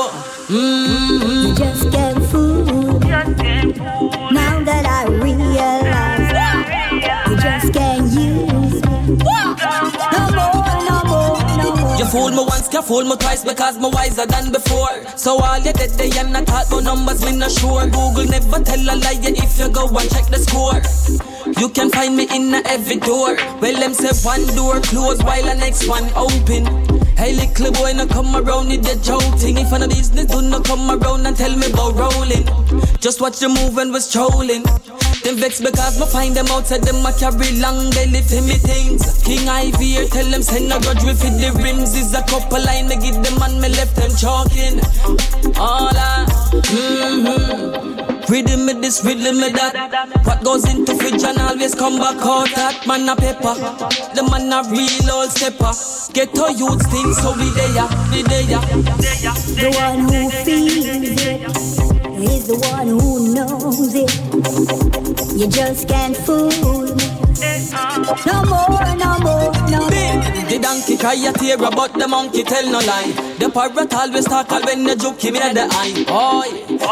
Mm-hmm. 0.46 1.42
You 1.42 1.54
just 1.58 1.90
can't 1.90 2.24
fool. 2.30 3.00
Now 3.00 3.24
that 3.34 4.26
fool 12.16 12.30
me 12.30 12.44
once, 12.48 12.68
can 12.68 12.82
fool 12.82 13.05
me 13.05 13.16
twice 13.16 13.44
because 13.44 13.78
me 13.78 13.88
wiser 13.93 14.26
than 14.26 14.51
before. 14.51 14.97
So 15.16 15.38
all 15.43 15.59
you 15.59 15.72
did 15.72 15.90
they 16.01 16.10
and 16.18 16.36
I 16.36 16.43
thought 16.44 16.70
no 16.70 16.80
numbers, 16.80 17.24
me 17.24 17.36
not 17.36 17.51
sure. 17.51 17.84
Google 17.84 18.24
never 18.24 18.60
tell 18.64 18.80
a 18.80 18.94
lie 18.97 19.20
if 19.20 19.59
you 19.59 19.68
go 19.68 19.84
and 19.86 20.09
check 20.10 20.26
the 20.32 20.40
score. 20.40 20.80
You 21.60 21.68
can 21.68 21.90
find 21.90 22.16
me 22.16 22.24
in 22.34 22.55
every 22.66 22.97
door. 22.97 23.36
Well, 23.60 23.76
them 23.80 23.93
say 23.93 24.12
one 24.24 24.47
door 24.56 24.80
closed 24.80 25.22
while 25.24 25.43
the 25.43 25.55
next 25.55 25.88
one 25.88 26.09
open. 26.16 26.64
Hey, 27.16 27.32
little 27.34 27.72
boy, 27.72 27.93
no 27.93 28.06
come 28.06 28.34
around 28.34 28.68
with 28.68 28.84
the 28.84 28.97
joking. 29.02 29.59
If 29.59 29.72
an 29.72 29.88
business 29.88 30.26
do 30.26 30.43
not 30.43 30.64
come 30.64 30.90
around 30.90 31.26
and 31.26 31.36
tell 31.36 31.55
me 31.55 31.66
about 31.70 31.94
rolling. 31.94 32.44
Just 33.01 33.20
watch 33.20 33.38
the 33.40 33.48
move 33.48 33.76
when 33.76 33.93
we're 33.93 34.01
strolling. 34.01 34.64
Them 35.27 35.39
vex 35.39 35.61
because 35.61 35.98
me 35.98 36.07
find 36.07 36.36
them 36.36 36.47
outside 36.55 36.85
them 36.85 37.05
a 37.05 37.11
carry 37.12 37.59
long 37.59 37.90
they 37.90 38.07
belly 38.07 38.23
for 38.23 38.40
me 38.47 38.62
things. 38.62 39.03
King 39.24 39.48
Ivy 39.48 39.98
here 39.98 40.07
tell 40.07 40.24
them 40.31 40.40
send 40.40 40.70
a 40.70 40.78
grudge 40.78 41.03
with 41.03 41.19
the 41.19 41.51
rims 41.59 41.97
is 41.97 42.15
a 42.15 42.23
couple 42.31 42.62
line 42.62 42.86
me 42.86 42.94
give 42.94 43.19
them 43.19 43.43
and 43.43 43.61
me 43.61 43.69
left 43.74 43.97
them 43.97 44.15
chalking. 44.15 44.78
All 45.59 45.90
I, 45.90 46.31
mm-hmm. 46.62 48.31
Rhythm 48.31 48.66
me 48.66 48.74
this, 48.74 49.05
rhythm 49.05 49.40
me 49.40 49.51
that. 49.51 50.23
What 50.23 50.44
goes 50.44 50.62
into 50.70 50.94
fridge 50.94 51.24
and 51.24 51.39
always 51.40 51.74
come 51.74 51.98
back 51.98 52.23
out. 52.23 52.47
That 52.55 52.86
man 52.86 53.09
a 53.09 53.16
pepper, 53.16 53.59
the 54.15 54.23
man 54.31 54.55
a 54.55 54.62
real 54.70 55.11
old 55.11 55.35
stepper. 55.35 55.74
Get 56.15 56.39
to 56.39 56.55
youth 56.55 56.86
things 56.86 57.19
so 57.19 57.35
we 57.35 57.51
there, 57.51 57.90
we 58.15 58.23
there. 58.31 58.62
The 59.59 59.74
one 59.74 60.07
who 60.07 60.31
feels 60.47 60.86
it 60.86 61.95
is 62.22 62.47
the 62.47 62.56
one 62.72 62.88
who 62.88 63.34
knows 63.34 63.94
it. 63.94 64.12
You 65.38 65.47
just 65.48 65.88
can't 65.88 66.16
fool 66.16 66.48
me. 66.48 67.09
No 68.26 68.43
more, 68.44 68.66
no 68.66 68.68
more, 68.68 68.97
no 68.97 69.18
more. 69.20 69.45
Donkey 70.77 70.98
cry 70.98 71.15
a 71.15 71.32
tear, 71.32 71.57
but 71.57 71.94
the 71.94 72.07
monkey 72.07 72.43
tell 72.44 72.69
no 72.69 72.81
lie. 72.85 73.09
The 73.40 73.48
parrot 73.48 73.94
always 73.94 74.27
talk 74.27 74.51
when 74.51 74.85
the 74.85 74.94
joke 74.94 75.24
him 75.24 75.36
in 75.36 75.55
the 75.55 75.65
eye. 75.73 76.05
Oh, 76.07 76.44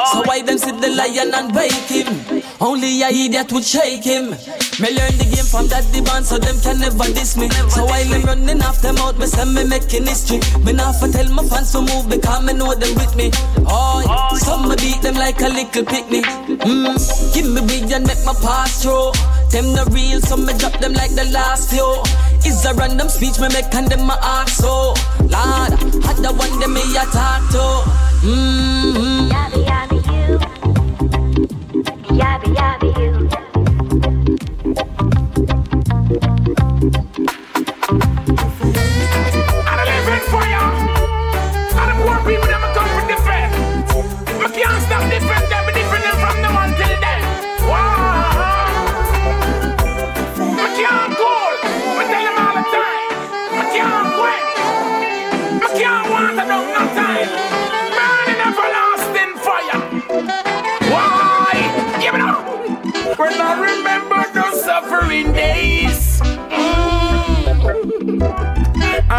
so 0.09 0.24
why 0.24 0.40
them 0.40 0.56
sit 0.56 0.81
the 0.81 0.89
lion 0.89 1.28
and 1.36 1.52
bake 1.52 1.93
him? 1.93 2.09
Only 2.65 3.02
a 3.02 3.12
idiot 3.12 3.52
would 3.52 3.62
shake 3.62 4.02
him. 4.02 4.32
Me 4.81 4.89
learn 4.89 5.12
the 5.20 5.28
game 5.28 5.44
from 5.44 5.69
that 5.69 5.85
band, 5.93 6.24
so 6.24 6.40
them 6.40 6.56
can 6.65 6.81
never 6.81 7.05
diss 7.12 7.36
me. 7.36 7.52
So 7.69 7.85
while 7.85 8.09
them 8.09 8.23
running 8.24 8.62
off 8.65 8.81
them 8.81 8.97
out, 9.05 9.19
me 9.19 9.27
say 9.27 9.44
me 9.44 9.69
making 9.69 10.09
history. 10.09 10.40
Me 10.65 10.73
not 10.73 10.97
for 10.97 11.12
tell 11.12 11.28
my 11.28 11.44
fans 11.44 11.69
to 11.77 11.85
move 11.85 12.09
because 12.09 12.40
me 12.40 12.56
know 12.56 12.73
them 12.73 12.94
with 12.97 13.12
me. 13.20 13.28
Yeah. 13.69 14.32
some 14.40 14.65
me 14.65 14.81
beat 14.81 15.05
them 15.05 15.20
like 15.20 15.44
a 15.44 15.52
little 15.52 15.85
picnic. 15.85 16.24
Mm. 16.65 16.97
Give 17.36 17.52
me 17.52 17.61
big 17.69 17.93
and 17.93 18.09
make 18.09 18.24
my 18.24 18.32
pass 18.40 18.81
through. 18.81 19.12
Them 19.52 19.77
the 19.77 19.85
real, 19.93 20.24
so 20.24 20.40
me 20.40 20.56
drop 20.56 20.73
them 20.81 20.94
like 20.94 21.12
the 21.12 21.28
last 21.36 21.69
few. 21.69 21.85
It's 22.46 22.64
a 22.64 22.74
random 22.74 23.08
speech 23.08 23.38
me 23.40 23.48
make 23.48 23.74
and 23.74 23.88
them 23.88 24.06
my 24.06 24.18
ask 24.22 24.60
so. 24.60 24.94
Lord, 25.20 25.72
had 26.04 26.16
the 26.18 26.32
one 26.36 26.60
them 26.60 26.74
me 26.74 26.82
attack 26.96 27.40
to. 27.52 27.82
Mm-hmm. 28.24 29.30
Yabby, 29.32 29.60
yabby, 29.64 29.98
you. 30.12 30.38
Yabby, 32.18 32.48
yabby, 32.54 32.88
you. 32.98 33.53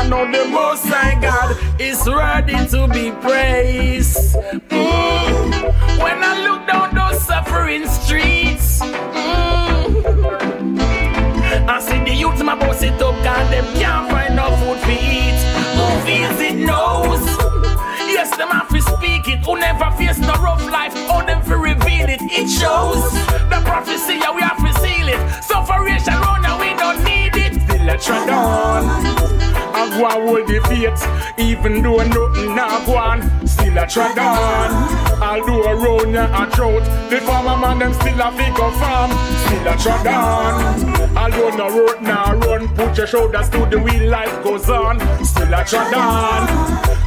Know 0.10 0.32
the 0.32 0.46
Most 0.50 0.86
High 0.86 1.20
God 1.20 1.58
is 1.82 2.08
ready 2.08 2.54
to 2.68 2.88
be 2.88 3.12
praised. 3.26 4.36
Mm. 4.70 6.00
When 6.00 6.24
I 6.24 6.46
look 6.48 6.68
down 6.68 6.94
those 6.94 7.20
suffering 7.26 7.88
streets, 7.88 8.82
mm. 8.82 9.76
I 11.68 11.80
see 11.80 12.04
the 12.04 12.14
youth 12.14 12.44
my 12.44 12.54
boss 12.54 12.84
it 12.84 13.02
up, 13.02 13.16
God 13.24 13.52
them 13.52 13.66
can't 13.76 14.12
find 14.12 14.36
no 14.36 14.56
food 14.58 14.80
to 14.86 14.92
eat. 14.94 15.42
Who 15.74 15.88
feels 16.06 16.40
it 16.40 16.56
knows. 16.56 17.26
Yes, 18.08 18.38
them 18.38 18.50
have 18.50 18.70
to 18.70 18.82
speak 18.82 19.28
it. 19.28 19.40
Who 19.44 19.58
never 19.58 19.90
face 19.98 20.20
no 20.20 20.34
rough 20.36 20.64
life, 20.70 20.94
all 21.10 21.26
them 21.26 21.44
to 21.46 21.58
reveal 21.58 22.08
it. 22.08 22.22
It 22.22 22.48
shows 22.48 23.12
the 23.50 23.60
prophecy, 23.66 24.16
yeah, 24.22 24.36
we 24.36 24.42
have 24.42 24.58
to 24.58 24.72
seal 24.82 25.08
it. 25.10 25.44
Sufferation 25.44 26.14
run 26.22 26.46
and 26.46 26.60
we 26.62 26.78
don't 26.78 27.04
need 27.04 27.25
And 29.96 30.28
hold 30.28 30.48
the 30.48 30.60
faith, 30.68 31.40
even 31.40 31.82
though 31.82 32.04
nothing 32.04 32.54
not 32.54 32.86
go 32.86 32.98
on. 32.98 33.48
Still 33.48 33.78
a 33.78 33.88
tread 33.88 34.18
on. 34.20 34.70
I'll 35.24 35.46
do 35.46 35.64
a 35.64 35.74
round 35.74 36.14
ya 36.14 36.26
a 36.44 36.52
drought. 36.52 36.84
The 37.10 37.22
farmer 37.22 37.56
man 37.56 37.80
them 37.80 37.94
still 37.94 38.20
a 38.20 38.30
figure 38.34 38.72
farm. 38.76 39.12
Still 39.46 39.68
a 39.68 39.78
tread 39.78 40.08
on. 40.08 41.18
Although 41.18 41.56
no 41.56 41.70
road 41.70 42.02
now 42.02 42.36
run, 42.36 42.68
put 42.76 42.98
your 42.98 43.08
shoulders 43.08 43.50
to 43.52 43.66
the 43.68 43.80
wheel, 43.80 44.10
life 44.10 44.44
goes 44.44 44.70
on. 44.70 45.00
Still 45.24 45.54
a 45.54 45.64
tread 45.64 45.94
on. 45.94 46.44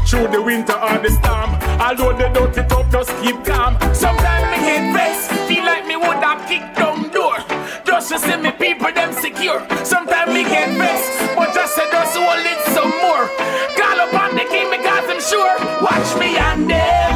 Through 0.07 0.29
the 0.29 0.41
winter 0.41 0.73
or 0.73 0.99
the 0.99 1.11
storm. 1.11 1.51
Although 1.79 2.17
the 2.17 2.29
dirty 2.33 2.67
top 2.69 2.91
just 2.91 3.11
keep 3.21 3.37
calm. 3.45 3.77
Sometimes 3.95 4.49
me 4.49 4.65
get 4.65 4.93
vexed, 4.97 5.31
feel 5.47 5.65
like 5.65 5.87
me 5.87 5.97
would 5.97 6.25
have 6.25 6.49
kicked 6.49 6.77
down 6.77 7.11
door. 7.11 7.37
Just 7.85 8.09
to 8.09 8.19
see 8.19 8.37
me 8.37 8.51
people 8.53 8.91
them 8.93 9.13
secure. 9.13 9.61
Sometimes 9.85 10.33
me 10.33 10.45
get 10.45 10.71
vexed, 10.79 11.37
but 11.37 11.53
just 11.53 11.75
say 11.75 11.85
just 11.91 12.17
it 12.17 12.58
some 12.79 12.95
more. 13.03 13.27
Call 13.75 13.99
upon 14.07 14.39
the 14.39 14.47
king 14.47 14.71
because 14.71 15.07
him 15.11 15.19
sure. 15.19 15.57
Watch 15.83 16.11
me 16.23 16.39
and 16.39 16.71
them. 16.71 17.11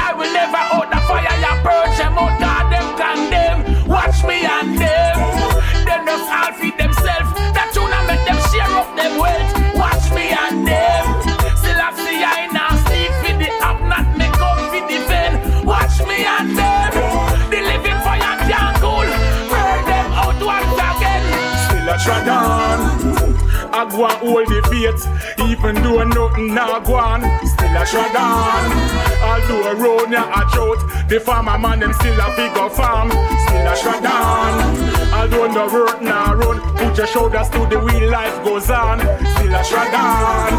I 0.00 0.16
will 0.16 0.32
never 0.32 0.62
out 0.72 0.88
the 0.88 1.00
fire, 1.04 1.36
ya 1.44 1.52
purge 1.60 1.96
them 2.00 2.16
out, 2.16 2.32
God 2.40 2.64
them 2.72 2.88
condemn. 2.96 3.60
Watch 3.84 4.24
me 4.24 4.38
and 4.56 4.72
them. 4.80 5.16
Them 5.84 6.00
just 6.08 6.28
all 6.32 6.52
feed 6.56 6.76
themselves. 6.80 7.28
That 7.52 7.68
tune 7.76 7.92
I 7.92 8.00
make 8.08 8.24
them 8.24 8.40
share 8.48 8.72
up 8.80 8.88
them 8.96 9.12
wealth. 9.20 9.52
Watch 9.76 10.06
me 10.16 10.32
and 10.32 10.64
them. 10.64 11.04
Still 11.60 11.80
I 11.86 11.90
see 12.00 12.20
I 12.24 12.48
now 12.56 12.72
sleep 12.88 13.12
with 13.20 13.38
the 13.44 13.50
up, 13.68 13.78
not 13.92 14.08
me 14.16 14.26
come 14.40 14.64
for 14.72 14.84
defend. 14.88 15.34
Watch 15.68 16.00
me 16.08 16.24
and 16.24 16.56
them. 16.56 16.92
The 17.52 17.60
living 17.68 18.00
fire 18.00 18.36
can't 18.48 18.76
cool. 18.80 19.08
Burn 19.52 19.80
them 19.92 20.08
out 20.24 20.40
once 20.40 20.80
again. 20.88 21.24
Still 21.68 21.88
a 21.92 21.96
trod 22.00 22.28
on. 22.32 22.75
I 23.86 23.90
go 23.90 24.04
and 24.04 24.18
hold 24.18 24.48
the 24.48 24.62
faith, 24.66 25.06
even 25.46 25.74
though 25.82 26.02
nothing 26.02 26.52
now 26.52 26.80
go 26.80 26.96
on. 26.96 27.22
Still 27.46 27.70
a 27.70 27.86
trod 27.86 28.16
on. 28.18 28.66
Although 29.22 29.70
a 29.70 29.74
road 29.76 30.10
near 30.10 30.26
a 30.26 30.42
drought, 30.50 31.08
the 31.08 31.20
farmer 31.20 31.56
man 31.56 31.78
them 31.78 31.92
still 31.92 32.18
a 32.18 32.26
figure 32.34 32.68
farm. 32.70 33.10
Still 33.10 33.62
a 33.62 33.76
trod 33.78 34.06
on. 34.06 35.14
Although 35.14 35.52
no 35.52 35.72
work 35.72 36.02
now 36.02 36.34
run, 36.34 36.58
put 36.76 36.98
your 36.98 37.06
shoulders 37.06 37.48
to 37.50 37.66
the 37.66 37.78
wheel, 37.78 38.10
life 38.10 38.34
goes 38.44 38.70
on. 38.70 38.98
Still 38.98 39.54
a 39.54 39.62
trod 39.62 39.94
on. 39.94 40.50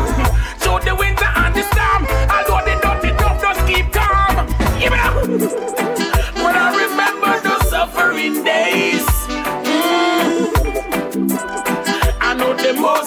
Through 0.60 0.88
the 0.88 0.96
winter 0.96 1.28
and 1.28 1.54
the 1.54 1.64
storm, 1.68 2.08
although 2.32 2.64
the 2.64 2.80
dirty 2.80 3.12
tough 3.18 3.42
just 3.42 3.68
keep 3.68 3.92
calm. 3.92 4.38
Up. 4.40 5.28
When 5.28 6.56
I 6.64 6.72
remember 6.80 7.42
those 7.44 7.70
suffering 7.70 8.42
days, 8.46 9.17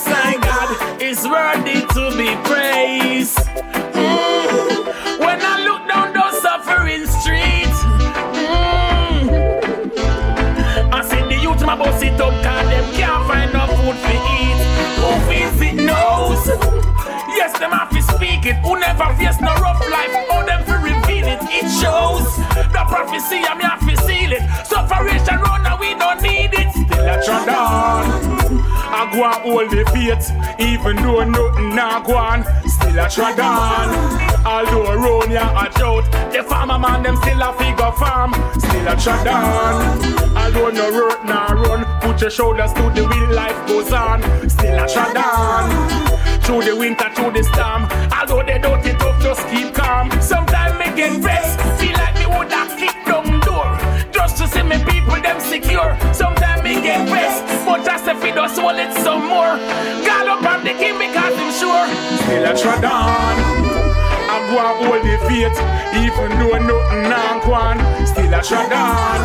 Most 0.01 0.17
High 0.17 0.41
God 0.41 1.03
is 1.03 1.29
worthy 1.29 1.85
to 1.93 2.17
be 2.17 2.33
praised. 2.49 3.37
Mm, 3.93 5.19
when 5.21 5.39
I 5.43 5.61
look 5.69 5.87
down 5.89 6.15
those 6.15 6.41
suffering 6.41 7.05
streets, 7.05 7.79
mm, 8.33 9.29
I 10.91 11.03
see 11.05 11.21
the 11.29 11.37
youth 11.43 11.61
my 11.67 11.77
boss 11.77 12.01
it 12.03 12.19
up, 12.19 12.33
cause 12.43 12.69
them 12.71 12.95
can't 12.95 13.27
find 13.29 13.53
no 13.53 13.67
food 13.77 13.97
to 14.01 14.15
eat. 14.41 14.61
Who 15.05 15.11
feels 15.29 15.61
it 15.61 15.77
knows. 15.85 16.49
Yes, 17.37 17.59
them 17.59 17.73
have 17.73 17.91
to 17.91 18.01
speak 18.01 18.47
it. 18.47 18.57
Who 18.65 18.79
never 18.81 19.13
face 19.17 19.39
no 19.41 19.53
rough 19.61 19.85
life, 19.91 20.13
how 20.31 20.47
them 20.47 20.65
to 20.65 20.79
reveal 20.81 21.27
it. 21.29 21.41
It 21.53 21.69
shows 21.77 22.25
the 22.73 22.85
prophecy, 22.89 23.45
I'm 23.45 23.61
have 23.61 23.81
to 23.81 23.97
seal 24.07 24.33
it. 24.33 24.43
Sufferation 24.65 25.41
run 25.41 25.67
and 25.67 25.79
we 25.79 25.95
don't 25.95 26.23
need 26.23 26.55
it. 26.55 26.73
Still 26.73 27.07
a 27.07 27.23
trod 27.23 27.49
on. 27.51 28.30
And 29.23 29.35
hold 29.43 29.71
the 29.71 29.85
faith, 29.93 30.33
even 30.59 30.97
though 30.97 31.23
nothing 31.25 31.75
now 31.75 32.01
go 32.01 32.17
on. 32.17 32.43
Still 32.67 32.99
a 32.99 33.09
trod 33.09 33.39
on. 33.39 34.47
Although 34.47 34.93
around 34.93 35.31
ya 35.31 35.45
a 35.61 35.69
drought, 35.77 36.11
the 36.33 36.43
farmer 36.43 36.79
man 36.79 37.03
them 37.03 37.17
still 37.17 37.43
a 37.43 37.53
figure 37.53 37.93
farm. 38.01 38.33
Still 38.59 38.89
a 38.89 38.97
trod 38.97 39.27
on. 39.29 40.37
Although 40.37 40.71
no 40.71 40.91
work 40.91 41.23
now 41.25 41.53
run, 41.53 41.85
put 42.01 42.21
your 42.23 42.31
shoulders 42.31 42.73
to 42.73 42.83
the 42.95 43.05
wheel, 43.05 43.35
life 43.35 43.61
goes 43.69 43.93
on. 43.93 44.23
Still 44.49 44.83
a 44.83 44.89
trod 44.89 45.17
on. 45.17 46.41
Through 46.41 46.63
the 46.65 46.77
winter, 46.77 47.11
through 47.15 47.33
the 47.33 47.45
storm. 47.45 47.89
Although 48.17 48.43
they 48.43 48.59
don't 48.59 48.85
it 48.87 49.01
up, 49.03 49.21
just 49.21 49.47
keep 49.49 49.75
calm. 49.75 50.11
Sometimes 50.23 50.79
me 50.79 50.97
get 50.97 51.21
vexed, 51.21 51.61
feel 51.79 51.93
like 51.93 52.15
me 52.15 52.27
would 52.27 52.51
have 52.51 52.73
kicked 52.79 53.05
down 53.07 53.39
door. 53.41 53.69
Just 54.13 54.39
to 54.39 54.49
see 54.49 54.63
me 54.63 54.83
people 54.85 55.21
them 55.21 55.39
secure. 55.41 55.97
Sometimes 56.15 56.63
me 56.63 56.81
get 56.81 57.07
vexed, 57.09 57.45
but 57.71 57.85
just 57.85 58.07
if 58.09 58.25
it 58.25 58.35
does 58.35 58.59
hold 58.59 58.79
it 58.83 58.93
some 58.99 59.31
more. 59.31 59.55
God 60.03 60.27
up 60.27 60.43
on 60.43 60.65
the 60.67 60.75
king 60.75 60.99
because 60.99 61.35
him 61.39 61.51
sure. 61.55 61.87
Still 62.27 62.51
a 62.51 62.53
trod 62.59 62.83
on. 62.83 63.37
I 64.27 64.37
go 64.51 64.59
and 64.59 64.75
hold 64.83 65.03
the 65.07 65.15
faith, 65.31 65.59
even 66.03 66.31
though 66.43 66.59
nothing 66.59 67.03
now 67.07 67.39
go 67.47 67.55
on. 67.55 67.79
Still 68.07 68.35
a 68.35 68.43
trod 68.43 68.75
on. 68.75 69.21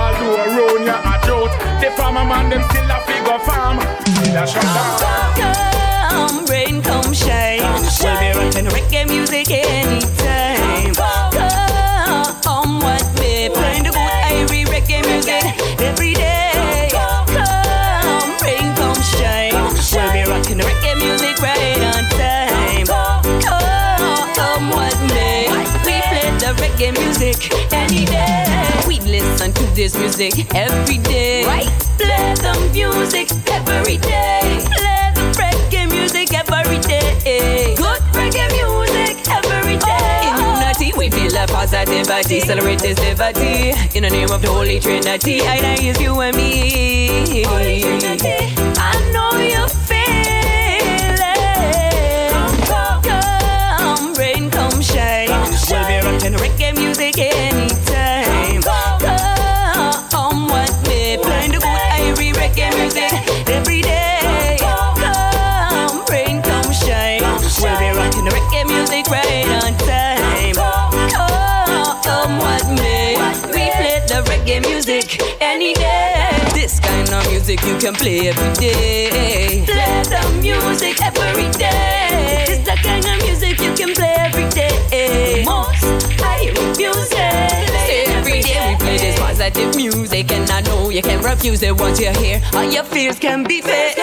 Although 0.00 0.48
around 0.48 0.86
ya 0.88 0.96
a 1.04 1.14
drought, 1.26 1.52
the 1.80 1.90
farmer 1.92 2.24
man 2.24 2.48
them 2.48 2.64
still 2.72 2.88
a 2.88 2.98
figure 3.04 3.40
farm. 3.44 3.76
Still 4.16 4.40
a 4.40 4.44
trod 4.48 4.64
on. 5.04 5.44
Come 6.08 6.46
rain, 6.46 6.80
come 6.80 7.12
shine. 7.12 7.60
We'll 8.00 8.16
be 8.20 8.32
rocking 8.32 8.68
reggae 8.72 9.06
music 9.08 9.50
anytime. 9.50 10.43
Reggae 26.74 26.92
music 26.98 27.72
any 27.72 28.04
day. 28.04 28.44
We 28.86 28.98
listen 29.00 29.52
to 29.52 29.62
this 29.74 29.96
music 29.96 30.54
every 30.54 30.98
day. 30.98 31.44
Right. 31.44 31.68
Play 31.98 32.34
the 32.34 32.70
music 32.72 33.30
every 33.48 33.98
day. 33.98 34.60
Play 34.64 35.12
the 35.14 35.22
reggae 35.38 35.90
music 35.90 36.34
every 36.34 36.78
day. 36.80 37.74
Good 37.76 38.00
reggae 38.12 38.48
music 38.58 39.16
every 39.28 39.76
day. 39.76 40.32
Oh. 40.34 40.54
In 40.54 40.62
unity, 40.62 40.92
we 40.98 41.10
feel 41.10 41.30
the 41.30 41.46
positivity. 41.52 42.40
Celebrate 42.40 42.80
this 42.80 42.98
liberty. 42.98 43.72
In 43.96 44.02
the 44.02 44.10
name 44.10 44.30
of 44.30 44.42
the 44.42 44.48
Holy 44.48 44.80
Trinity, 44.80 45.42
I 45.42 45.60
know 45.60 45.74
is 45.74 46.00
you 46.00 46.20
and 46.20 46.36
me. 46.36 47.44
I 47.46 49.12
know 49.12 49.38
you 49.38 49.68
feel 49.68 49.93
Be 56.04 56.10
rocking 56.10 56.34
reggae 56.34 56.76
music 56.76 57.18
anytime. 57.18 58.60
Come 60.10 60.48
what 60.48 60.70
me, 60.86 61.16
playing 61.16 61.52
the 61.52 61.58
good 61.58 61.80
Irie 61.96 62.32
reggae 62.34 62.68
music 62.76 63.10
every 63.48 63.80
day. 63.80 64.58
Come 64.60 66.04
rain, 66.10 66.42
come 66.42 66.72
shine. 66.72 67.22
We'll 67.22 67.78
be 67.78 67.88
rocking 67.96 68.24
the 68.26 68.32
reggae 68.32 68.66
music 68.66 69.06
right 69.08 69.48
on 69.64 69.72
time. 69.78 70.54
Come 72.04 72.36
what 72.38 72.68
me, 72.68 73.16
we 73.48 73.70
play 73.72 74.02
the 74.06 74.22
reggae 74.28 74.60
music 74.60 75.22
any 75.40 75.72
day. 75.72 76.36
This 76.52 76.80
kind 76.80 77.08
of 77.08 77.26
music 77.30 77.62
you 77.64 77.78
can 77.78 77.94
play 77.94 78.28
every 78.28 78.52
day. 78.60 79.64
Play 79.64 80.02
the 80.04 80.20
music 80.42 81.00
every 81.00 81.50
day. 81.52 82.44
This 82.46 82.58
the 82.58 82.76
kind 82.82 83.06
of 83.06 83.16
music 83.24 83.58
you 83.58 83.72
can 83.72 83.94
play 83.94 84.13
positive 89.44 89.76
music, 89.76 90.32
and 90.32 90.50
I 90.50 90.60
know 90.62 90.88
you 90.88 91.02
can't 91.02 91.22
refuse 91.24 91.62
it 91.62 91.78
once 91.78 92.00
you 92.00 92.10
hear 92.12 92.40
all 92.54 92.64
your 92.64 92.84
fears 92.84 93.18
can 93.18 93.44
be 93.44 93.60
faced. 93.60 93.98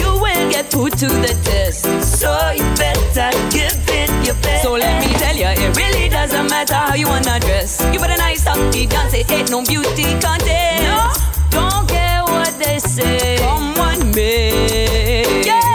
You 0.00 0.12
will 0.20 0.50
get 0.50 0.70
put 0.70 0.92
to 0.98 1.06
the 1.06 1.34
test, 1.44 1.84
so 2.20 2.30
you 2.50 2.64
better 2.76 3.30
give 3.50 3.72
it 3.88 4.26
your 4.26 4.34
best. 4.42 4.62
So 4.64 4.72
let 4.72 5.00
me 5.04 5.12
tell 5.14 5.34
you, 5.34 5.46
it 5.46 5.76
really 5.76 6.08
doesn't 6.08 6.50
matter 6.50 6.74
how 6.74 6.94
you 6.94 7.08
wanna 7.08 7.40
dress. 7.40 7.80
You 7.92 8.00
better 8.00 8.18
nice 8.18 8.46
up 8.46 8.58
the 8.72 8.86
dance, 8.86 9.14
it 9.14 9.30
ain't 9.30 9.50
no 9.50 9.62
beauty 9.62 10.04
contest. 10.20 10.82
No, 10.82 11.10
don't 11.50 11.88
care 11.88 12.22
what 12.24 12.58
they 12.58 12.78
say. 12.78 13.38
Come 13.38 13.78
on, 13.78 14.10
me. 14.12 15.44
Yeah. 15.44 15.67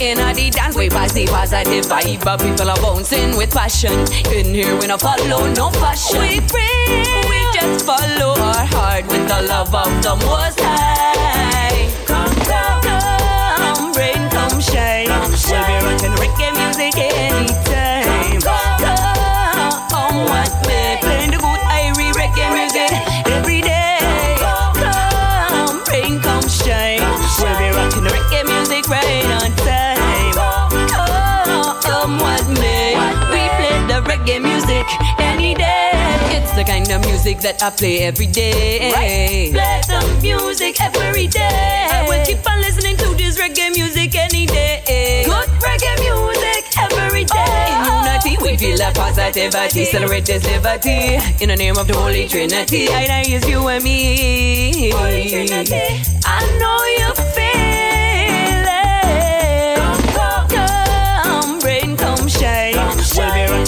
In 0.00 0.18
a 0.18 0.32
the 0.32 0.48
dance, 0.48 0.76
we 0.76 0.88
pass 0.88 1.12
the 1.12 1.26
positive 1.26 1.84
vibe, 1.84 2.24
but 2.24 2.40
people 2.40 2.70
are 2.70 2.80
bouncing 2.80 3.36
with 3.36 3.50
passion. 3.50 3.92
In 4.32 4.54
here, 4.54 4.74
we 4.80 4.86
not 4.86 5.02
follow 5.02 5.52
no 5.52 5.68
fashion. 5.72 6.22
We 6.22 6.40
free, 6.40 7.04
we 7.28 7.38
just 7.52 7.84
follow 7.84 8.32
our 8.40 8.64
heart 8.64 9.06
with 9.08 9.28
the 9.28 9.42
love 9.42 9.74
of 9.74 10.02
the 10.02 10.16
Most 10.24 10.58
High. 10.58 11.92
Come, 12.06 12.34
come, 12.48 12.80
come, 12.80 13.92
rain, 13.92 14.30
come 14.30 14.58
shine. 14.58 15.08
We'll 15.10 15.66
be 15.68 15.84
rocking 15.84 16.16
reggae 16.16 16.56
music 16.56 16.96
anytime. 16.96 17.69
Reggae 34.30 34.42
music 34.42 34.86
any 35.18 35.54
day. 35.54 35.90
It's 36.30 36.52
the 36.52 36.64
kind 36.64 36.90
of 36.90 37.04
music 37.06 37.40
that 37.40 37.62
I 37.62 37.70
play 37.70 38.00
every 38.00 38.26
day. 38.26 38.90
Play 39.52 39.80
the 39.86 40.18
music 40.22 40.80
every 40.80 41.26
day. 41.26 41.88
I 41.90 42.06
will 42.08 42.24
keep 42.24 42.46
on 42.48 42.60
listening 42.60 42.96
to 42.98 43.14
this 43.16 43.38
reggae 43.40 43.74
music 43.74 44.14
any 44.14 44.46
day. 44.46 45.24
Good 45.26 45.48
reggae 45.60 45.94
music 46.00 46.64
every 46.78 47.24
day. 47.24 47.66
Oh, 47.82 48.04
in 48.22 48.30
unity, 48.30 48.36
we 48.42 48.56
feel 48.56 48.76
the 48.76 48.92
positivity. 48.94 49.84
Celebrate 49.84 50.26
this 50.26 50.44
liberty. 50.44 51.18
In 51.42 51.48
the 51.48 51.56
name 51.56 51.76
of 51.76 51.86
the 51.86 51.94
Holy 51.94 52.28
Trinity, 52.28 52.88
I 52.88 53.06
know 53.06 53.36
it's 53.36 53.48
you 53.48 53.66
and 53.68 53.82
me. 53.82 54.90
Holy 54.90 55.28
Trinity, 55.28 56.02
I 56.24 56.40
know 56.58 56.78
you 56.98 57.19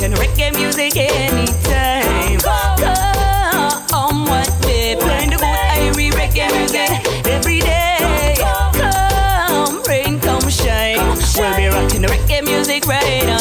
singing 0.02 0.18
reggae 0.18 0.52
music 0.54 0.96
anytime. 0.96 2.38
Come 3.88 4.24
what 4.26 4.50
me 4.66 4.96
playing 4.96 5.30
the 5.30 5.36
good 5.36 5.58
Irie 5.78 6.10
reggae 6.10 6.50
music 6.58 6.90
every 7.26 7.60
day. 7.60 8.34
Come 8.38 9.82
rain, 9.88 10.18
come 10.20 10.48
shine, 10.50 10.98
we'll 11.36 11.56
be 11.56 11.66
rocking 11.66 12.02
the 12.02 12.08
reggae 12.08 12.42
music 12.44 12.86
right 12.86 13.31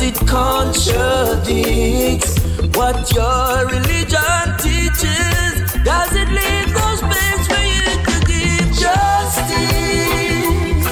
Cause 0.00 0.08
it 0.08 0.16
contradicts 0.26 2.32
what 2.74 3.12
your 3.12 3.66
religion 3.66 4.56
teaches. 4.56 5.74
Does 5.84 6.16
it 6.16 6.28
leave 6.30 6.72
no 6.72 6.96
space 6.96 7.46
for 7.46 7.60
you 7.60 7.82
to 8.08 8.20
give 8.24 8.72
justice? 8.80 10.88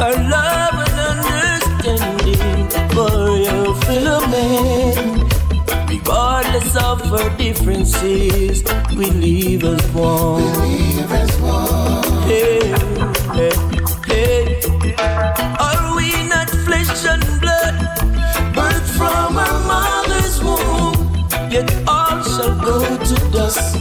Our 0.00 0.16
love 0.34 0.74
and 0.84 0.98
understanding 1.12 2.66
for 2.90 3.38
your 3.38 3.70
fellow 3.82 4.20
Philomene. 4.26 5.30
Regardless 5.88 6.74
of 6.74 7.12
our 7.12 7.30
differences, 7.36 8.64
we 8.96 9.12
leave 9.12 9.62
us 9.62 9.80
one. 9.94 10.87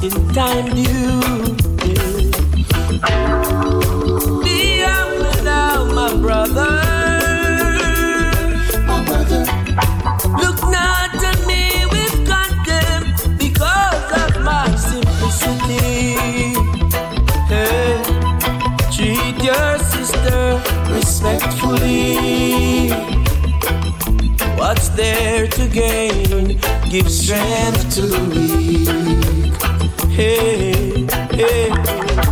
in 0.07 0.34
time 0.34 0.65
due. 0.73 1.21
Be 4.43 4.84
my 5.99 6.09
brother. 6.21 6.73
Look 10.41 10.59
not 10.77 11.11
at 11.29 11.39
me 11.51 11.63
with 11.93 12.15
contempt 12.34 13.19
because 13.38 14.07
of 14.23 14.31
my 14.43 14.65
simplicity. 14.75 16.15
Treat 18.95 19.35
your 19.43 19.77
sister 19.93 20.61
respectfully. 20.89 22.89
What's 24.57 24.89
there 24.89 25.47
to 25.47 25.67
gain? 25.67 26.59
Give 26.89 27.09
strength 27.11 27.93
to 27.95 28.03
me. 28.29 29.06
Hey, 30.18 31.06
hey. 31.34 32.27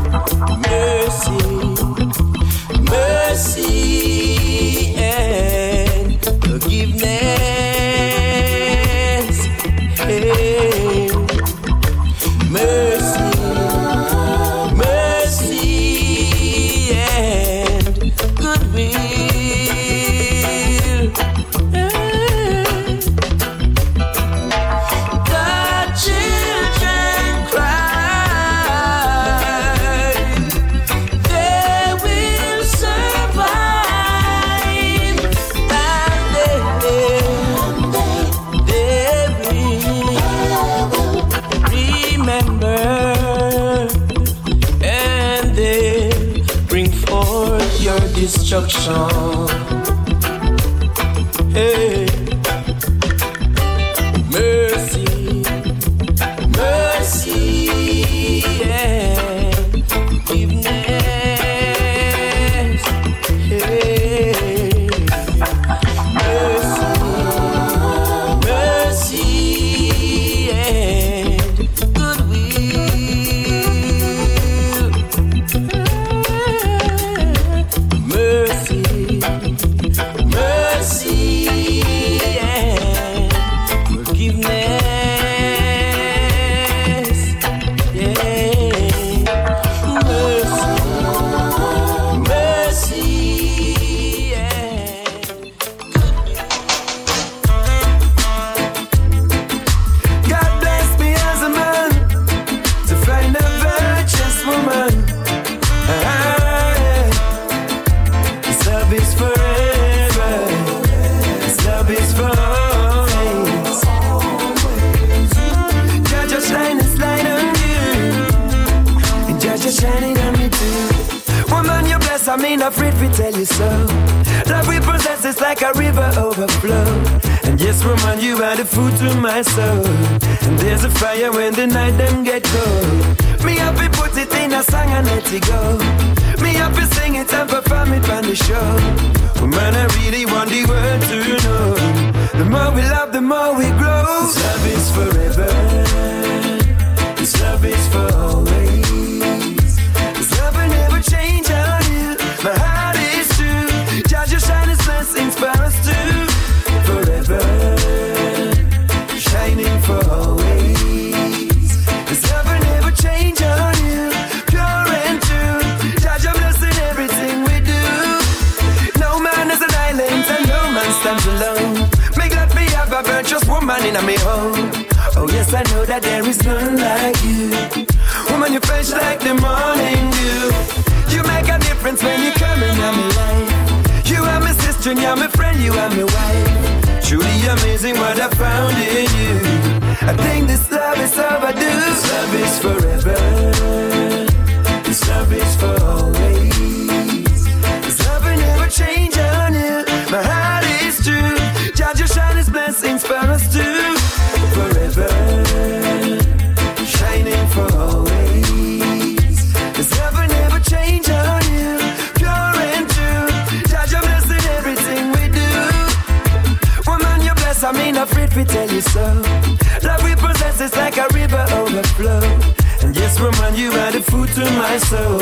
food 224.11 224.30
to 224.30 224.45
my 224.61 224.77
soul. 224.77 225.22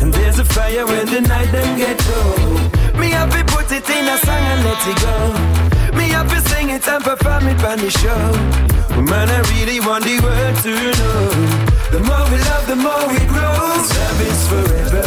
And 0.00 0.12
there's 0.12 0.38
a 0.38 0.44
fire 0.44 0.86
when 0.86 1.06
the 1.06 1.20
night 1.20 1.50
them 1.52 1.78
get 1.78 2.00
old. 2.18 2.98
Me 2.98 3.08
happy 3.10 3.42
put 3.54 3.70
it 3.72 3.88
in 3.88 4.04
a 4.14 4.16
song 4.18 4.44
and 4.52 4.60
let 4.66 4.82
it 4.92 4.98
go. 5.06 5.16
Me 5.98 6.08
happy 6.08 6.40
sing 6.48 6.70
it 6.70 6.86
and 6.88 7.02
perform 7.04 7.46
it 7.48 7.62
on 7.64 7.78
the 7.78 7.90
show. 7.90 8.22
Man, 9.10 9.28
I 9.28 9.40
really 9.52 9.80
want 9.80 10.04
the 10.04 10.16
world 10.24 10.56
to 10.64 10.74
know. 10.98 11.20
The 11.94 12.00
more 12.08 12.26
we 12.30 12.38
love, 12.50 12.66
the 12.66 12.76
more 12.76 13.04
we 13.12 13.20
grow. 13.32 13.54
This 13.76 13.90
love 13.98 14.20
is 14.30 14.40
forever. 14.50 15.04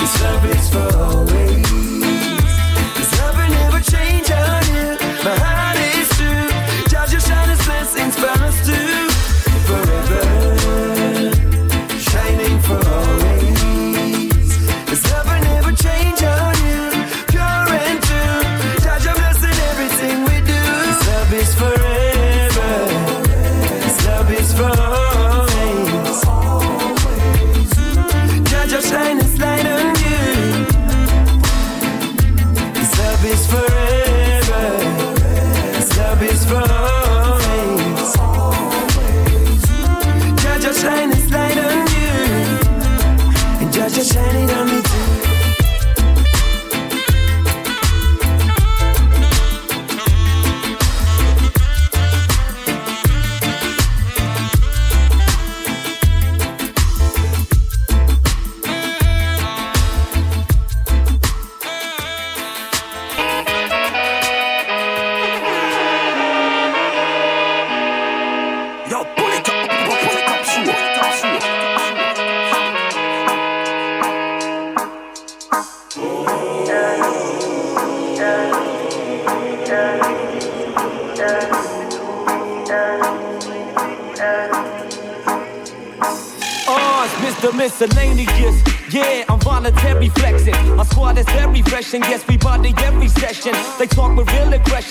This 0.00 0.22
love 0.22 0.44
is 0.54 0.70
for 0.72 0.88
always. 0.96 1.59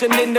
in 0.02 0.34
the 0.34 0.39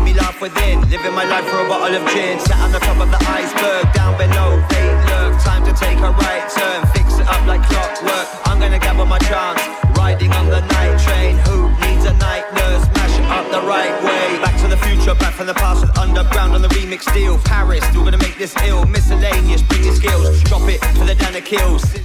making 0.00 0.14
me 0.14 0.20
laugh 0.20 0.40
within. 0.40 0.80
Living 0.88 1.14
my 1.14 1.24
life 1.24 1.44
for 1.44 1.60
a 1.64 1.68
bottle 1.68 1.96
of 1.96 2.08
gin. 2.12 2.38
Sat 2.40 2.58
on 2.60 2.72
the 2.72 2.78
top 2.78 3.00
of 3.00 3.10
the 3.10 3.20
iceberg, 3.28 3.92
down 3.92 4.16
below, 4.16 4.62
fate 4.68 4.96
look. 5.08 5.40
Time 5.42 5.64
to 5.64 5.72
take 5.72 5.98
a 5.98 6.10
right 6.10 6.48
turn, 6.50 6.86
fix 6.92 7.18
it 7.18 7.26
up 7.26 7.46
like 7.46 7.62
clockwork. 7.62 8.26
I'm 8.46 8.58
gonna 8.58 8.78
gather 8.78 9.06
my 9.06 9.18
chance. 9.18 9.89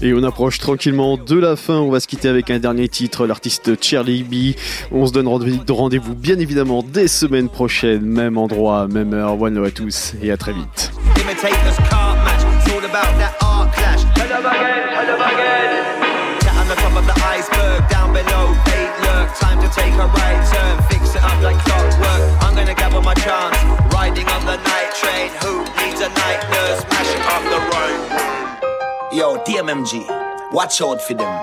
Et 0.02 0.14
on 0.14 0.24
approche 0.24 0.60
tranquillement 0.60 1.18
de 1.18 1.40
la 1.40 1.56
fin. 1.56 1.76
On 1.76 1.90
va 1.90 2.00
se 2.00 2.08
quitter 2.08 2.28
avec 2.28 2.50
un 2.52 2.60
dernier 2.60 2.88
titre, 2.90 3.26
l'artiste 3.26 3.82
Charlie 3.82 4.24
B. 4.24 4.58
On 4.92 5.06
se 5.08 5.14
donne 5.14 5.28
rendez-vous 5.28 6.16
bien 6.16 6.38
évidemment 6.38 6.84
dès 6.84 7.08
semaine 7.08 7.50
prochaine, 7.50 8.02
même 8.02 8.38
endroit, 8.38 8.88
même 8.88 9.14
heure. 9.14 9.42
One 9.42 9.56
love 9.56 9.66
à 9.66 9.72
tous 9.72 10.14
et 10.22 10.32
à 10.32 10.38
très 10.38 10.54
vite. 10.54 10.92
Below, 18.16 18.56
lurk. 19.04 19.28
Time 19.36 19.60
to 19.60 19.70
take 19.76 19.94
a 20.00 20.08
right 20.08 20.42
turn, 20.48 20.76
fix 20.88 21.16
it 21.16 21.24
up 21.24 21.40
like 21.44 21.60
clockwork. 21.68 22.22
I'm 22.44 22.56
gonna 22.56 22.74
gather 22.74 23.02
my 23.02 23.14
chance, 23.16 23.58
riding 23.94 24.28
on 24.36 24.42
the 24.46 24.58
night 24.72 24.92
train. 25.02 25.28
Who 25.44 25.54
needs 25.80 26.00
a 26.00 26.10
night 26.24 26.42
nurse? 26.54 26.80
Smashing 26.88 27.24
up 27.36 27.44
the 27.54 27.60
road. 27.72 28.00
Yo, 29.18 29.28
DMMG, 29.46 29.92
watch 30.52 30.82
out 30.82 31.02
for 31.02 31.14
them. 31.14 31.34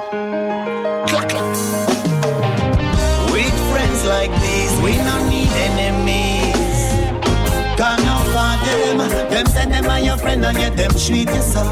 Clack, 1.08 1.28
clack. 1.28 1.48
With 3.32 3.56
friends 3.70 4.00
like 4.06 4.32
these, 4.44 4.74
we 4.84 4.92
don't 5.08 5.21
say 9.52 9.66
them 9.66 9.86
are 9.86 10.00
your 10.00 10.16
friend 10.16 10.44
and 10.44 10.58
yet 10.58 10.76
them 10.76 10.90
treat 10.90 11.28
you 11.28 11.42
so. 11.42 11.62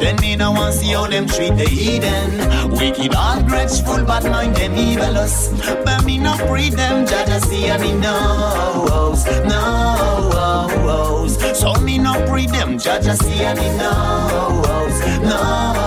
Then 0.00 0.16
me 0.20 0.36
no 0.36 0.52
want 0.52 0.74
see 0.74 0.92
how 0.92 1.06
them 1.06 1.26
treat 1.26 1.56
the 1.56 1.68
heathen. 1.68 2.30
Wicked, 2.70 3.14
all 3.14 3.42
grudgeful, 3.42 4.04
but 4.06 4.24
mind 4.24 4.56
them 4.56 4.74
evilous. 4.74 5.48
But 5.84 6.04
me 6.04 6.18
no 6.18 6.36
breed 6.46 6.74
them, 6.74 7.06
judge 7.06 7.30
I 7.30 7.38
see 7.38 7.66
and 7.66 7.82
me 7.82 7.92
knows, 7.92 9.24
knows. 9.50 11.32
So 11.58 11.74
me 11.80 11.98
no 11.98 12.14
breed 12.26 12.50
them, 12.50 12.78
judge 12.78 13.06
I 13.06 13.14
see 13.14 13.42
and 13.42 13.58
me 13.58 13.68
knows, 13.78 15.00
knows. 15.22 15.84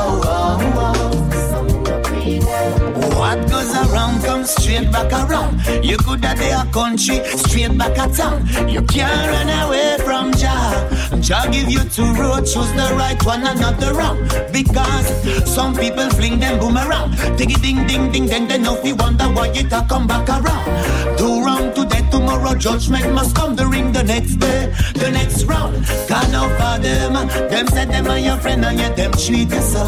What 3.16 3.50
goes 3.50 3.74
around 3.76 4.24
comes 4.24 4.52
straight 4.52 4.92
back 4.92 5.12
around. 5.12 5.62
You 5.84 5.98
could 5.98 6.24
have 6.26 6.38
their 6.38 6.66
country 6.72 7.24
straight 7.38 7.78
back 7.78 7.98
at 7.98 8.14
town. 8.14 8.48
You 8.68 8.82
can't 8.84 9.30
run 9.32 9.50
away 9.66 9.98
from 10.04 10.32
Jah. 10.34 10.90
Jah 11.22 11.48
give 11.52 11.70
you 11.70 11.84
two 11.90 12.14
roads, 12.14 12.54
choose 12.54 12.72
the 12.74 12.94
right 12.96 13.22
one 13.26 13.46
and 13.46 13.60
not 13.60 13.80
the 13.80 13.94
wrong. 13.94 14.18
Because 14.52 15.08
some 15.50 15.76
people 15.76 16.10
fling 16.12 16.40
them 16.40 16.60
boomerang. 16.60 17.12
Dig 17.38 17.52
it 17.52 17.62
ding 17.62 17.86
ding 17.88 18.12
ding, 18.12 18.26
then 18.28 18.48
they 18.48 18.58
know 18.58 18.82
you 18.84 18.96
wonder 18.96 19.26
why 19.26 19.48
it 19.50 19.72
a 19.72 19.86
come 19.88 20.08
back 20.08 20.28
around. 20.30 21.18
Do 21.18 21.44
wrong 21.44 21.74
today, 21.74 22.04
tomorrow 22.12 22.56
judgment 22.56 23.14
must 23.14 23.36
come. 23.36 23.56
The 23.56 23.66
ring 23.66 23.92
the 23.92 24.04
next 24.04 24.36
day, 24.36 24.74
the 24.94 25.10
next 25.12 25.44
round. 25.46 25.86
Can't 26.08 26.32
no 26.32 26.44
for 26.58 26.82
them. 26.82 27.14
Them 27.50 27.68
said 27.68 27.90
them 27.90 28.08
are 28.08 28.20
your 28.20 28.38
friend 28.38 28.64
and 28.64 28.78
yet 28.78 28.96
them 28.96 29.12
treat 29.14 29.50
you 29.50 29.62
so. 29.62 29.84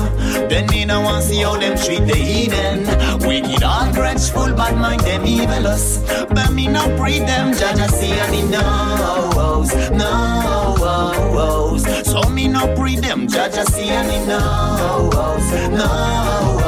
Then 0.50 0.68
me 0.68 0.86
no 0.86 1.02
want 1.02 1.24
see 1.24 1.42
how 1.42 1.58
them 1.58 1.78
treat 1.78 2.06
the 2.08 2.16
heathen. 2.16 2.86
Wicked, 3.18 3.64
all 3.64 3.92
grudgeful, 3.94 4.56
bad 4.56 4.78
mind 4.78 5.02
them 5.02 5.26
evilous. 5.26 6.00
But 6.30 6.52
me 6.54 6.68
no 6.68 6.88
breed 6.98 7.22
them, 7.28 7.54
judge 7.54 7.80
I 7.80 7.88
see 7.88 8.12
and 8.12 8.36
he 8.36 8.42
knows, 8.44 9.74
knows. 9.92 11.84
So 12.06 12.22
me 12.30 12.48
no 12.48 12.74
breed 12.76 13.00
them, 13.00 13.28
judge 13.28 13.56
I 13.56 13.64
see 13.64 13.90
and 13.90 14.12
he 14.12 14.20
knows, 14.26 15.52
knows. 15.70 16.60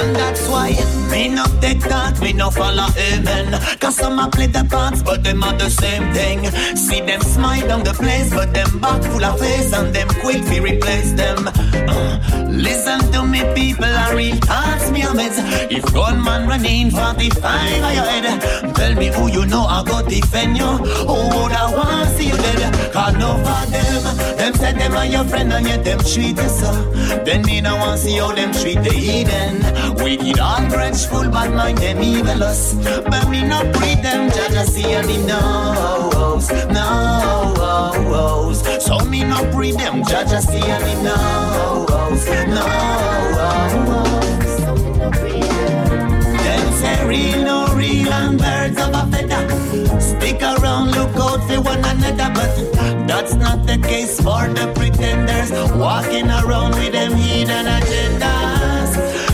And 0.00 0.16
that's 0.16 0.48
why 0.48 0.70
me 1.10 1.28
no 1.28 1.44
take 1.60 1.80
that, 1.80 2.20
me 2.20 2.32
no 2.32 2.50
follow 2.50 2.88
amen. 2.96 3.60
Cause 3.80 3.96
some 3.96 4.18
a 4.18 4.28
play 4.30 4.46
the 4.46 4.64
parts, 4.70 5.02
but 5.02 5.22
them 5.22 5.42
are 5.42 5.56
the 5.56 5.68
same 5.68 6.12
thing. 6.12 6.44
See 6.76 7.00
them 7.00 7.20
smile 7.20 7.70
on 7.72 7.82
the 7.84 7.92
place, 7.92 8.30
but 8.30 8.52
them 8.54 8.78
back 8.80 9.02
full 9.02 9.24
of 9.24 9.38
face, 9.38 9.72
and 9.72 9.94
them 9.94 10.08
quick 10.20 10.42
to 10.46 10.60
replace 10.60 11.12
them. 11.12 11.48
Uh, 11.48 12.48
listen 12.50 13.00
to 13.12 13.22
me, 13.24 13.40
people, 13.54 13.84
I 13.84 14.12
real 14.14 14.36
thoughts, 14.36 14.90
me 14.90 15.02
a 15.02 15.06
meds. 15.06 15.38
If 15.70 15.84
gunman 15.92 16.48
running 16.48 16.90
45 16.90 17.44
on 17.44 17.94
your 17.94 18.04
head, 18.04 18.74
tell 18.74 18.94
me 18.94 19.08
who 19.08 19.28
you 19.30 19.46
know, 19.46 19.64
I 19.64 19.82
go 19.84 20.06
defend 20.08 20.56
you. 20.56 20.66
Who 20.66 21.14
would 21.14 21.52
I 21.52 21.74
want 21.74 22.08
to 22.08 22.14
see 22.16 22.28
you 22.28 22.36
dead? 22.36 22.92
Cause 22.92 23.14
no 23.16 23.36
for 23.44 23.70
them, 23.70 24.36
them 24.36 24.54
said 24.54 24.78
them 24.78 24.94
are 24.94 25.06
your 25.06 25.24
friend, 25.24 25.52
and 25.52 25.66
yet 25.66 25.84
them 25.84 25.98
treat 26.00 26.36
you 26.36 26.48
so. 26.48 26.70
Then 27.24 27.42
me 27.42 27.60
no 27.60 27.76
want 27.76 28.00
see 28.00 28.16
how 28.18 28.32
them 28.32 28.52
treat 28.52 28.82
the 28.82 28.92
heathen. 28.92 29.60
Wicked, 29.96 30.38
all 30.38 30.66
grudgeful, 31.06 31.30
bad 31.32 31.54
mind 31.54 31.78
them 31.78 32.02
evilous. 32.02 32.74
But 32.74 33.28
me 33.28 33.42
no 33.46 33.62
breed 33.72 34.02
them, 34.02 34.30
judge 34.30 34.56
I 34.56 34.64
see 34.64 34.92
and 34.92 35.08
he 35.08 35.18
knows, 35.18 36.50
knows. 36.68 38.62
So 38.84 38.98
me 39.06 39.24
no 39.24 39.50
breed 39.52 39.76
them, 39.76 40.04
judge 40.04 40.32
I 40.32 40.40
see 40.40 40.60
and 40.60 40.84
he 40.84 40.94
knows, 41.02 42.26
knows. 42.48 43.36
Them 46.42 46.72
say 46.72 47.06
real, 47.06 47.44
no 47.44 47.74
real, 47.74 48.12
and 48.12 48.38
birds 48.38 48.78
of 48.80 48.94
a 48.94 49.06
feather. 49.10 50.00
Stick 50.00 50.42
around, 50.42 50.92
look 50.92 51.16
out 51.16 51.40
for 51.48 51.60
one 51.60 51.84
another, 51.84 52.30
but 52.34 53.06
that's 53.06 53.34
not 53.34 53.66
the 53.66 53.78
case 53.78 54.16
for 54.20 54.48
the 54.48 54.72
pretenders. 54.74 55.50
Walking 55.74 56.28
around 56.28 56.74
with 56.74 56.92
them 56.92 57.12
hidden 57.12 57.66
agendas. 57.66 58.39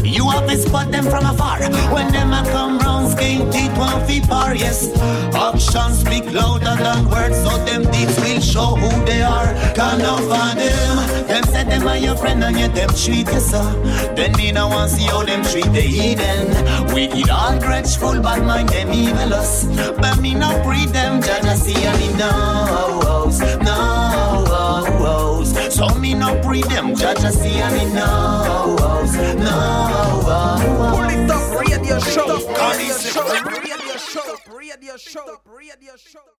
You 0.07 0.29
have 0.31 0.47
to 0.49 0.57
spot 0.57 0.93
them 0.93 1.05
from 1.05 1.27
afar. 1.27 1.59
When 1.93 2.13
them 2.13 2.33
a 2.33 2.43
come 2.53 2.79
round, 2.79 3.11
skin 3.11 3.51
teeth 3.51 3.77
one 3.77 4.07
feet 4.07 4.29
bar. 4.29 4.55
Yes, 4.55 4.95
actions 5.35 6.01
speak 6.01 6.33
louder 6.33 6.77
than 6.77 7.11
words, 7.11 7.37
so 7.43 7.51
them 7.65 7.83
deeds 7.91 8.17
will 8.21 8.41
show 8.41 8.77
who 8.77 9.05
they 9.05 9.23
are. 9.23 9.53
Can't 9.75 10.03
over 10.03 10.55
them. 10.55 11.27
Them 11.27 11.45
said 11.45 11.69
them 11.69 11.89
are 11.89 11.97
your 11.97 12.17
friend 12.17 12.43
and 12.45 12.57
yet 12.57 12.75
them 12.75 12.91
treat 12.91 13.27
you 13.33 13.41
so. 13.41 13.63
Then 14.15 14.33
me 14.37 14.53
no 14.53 14.69
want 14.69 14.93
see 14.93 15.07
how 15.07 15.25
them 15.25 15.43
treat 15.43 15.71
the 15.73 15.83
heathen. 15.83 16.49
Wicked, 16.95 17.29
all 17.29 17.59
grudgeful, 17.59 18.23
bad 18.23 18.47
mind 18.47 18.69
them 18.69 18.93
evilous. 18.93 19.65
But 20.01 20.21
me 20.21 20.35
no 20.35 20.63
breed 20.63 20.91
them, 20.91 21.21
I 21.23 21.55
see 21.55 21.85
and 21.85 21.99
he 21.99 22.09
knows, 22.17 23.41
knows. 23.41 25.26
So 25.77 25.87
me 25.99 26.15
no 26.15 26.41
pre 26.41 26.63
them, 26.63 26.95
judge 26.95 27.19
I 27.19 27.31
see 27.31 27.61
and 27.61 27.77
he 27.79 27.85
knows, 27.95 29.13
knows. 29.37 30.25
Pull 30.65 31.11
it 31.11 31.31
up, 31.31 31.61
radio 31.61 31.99
show. 31.99 32.25
Radio 32.73 32.97
show. 32.97 33.45
Radio 33.45 33.77
show. 33.99 34.37
Radio 34.57 34.97
show. 34.97 35.41
Radio 35.45 35.97
show. 35.97 36.27